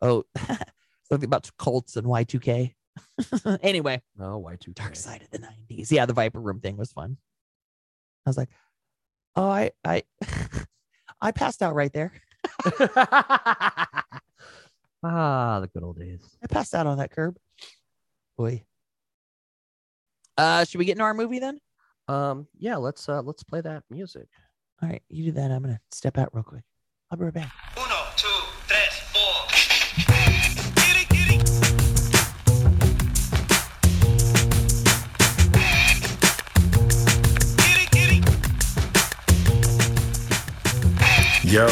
Oh, 0.01 0.25
something 1.13 1.27
about 1.29 1.51
cults 1.59 1.97
and 1.97 2.07
Y2K. 2.07 2.75
anyway, 3.63 4.01
Oh, 4.19 4.39
Y 4.39 4.57
two. 4.59 4.73
Dark 4.75 4.97
Side 4.97 5.23
of 5.23 5.31
the 5.31 5.39
90s. 5.39 5.91
Yeah, 5.91 6.07
the 6.07 6.13
Viper 6.15 6.41
Room 6.41 6.61
thing 6.61 6.77
was 6.77 6.93
fun. 6.93 7.17
I 8.25 8.31
was 8.31 8.37
like, 8.39 8.49
oh, 9.37 9.49
I 9.49 9.73
I 9.85 10.05
I 11.21 11.33
passed 11.33 11.63
out 11.63 11.75
right 11.75 11.93
there. 11.93 12.13
ah, 15.05 15.59
the 15.61 15.69
good 15.75 15.83
old 15.83 15.99
days. 15.99 16.23
I 16.43 16.47
passed 16.47 16.75
out 16.75 16.87
on 16.87 16.99
that 16.99 17.11
curb. 17.11 17.37
Boy. 18.39 18.65
Uh, 20.39 20.65
should 20.65 20.79
we 20.79 20.85
get 20.87 20.93
into 20.93 21.05
our 21.05 21.15
movie 21.15 21.39
then? 21.41 21.61
Um, 22.09 22.47
yeah, 22.59 22.77
let's 22.77 23.09
uh 23.09 23.23
let's 23.23 23.43
play 23.43 23.61
that 23.61 23.83
music. 23.91 24.29
All 24.83 24.89
right, 24.89 25.03
you 25.09 25.25
do 25.27 25.33
that. 25.33 25.51
I'm 25.51 25.63
gonna 25.63 25.81
step 25.91 26.17
out 26.19 26.31
real 26.33 26.43
quick. 26.45 26.63
I'll 27.11 27.19
be 27.19 27.25
right 27.25 27.35
back. 27.35 27.53
Yo, 41.53 41.67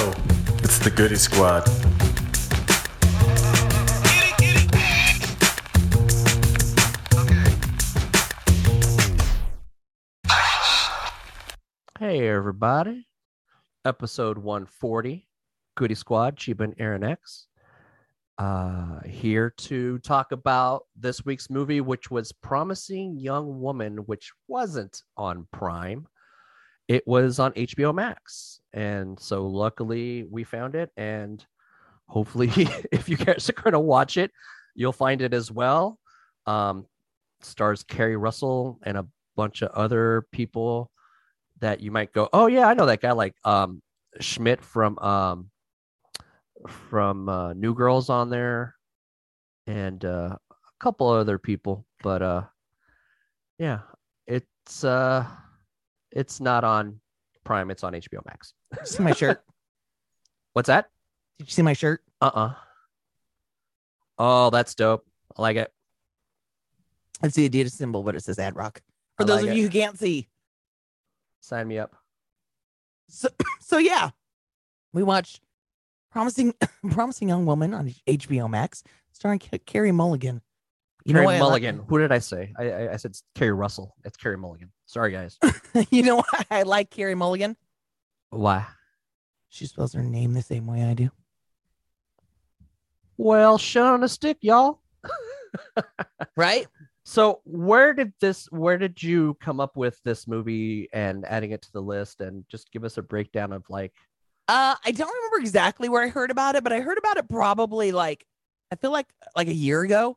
it's 0.59 0.79
the 0.79 0.93
Goody 0.95 1.17
Squad. 1.17 1.67
Hey 11.99 12.29
everybody. 12.29 13.07
Episode 13.87 14.37
140. 14.37 15.27
Goody 15.77 15.95
Squad, 15.95 16.37
Cheeba 16.37 16.65
and 16.65 16.75
erin-x. 16.77 17.47
Uh 18.37 19.01
here 19.07 19.49
to 19.61 19.99
talk 20.01 20.33
about 20.33 20.83
this 20.95 21.25
week's 21.25 21.49
movie, 21.49 21.81
which 21.81 22.11
was 22.11 22.33
Promising 22.33 23.17
Young 23.17 23.63
Woman, 23.63 23.97
which 24.05 24.31
wasn't 24.47 25.03
on 25.17 25.49
Prime. 25.55 26.07
It 26.91 27.07
was 27.07 27.39
on 27.39 27.53
HBO 27.53 27.95
Max. 27.95 28.61
And 28.73 29.19
so 29.21 29.47
luckily 29.47 30.25
we 30.29 30.43
found 30.43 30.75
it. 30.75 30.91
And 30.97 31.47
hopefully 32.09 32.51
if 32.91 33.09
you 33.09 33.17
guys 33.17 33.49
are 33.49 33.53
gonna 33.53 33.79
watch 33.79 34.17
it, 34.17 34.33
you'll 34.75 34.91
find 34.91 35.23
it 35.23 35.33
as 35.33 35.53
well. 35.53 36.01
Um 36.47 36.87
stars 37.43 37.85
Carrie 37.85 38.17
Russell 38.17 38.81
and 38.83 38.99
a 38.99 39.07
bunch 39.37 39.63
of 39.63 39.71
other 39.71 40.27
people 40.33 40.91
that 41.61 41.81
you 41.81 41.93
might 41.93 42.13
go, 42.13 42.29
oh 42.33 42.49
yeah, 42.49 42.67
I 42.67 42.75
know 42.75 42.87
that 42.87 43.01
guy, 43.01 43.13
like 43.13 43.37
um 43.45 43.83
Schmidt 44.19 44.61
from 44.61 44.99
um 44.99 45.49
from 46.67 47.29
uh, 47.29 47.53
New 47.53 47.73
Girls 47.73 48.11
on 48.11 48.31
there, 48.31 48.75
and 49.69 50.05
uh, 50.05 50.37
a 50.51 50.57
couple 50.81 51.09
other 51.09 51.39
people, 51.39 51.87
but 52.03 52.21
uh 52.21 52.43
yeah, 53.61 53.79
it's 54.27 54.83
uh 54.83 55.25
it's 56.13 56.41
not 56.41 56.65
on 56.65 57.01
Prime, 57.45 57.71
it's 57.71 57.83
on 57.85 57.93
HBO 57.95 58.25
Max. 58.27 58.53
See 58.85 59.03
my 59.03 59.13
shirt? 59.13 59.43
What's 60.53 60.67
that? 60.69 60.89
Did 61.39 61.49
you 61.49 61.53
see 61.53 61.63
my 61.63 61.73
shirt? 61.73 62.03
Uh 62.21 62.31
uh 62.35 62.55
Oh, 64.19 64.51
that's 64.51 64.75
dope. 64.75 65.07
I 65.37 65.43
like 65.43 65.57
it. 65.57 65.73
It's 67.23 67.35
the 67.37 67.49
Adidas 67.49 67.73
symbol, 67.73 68.03
but 68.03 68.15
it 68.15 68.23
says 68.25 68.39
Ad 68.39 68.57
Rock. 68.57 68.83
For 69.17 69.25
I 69.25 69.27
those 69.27 69.37
like 69.43 69.51
of 69.51 69.51
it. 69.53 69.57
you 69.57 69.63
who 69.65 69.71
can't 69.71 69.99
see. 69.99 70.29
Sign 71.41 71.69
me 71.69 71.79
up. 71.79 71.95
So, 73.09 73.29
so 73.61 73.79
yeah, 73.79 74.11
we 74.93 75.03
watched 75.03 75.41
Promising, 76.11 76.55
promising 76.91 77.29
young 77.29 77.47
woman 77.47 77.73
on 77.73 77.95
HBO 78.07 78.51
Max, 78.51 78.83
starring 79.13 79.39
Ca- 79.39 79.59
Carey 79.65 79.93
Mulligan. 79.93 80.43
You 81.05 81.15
Carey 81.15 81.25
know 81.25 81.27
what 81.27 81.35
I 81.35 81.39
like- 81.39 81.49
Mulligan. 81.49 81.83
Who 81.89 81.99
did 81.99 82.13
I 82.13 82.19
say? 82.19 82.53
I, 82.59 82.71
I 82.71 82.93
I 82.93 82.97
said 82.97 83.17
Keri 83.35 83.53
Russell. 83.53 83.95
It's 84.05 84.17
Carey 84.17 84.37
Mulligan. 84.37 84.71
Sorry, 84.87 85.13
guys. 85.13 85.39
you 85.91 86.03
know 86.03 86.17
why 86.17 86.45
I 86.51 86.63
like 86.63 86.91
Carey 86.91 87.15
Mulligan? 87.15 87.57
Why? 88.31 88.67
She 89.49 89.67
spells 89.67 89.93
her 89.95 90.03
name 90.03 90.35
the 90.35 90.43
same 90.43 90.67
way 90.67 90.85
I 90.85 90.95
do. 90.95 91.11
Well, 93.17 93.59
shit 93.59 93.83
on 93.83 94.03
a 94.05 94.09
stick, 94.09 94.39
y'all. 94.41 94.81
Right? 96.37 96.67
So 97.05 97.41
where 97.45 97.93
did 97.93 98.13
this 98.21 98.47
where 98.53 98.79
did 98.79 99.03
you 99.03 99.37
come 99.41 99.59
up 99.59 99.77
with 99.77 100.01
this 100.05 100.29
movie 100.29 100.89
and 100.93 101.25
adding 101.27 101.51
it 101.51 101.61
to 101.63 101.73
the 101.73 101.83
list 101.83 102.21
and 102.21 102.45
just 102.49 102.71
give 102.71 102.85
us 102.85 102.99
a 102.99 103.03
breakdown 103.03 103.53
of 103.53 103.69
like 103.69 103.93
Uh, 104.49 104.77
I 104.85 104.93
don't 104.93 105.13
remember 105.13 105.39
exactly 105.41 105.89
where 105.89 106.03
I 106.05 106.09
heard 106.09 106.31
about 106.31 106.55
it, 106.55 106.63
but 106.63 106.73
I 106.73 106.81
heard 106.81 106.99
about 106.99 107.17
it 107.17 107.29
probably 107.29 107.91
like 107.91 108.25
I 108.71 108.77
feel 108.77 108.93
like 108.93 109.09
like 109.35 109.49
a 109.49 109.55
year 109.55 109.83
ago. 109.83 110.17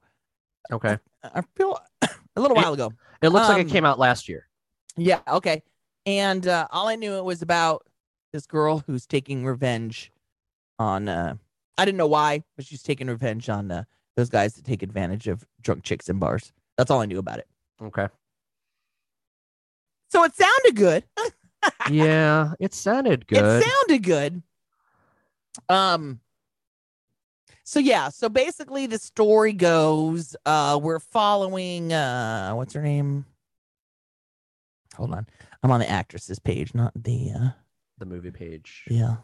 Okay. 0.72 0.98
I 1.24 1.42
feel 1.56 1.80
a 2.02 2.42
little 2.42 2.58
It- 2.58 2.62
while 2.62 2.74
ago. 2.74 2.94
It 3.22 3.30
looks 3.30 3.48
like 3.48 3.62
Um, 3.62 3.68
it 3.68 3.70
came 3.70 3.86
out 3.86 4.00
last 4.00 4.28
year. 4.28 4.48
Yeah, 4.98 5.22
okay. 5.28 5.64
And 6.06 6.46
uh, 6.46 6.68
all 6.72 6.90
I 6.90 6.96
knew 6.96 7.14
it 7.16 7.24
was 7.24 7.42
about 7.42 7.88
this 8.34 8.46
girl 8.46 8.84
who's 8.86 9.06
taking 9.06 9.46
revenge 9.46 10.12
on 10.80 11.08
uh 11.08 11.36
I 11.78 11.86
didn't 11.86 11.98
know 11.98 12.08
why, 12.08 12.44
but 12.56 12.66
she's 12.66 12.84
taking 12.84 13.08
revenge 13.08 13.48
on 13.50 13.72
uh, 13.72 13.84
those 14.16 14.30
guys 14.30 14.54
that 14.56 14.66
take 14.66 14.84
advantage 14.84 15.28
of 15.28 15.46
drunk 15.62 15.84
chicks 15.84 16.10
in 16.10 16.20
bars. 16.20 16.52
That's 16.78 16.92
all 16.92 17.00
I 17.02 17.06
knew 17.06 17.18
about 17.20 17.40
it. 17.40 17.48
Okay. 17.82 18.08
So 20.12 20.24
it 20.24 20.36
sounded 20.36 20.76
good. 20.76 21.04
yeah, 21.90 22.54
it 22.60 22.74
sounded 22.74 23.26
good. 23.26 23.44
It 23.44 23.64
sounded 23.64 24.04
good. 24.04 24.44
Um 25.70 26.20
so 27.64 27.80
yeah, 27.80 28.10
so 28.10 28.30
basically 28.30 28.88
the 28.88 29.00
story 29.00 29.54
goes 29.54 30.36
uh 30.46 30.80
we're 30.82 31.00
following 31.00 31.92
uh 31.94 32.52
what's 32.54 32.74
her 32.74 32.82
name? 32.82 33.26
Hold 34.96 35.14
on. 35.14 35.28
I'm 35.64 35.72
on 35.72 35.80
the 35.80 35.90
actresses 35.90 36.40
page, 36.40 36.74
not 36.76 36.92
the 36.96 37.32
uh 37.36 37.50
the 37.98 38.06
movie 38.06 38.32
page. 38.32 38.84
yeah. 38.90 39.16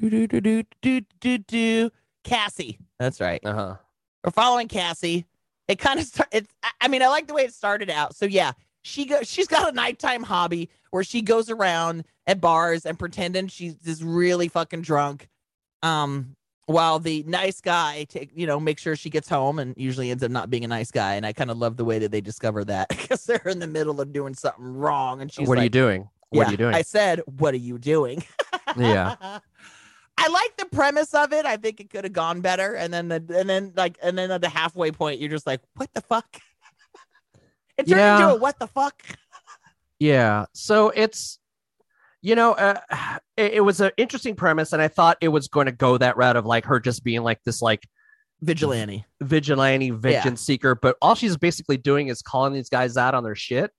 Do 0.00 0.08
do 0.10 0.26
do 0.28 0.40
do 0.40 0.62
do 0.82 1.00
do 1.20 1.38
do 1.38 1.90
Cassie. 2.22 2.78
That's 2.98 3.20
right. 3.20 3.44
Uh-huh. 3.44 3.76
We're 4.24 4.30
following 4.30 4.68
Cassie. 4.68 5.26
It 5.66 5.78
kind 5.78 5.98
of 6.00 6.06
start 6.06 6.28
it's 6.32 6.52
I- 6.62 6.70
I 6.82 6.88
mean, 6.88 7.02
I 7.02 7.08
like 7.08 7.26
the 7.26 7.34
way 7.34 7.42
it 7.42 7.54
started 7.54 7.90
out. 7.90 8.14
So 8.14 8.26
yeah, 8.26 8.52
she 8.82 9.06
go 9.06 9.22
she's 9.22 9.48
got 9.48 9.68
a 9.68 9.72
nighttime 9.72 10.22
hobby 10.22 10.68
where 10.90 11.02
she 11.04 11.22
goes 11.22 11.50
around 11.50 12.04
at 12.26 12.40
bars 12.40 12.86
and 12.86 12.98
pretending 12.98 13.48
she's 13.48 13.74
just 13.76 14.02
really 14.02 14.48
fucking 14.48 14.82
drunk. 14.82 15.28
Um 15.82 16.36
while 16.68 16.98
the 16.98 17.24
nice 17.26 17.62
guy 17.62 18.04
take 18.10 18.30
you 18.34 18.46
know 18.46 18.60
make 18.60 18.78
sure 18.78 18.94
she 18.94 19.08
gets 19.08 19.26
home 19.28 19.58
and 19.58 19.74
usually 19.78 20.10
ends 20.10 20.22
up 20.22 20.30
not 20.30 20.50
being 20.50 20.64
a 20.64 20.68
nice 20.68 20.90
guy 20.90 21.14
and 21.14 21.24
i 21.24 21.32
kind 21.32 21.50
of 21.50 21.56
love 21.56 21.78
the 21.78 21.84
way 21.84 21.98
that 21.98 22.10
they 22.12 22.20
discover 22.20 22.62
that 22.62 22.88
because 22.90 23.24
they're 23.24 23.40
in 23.46 23.58
the 23.58 23.66
middle 23.66 24.02
of 24.02 24.12
doing 24.12 24.34
something 24.34 24.76
wrong 24.76 25.22
and 25.22 25.32
she's 25.32 25.48
what 25.48 25.58
are 25.58 25.62
you 25.62 25.70
doing? 25.70 26.08
What 26.28 26.42
"Yeah." 26.42 26.46
are 26.46 26.50
you 26.50 26.56
doing? 26.58 26.74
i 26.74 26.82
said 26.82 27.22
what 27.38 27.54
are 27.54 27.58
you 27.58 27.78
doing 27.78 28.22
yeah. 28.76 29.38
I 30.20 30.28
like 30.28 30.56
the 30.56 30.66
premise 30.66 31.14
of 31.14 31.32
it. 31.32 31.46
I 31.46 31.56
think 31.56 31.78
it 31.78 31.90
could 31.90 32.02
have 32.02 32.12
gone 32.12 32.40
better. 32.40 32.74
And 32.74 32.92
then 32.92 33.06
the 33.06 33.24
and 33.38 33.48
then 33.48 33.72
like 33.76 33.96
and 34.02 34.18
then 34.18 34.32
at 34.32 34.40
the 34.40 34.48
halfway 34.48 34.90
point, 34.90 35.20
you're 35.20 35.30
just 35.30 35.46
like, 35.46 35.60
what 35.76 35.94
the 35.94 36.00
fuck? 36.00 36.26
it 37.78 37.86
turned 37.86 38.00
Yeah. 38.00 38.16
into 38.16 38.34
a 38.34 38.36
what 38.36 38.58
the 38.58 38.66
fuck? 38.66 39.00
Yeah. 40.00 40.46
So 40.54 40.88
it's, 40.90 41.38
you 42.20 42.34
know, 42.34 42.52
uh, 42.54 42.80
it, 43.38 43.54
it 43.54 43.60
was 43.60 43.80
an 43.80 43.92
interesting 43.96 44.34
premise, 44.34 44.72
and 44.72 44.82
I 44.82 44.88
thought 44.88 45.16
it 45.20 45.28
was 45.28 45.48
going 45.48 45.66
to 45.66 45.72
go 45.72 45.96
that 45.96 46.16
route 46.16 46.36
of 46.36 46.44
like 46.44 46.64
her 46.66 46.80
just 46.80 47.04
being 47.04 47.22
like 47.22 47.42
this 47.44 47.62
like 47.62 47.88
Vigilante. 48.40 49.04
vigilante 49.20 49.90
vengeance 49.90 50.40
seeker, 50.40 50.74
but 50.74 50.96
all 51.00 51.14
she's 51.14 51.36
basically 51.36 51.76
doing 51.76 52.08
is 52.08 52.22
calling 52.22 52.52
these 52.52 52.68
guys 52.68 52.96
out 52.96 53.14
on 53.14 53.24
their 53.24 53.34
shit 53.34 53.72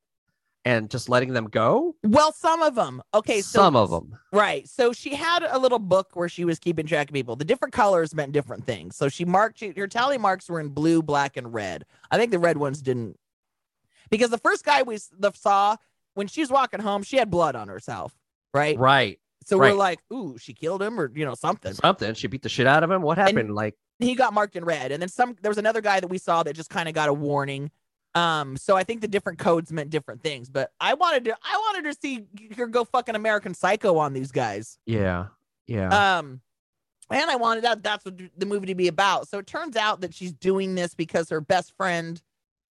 and 0.65 0.89
just 0.89 1.07
letting 1.07 1.31
them 1.33 1.45
go. 1.45 1.95
Well, 2.03 2.33
some 2.33 2.61
of 2.61 2.75
them. 2.75 3.01
Okay, 3.13 3.41
so 3.41 3.59
Some 3.59 3.75
of 3.75 3.89
them. 3.89 4.17
Right. 4.33 4.67
So 4.67 4.91
she 4.91 5.15
had 5.15 5.43
a 5.43 5.57
little 5.57 5.79
book 5.79 6.09
where 6.13 6.27
she 6.27 6.43
was 6.43 6.59
keeping 6.59 6.85
track 6.85 7.09
of 7.09 7.13
people. 7.13 7.37
The 7.37 7.45
different 7.45 7.73
colors 7.73 8.13
meant 8.13 8.33
different 8.33 8.65
things. 8.65 8.97
So 8.97 9.07
she 9.07 9.23
marked 9.23 9.61
her 9.61 9.87
tally 9.87 10.17
marks 10.17 10.49
were 10.49 10.59
in 10.59 10.69
blue, 10.69 11.01
black, 11.01 11.37
and 11.37 11.53
red. 11.53 11.85
I 12.11 12.17
think 12.17 12.31
the 12.31 12.39
red 12.39 12.57
ones 12.57 12.81
didn't 12.81 13.17
because 14.09 14.29
the 14.29 14.37
first 14.37 14.65
guy 14.65 14.83
we 14.83 14.97
saw 15.35 15.77
when 16.15 16.27
she 16.27 16.41
was 16.41 16.49
walking 16.49 16.81
home, 16.81 17.03
she 17.03 17.15
had 17.15 17.29
blood 17.29 17.55
on 17.55 17.69
herself. 17.69 18.13
Right. 18.53 18.77
Right. 18.77 19.19
So 19.45 19.57
right. 19.57 19.71
we're 19.71 19.77
like, 19.77 19.99
ooh, 20.11 20.37
she 20.37 20.53
killed 20.53 20.81
him 20.81 20.99
or 20.99 21.11
you 21.13 21.25
know 21.25 21.35
something. 21.35 21.73
Something. 21.73 22.13
She 22.13 22.27
beat 22.27 22.43
the 22.43 22.49
shit 22.49 22.67
out 22.67 22.83
of 22.83 22.91
him. 22.91 23.01
What 23.01 23.17
happened? 23.17 23.55
like, 23.55 23.75
he 23.99 24.15
got 24.15 24.33
marked 24.33 24.55
in 24.55 24.65
red 24.65 24.91
and 24.91 25.01
then 25.01 25.09
some 25.09 25.35
there 25.41 25.49
was 25.49 25.57
another 25.57 25.81
guy 25.81 25.99
that 25.99 26.07
we 26.07 26.17
saw 26.17 26.41
that 26.43 26.55
just 26.55 26.69
kind 26.69 26.87
of 26.89 26.95
got 26.95 27.09
a 27.09 27.13
warning 27.13 27.69
um 28.15 28.57
so 28.57 28.75
i 28.75 28.83
think 28.83 29.01
the 29.01 29.07
different 29.07 29.37
codes 29.37 29.71
meant 29.71 29.89
different 29.89 30.23
things 30.23 30.49
but 30.49 30.71
i 30.79 30.93
wanted 30.93 31.25
to 31.25 31.35
i 31.43 31.57
wanted 31.57 31.89
to 31.89 31.99
see 31.99 32.25
her 32.57 32.65
go 32.65 32.83
fucking 32.83 33.15
american 33.15 33.53
psycho 33.53 33.97
on 33.97 34.13
these 34.13 34.31
guys 34.31 34.79
yeah. 34.85 35.27
Yeah. 35.67 36.17
um 36.17 36.41
and 37.11 37.29
i 37.29 37.35
wanted 37.35 37.63
that 37.65 37.83
that's 37.83 38.05
what 38.05 38.17
the 38.37 38.45
movie 38.45 38.67
to 38.67 38.75
be 38.75 38.87
about 38.87 39.27
so 39.27 39.37
it 39.37 39.47
turns 39.47 39.75
out 39.75 40.01
that 40.01 40.13
she's 40.13 40.31
doing 40.31 40.75
this 40.75 40.95
because 40.95 41.29
her 41.29 41.41
best 41.41 41.75
friend 41.77 42.21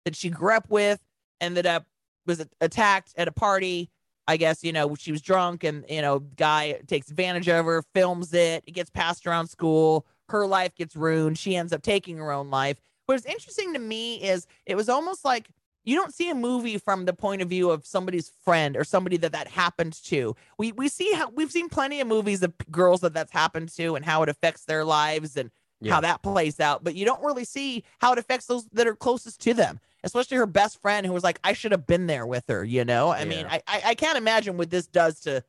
that 0.05 0.16
she 0.16 0.30
grew 0.30 0.55
up 0.55 0.70
with 0.70 1.01
ended 1.41 1.66
up 1.66 1.86
was 2.26 2.45
attacked 2.61 3.13
at 3.18 3.28
a 3.28 3.32
party 3.32 3.89
i 4.28 4.38
guess 4.38 4.63
you 4.63 4.71
know 4.71 4.95
she 4.95 5.11
was 5.11 5.21
drunk 5.21 5.63
and 5.63 5.86
you 5.89 6.01
know 6.01 6.19
guy 6.19 6.80
takes 6.88 7.09
advantage 7.09 7.47
of 7.47 7.65
her 7.65 7.84
films 7.93 8.34
it 8.34 8.63
it 8.65 8.71
gets 8.71 8.89
passed 8.89 9.26
around 9.26 9.47
school 9.47 10.05
her 10.30 10.47
life 10.47 10.76
gets 10.76 10.95
ruined 10.95 11.38
she 11.38 11.55
ends 11.55 11.73
up 11.73 11.82
taking 11.82 12.17
her 12.17 12.32
own 12.32 12.49
life 12.49 12.80
what's 13.05 13.26
interesting 13.26 13.73
to 13.73 13.80
me 13.80 14.15
is 14.17 14.47
it 14.65 14.76
was 14.76 14.89
almost 14.89 15.23
like 15.23 15.49
you 15.86 15.95
don't 15.95 16.13
see 16.13 16.30
a 16.30 16.36
movie 16.36 16.78
from 16.78 17.05
the 17.05 17.13
point 17.13 17.41
of 17.41 17.49
view 17.49 17.69
of 17.69 17.86
somebody's 17.86 18.32
friend 18.43 18.76
or 18.76 18.84
somebody 18.84 19.17
that 19.17 19.32
that 19.32 19.47
happened 19.47 19.93
to. 20.05 20.36
We 20.57 20.71
we 20.71 20.89
see 20.89 21.13
how 21.13 21.30
we've 21.30 21.51
seen 21.51 21.69
plenty 21.69 22.01
of 22.01 22.07
movies 22.07 22.41
of 22.41 22.53
girls 22.71 23.01
that 23.01 23.13
that's 23.13 23.32
happened 23.32 23.69
to 23.76 23.95
and 23.95 24.03
how 24.03 24.23
it 24.23 24.30
affects 24.30 24.65
their 24.65 24.84
lives 24.84 25.38
and 25.38 25.51
Yeah. 25.82 25.93
how 25.93 26.01
that 26.01 26.21
plays 26.23 26.59
out. 26.59 26.84
But 26.84 26.95
you 26.95 27.05
don't 27.05 27.21
really 27.23 27.43
see 27.45 27.84
how 27.99 28.13
it 28.13 28.19
affects 28.19 28.45
those 28.45 28.65
that 28.73 28.88
are 28.88 28.95
closest 28.95 29.41
to 29.41 29.53
them, 29.53 29.80
especially 30.03 30.38
her 30.38 30.45
best 30.45 30.82
friend 30.82 31.05
who 31.05 31.11
was 31.13 31.23
like, 31.23 31.39
I 31.43 31.53
should 31.53 31.71
have 31.73 31.86
been 31.86 32.07
there 32.07 32.26
with 32.26 32.45
her. 32.47 32.63
You 32.63 32.86
know, 32.86 33.11
I 33.11 33.26
mean, 33.26 33.45
Yeah. 33.45 33.53
I, 33.53 33.61
I 33.67 33.82
I 33.88 33.95
can't 33.95 34.17
imagine 34.17 34.57
what 34.57 34.69
this 34.69 34.88
does 34.88 35.19
to 35.21 35.43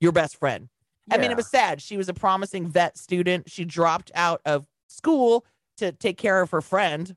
your 0.00 0.12
best 0.12 0.36
friend. 0.36 0.68
I 1.10 1.16
mean, 1.18 1.30
it 1.30 1.36
was 1.36 1.48
sad. 1.48 1.82
She 1.82 1.96
was 1.96 2.08
a 2.08 2.14
promising 2.14 2.68
vet 2.68 2.96
student. 2.96 3.50
She 3.50 3.64
dropped 3.64 4.10
out 4.14 4.40
of 4.44 4.66
school 4.88 5.44
to 5.78 5.90
take 5.92 6.16
care 6.16 6.40
of 6.40 6.50
her 6.50 6.60
friend, 6.60 7.14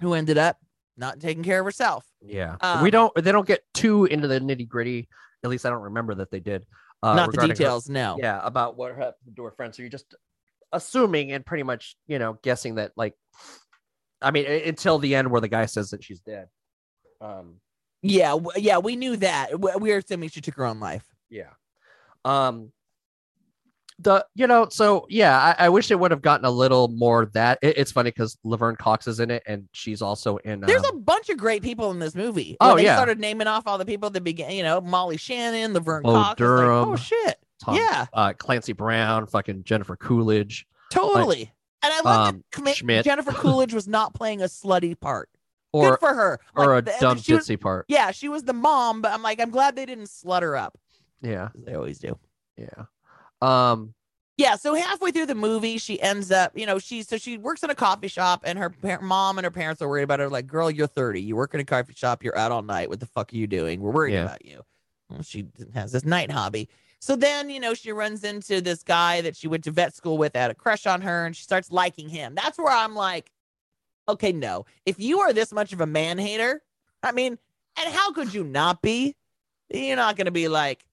who 0.00 0.14
ended 0.14 0.38
up 0.38 0.58
not 0.96 1.18
taking 1.20 1.42
care 1.42 1.60
of 1.60 1.64
herself. 1.64 2.04
Yeah, 2.20 2.56
Um, 2.60 2.82
we 2.82 2.90
don't. 2.90 3.12
They 3.14 3.32
don't 3.32 3.46
get 3.46 3.62
too 3.74 4.04
into 4.06 4.28
the 4.28 4.40
nitty 4.40 4.68
gritty. 4.68 5.08
At 5.42 5.50
least 5.50 5.64
I 5.66 5.70
don't 5.70 5.82
remember 5.82 6.14
that 6.16 6.30
they 6.30 6.38
did. 6.40 6.64
Uh, 7.02 7.14
not 7.14 7.26
the 7.26 7.30
regarding 7.32 7.50
her- 7.50 7.54
details, 7.56 7.88
no. 7.88 8.16
yeah, 8.20 8.40
about 8.44 8.76
what 8.76 8.90
happened 8.94 9.34
to 9.36 9.42
her 9.44 9.50
friend. 9.50 9.74
So 9.74 9.82
you're 9.82 9.90
just 9.90 10.14
assuming 10.72 11.32
and 11.32 11.44
pretty 11.44 11.62
much, 11.64 11.96
you 12.06 12.18
know, 12.18 12.38
guessing 12.42 12.76
that, 12.76 12.92
like, 12.96 13.14
I 14.20 14.30
mean, 14.30 14.46
until 14.46 14.98
the 14.98 15.14
end 15.14 15.30
where 15.30 15.40
the 15.40 15.48
guy 15.48 15.66
says 15.66 15.90
that 15.90 16.02
she's 16.04 16.20
dead. 16.20 16.48
Um, 17.20 17.56
Yeah, 18.02 18.30
w- 18.30 18.50
yeah, 18.56 18.78
we 18.78 18.96
knew 18.96 19.16
that. 19.16 19.60
We 19.60 19.90
were 19.92 19.98
assuming 19.98 20.28
she 20.30 20.40
took 20.40 20.54
her 20.56 20.64
own 20.64 20.80
life. 20.80 21.04
yeah. 21.30 21.50
Um, 22.24 22.70
the 23.98 24.24
you 24.34 24.46
know, 24.48 24.68
so 24.68 25.06
yeah, 25.08 25.54
I, 25.58 25.66
I 25.66 25.68
wish 25.68 25.90
it 25.90 25.98
would 25.98 26.10
have 26.10 26.22
gotten 26.22 26.44
a 26.44 26.50
little 26.50 26.88
more 26.88 27.26
that. 27.34 27.58
It, 27.62 27.78
it's 27.78 27.92
funny 27.92 28.10
because 28.10 28.36
Laverne 28.42 28.74
Cox 28.74 29.06
is 29.06 29.20
in 29.20 29.30
it, 29.30 29.42
and 29.46 29.68
she's 29.72 30.02
also 30.02 30.38
in. 30.38 30.60
There's 30.60 30.82
um, 30.84 30.96
a 30.96 31.00
bunch 31.00 31.28
of 31.28 31.36
great 31.36 31.62
people 31.62 31.90
in 31.92 31.98
this 32.00 32.14
movie. 32.14 32.56
Oh, 32.60 32.68
When 32.68 32.76
they 32.78 32.84
yeah. 32.84 32.96
started 32.96 33.20
naming 33.20 33.46
off 33.46 33.64
all 33.66 33.78
the 33.78 33.84
people 33.84 34.06
at 34.08 34.12
the 34.12 34.20
beginning. 34.20 34.56
You 34.56 34.62
know, 34.64 34.80
Molly 34.80 35.16
Shannon, 35.18 35.72
Laverne 35.72 36.02
Bo 36.02 36.12
Cox. 36.14 36.40
Like, 36.40 36.48
oh 36.68 36.96
shit, 36.96 37.36
Tom- 37.62 37.76
yeah, 37.76 38.06
uh, 38.12 38.32
Clancy 38.34 38.72
Brown, 38.72 39.26
fucking 39.26 39.64
Jennifer 39.64 39.96
Coolidge. 39.96 40.66
totally. 40.90 41.52
and 41.82 41.92
I 41.92 42.00
love 42.02 42.28
um, 42.34 42.44
that 42.64 42.76
Schmidt. 42.76 43.04
Jennifer 43.04 43.32
Coolidge 43.34 43.72
was 43.74 43.88
not 43.88 44.14
playing 44.14 44.40
a 44.42 44.46
slutty 44.46 44.98
part. 44.98 45.28
or 45.72 45.90
Good 45.92 46.00
for 46.00 46.14
her. 46.14 46.40
or 46.54 46.78
a 46.78 46.82
the- 46.82 46.94
dumb 47.00 47.18
she 47.18 47.34
was- 47.34 47.50
part. 47.60 47.86
Yeah, 47.88 48.10
she 48.10 48.28
was 48.28 48.42
the 48.44 48.52
mom, 48.52 49.00
but 49.02 49.12
I'm 49.12 49.22
like, 49.22 49.40
I'm 49.40 49.50
glad 49.50 49.76
they 49.76 49.86
didn't 49.86 50.04
slut 50.06 50.42
her 50.42 50.56
up. 50.56 50.76
Yeah, 51.22 51.48
They 51.54 51.74
always 51.74 51.98
do. 51.98 52.18
yeah. 52.56 52.84
Um, 53.40 53.94
Yeah, 54.36 54.56
so 54.56 54.74
halfway 54.74 55.10
through 55.12 55.26
the 55.26 55.34
movie, 55.34 55.78
she 55.78 56.00
ends 56.00 56.30
up, 56.32 56.56
you 56.58 56.66
know, 56.66 56.78
she 56.78 57.02
so 57.02 57.16
she 57.16 57.38
works 57.38 57.62
in 57.62 57.70
a 57.70 57.74
coffee 57.74 58.08
shop, 58.08 58.42
and 58.44 58.58
her 58.58 58.74
mom 59.00 59.38
and 59.38 59.44
her 59.44 59.50
parents 59.50 59.80
are 59.82 59.88
worried 59.88 60.02
about 60.04 60.20
her. 60.20 60.28
Like, 60.28 60.46
girl, 60.46 60.70
you're 60.70 60.86
30, 60.88 61.20
you 61.20 61.36
work 61.36 61.54
in 61.54 61.60
a 61.60 61.64
coffee 61.64 61.94
shop, 61.94 62.24
you're 62.24 62.36
out 62.36 62.50
all 62.50 62.62
night. 62.62 62.88
What 62.88 62.98
the 63.00 63.06
fuck 63.06 63.32
are 63.32 63.36
you 63.36 63.46
doing? 63.46 63.80
We're 63.80 63.92
worried 63.92 64.14
Yeah. 64.14 64.24
about 64.24 64.44
you. 64.44 64.62
Well, 65.10 65.22
she 65.22 65.46
has 65.74 65.92
this 65.92 66.04
night 66.04 66.30
hobby. 66.30 66.68
So 67.02 67.16
then, 67.16 67.50
you 67.50 67.58
know, 67.58 67.74
she 67.74 67.90
runs 67.90 68.22
into 68.22 68.60
this 68.60 68.84
guy 68.84 69.22
that 69.22 69.34
she 69.34 69.48
went 69.48 69.64
to 69.64 69.72
vet 69.72 69.92
school 69.92 70.16
with, 70.16 70.36
had 70.36 70.52
a 70.52 70.54
crush 70.54 70.86
on 70.86 71.00
her, 71.00 71.26
and 71.26 71.34
she 71.34 71.42
starts 71.42 71.72
liking 71.72 72.08
him. 72.08 72.36
That's 72.36 72.56
where 72.56 72.72
I'm 72.72 72.94
like, 72.94 73.32
okay, 74.08 74.30
no. 74.30 74.66
If 74.86 75.00
you 75.00 75.18
are 75.18 75.32
this 75.32 75.52
much 75.52 75.72
of 75.72 75.80
a 75.80 75.86
man 75.86 76.16
hater, 76.16 76.62
I 77.02 77.10
mean, 77.10 77.38
and 77.76 77.92
how 77.92 78.12
could 78.12 78.32
you 78.32 78.44
not 78.44 78.82
be? 78.82 79.16
You're 79.68 79.96
not 79.96 80.14
going 80.14 80.26
to 80.26 80.30
be 80.30 80.46
like, 80.46 80.84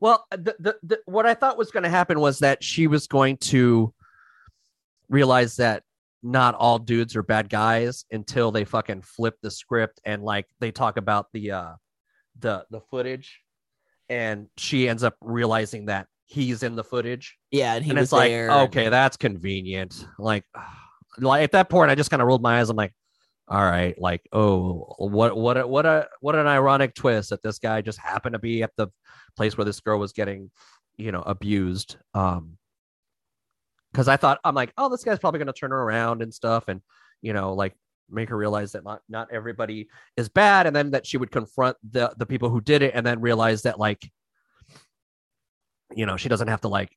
Well, 0.00 0.26
the, 0.32 0.54
the, 0.58 0.76
the 0.82 1.00
what 1.06 1.24
I 1.24 1.32
thought 1.32 1.56
was 1.56 1.70
going 1.70 1.84
to 1.84 1.88
happen 1.88 2.20
was 2.20 2.40
that 2.40 2.62
she 2.62 2.86
was 2.86 3.06
going 3.06 3.38
to 3.38 3.94
realize 5.08 5.56
that 5.56 5.82
not 6.22 6.54
all 6.56 6.78
dudes 6.78 7.16
are 7.16 7.22
bad 7.22 7.48
guys 7.48 8.04
until 8.10 8.50
they 8.50 8.66
fucking 8.66 9.00
flip 9.00 9.38
the 9.40 9.50
script 9.50 9.98
and 10.04 10.22
like 10.22 10.46
they 10.60 10.72
talk 10.72 10.98
about 10.98 11.28
the 11.32 11.52
uh 11.52 11.72
the 12.38 12.66
the 12.70 12.80
footage 12.80 13.40
and 14.08 14.48
she 14.56 14.88
ends 14.88 15.02
up 15.02 15.16
realizing 15.20 15.86
that 15.86 16.06
he's 16.26 16.62
in 16.62 16.76
the 16.76 16.84
footage. 16.84 17.36
Yeah, 17.50 17.74
and 17.74 17.84
he 17.84 17.90
and 17.90 17.98
it's 17.98 18.12
like 18.12 18.30
there. 18.30 18.50
okay 18.62 18.88
that's 18.88 19.16
convenient. 19.16 20.06
Like 20.18 20.44
like 21.18 21.42
at 21.42 21.52
that 21.52 21.70
point 21.70 21.90
i 21.90 21.94
just 21.94 22.10
kind 22.10 22.20
of 22.20 22.28
rolled 22.28 22.42
my 22.42 22.60
eyes. 22.60 22.68
I'm 22.70 22.76
like 22.76 22.92
all 23.48 23.62
right 23.62 23.94
like 24.00 24.28
oh 24.32 24.92
what 24.98 25.36
what 25.36 25.56
a, 25.56 25.64
what 25.66 25.86
a 25.86 26.08
what 26.20 26.34
an 26.34 26.48
ironic 26.48 26.94
twist 26.94 27.30
that 27.30 27.42
this 27.44 27.60
guy 27.60 27.80
just 27.80 27.98
happened 27.98 28.32
to 28.32 28.40
be 28.40 28.62
at 28.62 28.72
the 28.76 28.88
place 29.36 29.56
where 29.56 29.64
this 29.64 29.78
girl 29.78 30.00
was 30.00 30.12
getting 30.12 30.50
you 30.96 31.12
know 31.12 31.22
abused. 31.22 31.96
Um 32.14 32.58
because 33.92 34.08
i 34.08 34.16
thought 34.16 34.38
i'm 34.44 34.54
like 34.54 34.74
oh 34.76 34.90
this 34.90 35.04
guy's 35.04 35.18
probably 35.18 35.38
going 35.38 35.46
to 35.46 35.54
turn 35.54 35.70
her 35.70 35.82
around 35.82 36.20
and 36.20 36.34
stuff 36.34 36.64
and 36.68 36.82
you 37.22 37.32
know 37.32 37.54
like 37.54 37.74
make 38.10 38.28
her 38.28 38.36
realize 38.36 38.72
that 38.72 38.84
not 38.84 39.00
not 39.08 39.28
everybody 39.32 39.88
is 40.16 40.28
bad 40.28 40.66
and 40.66 40.74
then 40.74 40.90
that 40.90 41.06
she 41.06 41.16
would 41.16 41.30
confront 41.30 41.76
the 41.90 42.12
the 42.18 42.26
people 42.26 42.48
who 42.48 42.60
did 42.60 42.82
it 42.82 42.92
and 42.94 43.04
then 43.06 43.20
realize 43.20 43.62
that 43.62 43.78
like 43.78 44.10
you 45.94 46.06
know 46.06 46.16
she 46.16 46.28
doesn't 46.28 46.48
have 46.48 46.60
to 46.60 46.68
like 46.68 46.96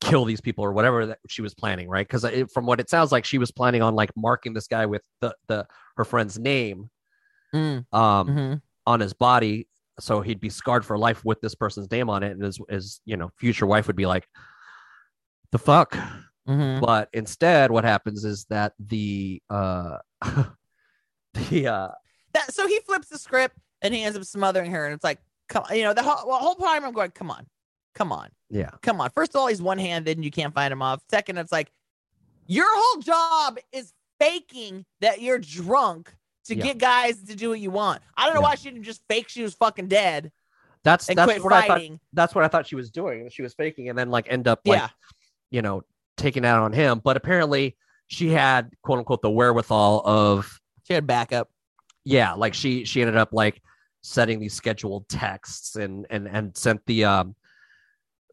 kill 0.00 0.24
these 0.24 0.40
people 0.40 0.64
or 0.64 0.72
whatever 0.72 1.06
that 1.06 1.18
she 1.28 1.42
was 1.42 1.54
planning 1.54 1.88
right? 1.88 2.08
Because 2.08 2.24
from 2.52 2.64
what 2.66 2.80
it 2.80 2.88
sounds 2.88 3.12
like 3.12 3.24
she 3.24 3.38
was 3.38 3.50
planning 3.50 3.82
on 3.82 3.94
like 3.94 4.10
marking 4.16 4.54
this 4.54 4.66
guy 4.66 4.86
with 4.86 5.02
the 5.20 5.34
the 5.48 5.66
her 5.96 6.04
friend's 6.04 6.38
name 6.38 6.90
Mm, 7.52 7.84
um 7.92 8.28
mhm. 8.28 8.62
on 8.86 9.00
his 9.00 9.12
body 9.12 9.66
so 9.98 10.20
he'd 10.20 10.38
be 10.38 10.48
scarred 10.48 10.86
for 10.86 10.96
life 10.96 11.24
with 11.24 11.40
this 11.40 11.56
person's 11.56 11.90
name 11.90 12.08
on 12.08 12.22
it 12.22 12.30
and 12.30 12.40
his, 12.40 12.60
his 12.68 13.00
you 13.04 13.16
know 13.16 13.28
future 13.38 13.66
wife 13.66 13.88
would 13.88 13.96
be 13.96 14.06
like 14.06 14.24
the 15.50 15.58
fuck 15.58 15.98
Mhm. 16.48 16.80
but 16.80 17.08
instead 17.12 17.70
what 17.70 17.84
happens 17.84 18.24
is 18.24 18.44
that 18.46 18.72
the 18.78 19.42
uh 19.50 19.98
the 21.34 21.66
uh 21.68 21.88
That, 22.32 22.52
so 22.52 22.66
he 22.66 22.80
flips 22.86 23.08
the 23.08 23.18
script 23.18 23.56
and 23.82 23.92
he 23.94 24.02
ends 24.02 24.16
up 24.16 24.24
smothering 24.24 24.70
her, 24.72 24.84
and 24.86 24.94
it's 24.94 25.04
like, 25.04 25.18
come, 25.48 25.64
you 25.72 25.82
know, 25.82 25.92
the 25.94 26.02
whole, 26.02 26.28
well, 26.28 26.38
whole 26.38 26.54
time 26.54 26.84
I'm 26.84 26.92
going, 26.92 27.10
come 27.12 27.30
on, 27.30 27.46
come 27.94 28.12
on, 28.12 28.28
yeah 28.50 28.70
come 28.82 29.00
on. 29.00 29.10
First 29.10 29.34
of 29.34 29.40
all, 29.40 29.46
he's 29.48 29.62
one 29.62 29.78
handed 29.78 30.16
and 30.18 30.24
you 30.24 30.30
can't 30.30 30.54
find 30.54 30.72
him 30.72 30.82
off. 30.82 31.02
Second, 31.10 31.38
it's 31.38 31.52
like, 31.52 31.70
your 32.46 32.66
whole 32.68 33.00
job 33.02 33.58
is 33.72 33.92
faking 34.18 34.84
that 35.00 35.20
you're 35.22 35.38
drunk 35.38 36.14
to 36.46 36.54
Yeah. 36.56 36.64
get 36.64 36.78
guys 36.78 37.22
to 37.24 37.34
do 37.36 37.50
what 37.50 37.60
you 37.60 37.70
want. 37.70 38.02
I 38.16 38.24
don't 38.26 38.34
know 38.34 38.40
Yeah. 38.40 38.48
why 38.48 38.54
she 38.56 38.70
didn't 38.70 38.84
just 38.84 39.02
fake 39.08 39.28
she 39.28 39.42
was 39.42 39.54
fucking 39.54 39.88
dead. 39.88 40.30
that's 40.82 41.08
And 41.10 41.18
that's 41.18 41.26
quit 41.30 41.44
what 41.44 41.52
i 41.52 41.66
thought 41.66 41.82
that's 42.14 42.34
what 42.34 42.42
i 42.42 42.48
thought 42.48 42.66
she 42.66 42.74
was 42.74 42.90
doing 42.90 43.28
she 43.28 43.42
was 43.42 43.52
faking 43.52 43.90
and 43.90 43.98
then 43.98 44.10
like 44.10 44.26
end 44.32 44.48
up 44.48 44.60
like 44.64 44.78
Yeah. 44.78 44.88
you 45.50 45.60
know 45.60 45.82
taking 46.20 46.44
out 46.44 46.62
on 46.62 46.72
him 46.72 47.00
but 47.02 47.16
apparently 47.16 47.76
she 48.06 48.28
had 48.28 48.70
quote 48.82 48.98
unquote 48.98 49.22
the 49.22 49.30
wherewithal 49.30 50.02
of 50.04 50.60
She 50.86 50.92
had 50.94 51.06
backup. 51.06 51.48
yeah 52.04 52.34
like 52.34 52.54
she 52.54 52.84
she 52.84 53.00
ended 53.00 53.16
up 53.16 53.30
like 53.32 53.60
setting 54.02 54.38
these 54.40 54.54
scheduled 54.54 55.08
texts 55.08 55.76
and 55.76 56.06
and 56.10 56.28
and 56.28 56.56
sent 56.56 56.80
the 56.86 57.04
um 57.04 57.34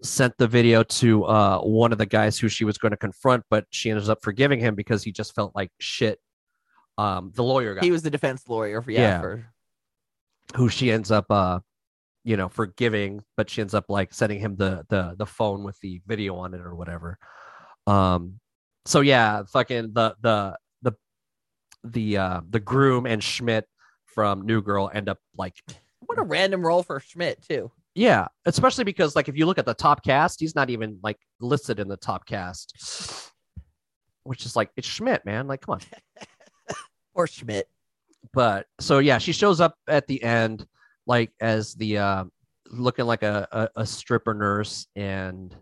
sent 0.03 0.37
the 0.37 0.47
video 0.47 0.83
to 0.83 1.23
uh 1.25 1.59
one 1.59 1.91
of 1.91 1.97
the 1.97 2.05
guys 2.05 2.37
who 2.37 2.47
she 2.47 2.63
was 2.65 2.77
going 2.77 2.91
to 2.91 2.97
confront 2.97 3.43
but 3.49 3.65
she 3.71 3.89
ended 3.89 4.09
up 4.09 4.21
forgiving 4.21 4.59
him 4.59 4.75
because 4.75 5.03
he 5.03 5.11
just 5.11 5.33
felt 5.33 5.55
like 5.55 5.71
shit 5.79 6.19
um 6.97 7.31
the 7.35 7.43
lawyer 7.43 7.73
guy 7.75 7.81
He 7.81 7.91
was 7.91 8.03
the 8.03 8.09
defense 8.11 8.43
lawyer 8.47 8.81
for, 8.81 8.91
yeah, 8.91 9.01
Yeah. 9.01 9.21
for, 9.21 9.45
who 10.55 10.69
she 10.69 10.91
ends 10.91 11.11
up 11.11 11.25
uh 11.29 11.59
you 12.23 12.37
know 12.37 12.47
forgiving 12.49 13.23
but 13.35 13.49
she 13.49 13.61
ends 13.61 13.73
up 13.73 13.85
like 13.89 14.13
sending 14.13 14.39
him 14.39 14.55
the 14.55 14.85
the 14.89 15.15
the 15.17 15.25
phone 15.25 15.63
with 15.63 15.79
the 15.81 16.01
video 16.07 16.35
on 16.35 16.53
it 16.53 16.61
or 16.61 16.73
whatever 16.75 17.17
um 17.87 18.39
so 18.85 19.01
yeah 19.01 19.43
fucking 19.51 19.91
the 19.93 20.15
the 20.21 20.57
the 20.81 20.93
the 21.83 22.17
uh 22.17 22.41
the 22.49 22.59
groom 22.59 23.05
and 23.05 23.23
schmidt 23.23 23.65
from 24.05 24.45
new 24.45 24.61
girl 24.61 24.89
end 24.93 25.09
up 25.09 25.17
like 25.37 25.55
what 26.01 26.19
a 26.19 26.23
random 26.23 26.65
role 26.65 26.83
for 26.83 26.99
Schmidt, 26.99 27.43
too. 27.47 27.69
yeah 27.95 28.27
especially 28.45 28.83
because 28.83 29.15
like 29.15 29.27
if 29.27 29.37
you 29.37 29.45
look 29.45 29.57
at 29.57 29.65
the 29.65 29.73
top 29.73 30.03
cast 30.03 30.39
he's 30.39 30.55
not 30.55 30.69
even 30.69 30.99
like 31.03 31.17
listed 31.39 31.79
in 31.79 31.87
the 31.87 31.97
top 31.97 32.25
cast 32.25 32.73
which 34.23 34.45
is 34.45 34.55
like 34.55 34.69
it's 34.77 34.87
schmidt 34.87 35.25
man 35.25 35.47
like 35.47 35.61
come 35.61 35.73
on 35.73 35.81
Or 37.13 37.25
Schmidt. 37.27 37.67
but 38.33 38.67
so 38.79 38.99
yeah 38.99 39.17
she 39.17 39.31
shows 39.31 39.59
up 39.59 39.75
at 39.87 40.05
the 40.07 40.21
end 40.21 40.65
like 41.07 41.31
as 41.39 41.73
the 41.75 41.97
uh 41.97 42.23
looking 42.69 43.05
like 43.05 43.23
a, 43.23 43.47
a, 43.51 43.81
a 43.81 43.85
stripper 43.85 44.33
nurse 44.33 44.87
and 44.95 45.55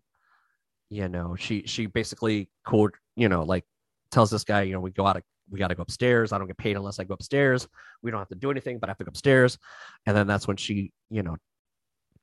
you 0.89 1.07
know 1.09 1.35
she 1.35 1.63
she 1.65 1.85
basically 1.87 2.49
called 2.65 2.91
you 3.15 3.27
know 3.29 3.43
like 3.43 3.63
tells 4.11 4.29
this 4.29 4.43
guy 4.43 4.61
you 4.61 4.73
know 4.73 4.79
we 4.79 4.91
go 4.91 5.05
out 5.05 5.17
of 5.17 5.23
we 5.49 5.59
got 5.59 5.67
to 5.67 5.75
go 5.75 5.83
upstairs. 5.83 6.31
I 6.31 6.39
don't 6.39 6.47
get 6.47 6.57
paid 6.57 6.75
unless 6.75 6.97
i 6.99 7.03
go 7.03 7.13
upstairs. 7.13 7.67
We 8.01 8.09
don't 8.09 8.19
have 8.19 8.29
to 8.29 8.35
do 8.35 8.49
anything 8.49 8.79
but 8.79 8.89
i 8.89 8.91
have 8.91 8.97
to 8.97 9.03
go 9.03 9.09
upstairs. 9.09 9.57
And 10.07 10.15
then 10.17 10.25
that's 10.27 10.47
when 10.47 10.57
she 10.57 10.91
you 11.09 11.23
know 11.23 11.37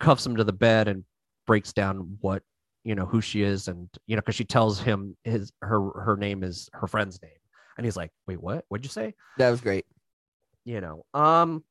cuffs 0.00 0.26
him 0.26 0.36
to 0.36 0.44
the 0.44 0.52
bed 0.52 0.88
and 0.88 1.04
breaks 1.46 1.72
down 1.72 2.18
what 2.20 2.42
you 2.84 2.94
know 2.94 3.06
who 3.06 3.20
she 3.20 3.42
is. 3.42 3.68
And 3.68 3.88
you 4.06 4.16
know 4.16 4.22
because 4.22 4.34
she 4.34 4.44
tells 4.44 4.80
him 4.80 5.16
his 5.24 5.52
her 5.62 5.80
her 6.00 6.16
name 6.16 6.42
is 6.42 6.68
her 6.72 6.86
friend's 6.86 7.20
name. 7.22 7.30
And 7.76 7.86
he's 7.86 7.96
like 7.96 8.10
wait 8.26 8.42
what? 8.42 8.64
What'd 8.68 8.84
you 8.84 8.90
say? 8.90 9.14
That 9.38 9.50
was 9.50 9.60
great. 9.60 9.86
you 10.64 10.80
know 10.80 11.04
um 11.14 11.62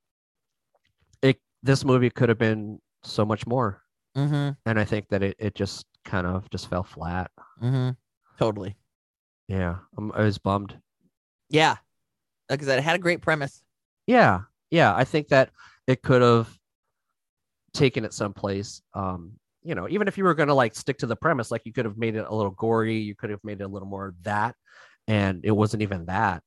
it 1.21 1.37
this 1.63 1.83
movie 1.85 2.09
could 2.09 2.29
have 2.29 2.37
been 2.39 2.79
so 3.03 3.25
much 3.25 3.45
more. 3.47 3.81
Mm-hmm. 4.17 4.49
and 4.65 4.77
i 4.77 4.83
think 4.83 5.07
that 5.07 5.23
it, 5.23 5.37
it 5.39 5.55
just 5.55 5.85
kind 6.05 6.25
of 6.27 6.49
just 6.49 6.69
fell 6.69 6.83
flat 6.83 7.29
Mm-hmm. 7.61 7.91
Totally. 8.39 8.75
yeah 9.47 9.75
I'm, 9.97 10.11
i 10.13 10.21
was 10.23 10.37
bummed 10.37 10.77
Yeah. 11.49 11.75
Like 12.49 12.61
I 12.61 12.65
said, 12.65 12.79
it 12.79 12.83
had 12.83 12.95
a 12.95 12.99
great 12.99 13.21
premise. 13.21 13.61
yeah 14.07 14.41
yeah 14.71 14.95
i 14.95 15.03
think 15.03 15.27
that 15.29 15.51
it 15.87 16.01
could 16.01 16.21
have 16.21 16.49
taken 17.73 18.03
it 18.05 18.13
someplace 18.13 18.81
um 18.93 19.33
you 19.63 19.75
know 19.75 19.87
even 19.89 20.07
if 20.07 20.17
you 20.17 20.23
were 20.23 20.33
going 20.33 20.47
to 20.49 20.53
like 20.53 20.75
stick 20.75 20.97
to 20.97 21.05
the 21.07 21.15
premise 21.15 21.51
like 21.51 21.61
you 21.65 21.71
could 21.73 21.85
have 21.85 21.97
made 21.97 22.15
it 22.15 22.25
a 22.27 22.33
little 22.35 22.51
gory 22.51 22.97
you 22.97 23.15
could 23.15 23.29
have 23.29 23.43
made 23.43 23.61
it 23.61 23.63
a 23.63 23.67
little 23.67 23.87
more 23.87 24.13
that 24.23 24.55
and 25.07 25.41
it 25.45 25.51
wasn't 25.51 25.81
even 25.81 26.05
that 26.05 26.41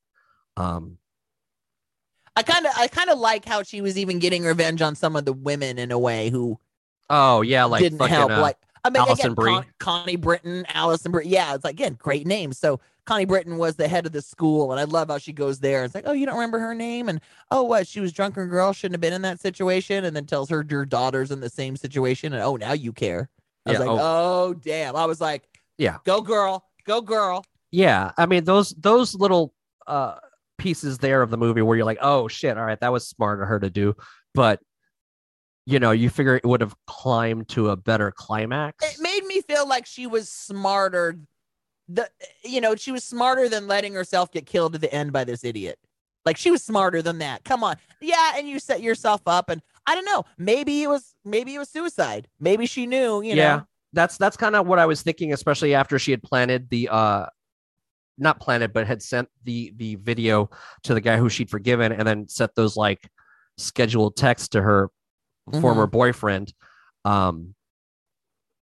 um 0.57 0.97
I 2.37 2.43
kind 2.43 2.65
of, 2.65 2.73
I 2.77 2.87
kind 2.87 3.09
of 3.09 3.17
like 3.17 3.45
how 3.45 3.63
she 3.63 3.79
was 3.79 3.97
even 3.97 4.19
getting 4.19 4.43
revenge 4.43 4.81
on 4.81 4.93
some 4.95 5.15
of 5.15 5.23
the 5.23 5.31
women 5.31 5.79
in 5.79 5.91
a 5.93 5.97
way 5.97 6.29
who 6.29 6.59
oh 7.09 7.41
yeah 7.41 7.63
like 7.63 7.81
didn't 7.81 7.97
fucking, 7.99 8.13
help. 8.13 8.29
uh, 8.31 8.41
like, 8.41 8.57
I 8.85 8.89
mean, 8.89 9.01
Alison 9.01 9.25
again, 9.27 9.33
Brie. 9.35 9.51
Con- 9.53 9.65
Connie 9.79 10.15
Britton, 10.15 10.65
Allison 10.73 11.11
Britton. 11.11 11.31
Yeah, 11.31 11.55
it's 11.55 11.63
like 11.63 11.73
again, 11.75 11.95
great 11.99 12.25
names. 12.27 12.57
So 12.59 12.79
Connie 13.05 13.25
Britton 13.25 13.57
was 13.57 13.75
the 13.75 13.87
head 13.87 14.05
of 14.05 14.11
the 14.11 14.21
school, 14.21 14.71
and 14.71 14.79
I 14.79 14.83
love 14.85 15.09
how 15.09 15.17
she 15.17 15.33
goes 15.33 15.59
there. 15.59 15.83
It's 15.83 15.93
like, 15.95 16.05
oh, 16.07 16.13
you 16.13 16.25
don't 16.25 16.35
remember 16.35 16.59
her 16.59 16.73
name, 16.73 17.09
and 17.09 17.19
oh, 17.51 17.63
what? 17.63 17.87
She 17.87 17.99
was 17.99 18.11
drunken 18.13 18.47
girl, 18.47 18.73
shouldn't 18.73 18.93
have 18.95 19.01
been 19.01 19.13
in 19.13 19.21
that 19.23 19.39
situation, 19.39 20.05
and 20.05 20.15
then 20.15 20.25
tells 20.25 20.49
her 20.49 20.65
your 20.69 20.85
daughter's 20.85 21.31
in 21.31 21.39
the 21.39 21.49
same 21.49 21.75
situation, 21.75 22.33
and 22.33 22.41
oh, 22.43 22.55
now 22.55 22.73
you 22.73 22.93
care. 22.93 23.29
I 23.65 23.71
was 23.71 23.79
Yeah, 23.79 23.85
like, 23.85 23.99
oh. 24.01 24.53
damn. 24.53 24.95
I 24.95 25.05
was 25.05 25.19
like, 25.21 25.43
Yeah. 25.77 25.97
go 26.03 26.21
girl, 26.21 26.65
go 26.85 27.01
girl. 27.01 27.43
yeah 27.71 28.11
i 28.17 28.25
mean 28.27 28.43
those 28.43 28.69
those 28.77 29.15
little 29.15 29.53
uh 29.87 30.15
pieces 30.59 30.99
there 30.99 31.21
of 31.23 31.31
the 31.31 31.37
movie 31.37 31.61
where 31.63 31.75
you're 31.75 31.85
like 31.85 31.97
oh 32.01 32.27
shit 32.27 32.57
all 32.57 32.63
right 32.65 32.79
that 32.79 32.91
was 32.93 33.07
smart 33.07 33.41
of 33.41 33.47
her 33.47 33.59
to 33.59 33.69
do 33.71 33.93
but 34.35 34.61
you 35.65 35.79
know 35.79 35.91
you 35.91 36.09
figure 36.09 36.35
it 36.35 36.45
would 36.45 36.61
have 36.61 36.75
climbed 36.85 37.47
to 37.49 37.69
a 37.69 37.75
better 37.75 38.11
climax 38.11 38.83
It 38.83 39.01
made 39.01 39.25
me 39.25 39.41
feel 39.41 39.67
like 39.67 39.85
she 39.85 40.07
was 40.07 40.29
smarter. 40.29 41.17
The 41.87 42.09
you 42.43 42.61
know 42.61 42.75
she 42.75 42.91
was 42.91 43.03
smarter 43.03 43.49
than 43.49 43.67
letting 43.67 43.93
herself 43.93 44.31
get 44.31 44.45
killed 44.45 44.73
to 44.73 44.79
the 44.79 44.93
end 44.93 45.11
by 45.11 45.23
this 45.23 45.43
idiot. 45.43 45.77
Like 46.25 46.37
she 46.37 46.49
was 46.49 46.63
smarter 46.63 47.01
than 47.01 47.19
that. 47.19 47.43
Come 47.43 47.63
on, 47.63 47.77
yeah, 48.01 48.33
and 48.35 48.47
you 48.49 48.57
set 48.59 48.81
yourself 48.81 49.21
up, 49.27 49.49
and 49.49 49.61
I 49.85 49.93
don't 49.93 50.05
know. 50.05 50.23
Maybe 50.37 50.81
it 50.81 50.87
was 50.87 51.13
maybe 51.23 51.53
it 51.53 51.59
was 51.59 51.69
suicide. 51.69 52.27
Maybe 52.39 52.65
she 52.65 52.87
knew. 52.87 53.21
You 53.21 53.35
yeah 53.35 53.57
know. 53.57 53.67
that's 53.93 54.17
that's 54.17 54.35
kind 54.35 54.55
of 54.55 54.65
what 54.65 54.79
i 54.79 54.85
was 54.85 55.01
thinking 55.01 55.31
especially 55.31 55.73
after 55.73 55.97
she 55.99 56.11
had 56.11 56.21
planted 56.21 56.69
the 56.69 56.89
uh 56.89 57.25
not 58.17 58.39
planted 58.39 58.73
but 58.73 58.87
had 58.87 59.01
sent 59.01 59.29
the 59.43 59.73
the 59.77 59.95
video 59.95 60.49
to 60.83 60.93
the 60.93 61.01
guy 61.01 61.17
who 61.17 61.29
she'd 61.29 61.49
forgiven 61.49 61.91
and 61.91 62.07
then 62.07 62.27
set 62.27 62.55
those 62.55 62.75
like 62.75 63.07
scheduled 63.57 64.15
texts 64.15 64.49
to 64.49 64.61
her 64.61 64.89
former 65.61 65.85
boyfriend 65.87 66.53
um 67.05 67.53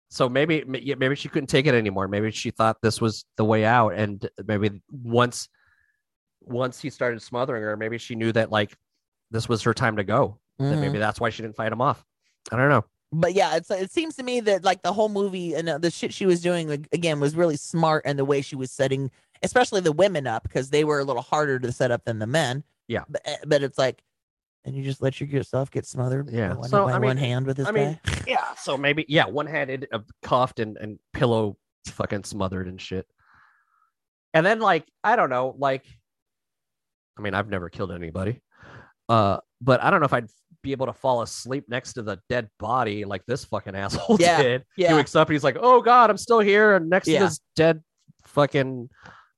so 0.09 0.27
maybe 0.29 0.63
maybe 0.65 1.15
she 1.15 1.29
couldn't 1.29 1.47
take 1.47 1.65
it 1.65 1.73
anymore 1.73 2.07
maybe 2.07 2.29
she 2.31 2.51
thought 2.51 2.77
this 2.81 2.99
was 3.01 3.25
the 3.37 3.45
way 3.45 3.65
out 3.65 3.93
and 3.93 4.29
maybe 4.45 4.69
once 4.91 5.47
once 6.41 6.79
he 6.81 6.89
started 6.89 7.21
smothering 7.21 7.63
her 7.63 7.77
maybe 7.77 7.97
she 7.97 8.15
knew 8.15 8.31
that 8.31 8.51
like 8.51 8.75
this 9.31 9.47
was 9.47 9.61
her 9.63 9.73
time 9.73 9.95
to 9.95 10.03
go 10.03 10.37
that 10.59 10.65
Mhm. 10.77 10.81
maybe 10.81 10.99
that's 10.99 11.19
why 11.19 11.29
she 11.29 11.41
didn't 11.41 11.55
fight 11.55 11.71
him 11.71 11.81
off 11.81 12.05
i 12.51 12.57
don't 12.57 12.69
know 12.69 12.83
But 13.13 13.33
yeah, 13.33 13.55
it's 13.55 13.69
it 13.71 13.91
seems 13.91 14.15
to 14.17 14.23
me 14.23 14.39
that 14.41 14.63
like 14.63 14.81
the 14.81 14.91
whole 14.91 15.07
movie 15.09 15.53
and 15.53 15.69
uh, 15.69 15.77
the 15.77 15.89
shit 15.91 16.11
she 16.13 16.25
was 16.25 16.41
doing 16.41 16.67
like, 16.67 16.87
again 16.91 17.19
was 17.19 17.35
really 17.35 17.57
smart, 17.57 18.01
and 18.05 18.17
the 18.17 18.25
way 18.25 18.41
she 18.41 18.55
was 18.55 18.71
setting, 18.71 19.11
especially 19.43 19.81
the 19.81 19.91
women 19.91 20.25
up 20.25 20.41
because 20.43 20.71
they 20.71 20.83
were 20.83 20.99
a 20.99 21.03
little 21.03 21.21
harder 21.21 21.59
to 21.59 21.71
set 21.71 21.91
up 21.91 22.05
than 22.05 22.17
the 22.17 22.25
men. 22.25 22.63
Yeah. 22.87 23.03
But, 23.07 23.21
but 23.45 23.61
it's 23.61 23.77
like, 23.77 24.01
and 24.65 24.75
you 24.75 24.83
just 24.83 25.01
let 25.01 25.19
yourself 25.19 25.69
get 25.71 25.85
smothered. 25.85 26.29
Yeah. 26.31 26.49
by 26.49 26.55
one, 26.55 26.69
So, 26.69 26.85
by 26.85 26.93
I 26.93 26.99
mean- 26.99 27.07
one 27.09 27.17
hand 27.17 27.45
with 27.45 27.57
this 27.57 27.67
I 27.67 27.71
mean, 27.71 27.99
guy. 28.05 28.21
yeah. 28.27 28.53
so 28.55 28.77
maybe 28.77 29.05
yeah, 29.07 29.25
one 29.25 29.45
handed, 29.47 29.87
uh, 29.91 29.99
cuffed, 30.21 30.59
and 30.59 30.77
and 30.77 30.99
pillow 31.13 31.57
fucking 31.87 32.23
smothered 32.23 32.67
and 32.67 32.79
shit. 32.79 33.05
And 34.33 34.45
then 34.45 34.59
like 34.59 34.85
I 35.03 35.15
don't 35.15 35.29
know, 35.29 35.55
like 35.57 35.85
I 37.17 37.21
mean 37.21 37.33
I've 37.33 37.49
never 37.49 37.69
killed 37.69 37.91
anybody, 37.91 38.41
uh, 39.09 39.37
but 39.61 39.83
I 39.83 39.89
don't 39.91 39.99
know 39.99 40.05
if 40.05 40.13
I'd 40.13 40.29
be 40.63 40.71
able 40.71 40.85
to 40.85 40.93
fall 40.93 41.21
asleep 41.21 41.65
next 41.67 41.93
to 41.93 42.01
the 42.01 42.19
dead 42.29 42.49
body 42.57 43.03
like 43.05 43.25
this 43.25 43.43
fucking 43.45 43.75
asshole 43.83 44.17
Yeah, 44.19 44.41
did. 44.41 44.63
yeah. 44.77 44.89
He 44.89 44.93
wakes 44.95 45.13
up 45.15 45.27
and 45.27 45.33
he's 45.35 45.43
like, 45.43 45.57
"Oh 45.59 45.81
God, 45.81 46.09
I'm 46.09 46.17
still 46.17 46.39
here 46.39 46.75
and 46.75 46.89
next 46.89 47.07
Yeah. 47.09 47.19
to 47.19 47.25
this 47.25 47.39
dead 47.55 47.83
fucking 48.25 48.89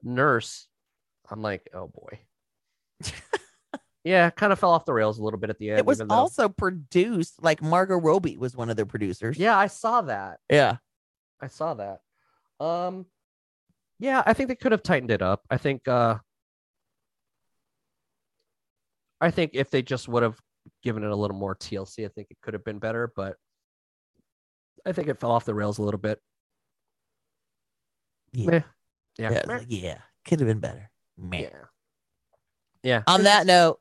nurse." 0.04 0.68
I'm 1.30 1.42
like, 1.42 1.68
"Oh 1.74 1.88
boy." 1.88 2.20
yeah, 4.06 4.30
kind 4.30 4.54
of 4.54 4.60
fell 4.60 4.70
off 4.70 4.86
the 4.86 4.94
rails 4.94 5.18
a 5.20 5.24
little 5.24 5.40
bit 5.40 5.50
at 5.50 5.58
the 5.58 5.72
end. 5.72 5.80
it 5.80 5.86
was 5.86 5.98
though- 5.98 6.06
also 6.10 6.48
produced 6.48 7.42
like 7.44 7.62
Margot 7.62 7.98
Robbie 7.98 8.38
was 8.38 8.56
one 8.56 8.70
of 8.70 8.78
their 8.78 8.86
producers. 8.86 9.38
Yeah, 9.38 9.58
I 9.58 9.68
saw 9.68 10.02
that. 10.04 10.40
Yeah. 10.50 10.78
I 11.42 11.48
saw 11.48 11.74
that. 11.74 12.00
Um 12.64 13.08
yeah, 14.00 14.22
I 14.26 14.34
think 14.34 14.50
they 14.50 14.56
could 14.56 14.72
have 14.72 14.84
tightened 14.84 15.12
it 15.12 15.22
up. 15.22 15.42
I 15.50 15.58
think 15.58 15.88
uh 15.88 16.20
I 19.20 19.32
think 19.32 19.52
if 19.56 19.70
they 19.72 19.82
just 19.82 20.08
would 20.08 20.24
have 20.24 20.38
given 20.84 21.04
it 21.04 21.10
a 21.10 21.16
little 21.16 21.38
more 21.38 21.56
TLC, 21.56 22.06
I 22.06 22.10
think 22.10 22.28
it 22.30 22.38
could 22.42 22.54
have 22.54 22.64
been 22.64 22.80
better, 22.80 23.12
but 23.16 23.38
I 24.86 24.92
think 24.92 25.08
it 25.08 25.20
fell 25.20 25.32
off 25.32 25.46
the 25.46 25.54
rails 25.56 25.80
a 25.80 25.82
little 25.82 26.00
bit. 26.00 26.20
Yeah. 28.34 28.50
Meh. 28.52 28.62
Yeah. 29.18 29.32
Yeah, 29.32 29.44
like, 29.48 29.66
yeah. 29.70 29.98
Could 30.28 30.42
have 30.42 30.48
been 30.48 30.60
better. 30.60 30.92
Meh. 31.18 31.40
Yeah. 31.42 31.50
Yeah. 32.84 33.04
On 33.08 33.24
that 33.24 33.46
note, 33.48 33.80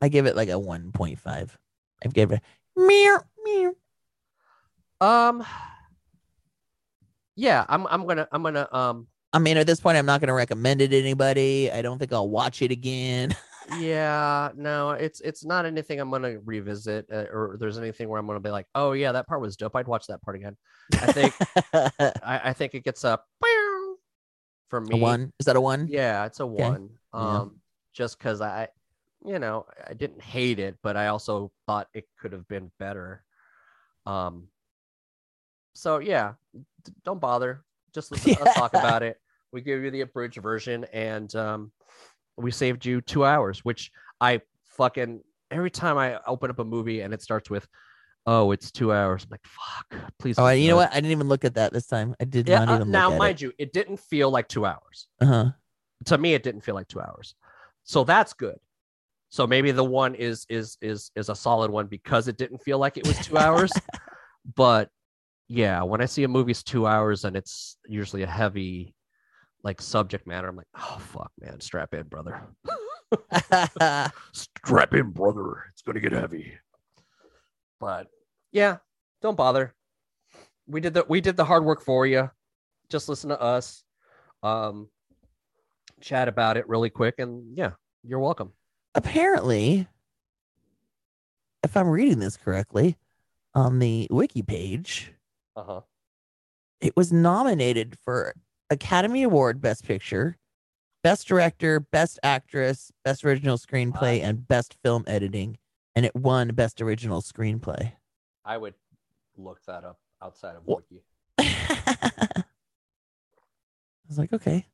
I 0.00 0.08
give 0.08 0.26
it 0.26 0.36
like 0.36 0.48
a 0.48 0.52
1.5. 0.52 1.56
I 2.04 2.08
give 2.08 2.32
it 2.32 2.40
meow, 2.76 3.18
meow. 3.44 3.72
Um 5.00 5.44
Yeah, 7.34 7.64
I'm 7.68 7.86
I'm 7.86 8.06
gonna 8.06 8.28
I'm 8.32 8.42
gonna 8.42 8.68
um 8.72 9.06
I 9.32 9.38
mean, 9.38 9.56
at 9.58 9.66
this 9.66 9.80
point, 9.80 9.98
I'm 9.98 10.06
not 10.06 10.20
going 10.20 10.28
to 10.28 10.34
recommend 10.34 10.80
it 10.80 10.88
to 10.88 10.98
anybody. 10.98 11.70
I 11.70 11.82
don't 11.82 11.98
think 11.98 12.10
I'll 12.10 12.30
watch 12.30 12.62
it 12.62 12.70
again. 12.70 13.36
yeah 13.80 14.50
no 14.54 14.92
it's 14.92 15.20
it's 15.22 15.44
not 15.44 15.66
anything 15.66 15.98
i'm 15.98 16.08
gonna 16.08 16.38
revisit 16.44 17.04
uh, 17.12 17.24
or 17.32 17.56
there's 17.58 17.78
anything 17.78 18.08
where 18.08 18.20
i'm 18.20 18.26
gonna 18.26 18.38
be 18.38 18.48
like 18.48 18.66
oh 18.76 18.92
yeah 18.92 19.10
that 19.10 19.26
part 19.26 19.40
was 19.40 19.56
dope 19.56 19.74
i'd 19.74 19.88
watch 19.88 20.06
that 20.06 20.22
part 20.22 20.36
again 20.36 20.56
i 21.02 21.12
think 21.12 21.34
I, 22.22 22.40
I 22.44 22.52
think 22.52 22.74
it 22.74 22.84
gets 22.84 23.02
a 23.02 23.18
for 24.68 24.80
me 24.80 24.94
a 24.94 24.96
one? 24.96 25.32
Is 25.40 25.46
that 25.46 25.56
a 25.56 25.60
one? 25.60 25.88
yeah 25.90 26.26
it's 26.26 26.38
a 26.38 26.46
one 26.46 26.90
Yeah. 27.12 27.40
um 27.40 27.60
just 27.92 28.18
because 28.18 28.40
i 28.40 28.68
you 29.26 29.38
know 29.38 29.66
i 29.88 29.92
didn't 29.94 30.22
hate 30.22 30.58
it 30.58 30.76
but 30.82 30.96
i 30.96 31.08
also 31.08 31.50
thought 31.66 31.88
it 31.94 32.04
could 32.20 32.32
have 32.32 32.46
been 32.48 32.70
better 32.78 33.24
um 34.06 34.46
so 35.74 35.98
yeah 35.98 36.34
d- 36.84 36.92
don't 37.04 37.20
bother 37.20 37.64
just 37.94 38.10
listen 38.12 38.34
to 38.34 38.42
us 38.42 38.54
talk 38.54 38.72
about 38.74 39.02
it 39.02 39.18
we 39.52 39.60
give 39.60 39.82
you 39.82 39.90
the 39.90 40.02
abridged 40.02 40.40
version 40.40 40.84
and 40.92 41.34
um 41.34 41.72
we 42.36 42.50
saved 42.50 42.84
you 42.84 43.00
two 43.00 43.24
hours 43.24 43.64
which 43.64 43.90
i 44.20 44.40
fucking 44.64 45.20
every 45.50 45.70
time 45.70 45.98
i 45.98 46.18
open 46.26 46.50
up 46.50 46.58
a 46.58 46.64
movie 46.64 47.00
and 47.00 47.12
it 47.12 47.22
starts 47.22 47.50
with 47.50 47.66
oh 48.26 48.50
it's 48.52 48.70
two 48.70 48.92
hours 48.92 49.24
i'm 49.24 49.30
like 49.30 49.44
fuck 49.44 50.12
please 50.18 50.36
Oh, 50.38 50.48
you 50.50 50.68
know 50.68 50.74
no." 50.74 50.76
what? 50.78 50.90
I 50.92 50.96
didn't 50.96 51.12
even 51.12 51.28
look 51.28 51.44
at 51.44 51.54
that 51.54 51.72
this 51.72 51.86
time. 51.86 52.14
I 52.20 52.24
did 52.24 52.48
yeah 52.48 52.64
not 52.64 52.68
uh, 52.68 52.74
even 52.76 52.90
now 52.90 53.08
look 53.08 53.12
at 53.12 53.14
it. 53.14 53.18
Now 53.18 53.18
mind 53.18 53.40
you 53.40 53.52
it 53.58 53.72
didn't 53.72 53.98
feel 53.98 54.30
like 54.30 54.48
two 54.48 54.66
hours. 54.66 55.06
Uh-huh. 55.20 55.50
to 56.06 56.18
me 56.18 56.34
it 56.34 56.42
didn't 56.42 56.60
feel 56.62 56.74
like 56.74 56.88
two 56.88 57.00
hours 57.00 57.34
so 57.84 58.02
that's 58.04 58.32
good 58.32 58.58
so 59.36 59.46
maybe 59.46 59.70
the 59.70 59.84
one 59.84 60.14
is 60.14 60.46
is 60.48 60.78
is 60.80 61.10
is 61.14 61.28
a 61.28 61.34
solid 61.34 61.70
one 61.70 61.86
because 61.86 62.26
it 62.26 62.38
didn't 62.38 62.62
feel 62.62 62.78
like 62.78 62.96
it 62.96 63.06
was 63.06 63.18
two 63.18 63.36
hours. 63.46 63.70
But 64.54 64.88
yeah 65.48 65.82
when 65.82 66.00
i 66.00 66.04
see 66.04 66.24
a 66.24 66.28
movie's 66.28 66.62
two 66.62 66.86
hours 66.86 67.24
and 67.24 67.36
it's 67.36 67.76
usually 67.86 68.22
a 68.22 68.26
heavy 68.26 68.94
like 69.62 69.80
subject 69.80 70.26
matter 70.26 70.48
i'm 70.48 70.56
like 70.56 70.66
oh 70.76 70.98
fuck 71.00 71.30
man 71.40 71.60
strap 71.60 71.94
in 71.94 72.02
brother. 72.04 72.42
Strap 74.32 74.94
in 74.94 75.10
brother. 75.10 75.66
It's 75.70 75.82
gonna 75.82 76.00
get 76.00 76.10
heavy. 76.10 76.54
But 77.78 78.08
yeah 78.50 78.78
don't 79.22 79.36
bother. 79.36 79.74
We 80.66 80.80
did 80.80 80.94
the 80.94 81.04
we 81.08 81.20
did 81.20 81.36
the 81.36 81.44
hard 81.44 81.64
work 81.64 81.82
for 81.82 82.06
you 82.06 82.30
just 82.88 83.08
listen 83.08 83.30
to 83.30 83.40
us 83.40 83.84
um 84.42 84.88
chat 86.00 86.28
about 86.28 86.56
it 86.56 86.68
really 86.68 86.90
quick 86.90 87.14
and 87.18 87.56
yeah 87.56 87.72
you're 88.04 88.20
welcome 88.20 88.52
Apparently, 88.96 89.86
if 91.62 91.76
I'm 91.76 91.88
reading 91.88 92.18
this 92.18 92.38
correctly, 92.38 92.96
on 93.54 93.78
the 93.78 94.08
wiki 94.10 94.42
page, 94.42 95.12
uh-huh. 95.54 95.82
it 96.80 96.96
was 96.96 97.12
nominated 97.12 97.98
for 98.02 98.34
Academy 98.70 99.22
Award 99.22 99.60
Best 99.60 99.84
Picture, 99.84 100.38
Best 101.02 101.28
Director, 101.28 101.78
Best 101.78 102.18
Actress, 102.22 102.90
Best 103.04 103.22
Original 103.22 103.58
Screenplay, 103.58 104.22
and 104.22 104.48
Best 104.48 104.76
Film 104.82 105.04
Editing, 105.06 105.58
and 105.94 106.06
it 106.06 106.16
won 106.16 106.48
Best 106.48 106.80
Original 106.80 107.20
Screenplay. 107.20 107.92
i 108.46 108.56
would 108.56 108.74
look 109.36 109.62
that 109.66 109.84
up 109.84 109.98
outside 110.22 110.56
of 110.56 110.62
wiki. 110.66 111.02
I 111.38 112.44
was 114.08 114.16
like, 114.18 114.32
okay, 114.32 114.66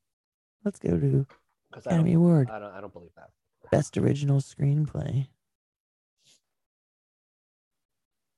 let's 0.64 0.78
go 0.78 0.96
to 0.96 1.26
I 1.74 1.78
Academy 1.78 2.12
don't, 2.12 2.18
Award. 2.18 2.50
I 2.50 2.60
don't 2.60 2.72
i 2.72 2.80
don't 2.80 2.92
believe 2.92 3.10
that 3.16 3.30
Best 3.72 3.96
Original 3.96 4.38
Screenplay. 4.40 5.28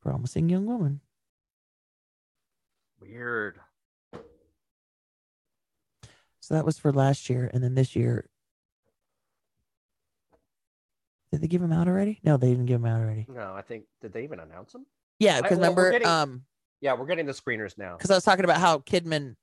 Promising 0.01 0.49
Young 0.49 0.65
Woman. 0.65 1.01
weird 3.01 3.59
So 6.41 6.55
that 6.55 6.65
was 6.65 6.79
for 6.79 6.93
last 6.93 7.29
year, 7.29 7.51
and 7.53 7.65
then 7.65 7.75
this 7.75 7.97
year. 7.97 8.29
Did 11.33 11.41
they 11.41 11.49
give 11.49 11.61
him 11.63 11.73
out 11.73 11.89
already? 11.89 12.21
No, 12.23 12.37
they 12.37 12.51
didn't 12.51 12.67
give 12.67 12.81
him 12.81 12.87
out 12.87 13.01
already. 13.01 13.27
no 13.29 13.55
i 13.57 13.61
think 13.63 13.87
did 14.01 14.13
they 14.13 14.23
even 14.23 14.39
announce 14.39 14.73
them 14.73 14.87
Yeah, 15.19 15.41
because 15.41 15.59
remember, 15.59 15.91
getting- 15.91 16.07
um, 16.07 16.45
yeah 16.81 16.95
we're 16.95 17.07
getting 17.07 17.27
the 17.27 17.33
screeners 17.33 17.77
now 17.77 17.97
because 17.97 18.13
I 18.13 18.15
was 18.15 18.25
talking 18.25 18.45
about 18.45 18.59
how 18.61 18.79
Kidman 18.79 19.35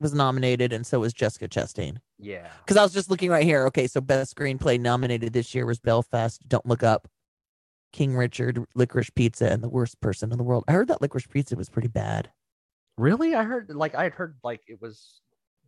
was 0.00 0.14
nominated, 0.14 0.72
and 0.72 0.86
so 0.86 1.00
was 1.00 1.12
Jessica 1.12 1.48
Chastain. 1.48 1.98
yeah 2.18 2.48
Because 2.64 2.76
I 2.76 2.82
was 2.82 2.92
just 2.92 3.10
looking 3.10 3.30
right 3.30 3.44
here. 3.44 3.66
Okay, 3.66 3.86
so 3.86 4.00
best 4.00 4.36
screenplay 4.36 4.78
nominated 4.80 5.32
this 5.32 5.54
year 5.54 5.66
was 5.66 5.78
Belfast, 5.80 6.40
Don't 6.48 6.66
Look 6.66 6.82
Up, 6.82 7.08
King 7.92 8.14
Richard, 8.16 8.64
Licorice 8.74 9.10
Pizza, 9.14 9.46
and 9.50 9.62
The 9.62 9.68
Worst 9.68 10.00
Person 10.00 10.30
in 10.32 10.38
the 10.38 10.44
World. 10.44 10.64
I 10.68 10.72
heard 10.72 10.88
that 10.88 11.00
Licorice 11.00 11.28
Pizza 11.30 11.56
was 11.56 11.68
pretty 11.70 11.88
bad. 11.88 12.30
really 12.96 13.34
i 13.34 13.42
heard 13.44 13.70
like 13.74 13.94
i 13.94 14.02
had 14.02 14.12
heard 14.12 14.34
like 14.42 14.60
it 14.66 14.80
was 14.80 15.20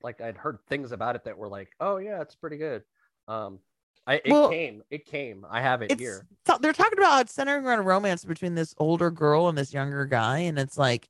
like 0.02 0.20
i'd 0.20 0.36
heard 0.36 0.58
things 0.68 0.90
about 0.92 1.14
it 1.14 1.22
that 1.24 1.38
were 1.38 1.48
like 1.48 1.68
oh 1.78 1.98
yeah 1.98 2.20
it's 2.20 2.34
pretty 2.34 2.56
good 2.56 2.82
um 3.28 3.60
i 4.06 4.14
it 4.16 4.22
Well, 4.32 4.48
came 4.50 4.82
it 4.90 5.04
came 5.06 5.46
i 5.48 5.60
have 5.60 5.82
it 5.82 5.98
here 6.00 6.26
they're 6.60 6.72
talking 6.72 6.98
about 6.98 7.20
it's 7.20 7.32
centering 7.32 7.64
around 7.64 7.78
a 7.78 7.82
romance 7.82 8.24
between 8.24 8.56
this 8.56 8.74
older 8.78 9.10
girl 9.12 9.48
and 9.48 9.56
this 9.56 9.72
younger 9.72 10.04
guy, 10.06 10.38
and 10.40 10.58
it's 10.58 10.76
like 10.76 11.08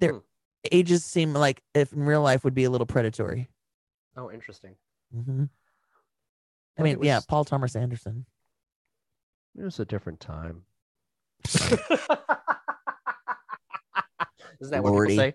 their 0.00 0.12
Hmm. 0.12 0.18
Ages 0.72 1.04
seem 1.04 1.32
like 1.34 1.62
if 1.74 1.92
in 1.92 2.04
real 2.04 2.22
life 2.22 2.44
would 2.44 2.54
be 2.54 2.64
a 2.64 2.70
little 2.70 2.86
predatory. 2.86 3.48
oh 4.16 4.30
interesting 4.30 4.74
hmm 5.12 5.44
I 6.76 6.82
But 6.82 6.84
mean, 6.84 6.96
it 7.00 7.04
yeah, 7.04 7.20
Paul 7.26 7.44
Thomas 7.44 7.76
Anderson. 7.76 8.26
It 9.56 9.62
was 9.62 9.78
a 9.78 9.84
different 9.84 10.18
time. 10.18 10.64
Isn't 11.54 11.80
that 14.70 14.82
what 14.82 14.92
Lordy. 14.92 15.12
people 15.14 15.22
say? 15.22 15.34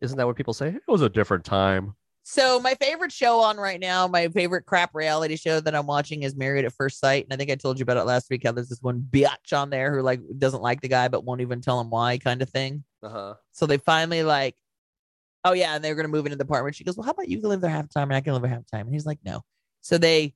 Isn't 0.00 0.18
that 0.18 0.26
what 0.26 0.36
people 0.36 0.54
say? 0.54 0.68
It 0.70 0.82
was 0.88 1.02
a 1.02 1.08
different 1.08 1.44
time. 1.44 1.94
So 2.28 2.58
my 2.58 2.74
favorite 2.74 3.12
show 3.12 3.38
on 3.38 3.56
right 3.56 3.78
now, 3.78 4.08
my 4.08 4.26
favorite 4.26 4.66
crap 4.66 4.96
reality 4.96 5.36
show 5.36 5.60
that 5.60 5.76
I'm 5.76 5.86
watching 5.86 6.24
is 6.24 6.34
Married 6.34 6.64
at 6.64 6.72
First 6.72 6.98
Sight, 6.98 7.22
and 7.22 7.32
I 7.32 7.36
think 7.36 7.52
I 7.52 7.54
told 7.54 7.78
you 7.78 7.84
about 7.84 7.98
it 7.98 8.02
last 8.02 8.28
week. 8.28 8.42
How 8.44 8.50
there's 8.50 8.68
this 8.68 8.82
one 8.82 9.06
biatch 9.08 9.56
on 9.56 9.70
there 9.70 9.94
who 9.94 10.02
like 10.02 10.20
doesn't 10.36 10.60
like 10.60 10.80
the 10.80 10.88
guy 10.88 11.06
but 11.06 11.22
won't 11.22 11.40
even 11.40 11.60
tell 11.60 11.80
him 11.80 11.88
why, 11.88 12.18
kind 12.18 12.42
of 12.42 12.50
thing. 12.50 12.82
Uh 13.00 13.08
huh. 13.08 13.34
So 13.52 13.66
they 13.66 13.76
finally 13.76 14.24
like, 14.24 14.56
oh 15.44 15.52
yeah, 15.52 15.76
and 15.76 15.84
they're 15.84 15.94
gonna 15.94 16.08
move 16.08 16.26
into 16.26 16.34
the 16.34 16.42
apartment. 16.42 16.74
She 16.74 16.82
goes, 16.82 16.96
well, 16.96 17.04
how 17.04 17.12
about 17.12 17.28
you 17.28 17.38
can 17.38 17.48
live 17.48 17.60
there 17.60 17.70
half 17.70 17.86
the 17.86 17.94
time 17.94 18.10
and 18.10 18.16
I 18.16 18.20
can 18.20 18.32
live 18.32 18.42
there 18.42 18.50
half 18.50 18.64
the 18.68 18.76
time? 18.76 18.86
And 18.86 18.94
he's 18.94 19.06
like, 19.06 19.20
no. 19.24 19.42
So 19.82 19.96
they 19.96 20.34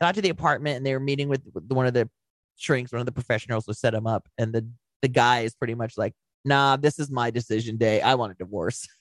got 0.00 0.16
to 0.16 0.22
the 0.22 0.30
apartment 0.30 0.78
and 0.78 0.84
they 0.84 0.92
were 0.92 0.98
meeting 0.98 1.28
with 1.28 1.42
with 1.54 1.70
one 1.70 1.86
of 1.86 1.94
the 1.94 2.10
shrinks, 2.56 2.90
one 2.90 2.98
of 2.98 3.06
the 3.06 3.12
professionals 3.12 3.64
who 3.64 3.74
set 3.74 3.94
him 3.94 4.08
up, 4.08 4.28
and 4.38 4.52
the 4.52 4.68
the 5.02 5.08
guy 5.08 5.42
is 5.42 5.54
pretty 5.54 5.76
much 5.76 5.96
like, 5.96 6.14
nah, 6.44 6.74
this 6.74 6.98
is 6.98 7.12
my 7.12 7.30
decision 7.30 7.76
day. 7.76 8.00
I 8.00 8.16
want 8.16 8.32
a 8.32 8.34
divorce. 8.34 8.88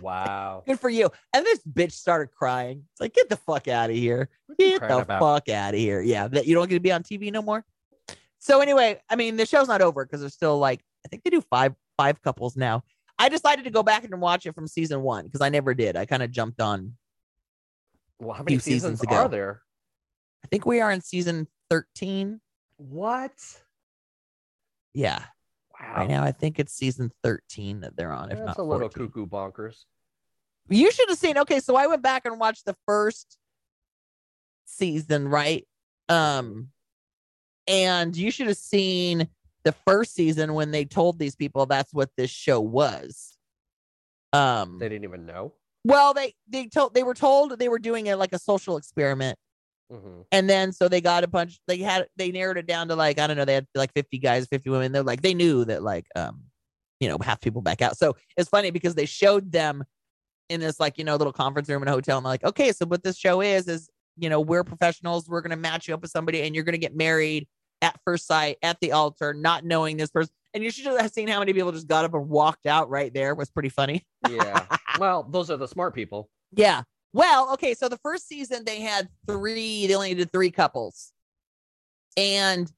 Wow. 0.00 0.62
Good 0.66 0.80
for 0.80 0.90
you. 0.90 1.10
And 1.34 1.44
this 1.44 1.60
bitch 1.60 1.92
started 1.92 2.32
crying. 2.32 2.84
It's 2.92 3.00
like, 3.00 3.14
get 3.14 3.28
the 3.28 3.36
fuck 3.36 3.68
out 3.68 3.90
of 3.90 3.96
here. 3.96 4.28
Get 4.58 4.80
the 4.80 4.98
about? 4.98 5.20
fuck 5.20 5.48
out 5.48 5.74
of 5.74 5.80
here. 5.80 6.00
Yeah, 6.00 6.28
that 6.28 6.46
you 6.46 6.54
don't 6.54 6.68
get 6.68 6.76
to 6.76 6.80
be 6.80 6.92
on 6.92 7.02
TV 7.02 7.32
no 7.32 7.42
more. 7.42 7.64
So 8.38 8.60
anyway, 8.60 9.00
I 9.08 9.16
mean, 9.16 9.36
the 9.36 9.46
show's 9.46 9.68
not 9.68 9.80
over 9.80 10.04
because 10.04 10.20
there's 10.20 10.34
still 10.34 10.58
like 10.58 10.80
I 11.04 11.08
think 11.08 11.24
they 11.24 11.30
do 11.30 11.40
five 11.40 11.74
five 11.96 12.20
couples 12.22 12.56
now. 12.56 12.84
I 13.18 13.28
decided 13.28 13.64
to 13.64 13.70
go 13.70 13.82
back 13.82 14.04
and 14.04 14.20
watch 14.20 14.44
it 14.46 14.54
from 14.54 14.66
season 14.66 15.02
one 15.02 15.24
because 15.24 15.40
I 15.40 15.48
never 15.48 15.72
did. 15.74 15.96
I 15.96 16.04
kind 16.04 16.22
of 16.22 16.30
jumped 16.30 16.60
on. 16.60 16.94
Well, 18.18 18.34
how 18.34 18.42
many 18.42 18.58
seasons 18.58 19.00
seasons 19.00 19.02
ago. 19.02 19.14
are 19.16 19.28
there? 19.28 19.62
I 20.44 20.48
think 20.48 20.66
we 20.66 20.80
are 20.80 20.90
in 20.90 21.00
season 21.00 21.48
thirteen. 21.70 22.40
What? 22.76 23.32
Yeah, 24.92 25.22
right 25.96 26.08
now. 26.08 26.22
I 26.24 26.32
think 26.32 26.58
it's 26.58 26.72
season 26.72 27.10
13 27.22 27.80
that 27.80 27.96
they're 27.96 28.12
on, 28.12 28.30
if 28.30 28.38
That's 28.38 28.58
not 28.58 28.58
a 28.58 28.62
little 28.62 28.88
14. 28.88 29.06
cuckoo 29.08 29.26
bonkers. 29.26 29.84
You 30.68 30.90
should 30.90 31.08
have 31.08 31.18
seen. 31.18 31.36
Okay, 31.38 31.60
so 31.60 31.76
I 31.76 31.86
went 31.86 32.02
back 32.02 32.24
and 32.24 32.38
watched 32.40 32.64
the 32.64 32.76
first 32.86 33.38
season, 34.64 35.28
right? 35.28 35.66
Um, 36.08 36.68
and 37.66 38.16
you 38.16 38.30
should 38.30 38.46
have 38.46 38.56
seen 38.56 39.28
the 39.64 39.72
first 39.86 40.14
season 40.14 40.54
when 40.54 40.70
they 40.70 40.84
told 40.84 41.18
these 41.18 41.36
people 41.36 41.66
that's 41.66 41.92
what 41.92 42.10
this 42.16 42.30
show 42.30 42.60
was. 42.60 43.36
Um, 44.32 44.78
They 44.78 44.88
didn't 44.88 45.04
even 45.04 45.26
know. 45.26 45.52
well, 45.84 46.12
they 46.14 46.34
they 46.48 46.66
told 46.66 46.94
they 46.94 47.02
were 47.02 47.14
told 47.14 47.58
they 47.58 47.68
were 47.68 47.78
doing 47.78 48.06
it 48.06 48.16
like 48.16 48.32
a 48.32 48.38
social 48.38 48.76
experiment, 48.76 49.38
hmm 49.90 50.22
and 50.34 50.50
then 50.50 50.72
so 50.72 50.88
they 50.88 51.00
got 51.00 51.22
a 51.22 51.28
bunch. 51.28 51.60
They 51.68 51.78
had 51.78 52.08
they 52.16 52.32
narrowed 52.32 52.58
it 52.58 52.66
down 52.66 52.88
to 52.88 52.96
like 52.96 53.20
I 53.20 53.26
don't 53.28 53.36
know. 53.36 53.44
They 53.44 53.54
had 53.54 53.68
like 53.74 53.92
fifty 53.92 54.18
guys, 54.18 54.46
fifty 54.46 54.68
women. 54.68 54.90
They're 54.90 55.04
like 55.04 55.22
they 55.22 55.32
knew 55.32 55.64
that 55.66 55.82
like 55.82 56.06
um, 56.16 56.42
you 56.98 57.08
know, 57.08 57.18
half 57.22 57.40
people 57.40 57.62
back 57.62 57.82
out. 57.82 57.96
So 57.96 58.16
it's 58.36 58.48
funny 58.48 58.72
because 58.72 58.96
they 58.96 59.06
showed 59.06 59.52
them 59.52 59.84
in 60.48 60.60
this 60.60 60.80
like 60.80 60.98
you 60.98 61.04
know 61.04 61.14
little 61.14 61.32
conference 61.32 61.68
room 61.68 61.82
in 61.82 61.88
a 61.88 61.92
hotel, 61.92 62.18
and 62.18 62.26
they're 62.26 62.32
like, 62.32 62.44
okay, 62.44 62.72
so 62.72 62.84
what 62.86 63.04
this 63.04 63.16
show 63.16 63.40
is 63.40 63.68
is 63.68 63.88
you 64.16 64.28
know 64.28 64.40
we're 64.40 64.64
professionals. 64.64 65.28
We're 65.28 65.40
gonna 65.40 65.56
match 65.56 65.86
you 65.86 65.94
up 65.94 66.02
with 66.02 66.10
somebody, 66.10 66.42
and 66.42 66.54
you're 66.54 66.64
gonna 66.64 66.78
get 66.78 66.96
married 66.96 67.46
at 67.80 67.98
first 68.04 68.26
sight 68.26 68.56
at 68.62 68.80
the 68.80 68.90
altar, 68.90 69.34
not 69.34 69.64
knowing 69.64 69.96
this 69.96 70.10
person. 70.10 70.32
And 70.52 70.64
you 70.64 70.70
should 70.70 70.86
have 70.86 71.10
seen 71.12 71.28
how 71.28 71.38
many 71.38 71.52
people 71.52 71.70
just 71.70 71.86
got 71.86 72.04
up 72.04 72.14
and 72.14 72.28
walked 72.28 72.66
out 72.66 72.88
right 72.88 73.12
there. 73.12 73.30
It 73.30 73.36
was 73.36 73.50
pretty 73.50 73.68
funny. 73.68 74.04
Yeah. 74.28 74.66
well, 74.98 75.24
those 75.24 75.50
are 75.50 75.56
the 75.56 75.68
smart 75.68 75.94
people. 75.94 76.30
Yeah. 76.52 76.82
Well, 77.14 77.52
okay. 77.54 77.74
So 77.74 77.88
the 77.88 77.96
first 77.98 78.26
season 78.26 78.64
they 78.64 78.80
had 78.80 79.08
three, 79.28 79.86
they 79.86 79.94
only 79.94 80.14
did 80.14 80.32
three 80.32 80.50
couples. 80.50 81.12
And 82.16 82.70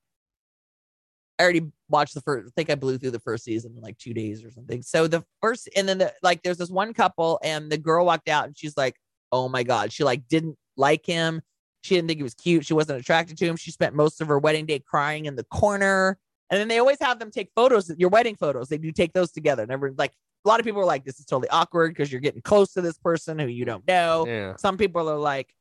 I 1.39 1.43
already 1.43 1.73
watched 1.89 2.15
the 2.15 2.21
first, 2.21 2.49
I 2.49 2.51
think 2.55 2.69
I 2.69 2.75
blew 2.75 2.99
through 2.99 3.13
the 3.13 3.19
first 3.19 3.45
season 3.45 3.73
in 3.75 3.83
like 3.83 3.97
two 3.97 4.13
days 4.13 4.45
or 4.45 4.51
something. 4.51 4.83
So 4.83 5.07
the 5.07 5.25
first, 5.41 5.71
and 5.75 5.89
then 5.89 5.99
the, 5.99 6.13
like 6.23 6.43
there's 6.43 6.59
this 6.59 6.71
one 6.71 6.93
couple 6.93 7.41
and 7.43 7.73
the 7.73 7.79
girl 7.79 8.05
walked 8.05 8.29
out 8.29 8.45
and 8.45 8.57
she's 8.57 8.77
like, 8.77 8.97
oh 9.33 9.49
my 9.49 9.63
God. 9.63 9.91
She 9.91 10.05
like 10.05 10.29
didn't 10.29 10.59
like 10.77 11.07
him. 11.07 11.41
She 11.83 11.95
didn't 11.95 12.09
think 12.09 12.19
he 12.19 12.23
was 12.23 12.35
cute. 12.35 12.67
She 12.67 12.75
wasn't 12.75 13.01
attracted 13.01 13.39
to 13.39 13.47
him. 13.47 13.57
She 13.57 13.71
spent 13.71 13.95
most 13.95 14.21
of 14.21 14.29
her 14.29 14.39
wedding 14.39 14.67
day 14.67 14.81
crying 14.81 15.25
in 15.25 15.35
the 15.37 15.45
corner. 15.45 16.19
And 16.51 16.61
then 16.61 16.69
they 16.69 16.79
always 16.79 16.99
have 17.01 17.19
them 17.19 17.31
take 17.31 17.51
photos, 17.57 17.91
your 17.97 18.11
wedding 18.11 18.37
photos. 18.37 18.69
They 18.69 18.79
do 18.79 18.93
take 18.93 19.15
those 19.15 19.33
together. 19.33 19.63
And 19.63 19.73
everyone, 19.73 19.97
like, 19.97 20.13
a 20.47 20.49
lot 20.49 20.61
of 20.61 20.65
people 20.65 20.81
are 20.81 20.87
like, 20.87 21.05
this 21.05 21.19
is 21.19 21.27
totally 21.27 21.49
awkward 21.49 21.91
because 21.91 22.11
you're 22.11 22.21
getting 22.21 22.41
close 22.41 22.73
to 22.75 22.81
this 22.81 22.97
person 22.97 23.39
who 23.39 23.49
you 23.49 23.65
don't 23.65 23.87
know. 23.87 24.25
Yeah. 24.29 24.55
Some 24.57 24.77
people 24.77 25.11
are 25.11 25.19
like, 25.19 25.53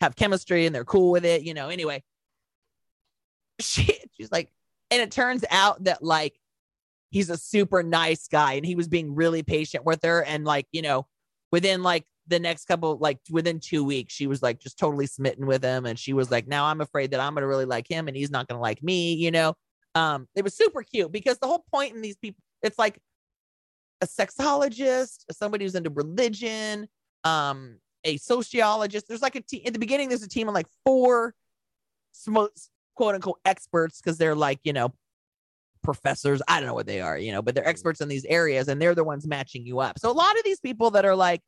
have 0.00 0.16
chemistry 0.16 0.66
and 0.66 0.74
they're 0.74 0.84
cool 0.84 1.12
with 1.12 1.24
it, 1.24 1.42
you 1.42 1.54
know. 1.54 1.68
Anyway, 1.68 2.02
she 3.60 3.98
she's 4.16 4.32
like, 4.32 4.52
and 4.90 5.00
it 5.00 5.12
turns 5.12 5.44
out 5.48 5.84
that 5.84 6.02
like 6.02 6.38
he's 7.10 7.30
a 7.30 7.36
super 7.36 7.84
nice 7.84 8.26
guy 8.26 8.54
and 8.54 8.66
he 8.66 8.74
was 8.74 8.88
being 8.88 9.14
really 9.14 9.44
patient 9.44 9.84
with 9.84 10.02
her. 10.02 10.24
And 10.24 10.44
like, 10.44 10.66
you 10.72 10.82
know, 10.82 11.06
within 11.52 11.84
like 11.84 12.04
the 12.26 12.40
next 12.40 12.64
couple, 12.64 12.96
like 12.98 13.20
within 13.30 13.60
two 13.60 13.84
weeks, 13.84 14.12
she 14.12 14.26
was 14.26 14.42
like 14.42 14.58
just 14.58 14.76
totally 14.76 15.06
smitten 15.06 15.46
with 15.46 15.62
him. 15.62 15.86
And 15.86 15.96
she 15.96 16.14
was 16.14 16.32
like, 16.32 16.48
now 16.48 16.64
I'm 16.64 16.80
afraid 16.80 17.12
that 17.12 17.20
I'm 17.20 17.34
gonna 17.34 17.46
really 17.46 17.64
like 17.64 17.86
him 17.86 18.08
and 18.08 18.16
he's 18.16 18.30
not 18.30 18.48
gonna 18.48 18.60
like 18.60 18.82
me, 18.82 19.14
you 19.14 19.30
know. 19.30 19.54
Um, 19.94 20.26
it 20.34 20.42
was 20.42 20.56
super 20.56 20.82
cute 20.82 21.12
because 21.12 21.38
the 21.38 21.46
whole 21.46 21.64
point 21.70 21.94
in 21.94 22.02
these 22.02 22.16
people, 22.16 22.42
it's 22.62 22.78
like 22.78 22.98
a 24.02 24.06
sexologist, 24.06 25.24
somebody 25.30 25.64
who's 25.64 25.74
into 25.74 25.90
religion, 25.90 26.88
um, 27.24 27.78
a 28.04 28.16
sociologist. 28.18 29.06
There's 29.08 29.22
like 29.22 29.36
a 29.36 29.40
team 29.40 29.62
in 29.64 29.72
the 29.72 29.78
beginning. 29.78 30.08
There's 30.08 30.24
a 30.24 30.28
team 30.28 30.48
of 30.48 30.54
like 30.54 30.66
four 30.84 31.34
quote 32.26 33.14
unquote 33.14 33.38
experts 33.44 34.00
because 34.00 34.18
they're 34.18 34.34
like 34.34 34.58
you 34.64 34.72
know 34.72 34.92
professors. 35.82 36.42
I 36.48 36.58
don't 36.58 36.66
know 36.66 36.74
what 36.74 36.86
they 36.86 37.00
are, 37.00 37.16
you 37.16 37.32
know, 37.32 37.40
but 37.40 37.54
they're 37.54 37.66
experts 37.66 38.00
in 38.00 38.08
these 38.08 38.24
areas, 38.26 38.68
and 38.68 38.82
they're 38.82 38.94
the 38.94 39.04
ones 39.04 39.26
matching 39.26 39.64
you 39.64 39.78
up. 39.78 39.98
So 39.98 40.10
a 40.10 40.12
lot 40.12 40.36
of 40.36 40.44
these 40.44 40.60
people 40.60 40.90
that 40.90 41.04
are 41.04 41.16
like 41.16 41.40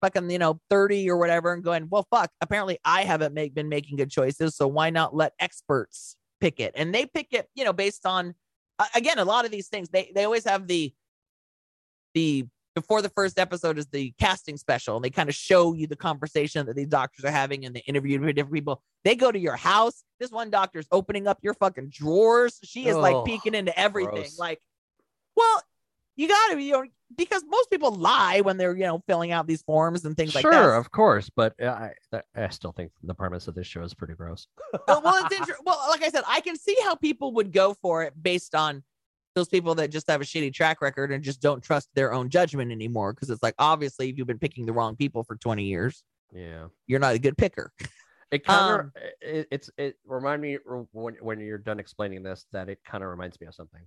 fucking 0.00 0.30
you 0.30 0.38
know 0.38 0.58
30 0.70 1.10
or 1.10 1.18
whatever 1.18 1.52
and 1.52 1.62
going 1.62 1.86
well 1.90 2.06
fuck 2.10 2.30
apparently 2.40 2.78
i 2.86 3.02
haven't 3.02 3.34
make, 3.34 3.54
been 3.54 3.68
making 3.68 3.98
good 3.98 4.10
choices 4.10 4.56
so 4.56 4.66
why 4.66 4.88
not 4.88 5.14
let 5.14 5.34
experts 5.38 6.16
pick 6.40 6.58
it 6.58 6.72
and 6.74 6.94
they 6.94 7.04
pick 7.04 7.26
it 7.32 7.48
you 7.54 7.64
know 7.64 7.72
based 7.74 8.06
on 8.06 8.34
uh, 8.78 8.86
again 8.94 9.18
a 9.18 9.24
lot 9.26 9.44
of 9.44 9.50
these 9.50 9.68
things 9.68 9.90
they 9.90 10.10
they 10.14 10.24
always 10.24 10.44
have 10.44 10.66
the 10.66 10.90
the 12.14 12.46
before 12.74 13.02
the 13.02 13.08
first 13.10 13.38
episode 13.38 13.78
is 13.78 13.86
the 13.86 14.14
casting 14.18 14.56
special 14.56 14.96
and 14.96 15.04
they 15.04 15.10
kind 15.10 15.28
of 15.28 15.34
show 15.34 15.74
you 15.74 15.86
the 15.86 15.96
conversation 15.96 16.66
that 16.66 16.76
these 16.76 16.86
doctors 16.86 17.24
are 17.24 17.30
having 17.30 17.64
and 17.64 17.74
they 17.74 17.80
interview 17.80 18.18
different 18.32 18.54
people. 18.54 18.80
They 19.04 19.16
go 19.16 19.32
to 19.32 19.38
your 19.38 19.56
house. 19.56 20.04
This 20.20 20.30
one 20.30 20.50
doctor's 20.50 20.86
opening 20.92 21.26
up 21.26 21.38
your 21.42 21.54
fucking 21.54 21.90
drawers. 21.90 22.58
She 22.62 22.86
is 22.86 22.96
like 22.96 23.24
peeking 23.24 23.54
into 23.54 23.76
everything. 23.78 24.14
gross. 24.14 24.38
like 24.38 24.60
well 25.36 25.62
you 26.16 26.28
gotta 26.28 26.56
be 26.56 26.64
you 26.64 26.72
know 26.72 26.84
because 27.16 27.42
most 27.48 27.70
people 27.70 27.94
lie 27.94 28.40
when 28.40 28.56
they're 28.56 28.76
you 28.76 28.84
know 28.84 29.02
filling 29.06 29.32
out 29.32 29.46
these 29.46 29.62
forms 29.62 30.04
and 30.04 30.16
things 30.16 30.32
sure, 30.32 30.42
like 30.42 30.52
that. 30.52 30.62
Sure 30.62 30.74
of 30.74 30.90
course, 30.90 31.30
but 31.34 31.54
I 31.62 31.92
I 32.36 32.48
still 32.50 32.72
think 32.72 32.92
the 33.02 33.14
premise 33.14 33.48
of 33.48 33.54
this 33.54 33.66
show 33.66 33.82
is 33.82 33.94
pretty 33.94 34.14
gross. 34.14 34.46
well, 34.86 35.02
well, 35.02 35.24
it's 35.24 35.36
inter- 35.36 35.56
well, 35.64 35.78
like 35.88 36.02
I 36.02 36.08
said, 36.10 36.24
I 36.28 36.40
can 36.40 36.56
see 36.56 36.76
how 36.82 36.94
people 36.94 37.32
would 37.34 37.52
go 37.52 37.74
for 37.74 38.02
it 38.04 38.12
based 38.20 38.54
on 38.54 38.82
those 39.34 39.48
people 39.48 39.74
that 39.76 39.90
just 39.90 40.08
have 40.10 40.20
a 40.20 40.24
shitty 40.24 40.52
track 40.52 40.80
record 40.80 41.12
and 41.12 41.22
just 41.22 41.40
don't 41.40 41.62
trust 41.62 41.88
their 41.94 42.12
own 42.12 42.28
judgment 42.28 42.72
anymore. 42.72 43.12
Because 43.12 43.30
it's 43.30 43.42
like, 43.42 43.54
obviously, 43.58 44.08
if 44.10 44.18
you've 44.18 44.26
been 44.26 44.38
picking 44.38 44.66
the 44.66 44.72
wrong 44.72 44.96
people 44.96 45.22
for 45.24 45.36
20 45.36 45.64
years, 45.64 46.02
Yeah. 46.32 46.66
you're 46.86 47.00
not 47.00 47.14
a 47.14 47.18
good 47.18 47.36
picker. 47.38 47.72
It 48.30 48.44
kind 48.44 48.74
of 48.74 48.80
Um, 48.86 48.92
it, 49.20 49.48
it's 49.50 49.70
it 49.76 49.96
remind 50.04 50.40
me 50.40 50.56
when 50.92 51.14
when 51.20 51.40
you're 51.40 51.58
done 51.58 51.80
explaining 51.80 52.22
this 52.22 52.46
that 52.52 52.68
it 52.68 52.78
kind 52.84 53.02
of 53.02 53.10
reminds 53.10 53.40
me 53.40 53.46
of 53.48 53.54
something. 53.54 53.80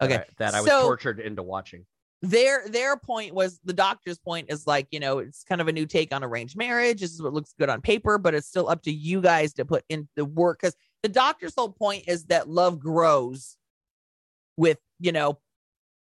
that 0.00 0.10
Okay. 0.12 0.18
I- 0.22 0.26
that 0.38 0.54
I 0.54 0.60
was 0.60 0.70
So- 0.70 0.82
tortured 0.82 1.18
into 1.18 1.42
watching. 1.42 1.84
Their 2.22 2.68
their 2.68 2.96
point 2.96 3.34
was 3.34 3.58
the 3.64 3.72
doctor's 3.72 4.18
point 4.18 4.50
is 4.50 4.66
like, 4.66 4.86
you 4.92 4.98
know, 5.00 5.18
it's 5.18 5.42
kind 5.44 5.60
of 5.60 5.66
a 5.68 5.72
new 5.72 5.86
take 5.86 6.12
on 6.14 6.22
arranged 6.24 6.56
marriage. 6.56 7.00
This 7.00 7.12
is 7.12 7.20
what 7.22 7.32
looks 7.32 7.54
good 7.58 7.68
on 7.68 7.80
paper, 7.80 8.18
but 8.18 8.34
it's 8.34 8.46
still 8.48 8.68
up 8.68 8.82
to 8.82 8.92
you 8.92 9.20
guys 9.20 9.52
to 9.54 9.64
put 9.64 9.84
in 9.88 10.08
the 10.16 10.24
work. 10.24 10.60
Because 10.60 10.76
the 11.04 11.08
doctor's 11.08 11.54
whole 11.56 11.70
point 11.72 12.04
is 12.08 12.24
that 12.26 12.48
love 12.48 12.78
grows 12.80 13.56
with, 14.58 14.76
you 15.00 15.12
know, 15.12 15.38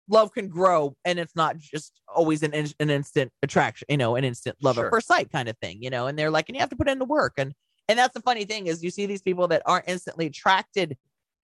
love 0.08 0.32
can 0.32 0.48
grow 0.48 0.94
and 1.04 1.18
it's 1.20 1.36
not 1.36 1.56
just 1.56 2.00
always 2.12 2.42
an, 2.42 2.52
in- 2.52 2.74
an 2.80 2.90
instant 2.90 3.30
attraction, 3.42 3.86
you 3.88 3.96
know, 3.96 4.16
an 4.16 4.24
instant 4.24 4.56
love 4.60 4.74
Sure. 4.74 4.86
at 4.86 4.90
first 4.90 5.06
sight 5.06 5.30
kind 5.30 5.48
of 5.48 5.56
thing, 5.62 5.82
you 5.82 5.88
know, 5.88 6.08
and 6.08 6.18
they're 6.18 6.30
like, 6.30 6.48
and 6.48 6.56
you 6.56 6.60
have 6.60 6.70
to 6.70 6.76
put 6.76 6.88
in 6.88 6.98
the 6.98 7.04
work. 7.04 7.34
And, 7.38 7.54
and 7.88 7.98
that's 7.98 8.12
the 8.12 8.20
funny 8.20 8.44
thing 8.44 8.66
is 8.66 8.82
you 8.82 8.90
see 8.90 9.06
these 9.06 9.22
people 9.22 9.48
that 9.48 9.62
aren't 9.64 9.88
instantly 9.88 10.26
attracted 10.26 10.98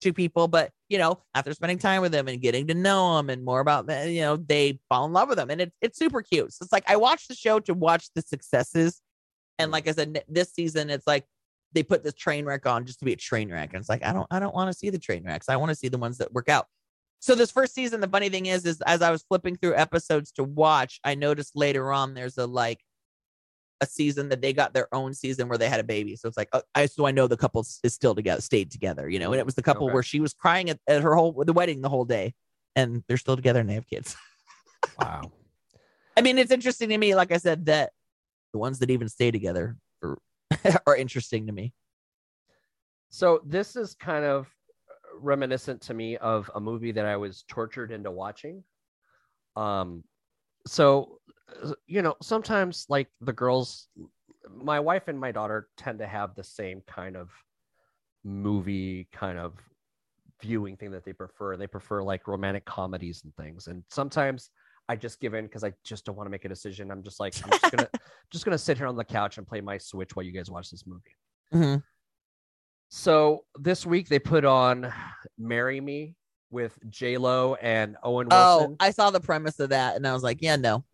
to 0.02 0.14
people, 0.14 0.48
but 0.48 0.72
you 0.88 0.98
know, 0.98 1.22
after 1.36 1.54
spending 1.54 1.78
time 1.78 2.02
with 2.02 2.14
them 2.14 2.28
and 2.28 2.42
getting 2.42 2.68
to 2.68 2.74
know 2.74 3.18
them 3.18 3.30
and 3.30 3.44
more 3.44 3.60
about 3.60 3.86
them, 3.86 4.10
you 4.10 4.22
know, 4.22 4.38
they 4.38 4.80
fall 4.88 5.06
in 5.06 5.12
love 5.12 5.28
with 5.28 5.38
them 5.38 5.50
and 5.50 5.60
it's, 5.60 5.76
it's 5.82 6.00
super 6.00 6.22
cute. 6.22 6.54
So 6.54 6.64
it's 6.64 6.72
like, 6.72 6.90
I 6.90 6.96
watched 6.96 7.28
the 7.28 7.36
show 7.36 7.60
to 7.60 7.74
watch 7.74 8.08
the 8.16 8.22
successes. 8.22 9.02
And 9.60 9.68
mm-hmm. 9.68 9.74
like 9.74 9.88
I 9.90 9.92
said, 9.92 10.24
this 10.30 10.54
season, 10.54 10.90
it's 10.90 11.06
like, 11.06 11.26
they 11.74 11.84
put 11.84 12.04
this 12.04 12.14
train 12.14 12.46
wreck 12.46 12.66
on 12.66 12.86
just 12.86 13.00
to 13.00 13.06
be 13.06 13.14
a 13.14 13.18
train 13.18 13.52
wreck. 13.52 13.74
And 13.74 13.80
it's 13.80 13.90
like, 13.90 14.06
I 14.06 14.14
don't, 14.14 14.28
I 14.32 14.40
don't 14.40 14.54
want 14.54 14.72
to 14.72 14.78
see 14.78 14.90
the 14.90 15.00
train 15.00 15.24
wrecks. 15.24 15.50
I 15.50 15.56
want 15.56 15.70
to 15.70 15.76
see 15.76 15.90
the 15.90 15.98
ones 15.98 16.20
that 16.20 16.32
work 16.32 16.48
out. 16.48 16.68
So 17.20 17.36
this 17.36 17.52
first 17.52 17.74
season, 17.74 18.02
the 18.02 18.08
funny 18.08 18.30
thing 18.30 18.48
is, 18.48 18.66
is 18.66 18.82
as 18.82 19.02
I 19.02 19.12
was 19.12 19.24
flipping 19.24 19.56
through 19.56 19.76
episodes 19.76 20.32
to 20.34 20.44
watch, 20.44 21.00
I 21.04 21.16
noticed 21.16 21.56
later 21.56 21.92
on 21.94 22.14
there's 22.14 22.38
a 22.38 22.46
like 22.46 22.82
a 23.82 23.86
season 23.86 24.30
that 24.30 24.42
they 24.42 24.54
got 24.54 24.74
their 24.74 24.94
own 24.94 25.14
season 25.14 25.48
where 25.48 25.58
they 25.58 25.70
had 25.70 25.80
a 25.80 25.84
baby. 25.84 26.16
So 26.16 26.28
it's 26.28 26.38
like, 26.38 26.50
uh, 26.54 26.62
I 26.76 26.86
so 26.88 27.06
I 27.06 27.12
know 27.12 27.28
the 27.28 27.38
couple 27.38 27.66
is 27.84 27.94
still 27.94 28.16
together, 28.16 28.42
stayed 28.42 28.72
together, 28.72 29.10
you 29.10 29.20
know. 29.20 29.32
And 29.32 29.40
it 29.40 29.46
was 29.46 29.56
the 29.56 29.62
couple 29.62 29.88
Okay. 29.88 29.94
where 29.94 30.04
she 30.04 30.20
was 30.20 30.34
crying 30.34 30.70
at, 30.70 30.80
at 30.88 31.02
her 31.02 31.16
whole 31.16 31.32
the 31.46 31.54
wedding 31.54 31.82
the 31.82 31.90
whole 31.90 32.06
day, 32.06 32.34
and 32.76 33.04
they're 33.08 33.18
still 33.18 33.36
together 33.36 33.60
and 33.60 33.70
they 33.70 33.76
have 33.76 33.88
kids. 33.88 34.16
Wow. 34.98 35.32
I 36.16 36.22
mean, 36.22 36.38
it's 36.38 36.52
interesting 36.52 36.90
to 36.90 36.98
me, 37.00 37.16
like 37.16 37.32
I 37.32 37.38
said, 37.38 37.66
that 37.66 37.94
the 38.52 38.60
ones 38.60 38.78
that 38.80 38.92
even 38.92 39.10
stay 39.10 39.32
together 39.32 39.76
are, 40.04 40.20
are 40.86 40.96
interesting 40.96 41.48
to 41.48 41.52
me. 41.52 41.74
So 43.10 43.42
this 43.44 43.76
is 43.76 43.96
kind 43.96 44.24
of 44.24 44.48
reminiscent 45.20 45.82
to 45.82 45.94
me 45.94 46.18
of 46.18 46.50
a 46.56 46.60
movie 46.60 46.92
that 46.92 47.06
I 47.06 47.18
was 47.18 47.44
tortured 47.48 47.92
into 47.92 48.12
watching. 48.12 48.64
Um, 49.56 50.04
so 50.66 51.20
uh, 51.64 51.74
you 51.88 52.02
know, 52.02 52.16
sometimes 52.22 52.86
like 52.90 53.08
the 53.22 53.34
girls, 53.34 53.88
my 54.50 54.80
wife 54.80 55.08
and 55.08 55.20
my 55.20 55.32
daughter 55.32 55.68
tend 55.78 56.00
to 56.00 56.08
have 56.08 56.36
the 56.36 56.44
same 56.44 56.82
kind 56.88 57.16
of 57.16 57.30
movie 58.24 59.08
kind 59.12 59.38
of 59.38 59.54
viewing 60.42 60.78
thing 60.78 60.92
that 60.92 61.06
they 61.06 61.14
prefer. 61.14 61.58
They 61.58 61.68
prefer 61.68 62.02
like 62.02 62.28
romantic 62.28 62.66
comedies 62.66 63.24
and 63.24 63.36
things, 63.36 63.68
and 63.68 63.84
sometimes. 63.90 64.50
I 64.90 64.98
just 64.98 65.22
give 65.22 65.34
in 65.34 65.46
because 65.46 65.64
I 65.64 65.72
just 65.86 66.04
don't 66.04 66.18
want 66.18 66.28
to 66.28 66.30
make 66.30 66.44
a 66.44 66.50
decision. 66.50 66.92
I'm 66.92 67.04
just 67.04 67.18
like 67.18 67.34
I'm 67.42 67.52
just 67.52 67.72
gonna 67.72 67.90
just 68.34 68.44
gonna 68.44 68.58
sit 68.58 68.78
here 68.78 68.86
on 68.88 68.98
the 68.98 69.06
couch 69.06 69.38
and 69.38 69.48
play 69.48 69.62
my 69.62 69.78
Switch 69.78 70.14
while 70.14 70.26
you 70.26 70.34
guys 70.34 70.52
watch 70.52 70.70
this 70.70 70.84
movie. 70.86 71.02
Mhm. 71.54 71.84
So 72.96 73.44
this 73.58 73.88
week 73.88 74.08
they 74.08 74.20
put 74.20 74.46
on 74.46 74.94
"Marry 75.40 75.82
Me" 75.82 76.14
with 76.52 76.78
J 76.90 77.18
Lo 77.18 77.56
and 77.56 77.98
Owen 78.04 78.28
oh, 78.30 78.58
Wilson. 78.58 78.78
Oh, 78.80 78.86
I 78.86 78.92
saw 78.92 79.10
the 79.10 79.20
premise 79.20 79.60
of 79.60 79.70
that, 79.70 79.96
and 79.96 80.08
I 80.08 80.14
was 80.14 80.22
like, 80.22 80.44
yeah, 80.44 80.58
no. 80.58 80.86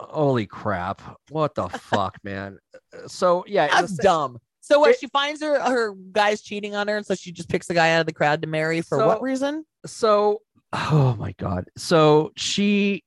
Holy 0.00 0.44
crap! 0.44 1.00
What 1.28 1.54
the 1.54 1.68
fuck, 1.68 2.18
man? 2.24 2.58
So 3.06 3.44
yeah, 3.46 3.68
That's 3.68 3.96
the- 3.96 4.02
dumb. 4.02 4.38
So 4.60 4.80
what? 4.80 4.90
It- 4.90 4.98
she 4.98 5.06
finds 5.06 5.40
her 5.40 5.60
her 5.60 5.94
guys 6.10 6.42
cheating 6.42 6.74
on 6.74 6.88
her, 6.88 6.96
and 6.96 7.06
so 7.06 7.14
she 7.14 7.30
just 7.30 7.48
picks 7.48 7.70
a 7.70 7.74
guy 7.74 7.92
out 7.92 8.00
of 8.00 8.06
the 8.06 8.12
crowd 8.12 8.42
to 8.42 8.48
marry 8.48 8.80
for 8.80 8.98
So- 8.98 9.06
what 9.06 9.22
reason? 9.22 9.64
so 9.86 10.40
oh 10.72 11.14
my 11.18 11.32
god 11.38 11.66
so 11.76 12.32
she 12.36 13.04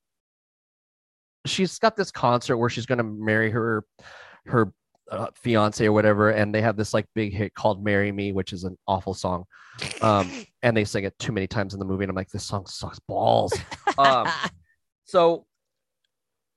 she's 1.44 1.78
got 1.78 1.96
this 1.96 2.12
concert 2.12 2.56
where 2.56 2.70
she's 2.70 2.86
going 2.86 2.98
to 2.98 3.04
marry 3.04 3.50
her 3.50 3.84
her 4.46 4.72
uh, 5.10 5.28
fiance 5.34 5.84
or 5.84 5.92
whatever 5.92 6.30
and 6.30 6.54
they 6.54 6.60
have 6.60 6.76
this 6.76 6.92
like 6.92 7.06
big 7.14 7.32
hit 7.32 7.54
called 7.54 7.82
marry 7.82 8.12
me 8.12 8.32
which 8.32 8.52
is 8.52 8.64
an 8.64 8.76
awful 8.86 9.14
song. 9.14 9.44
Um 10.00 10.30
and 10.62 10.76
they 10.76 10.84
sing 10.84 11.04
it 11.04 11.18
too 11.18 11.32
many 11.32 11.46
times 11.46 11.72
in 11.72 11.78
the 11.78 11.86
movie 11.86 12.04
and 12.04 12.10
i'm 12.10 12.16
like 12.16 12.30
this 12.30 12.44
song 12.44 12.66
sucks 12.66 12.98
balls. 13.00 13.52
Um 13.98 14.28
so 15.04 15.46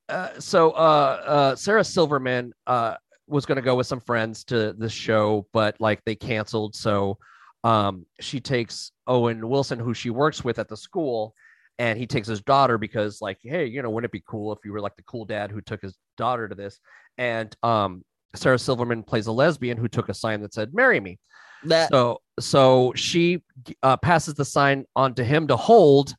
uh, 0.10 0.40
so 0.40 0.72
uh 0.72 1.24
uh 1.26 1.56
sarah 1.56 1.84
silverman 1.84 2.54
uh 2.68 2.96
was 3.28 3.46
going 3.46 3.56
to 3.56 3.62
go 3.62 3.76
with 3.76 3.88
some 3.88 4.02
friends 4.02 4.44
to 4.44 4.74
this 4.74 4.92
show 4.92 5.48
but 5.54 5.76
like 5.80 6.04
they 6.06 6.16
canceled. 6.16 6.76
So 6.76 7.18
um 7.64 8.06
she 8.20 8.40
takes 8.40 8.92
owen 9.08 9.48
wilson 9.48 9.80
who 9.80 9.94
she 9.94 10.10
works 10.10 10.44
with 10.44 10.60
at 10.60 10.68
the 10.68 10.78
school 10.78 11.34
and 11.80 11.98
he 11.98 12.06
takes 12.06 12.28
his 12.28 12.42
daughter 12.42 12.78
because 12.78 13.22
like 13.22 13.40
hey 13.42 13.66
you 13.66 13.82
know 13.82 13.90
wouldn't 13.90 14.10
it 14.10 14.12
be 14.12 14.24
cool 14.28 14.52
if 14.52 14.60
you 14.66 14.72
were 14.72 14.82
like 14.82 14.96
the 14.98 15.04
cool 15.04 15.26
dad 15.26 15.50
who 15.52 15.62
took 15.62 15.82
his 15.82 15.98
daughter 16.18 16.48
to 16.48 16.56
this? 16.56 16.80
And 17.18 17.56
um 17.64 18.04
sarah 18.36 18.60
silverman 18.60 19.04
plays 19.04 19.28
a 19.28 19.32
lesbian 19.32 19.78
who 19.78 19.88
took 19.88 20.10
a 20.10 20.14
sign 20.14 20.42
that 20.42 20.54
said 20.54 20.74
marry 20.74 21.00
me. 21.00 21.20
That 21.66 21.90
so 21.92 22.22
so 22.40 22.94
she 22.96 23.44
uh, 23.84 23.98
passes 23.98 24.34
the 24.34 24.46
sign 24.46 24.86
on 24.96 25.14
to 25.16 25.24
him 25.24 25.48
to 25.48 25.56
hold 25.56 26.16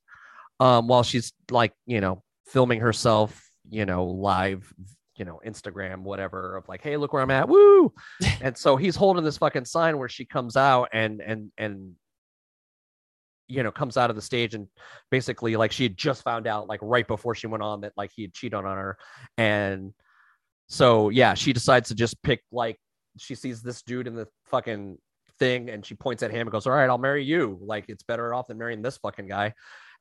um, 0.61 0.87
while 0.87 1.03
she's 1.03 1.33
like 1.51 1.73
you 1.87 2.01
know 2.01 2.23
filming 2.47 2.81
herself 2.81 3.43
you 3.69 3.85
know 3.85 4.05
live 4.05 4.73
you 5.17 5.25
know 5.25 5.41
instagram 5.45 6.03
whatever 6.03 6.57
of 6.57 6.69
like 6.69 6.83
hey 6.83 6.97
look 6.97 7.13
where 7.13 7.23
i'm 7.23 7.31
at 7.31 7.49
woo! 7.49 7.93
And 8.41 8.57
so 8.57 8.77
he's 8.77 8.95
holding 8.95 9.25
this 9.25 9.39
fucking 9.39 9.65
sign 9.65 9.99
where 9.99 10.09
she 10.09 10.25
comes 10.25 10.57
out 10.57 10.91
and 10.93 11.21
and 11.21 11.51
and 11.59 11.95
you 13.53 13.63
know 13.63 13.71
comes 13.71 13.97
out 13.97 14.11
of 14.11 14.17
the 14.17 14.23
stage 14.23 14.55
and 14.55 14.67
basically 15.11 15.57
like 15.57 15.73
she 15.73 15.83
had 15.83 15.97
just 15.97 16.23
found 16.23 16.47
out 16.47 16.69
like 16.69 16.81
right 16.83 17.07
before 17.07 17.35
she 17.35 17.47
went 17.47 17.63
on 17.63 17.83
that 17.83 17.93
like 17.97 18.11
he 18.15 18.23
had 18.23 18.33
cheated 18.33 18.55
on 18.55 18.65
her. 18.65 18.97
And 19.37 19.93
so 20.73 21.11
yeah 21.11 21.35
she 21.35 21.53
decides 21.53 21.89
to 21.89 21.95
just 21.95 22.21
pick 22.23 22.43
like 22.51 22.79
she 23.19 23.35
sees 23.35 23.61
this 23.63 23.83
dude 23.83 24.07
in 24.07 24.15
the 24.15 24.27
fucking 24.47 24.97
thing 25.39 25.71
and 25.71 25.85
she 25.85 25.95
points 25.95 26.23
at 26.23 26.31
him 26.31 26.43
and 26.43 26.51
goes 26.51 26.67
all 26.67 26.73
right 26.73 26.89
i'll 26.89 26.99
marry 26.99 27.25
you. 27.25 27.59
Like 27.61 27.87
it's 27.89 28.03
better 28.03 28.33
off 28.33 28.47
than 28.47 28.59
marrying 28.59 28.83
this 28.83 28.97
fucking 28.99 29.29
guy. 29.29 29.55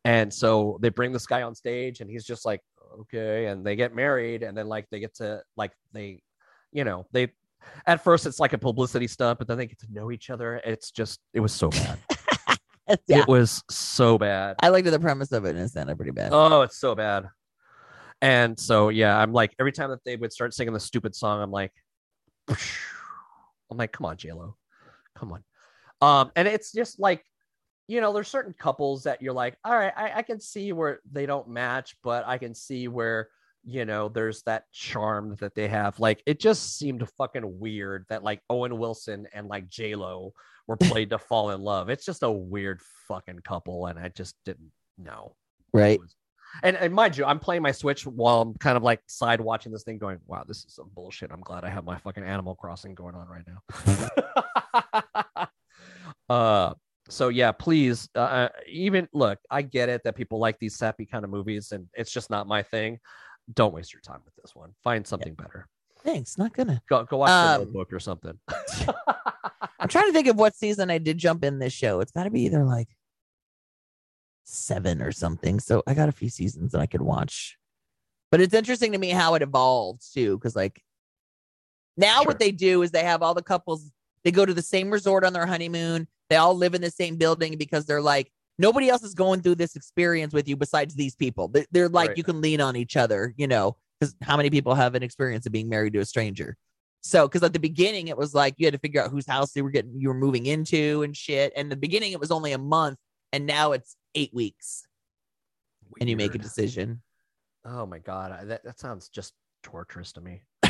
And 0.03 0.33
so 0.33 0.79
they 0.81 0.89
bring 0.89 1.11
this 1.11 1.27
guy 1.27 1.43
on 1.43 1.53
stage 1.53 1.99
and 2.01 2.09
he's 2.09 2.25
just 2.25 2.45
like 2.45 2.61
okay 3.01 3.45
and 3.47 3.65
they 3.65 3.75
get 3.75 3.95
married 3.95 4.43
and 4.43 4.57
then 4.57 4.67
like 4.67 4.87
they 4.91 4.99
get 4.99 5.15
to 5.15 5.41
like 5.55 5.71
they 5.93 6.21
you 6.71 6.83
know 6.83 7.05
they 7.11 7.31
at 7.85 8.03
first 8.03 8.25
it's 8.25 8.39
like 8.39 8.53
a 8.53 8.57
publicity 8.57 9.07
stunt 9.07 9.37
but 9.37 9.47
then 9.47 9.57
they 9.57 9.67
get 9.67 9.79
to 9.79 9.87
know 9.91 10.11
each 10.11 10.29
other. 10.29 10.61
It's 10.63 10.91
just 10.91 11.19
it 11.33 11.39
was 11.39 11.53
so 11.53 11.69
bad. 11.69 11.97
Yeah. 13.07 13.19
it 13.19 13.27
was 13.27 13.63
so 13.69 14.17
bad. 14.17 14.57
I 14.59 14.67
liked 14.67 14.85
the 14.85 14.99
premise 14.99 15.31
of 15.31 15.45
it, 15.45 15.55
and 15.55 15.59
it 15.59 15.69
sounded 15.69 15.95
pretty 15.95 16.11
bad. 16.11 16.33
oh 16.33 16.61
it's 16.63 16.77
so 16.77 16.93
bad 16.93 17.29
and 18.21 18.59
so 18.59 18.89
yeah 18.89 19.17
i'm 19.17 19.33
like 19.33 19.53
every 19.59 19.71
time 19.71 19.89
that 19.89 20.03
they 20.05 20.15
would 20.15 20.31
start 20.31 20.53
singing 20.53 20.73
the 20.73 20.79
stupid 20.79 21.15
song 21.15 21.41
i'm 21.41 21.51
like 21.51 21.71
i'm 22.47 23.77
like 23.77 23.91
come 23.91 24.05
on 24.05 24.17
j-lo. 24.17 24.55
Come 25.15 25.33
on. 25.33 25.43
Um 26.01 26.31
and 26.35 26.47
it's 26.47 26.71
just 26.71 26.99
like 26.99 27.23
you 27.87 28.01
know 28.01 28.13
there's 28.13 28.27
certain 28.27 28.53
couples 28.57 29.03
that 29.03 29.21
you're 29.21 29.33
like 29.33 29.57
all 29.63 29.77
right 29.77 29.93
I, 29.95 30.11
I 30.17 30.21
can 30.21 30.39
see 30.39 30.71
where 30.71 30.99
they 31.11 31.25
don't 31.25 31.47
match 31.47 31.95
but 32.03 32.25
i 32.25 32.37
can 32.37 32.55
see 32.55 32.87
where 32.87 33.29
you 33.63 33.85
know 33.85 34.09
there's 34.09 34.43
that 34.43 34.71
charm 34.71 35.35
that 35.39 35.55
they 35.55 35.67
have. 35.67 35.99
Like 35.99 36.21
it 36.25 36.39
just 36.39 36.77
seemed 36.77 37.07
fucking 37.17 37.59
weird 37.59 38.05
that 38.09 38.23
like 38.23 38.41
owen 38.49 38.77
wilson 38.77 39.27
and 39.33 39.47
like 39.47 39.69
j-lo 39.69 40.33
were 40.67 40.77
played 40.77 41.11
to 41.11 41.19
fall 41.19 41.51
in 41.51 41.61
love. 41.61 41.89
It's 41.89 42.05
just 42.05 42.23
a 42.23 42.31
weird 42.31 42.81
fucking 43.07 43.39
couple 43.39 43.87
and 43.87 43.99
i 43.99 44.09
just 44.09 44.35
didn't 44.45 44.71
know. 44.97 45.35
Right. 45.73 45.99
And, 46.63 46.75
and 46.77 46.93
mind 46.93 47.17
you, 47.17 47.25
I'm 47.25 47.39
playing 47.39 47.61
my 47.61 47.71
Switch 47.71 48.05
while 48.05 48.41
I'm 48.41 48.53
kind 48.55 48.77
of 48.77 48.83
like 48.83 49.01
side 49.07 49.41
watching 49.41 49.71
this 49.71 49.83
thing, 49.83 49.97
going, 49.97 50.19
"Wow, 50.27 50.43
this 50.47 50.65
is 50.65 50.73
some 50.73 50.89
bullshit." 50.93 51.31
I'm 51.31 51.41
glad 51.41 51.63
I 51.63 51.69
have 51.69 51.85
my 51.85 51.97
fucking 51.97 52.23
Animal 52.23 52.55
Crossing 52.55 52.95
going 52.95 53.15
on 53.15 53.27
right 53.27 53.43
now. 55.37 55.47
uh, 56.29 56.73
so 57.09 57.29
yeah, 57.29 57.51
please, 57.51 58.09
uh, 58.15 58.49
even 58.67 59.07
look, 59.13 59.39
I 59.49 59.61
get 59.61 59.89
it 59.89 60.01
that 60.03 60.15
people 60.15 60.39
like 60.39 60.59
these 60.59 60.75
sappy 60.75 61.05
kind 61.05 61.23
of 61.23 61.31
movies, 61.31 61.71
and 61.71 61.87
it's 61.93 62.11
just 62.11 62.29
not 62.29 62.47
my 62.47 62.63
thing. 62.63 62.99
Don't 63.53 63.73
waste 63.73 63.93
your 63.93 64.01
time 64.01 64.21
with 64.23 64.35
this 64.35 64.55
one. 64.55 64.71
Find 64.83 65.05
something 65.05 65.33
better. 65.33 65.67
Thanks. 66.03 66.37
Not 66.37 66.53
gonna. 66.53 66.81
Go 66.89 67.03
go 67.03 67.17
watch 67.17 67.29
Um, 67.29 67.59
the 67.59 67.65
Notebook 67.65 67.93
or 67.93 67.99
something. 67.99 68.37
I'm 69.79 69.89
trying 69.89 70.07
to 70.07 70.13
think 70.13 70.27
of 70.27 70.37
what 70.37 70.55
season 70.55 70.91
I 70.91 70.99
did 70.99 71.17
jump 71.17 71.43
in 71.43 71.59
this 71.59 71.73
show. 71.73 71.99
It's 72.01 72.11
got 72.11 72.25
to 72.25 72.29
be 72.29 72.41
either 72.41 72.63
like 72.63 72.87
seven 74.43 75.01
or 75.01 75.11
something. 75.11 75.59
So 75.59 75.83
I 75.87 75.93
got 75.93 76.09
a 76.09 76.13
few 76.13 76.29
seasons 76.29 76.71
that 76.71 76.81
I 76.81 76.85
could 76.85 77.01
watch. 77.01 77.57
But 78.31 78.41
it's 78.41 78.53
interesting 78.53 78.91
to 78.93 78.97
me 78.97 79.09
how 79.09 79.35
it 79.35 79.41
evolved 79.41 80.01
too, 80.13 80.37
because 80.37 80.55
like 80.55 80.81
now 81.97 82.17
Sure. 82.17 82.25
what 82.27 82.39
they 82.39 82.51
do 82.51 82.81
is 82.81 82.91
they 82.91 83.03
have 83.03 83.21
all 83.21 83.33
the 83.33 83.41
couples. 83.43 83.91
They 84.23 84.31
go 84.31 84.45
to 84.45 84.53
the 84.53 84.61
same 84.61 84.89
resort 84.91 85.23
on 85.23 85.33
their 85.33 85.45
honeymoon. 85.45 86.07
They 86.29 86.37
all 86.37 86.55
live 86.55 86.73
in 86.73 86.81
the 86.81 86.91
same 86.91 87.17
building 87.17 87.57
because 87.57 87.85
they're 87.85 88.01
like 88.01 88.31
nobody 88.57 88.89
else 88.89 89.01
is 89.01 89.15
going 89.15 89.41
through 89.41 89.55
this 89.55 89.75
experience 89.75 90.33
with 90.33 90.47
you 90.47 90.55
besides 90.55 90.93
these 90.93 91.15
people. 91.15 91.47
They- 91.47 91.65
They're 91.71 91.89
like 91.89 92.09
Right. 92.09 92.17
you 92.17 92.23
can 92.23 92.41
lean 92.41 92.61
on 92.61 92.75
each 92.75 92.95
other, 92.95 93.33
you 93.35 93.47
know, 93.47 93.75
because 93.99 94.15
how 94.21 94.37
many 94.37 94.49
people 94.49 94.75
have 94.75 94.93
an 94.93 95.01
experience 95.03 95.45
of 95.45 95.51
being 95.51 95.67
married 95.67 95.93
to 95.93 95.99
a 95.99 96.05
stranger? 96.05 96.57
So, 97.01 97.27
because 97.27 97.41
at 97.41 97.53
the 97.53 97.59
beginning 97.59 98.07
it 98.07 98.17
was 98.17 98.35
like 98.35 98.53
you 98.57 98.67
had 98.67 98.73
to 98.73 98.79
figure 98.79 99.01
out 99.01 99.09
whose 99.09 99.25
house 99.25 99.53
they 99.53 99.63
were 99.63 99.71
getting, 99.71 99.99
you 99.99 100.09
were 100.09 100.13
moving 100.13 100.45
into 100.45 101.01
and 101.01 101.17
shit. 101.17 101.51
And 101.55 101.71
the 101.71 101.75
beginning 101.75 102.11
it 102.11 102.19
was 102.19 102.29
only 102.29 102.51
a 102.51 102.59
month, 102.59 102.99
and 103.33 103.47
now 103.47 103.71
it's 103.71 103.95
eight 104.15 104.33
weeks, 104.33 104.87
and 105.99 106.09
you 106.09 106.15
make 106.15 106.35
a 106.35 106.37
decision. 106.37 107.01
Oh 107.65 107.85
my 107.85 107.99
god, 107.99 108.31
I- 108.31 108.45
that 108.45 108.63
that 108.63 108.79
sounds 108.79 109.09
just 109.09 109.33
torturous 109.63 110.11
to 110.13 110.21
me. 110.21 110.43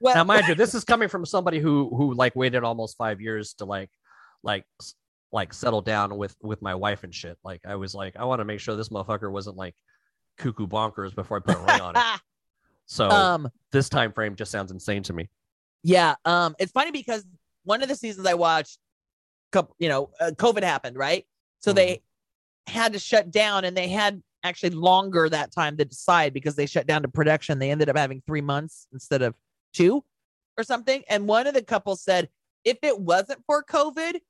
Well, 0.00 0.14
now 0.14 0.22
mind 0.22 0.46
you 0.46 0.54
this 0.54 0.76
is 0.76 0.84
coming 0.92 1.08
from 1.08 1.26
somebody 1.26 1.58
who 1.58 1.90
who 1.92 2.14
like 2.14 2.36
waited 2.36 2.62
almost 2.62 2.96
five 2.96 3.20
years 3.20 3.54
to 3.54 3.64
like 3.64 3.90
like 4.44 4.64
like 5.32 5.52
settle 5.52 5.80
down 5.82 6.16
with 6.16 6.36
with 6.40 6.62
my 6.62 6.76
wife 6.76 7.02
and 7.02 7.12
shit 7.12 7.36
like 7.42 7.60
i 7.66 7.74
was 7.74 7.96
like 7.96 8.14
i 8.16 8.24
want 8.24 8.38
to 8.38 8.44
make 8.44 8.60
sure 8.60 8.76
this 8.76 8.90
motherfucker 8.90 9.28
wasn't 9.28 9.56
like 9.56 9.74
cuckoo 10.36 10.68
bonkers 10.68 11.12
before 11.16 11.38
i 11.38 11.40
put 11.40 11.56
a 11.56 11.58
ring 11.58 11.80
on 11.80 11.96
it 11.96 12.20
so 12.86 13.08
um, 13.10 13.48
this 13.72 13.88
time 13.88 14.12
frame 14.12 14.36
just 14.36 14.52
sounds 14.52 14.70
insane 14.70 15.02
to 15.02 15.12
me 15.12 15.28
yeah, 15.82 16.16
um, 16.24 16.54
it's 16.58 16.72
funny 16.72 16.90
because 16.90 17.24
one 17.64 17.82
of 17.82 17.88
the 17.88 17.94
seasons 17.94 18.26
I 18.26 18.34
watched, 18.34 18.78
couple, 19.52 19.74
you 19.78 19.88
know, 19.88 20.10
uh, 20.20 20.32
COVID 20.34 20.62
happened, 20.62 20.96
right? 20.96 21.24
So 21.60 21.72
they 21.72 22.02
had 22.68 22.92
to 22.92 22.98
shut 22.98 23.30
down, 23.30 23.64
and 23.64 23.76
they 23.76 23.88
had 23.88 24.22
actually 24.44 24.70
longer 24.70 25.28
that 25.28 25.52
time 25.52 25.76
to 25.76 25.84
decide 25.84 26.32
because 26.32 26.56
they 26.56 26.66
shut 26.66 26.86
down 26.86 27.02
to 27.02 27.08
production. 27.08 27.58
They 27.58 27.70
ended 27.70 27.88
up 27.88 27.96
having 27.96 28.22
three 28.26 28.40
months 28.40 28.86
instead 28.92 29.22
of 29.22 29.34
two 29.72 30.04
or 30.56 30.64
something. 30.64 31.02
And 31.08 31.26
one 31.26 31.46
of 31.46 31.54
the 31.54 31.62
couples 31.62 32.02
said, 32.02 32.28
if 32.64 32.78
it 32.82 32.98
wasn't 32.98 33.42
for 33.46 33.62
COVID, 33.62 34.20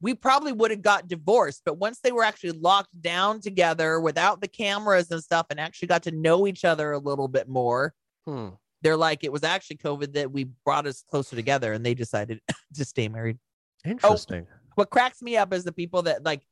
we 0.00 0.14
probably 0.14 0.52
would 0.52 0.70
have 0.70 0.82
got 0.82 1.08
divorced. 1.08 1.62
But 1.64 1.78
once 1.78 2.00
they 2.00 2.12
were 2.12 2.24
actually 2.24 2.52
locked 2.52 3.00
down 3.00 3.40
together 3.40 4.00
without 4.00 4.40
the 4.40 4.48
cameras 4.48 5.10
and 5.10 5.22
stuff 5.22 5.46
and 5.50 5.58
actually 5.58 5.88
got 5.88 6.02
to 6.04 6.10
know 6.10 6.46
each 6.46 6.64
other 6.64 6.92
a 6.92 6.98
little 6.98 7.28
bit 7.28 7.48
more, 7.48 7.94
hmm. 8.26 8.48
they're 8.82 8.96
like, 8.96 9.24
it 9.24 9.32
was 9.32 9.44
actually 9.44 9.78
COVID 9.78 10.12
that 10.14 10.30
we 10.30 10.44
brought 10.64 10.86
us 10.86 11.02
closer 11.08 11.34
together 11.34 11.72
and 11.72 11.84
they 11.84 11.94
decided 11.94 12.40
to 12.74 12.84
stay 12.84 13.08
married. 13.08 13.38
interesting 13.84 14.46
What 14.74 14.90
cracks 14.90 15.22
me 15.22 15.36
up 15.36 15.52
is 15.54 15.64
the 15.64 15.72
people 15.72 16.02
that 16.02 16.24
like, 16.24 16.42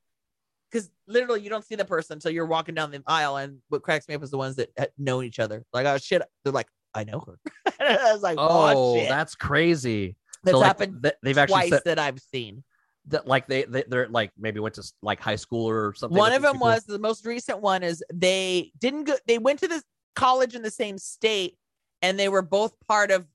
because 0.75 0.91
literally 1.07 1.41
you 1.41 1.49
don't 1.49 1.65
see 1.65 1.77
the 1.77 1.85
person 1.85 2.15
until 2.15 2.33
you're 2.33 2.47
walking 2.47 2.75
down 2.75 2.91
the 2.91 3.01
aisle. 3.07 3.37
And 3.37 3.59
what 3.69 3.83
cracks 3.83 4.09
me 4.09 4.17
up 4.17 4.25
is 4.25 4.31
the 4.31 4.39
ones 4.39 4.57
that 4.57 4.71
had 4.77 4.91
known 4.99 5.25
each 5.25 5.39
other. 5.39 5.65
Like, 5.73 5.87
oh 5.87 5.99
shit. 5.99 6.21
They're 6.43 6.53
like, 6.53 6.67
I 6.93 7.05
know 7.05 7.21
her. 7.21 7.39
I 7.81 8.13
was 8.13 8.23
like, 8.23 8.39
oh, 8.39 8.49
oh, 8.49 9.07
that's 9.07 9.37
crazy 9.37 10.17
That's 10.43 10.55
so, 10.55 10.59
like, 10.59 10.67
happened 10.67 11.03
th- 11.03 11.15
they've 11.23 11.39
actually 11.39 11.55
twice 11.55 11.71
said 11.71 11.83
that 11.85 11.99
I've 12.01 12.19
seen. 12.19 12.65
that 13.07 13.27
like 13.27 13.47
they, 13.47 13.65
they 13.65 13.85
they're 13.87 14.09
like 14.09 14.33
maybe 14.37 14.59
went 14.59 14.75
to 14.75 14.93
like 15.01 15.21
high 15.21 15.37
school 15.37 15.69
or 15.69 15.95
something 15.95 16.19
One 16.19 16.33
of 16.33 16.43
them 16.43 16.55
people? 16.55 16.67
was 16.67 16.85
the 16.85 16.99
most 16.99 17.25
recent 17.25 17.61
one 17.61 17.85
is 17.85 18.03
they 18.13 18.73
didn't 18.81 19.05
go, 19.05 19.15
they 19.29 19.39
went 19.39 19.61
to 19.61 19.69
this 19.69 19.85
college 20.17 20.57
in 20.57 20.63
the 20.63 20.71
same 20.71 20.99
state 20.99 21.57
and 22.03 22.19
they 22.19 22.29
were 22.29 22.43
both 22.43 22.75
part 22.89 23.13
of 23.13 23.27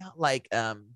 not 0.00 0.18
like 0.18 0.48
um 0.54 0.86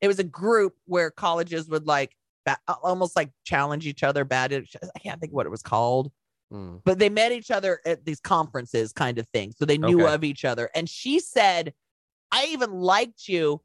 it 0.00 0.08
was 0.08 0.18
a 0.18 0.24
group 0.24 0.74
where 0.84 1.10
colleges 1.10 1.68
would 1.68 1.86
like 1.86 2.14
ba- 2.46 2.58
almost 2.82 3.14
like 3.16 3.30
challenge 3.44 3.86
each 3.86 4.02
other 4.02 4.24
bad 4.24 4.52
I 4.54 4.98
can't 5.00 5.20
think 5.20 5.34
what 5.34 5.44
it 5.44 5.50
was 5.50 5.62
called. 5.62 6.10
Hmm. 6.52 6.76
but 6.84 7.00
they 7.00 7.08
met 7.08 7.32
each 7.32 7.50
other 7.50 7.80
at 7.84 8.04
these 8.04 8.20
conferences 8.20 8.92
kind 8.92 9.18
of 9.18 9.28
thing. 9.30 9.52
So 9.58 9.64
they 9.64 9.78
knew 9.78 10.02
Okay. 10.04 10.14
of 10.14 10.22
each 10.22 10.44
other. 10.44 10.70
And 10.74 10.88
she 10.88 11.18
said 11.18 11.74
i 12.32 12.46
even 12.46 12.70
liked 12.72 13.26
you 13.28 13.60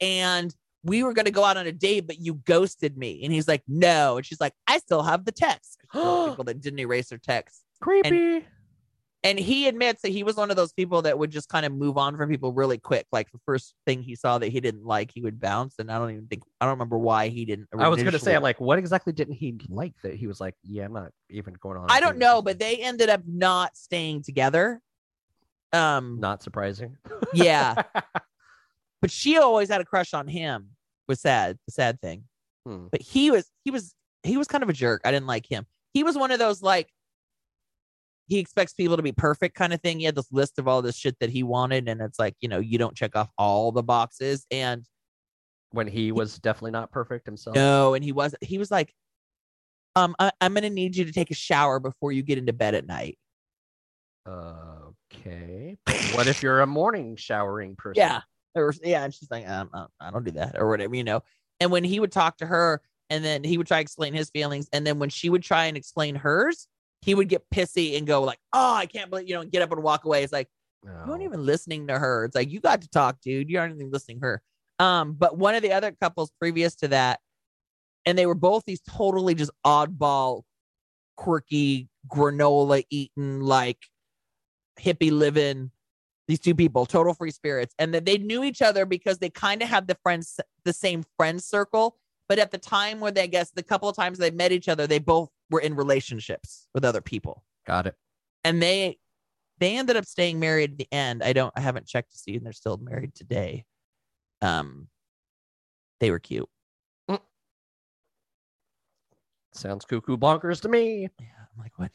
and 0.00 0.54
we 0.84 1.02
were 1.02 1.12
going 1.14 1.24
to 1.24 1.30
go 1.30 1.44
out 1.44 1.56
on 1.56 1.66
a 1.66 1.72
date 1.72 2.06
but 2.06 2.18
you 2.20 2.34
ghosted 2.34 2.96
me. 2.98 3.22
And 3.24 3.32
he's 3.32 3.48
like 3.48 3.62
no. 3.66 4.18
And 4.18 4.26
she's 4.26 4.40
like 4.40 4.52
i 4.66 4.76
still 4.78 5.02
have 5.02 5.24
the 5.24 5.32
text. 5.32 5.78
people 5.92 6.44
that 6.44 6.60
didn't 6.60 6.78
erase 6.80 7.08
their 7.08 7.18
text. 7.18 7.62
Creepy. 7.80 8.08
And 8.08 8.44
he 9.38 9.66
admits 9.66 10.02
that 10.02 10.10
he 10.10 10.22
was 10.22 10.36
one 10.36 10.50
of 10.50 10.56
those 10.56 10.72
people 10.72 11.02
that 11.02 11.18
would 11.18 11.30
just 11.30 11.48
kind 11.48 11.66
of 11.66 11.72
move 11.72 11.98
on 11.98 12.16
from 12.16 12.28
people 12.28 12.52
really 12.52 12.78
quick. 12.78 13.06
Like 13.10 13.30
the 13.32 13.40
first 13.44 13.74
thing 13.86 14.02
he 14.02 14.14
saw 14.14 14.38
that 14.38 14.48
he 14.48 14.60
didn't 14.60 14.84
like, 14.84 15.10
he 15.12 15.22
would 15.22 15.40
bounce. 15.40 15.74
And 15.78 15.90
I 15.90 15.98
don't 15.98 16.10
even 16.10 16.26
think 16.26 16.42
I 16.60 16.66
don't 16.66 16.74
remember 16.74 16.98
why 16.98 17.28
he 17.28 17.44
didn't. 17.44 17.68
I 17.76 17.88
was 17.88 18.02
gonna 18.02 18.18
say, 18.18 18.38
like, 18.38 18.60
what 18.60 18.78
exactly 18.78 19.12
didn't 19.12 19.34
he 19.34 19.58
like 19.68 19.94
that 20.02 20.14
he 20.14 20.26
was 20.26 20.40
like, 20.40 20.54
yeah, 20.62 20.84
I'm 20.84 20.92
not 20.92 21.10
even 21.30 21.54
going 21.54 21.78
on. 21.78 21.86
I 21.88 22.00
don't 22.00 22.18
know, 22.18 22.42
but 22.42 22.58
they 22.58 22.76
ended 22.76 23.08
up 23.08 23.22
not 23.26 23.76
staying 23.76 24.22
together. 24.22 24.80
Um, 25.72 26.20
Not 26.20 26.42
surprising. 26.42 26.96
yeah, 27.34 27.82
but 29.00 29.10
she 29.10 29.36
always 29.36 29.68
had 29.68 29.80
a 29.80 29.84
crush 29.84 30.14
on 30.14 30.28
him. 30.28 30.68
Was 31.08 31.20
sad, 31.20 31.58
the 31.66 31.72
sad 31.72 32.00
thing. 32.00 32.24
Hmm. 32.64 32.86
But 32.90 33.02
he 33.02 33.30
was, 33.30 33.50
he 33.64 33.70
was, 33.70 33.94
he 34.22 34.36
was 34.36 34.48
kind 34.48 34.62
of 34.62 34.68
a 34.70 34.72
jerk. 34.72 35.02
I 35.04 35.10
didn't 35.10 35.26
like 35.26 35.46
him. 35.46 35.66
He 35.92 36.02
was 36.02 36.16
one 36.16 36.30
of 36.30 36.38
those 36.38 36.62
like 36.62 36.88
he 38.28 38.38
expects 38.38 38.72
people 38.72 38.96
to 38.96 39.02
be 39.02 39.12
perfect 39.12 39.54
kind 39.54 39.72
of 39.72 39.80
thing. 39.80 39.98
He 39.98 40.04
had 40.04 40.16
this 40.16 40.30
list 40.32 40.58
of 40.58 40.66
all 40.66 40.82
this 40.82 40.96
shit 40.96 41.16
that 41.20 41.30
he 41.30 41.42
wanted, 41.42 41.88
and 41.88 42.00
it's 42.00 42.18
like 42.18 42.34
you 42.40 42.48
know 42.48 42.58
you 42.58 42.78
don't 42.78 42.96
check 42.96 43.16
off 43.16 43.30
all 43.38 43.72
the 43.72 43.82
boxes, 43.82 44.46
and 44.50 44.84
when 45.70 45.86
he 45.86 46.12
was 46.12 46.38
definitely 46.38 46.70
not 46.70 46.90
perfect 46.90 47.26
himself. 47.26 47.54
no, 47.54 47.94
and 47.94 48.04
he 48.04 48.12
wasn't. 48.12 48.42
He 48.42 48.58
was 48.58 48.70
like, 48.70 48.92
um, 49.94 50.14
I, 50.18 50.32
I'm 50.40 50.54
gonna 50.54 50.70
need 50.70 50.96
you 50.96 51.04
to 51.04 51.12
take 51.12 51.30
a 51.30 51.34
shower 51.34 51.78
before 51.78 52.12
you 52.12 52.22
get 52.22 52.38
into 52.38 52.52
bed 52.52 52.74
at 52.74 52.86
night. 52.86 53.18
Okay. 54.28 55.76
What 56.14 56.26
if 56.26 56.42
you're 56.42 56.60
a 56.60 56.66
morning 56.66 57.16
showering 57.16 57.76
person? 57.76 58.00
Yeah. 58.00 58.20
Or 58.54 58.72
yeah, 58.82 59.04
and 59.04 59.14
she's 59.14 59.30
like, 59.30 59.48
um, 59.48 59.70
uh, 59.72 59.86
I 60.00 60.10
don't 60.10 60.24
do 60.24 60.32
that 60.32 60.56
or 60.58 60.68
whatever, 60.68 60.94
you 60.94 61.04
know. 61.04 61.22
And 61.60 61.70
when 61.70 61.84
he 61.84 62.00
would 62.00 62.12
talk 62.12 62.38
to 62.38 62.46
her, 62.46 62.80
and 63.10 63.24
then 63.24 63.44
he 63.44 63.58
would 63.58 63.66
try 63.66 63.78
to 63.78 63.82
explain 63.82 64.14
his 64.14 64.30
feelings, 64.30 64.68
and 64.72 64.86
then 64.86 64.98
when 64.98 65.10
she 65.10 65.28
would 65.28 65.42
try 65.42 65.66
and 65.66 65.76
explain 65.76 66.16
hers, 66.16 66.66
he 67.06 67.14
would 67.14 67.28
get 67.28 67.48
pissy 67.54 67.96
and 67.96 68.04
go 68.04 68.20
like, 68.22 68.40
"Oh, 68.52 68.74
I 68.74 68.86
can't 68.86 69.08
believe 69.08 69.28
you 69.28 69.34
know," 69.36 69.40
and 69.42 69.50
get 69.50 69.62
up 69.62 69.70
and 69.70 69.82
walk 69.82 70.04
away. 70.04 70.24
It's 70.24 70.32
like 70.32 70.48
you 70.84 71.12
aren't 71.12 71.22
even 71.22 71.46
listening 71.46 71.86
to 71.86 71.98
her. 71.98 72.24
It's 72.24 72.34
like 72.34 72.50
you 72.50 72.60
got 72.60 72.82
to 72.82 72.88
talk, 72.88 73.20
dude. 73.20 73.48
You 73.48 73.60
aren't 73.60 73.76
even 73.76 73.92
listening 73.92 74.20
to 74.20 74.26
her. 74.26 74.42
Um, 74.80 75.12
but 75.12 75.38
one 75.38 75.54
of 75.54 75.62
the 75.62 75.72
other 75.72 75.92
couples 75.92 76.32
previous 76.40 76.74
to 76.76 76.88
that, 76.88 77.20
and 78.04 78.18
they 78.18 78.26
were 78.26 78.34
both 78.34 78.64
these 78.66 78.80
totally 78.80 79.36
just 79.36 79.52
oddball, 79.64 80.42
quirky, 81.16 81.88
granola 82.08 82.84
eating, 82.90 83.40
like 83.40 83.78
hippie 84.78 85.12
living 85.12 85.70
these 86.28 86.40
two 86.40 86.56
people 86.56 86.84
total 86.84 87.14
free 87.14 87.30
spirits 87.30 87.74
and 87.78 87.94
that 87.94 88.04
they 88.04 88.18
knew 88.18 88.42
each 88.44 88.60
other 88.60 88.84
because 88.84 89.18
they 89.18 89.30
kind 89.30 89.62
of 89.62 89.68
had 89.68 89.86
the 89.86 89.96
friends 90.02 90.38
the 90.64 90.72
same 90.72 91.02
friend 91.16 91.42
circle 91.42 91.96
but 92.28 92.38
at 92.38 92.50
the 92.50 92.58
time 92.58 93.00
where 93.00 93.12
they 93.12 93.22
I 93.22 93.26
guess 93.26 93.52
the 93.52 93.62
couple 93.62 93.88
of 93.88 93.96
times 93.96 94.18
they 94.18 94.30
met 94.30 94.52
each 94.52 94.68
other 94.68 94.86
they 94.86 94.98
both 94.98 95.30
were 95.50 95.60
in 95.60 95.74
relationships 95.74 96.68
with 96.74 96.84
other 96.84 97.00
people. 97.00 97.44
Got 97.66 97.86
it. 97.86 97.94
and 98.44 98.62
they 98.62 98.98
they 99.58 99.76
ended 99.78 99.96
up 99.96 100.04
staying 100.04 100.38
married 100.38 100.72
at 100.72 100.78
the 100.78 100.88
end. 100.92 101.22
I 101.22 101.32
don't 101.32 101.52
i 101.56 101.60
haven't 101.60 101.86
checked 101.86 102.12
to 102.12 102.18
see 102.18 102.36
and 102.36 102.44
they're 102.44 102.52
still 102.52 102.76
married 102.78 103.14
today. 103.14 103.64
Um 104.42 104.88
they 106.00 106.10
were 106.10 106.18
cute. 106.18 106.48
Sounds 109.52 109.84
cuckoo 109.86 110.16
bonkers 110.18 110.60
to 110.62 110.68
me. 110.68 111.08
yeah 111.18 111.26
i'm 111.40 111.62
like 111.62 111.78
what? 111.78 111.90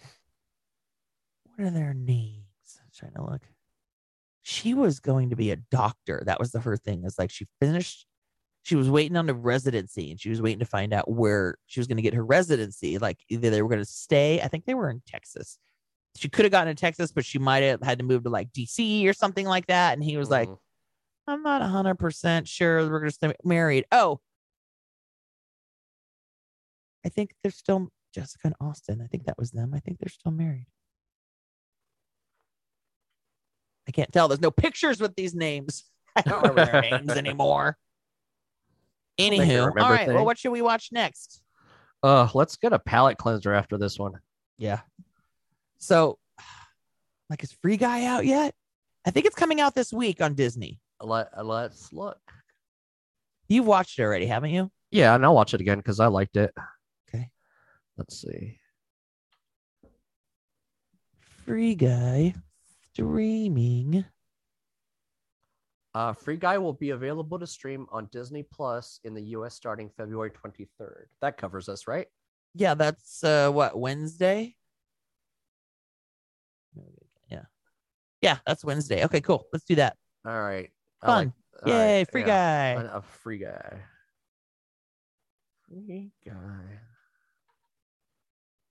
What 1.44 1.68
are 1.68 1.70
their 1.70 1.94
names? 1.94 2.46
I'm 2.80 2.90
trying 2.96 3.14
to 3.14 3.24
look. 3.24 3.42
She 4.42 4.74
was 4.74 5.00
going 5.00 5.30
to 5.30 5.36
be 5.36 5.52
a 5.52 5.58
doctor. 5.58 6.24
That 6.26 6.40
was 6.40 6.52
the 6.52 6.60
her 6.62 6.76
thing 6.78 7.04
is 7.06 7.20
like 7.20 7.30
she 7.30 7.46
finished 7.60 8.08
she 8.64 8.76
was 8.76 8.90
waiting 8.90 9.18
on 9.18 9.26
the 9.26 9.34
residency 9.34 10.12
and 10.12 10.20
she 10.20 10.30
was 10.30 10.42
waiting 10.42 10.60
to 10.60 10.66
find 10.66 10.94
out 10.94 11.10
where 11.10 11.56
she 11.66 11.80
was 11.80 11.88
going 11.88 11.98
to 11.98 12.04
get 12.04 12.14
her 12.14 12.24
residency. 12.26 12.98
Like 13.00 13.18
either 13.30 13.50
they 13.50 13.62
were 13.62 13.70
going 13.70 13.82
to 13.82 13.86
stay 13.86 14.40
i 14.42 14.48
think 14.48 14.66
they 14.66 14.74
were 14.76 14.90
in 14.90 15.02
texas. 15.08 15.58
She 16.16 16.30
could 16.30 16.46
have 16.46 16.52
gotten 16.52 16.76
to 16.76 16.80
texas 16.80 17.12
but 17.12 17.26
she 17.26 17.40
might 17.40 17.64
have 17.64 17.82
had 17.82 18.00
to 18.00 18.06
move 18.06 18.24
to 18.24 18.30
like 18.30 18.52
dc 18.52 19.08
or 19.08 19.14
something 19.14 19.46
like 19.48 19.68
that 19.68 19.94
and 19.94 20.04
he 20.04 20.18
was 20.18 20.30
like 20.30 20.50
Mhm. 20.50 20.58
i'm 21.28 21.42
not 21.44 21.62
100% 21.62 22.48
sure 22.48 22.82
we're 22.90 23.00
going 23.00 23.10
to 23.10 23.16
stay 23.16 23.34
married. 23.44 23.86
Oh! 23.92 24.20
I 27.06 27.10
think 27.10 27.34
they're 27.42 27.52
still 27.52 27.90
jessica 28.14 28.48
and 28.48 28.56
austin 28.60 29.02
i 29.02 29.08
think 29.08 29.26
that 29.26 29.38
was 29.40 29.52
them 29.52 29.74
i 29.74 29.80
think 29.80 29.98
they're 30.00 30.10
still 30.10 30.34
married. 30.34 30.68
I 33.88 33.92
can't 33.92 34.12
tell 34.12 34.28
there's 34.28 34.42
no 34.42 34.52
pictures 34.52 35.00
with 35.02 35.16
these 35.16 35.34
names. 35.34 35.86
I 36.16 36.22
don't 36.22 36.42
remember 36.44 36.66
their 36.72 36.82
names 36.82 37.10
anymore 37.18 37.78
anywho 39.30 39.72
all 39.80 39.92
right. 39.92 40.08
well 40.08 40.26
what 40.26 40.38
should 40.38 40.52
we 40.52 40.62
watch 40.62 40.90
next 40.92 41.42
Uh, 42.04 42.28
let's 42.34 42.56
get 42.58 42.74
a 42.74 42.80
palate 42.80 43.18
cleanser 43.18 43.54
after 43.54 43.78
this 43.78 44.00
one. 44.00 44.14
Yeah. 44.58 44.82
So, 45.78 46.18
like, 47.30 47.44
is 47.44 47.52
Free 47.62 47.78
Guy 47.78 48.06
out 48.06 48.26
yet? 48.26 48.56
I 49.06 49.12
think 49.12 49.26
it's 49.28 49.36
coming 49.36 49.62
out 49.62 49.76
this 49.76 49.94
week 49.94 50.22
on 50.22 50.34
Disney. 50.34 50.80
Let 51.00 51.30
Let's 51.46 51.94
look. 51.94 52.20
You've 53.48 53.68
watched 53.68 54.00
it 54.00 54.04
already, 54.04 54.26
haven't 54.26 54.52
you? 54.52 54.72
Yeah, 54.92 55.14
and 55.14 55.24
I'll 55.24 55.36
watch 55.36 55.54
it 55.54 55.62
again 55.62 55.78
because 55.78 56.00
I 56.00 56.08
liked 56.08 56.38
it. 56.38 56.54
Okay. 57.08 57.30
Let's 57.98 58.20
see. 58.22 58.60
Free 61.46 61.76
Guy 61.76 62.34
streaming. 62.92 64.06
Uh, 65.94 66.14
Free 66.14 66.38
Guy 66.38 66.58
will 66.58 66.74
be 66.74 66.92
available 66.92 67.38
to 67.38 67.46
stream 67.46 67.86
on 67.92 68.08
Disney 68.12 68.44
Plus 68.44 69.00
in 69.04 69.14
the 69.14 69.22
U.S. 69.36 69.56
starting 69.56 69.90
February 69.98 70.32
23rd. 70.32 71.06
That 71.22 71.38
covers 71.38 71.68
us, 71.68 71.86
right? 71.88 72.08
Yeah, 72.56 72.74
that's 72.76 73.24
uh 73.24 73.50
what 73.52 73.78
Wednesday. 73.78 74.56
Yeah, 77.30 77.44
yeah, 78.22 78.38
that's 78.46 78.64
Wednesday. 78.66 79.04
Okay, 79.06 79.22
cool. 79.22 79.46
Let's 79.54 79.66
do 79.66 79.76
that. 79.76 79.98
All 80.26 80.40
right. 80.42 80.70
Fun. 81.06 81.26
like- 81.28 81.34
Yay, 81.68 81.98
right, 82.00 82.12
Free 82.12 82.22
yeah. 82.22 82.76
Guy. 82.76 82.82
A, 82.82 82.98
a 82.98 83.02
free 83.02 83.38
guy. 83.38 83.78
Free 85.68 86.12
guy. 86.26 86.80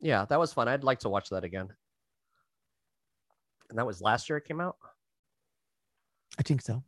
Yeah, 0.00 0.24
that 0.24 0.38
was 0.40 0.52
fun. 0.52 0.66
I'd 0.66 0.82
like 0.82 0.98
to 1.00 1.08
watch 1.08 1.28
that 1.30 1.44
again. 1.44 1.68
And 3.68 3.78
that 3.78 3.86
was 3.86 4.00
last 4.02 4.28
year 4.28 4.38
it 4.38 4.44
came 4.44 4.60
out. 4.60 4.76
I 6.38 6.42
think 6.42 6.62
so. 6.62 6.82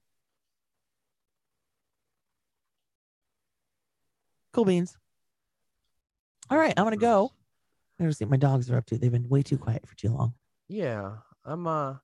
Cool 4.53 4.65
beans. 4.65 4.97
All 6.51 6.59
right, 6.59 6.75
I'm 6.77 6.85
gonna 6.85 6.97
go. 6.97 7.33
I'm 7.99 8.07
gonna 8.07 8.13
see 8.13 8.25
what 8.25 8.31
my 8.33 8.37
dogs 8.37 8.71
are 8.71 8.77
up 8.77 8.87
to. 8.87 8.99
They've 8.99 9.13
been 9.13 9.29
way 9.29 9.43
too 9.43 9.57
quiet 9.59 9.87
for 9.87 9.97
too 9.97 10.11
long. 10.11 10.35
Yeah, 10.69 11.13
I'm 11.45 11.67
uh 11.67 11.91
I'm 11.93 11.99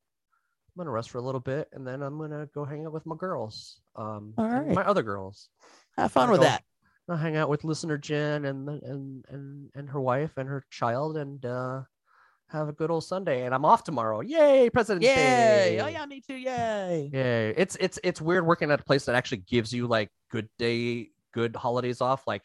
gonna 0.76 0.90
rest 0.90 1.10
for 1.10 1.18
a 1.18 1.22
little 1.22 1.40
bit 1.40 1.68
and 1.72 1.86
then 1.86 2.02
I'm 2.02 2.18
gonna 2.18 2.48
go 2.54 2.64
hang 2.64 2.86
out 2.86 2.92
with 2.92 3.04
my 3.06 3.16
girls. 3.16 3.80
Um 3.96 4.34
All 4.38 4.48
right. 4.48 4.68
my 4.74 4.84
other 4.84 5.02
girls. 5.02 5.48
Have 5.96 6.12
fun 6.12 6.30
with 6.30 6.40
go- 6.40 6.44
that. 6.44 6.62
I'll 7.10 7.16
hang 7.16 7.36
out 7.36 7.48
with 7.48 7.64
listener 7.64 7.96
Jen 7.98 8.44
and 8.44 8.68
and 8.68 9.24
and 9.28 9.70
and 9.74 9.88
her 9.90 10.00
wife 10.00 10.36
and 10.36 10.48
her 10.48 10.62
child 10.70 11.16
and 11.16 11.44
uh 11.44 11.82
have 12.48 12.68
a 12.68 12.72
good 12.72 12.90
old 12.90 13.04
Sunday. 13.04 13.44
And 13.44 13.54
I'm 13.54 13.64
off 13.64 13.82
tomorrow. 13.84 14.20
Yay, 14.20 14.70
President's 14.70 15.06
Yay! 15.06 15.14
Day. 15.14 15.80
Oh 15.80 15.86
yeah, 15.88 16.06
me 16.06 16.20
too. 16.20 16.34
Yay! 16.36 17.10
Yay. 17.12 17.54
It's 17.56 17.76
it's 17.80 17.98
it's 18.04 18.20
weird 18.20 18.46
working 18.46 18.70
at 18.70 18.80
a 18.80 18.84
place 18.84 19.04
that 19.06 19.14
actually 19.14 19.38
gives 19.38 19.72
you 19.72 19.86
like 19.86 20.10
good 20.30 20.48
day, 20.58 21.10
good 21.39 21.55
holidays 21.56 22.01
off. 22.01 22.27
Like 22.27 22.43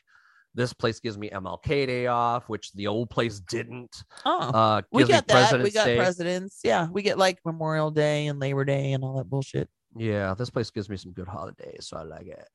this 0.55 0.71
place 0.73 0.99
gives 0.99 1.17
me 1.17 1.29
MLK 1.29 1.87
Day 1.87 2.07
off, 2.07 2.47
which 2.47 2.71
the 2.73 2.87
old 2.87 3.09
place 3.09 3.39
didn't. 3.39 4.03
Oh, 4.25 4.39
Uh 4.39 4.81
we 4.91 5.03
get 5.05 5.27
that. 5.27 5.61
We 5.61 5.71
got 5.71 5.85
Day. 5.85 5.97
presidents. 5.97 6.59
Yeah, 6.63 6.87
we 6.89 7.01
get 7.01 7.17
like 7.17 7.39
Memorial 7.45 7.89
Day 7.91 8.27
and 8.27 8.39
Labor 8.39 8.63
Day 8.65 8.93
and 8.93 9.03
all 9.03 9.17
that 9.17 9.29
bullshit. 9.29 9.67
Yeah, 9.95 10.33
this 10.35 10.49
place 10.49 10.69
gives 10.71 10.89
me 10.89 10.97
some 10.97 11.11
good 11.13 11.27
holidays, 11.27 11.87
so 11.87 11.97
I 11.97 12.03
like 12.03 12.27
it. 12.27 12.47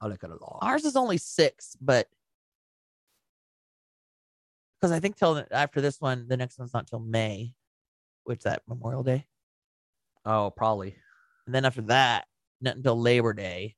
I 0.00 0.06
like 0.06 0.22
it 0.22 0.30
a 0.30 0.34
lot. 0.34 0.58
Ours 0.62 0.84
is 0.84 0.96
only 0.96 1.16
six, 1.18 1.76
but 1.80 2.06
because 4.80 4.92
I 4.92 4.98
think 5.00 5.16
till 5.16 5.44
after 5.52 5.80
this 5.80 6.00
one, 6.00 6.26
the 6.28 6.36
next 6.36 6.58
one's 6.58 6.74
not 6.74 6.86
till 6.88 6.98
May, 7.00 7.54
which 8.24 8.42
that 8.42 8.62
Memorial 8.68 9.02
Day, 9.04 9.26
Oh, 10.24 10.50
probably. 10.56 10.96
and 11.46 11.54
then 11.54 11.64
after 11.64 11.82
that, 11.82 12.26
not 12.60 12.76
until 12.76 13.00
Labor 13.00 13.32
Day. 13.32 13.76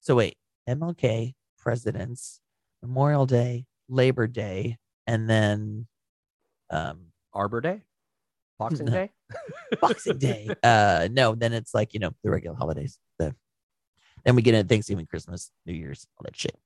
So 0.00 0.14
wait, 0.16 0.36
MLK, 0.68 1.34
Presidents, 1.58 2.40
Memorial 2.82 3.26
Day, 3.26 3.66
Labor 3.88 4.26
Day, 4.26 4.78
and 5.06 5.28
then 5.28 5.86
um 6.70 7.06
Arbor 7.32 7.60
Day? 7.60 7.82
Boxing 8.58 8.86
No. 8.86 8.92
Day? 8.92 9.10
Boxing 9.80 10.18
Day. 10.18 10.50
Uh 10.62 11.08
no, 11.10 11.34
then 11.34 11.52
it's 11.52 11.74
like, 11.74 11.94
you 11.94 12.00
know, 12.00 12.12
the 12.22 12.30
regular 12.30 12.56
holidays. 12.56 12.98
The 13.18 13.34
then 14.24 14.36
we 14.36 14.42
get 14.42 14.54
into 14.54 14.68
Thanksgiving, 14.68 15.06
Christmas, 15.06 15.50
New 15.66 15.72
Year's, 15.72 16.06
all 16.18 16.24
that 16.24 16.36
shit. 16.36 16.56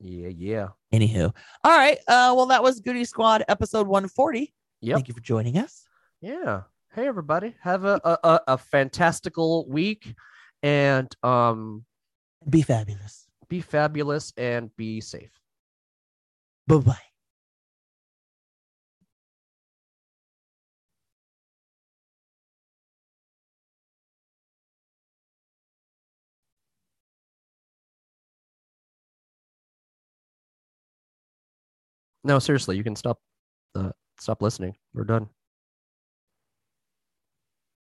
Yeah, 0.00 0.28
yeah. 0.28 0.68
Anywho. 0.94 1.34
All 1.64 1.76
right. 1.76 1.98
Uh 2.08 2.32
well 2.36 2.46
that 2.46 2.62
was 2.62 2.80
Goody 2.80 3.04
Squad 3.04 3.44
episode 3.48 3.86
140. 3.86 4.52
Yeah. 4.80 4.94
Thank 4.94 5.08
you 5.08 5.14
for 5.14 5.20
joining 5.20 5.58
us. 5.58 5.84
Yeah. 6.20 6.62
Hey 6.94 7.06
everybody. 7.06 7.54
Have 7.62 7.84
a, 7.84 8.00
a, 8.04 8.18
a, 8.24 8.40
a 8.48 8.58
fantastical 8.58 9.68
week 9.68 10.14
and 10.62 11.14
um 11.22 11.84
be 12.46 12.62
fabulous. 12.62 13.26
Be 13.48 13.60
fabulous 13.60 14.32
and 14.36 14.74
be 14.76 15.00
safe. 15.00 15.40
Bye 16.66 16.78
bye. 16.78 16.98
No, 32.24 32.38
seriously, 32.38 32.76
you 32.76 32.84
can 32.84 32.96
stop. 32.96 33.20
Stop 34.18 34.42
listening. 34.42 34.74
We're 34.92 35.04
done. 35.04 35.28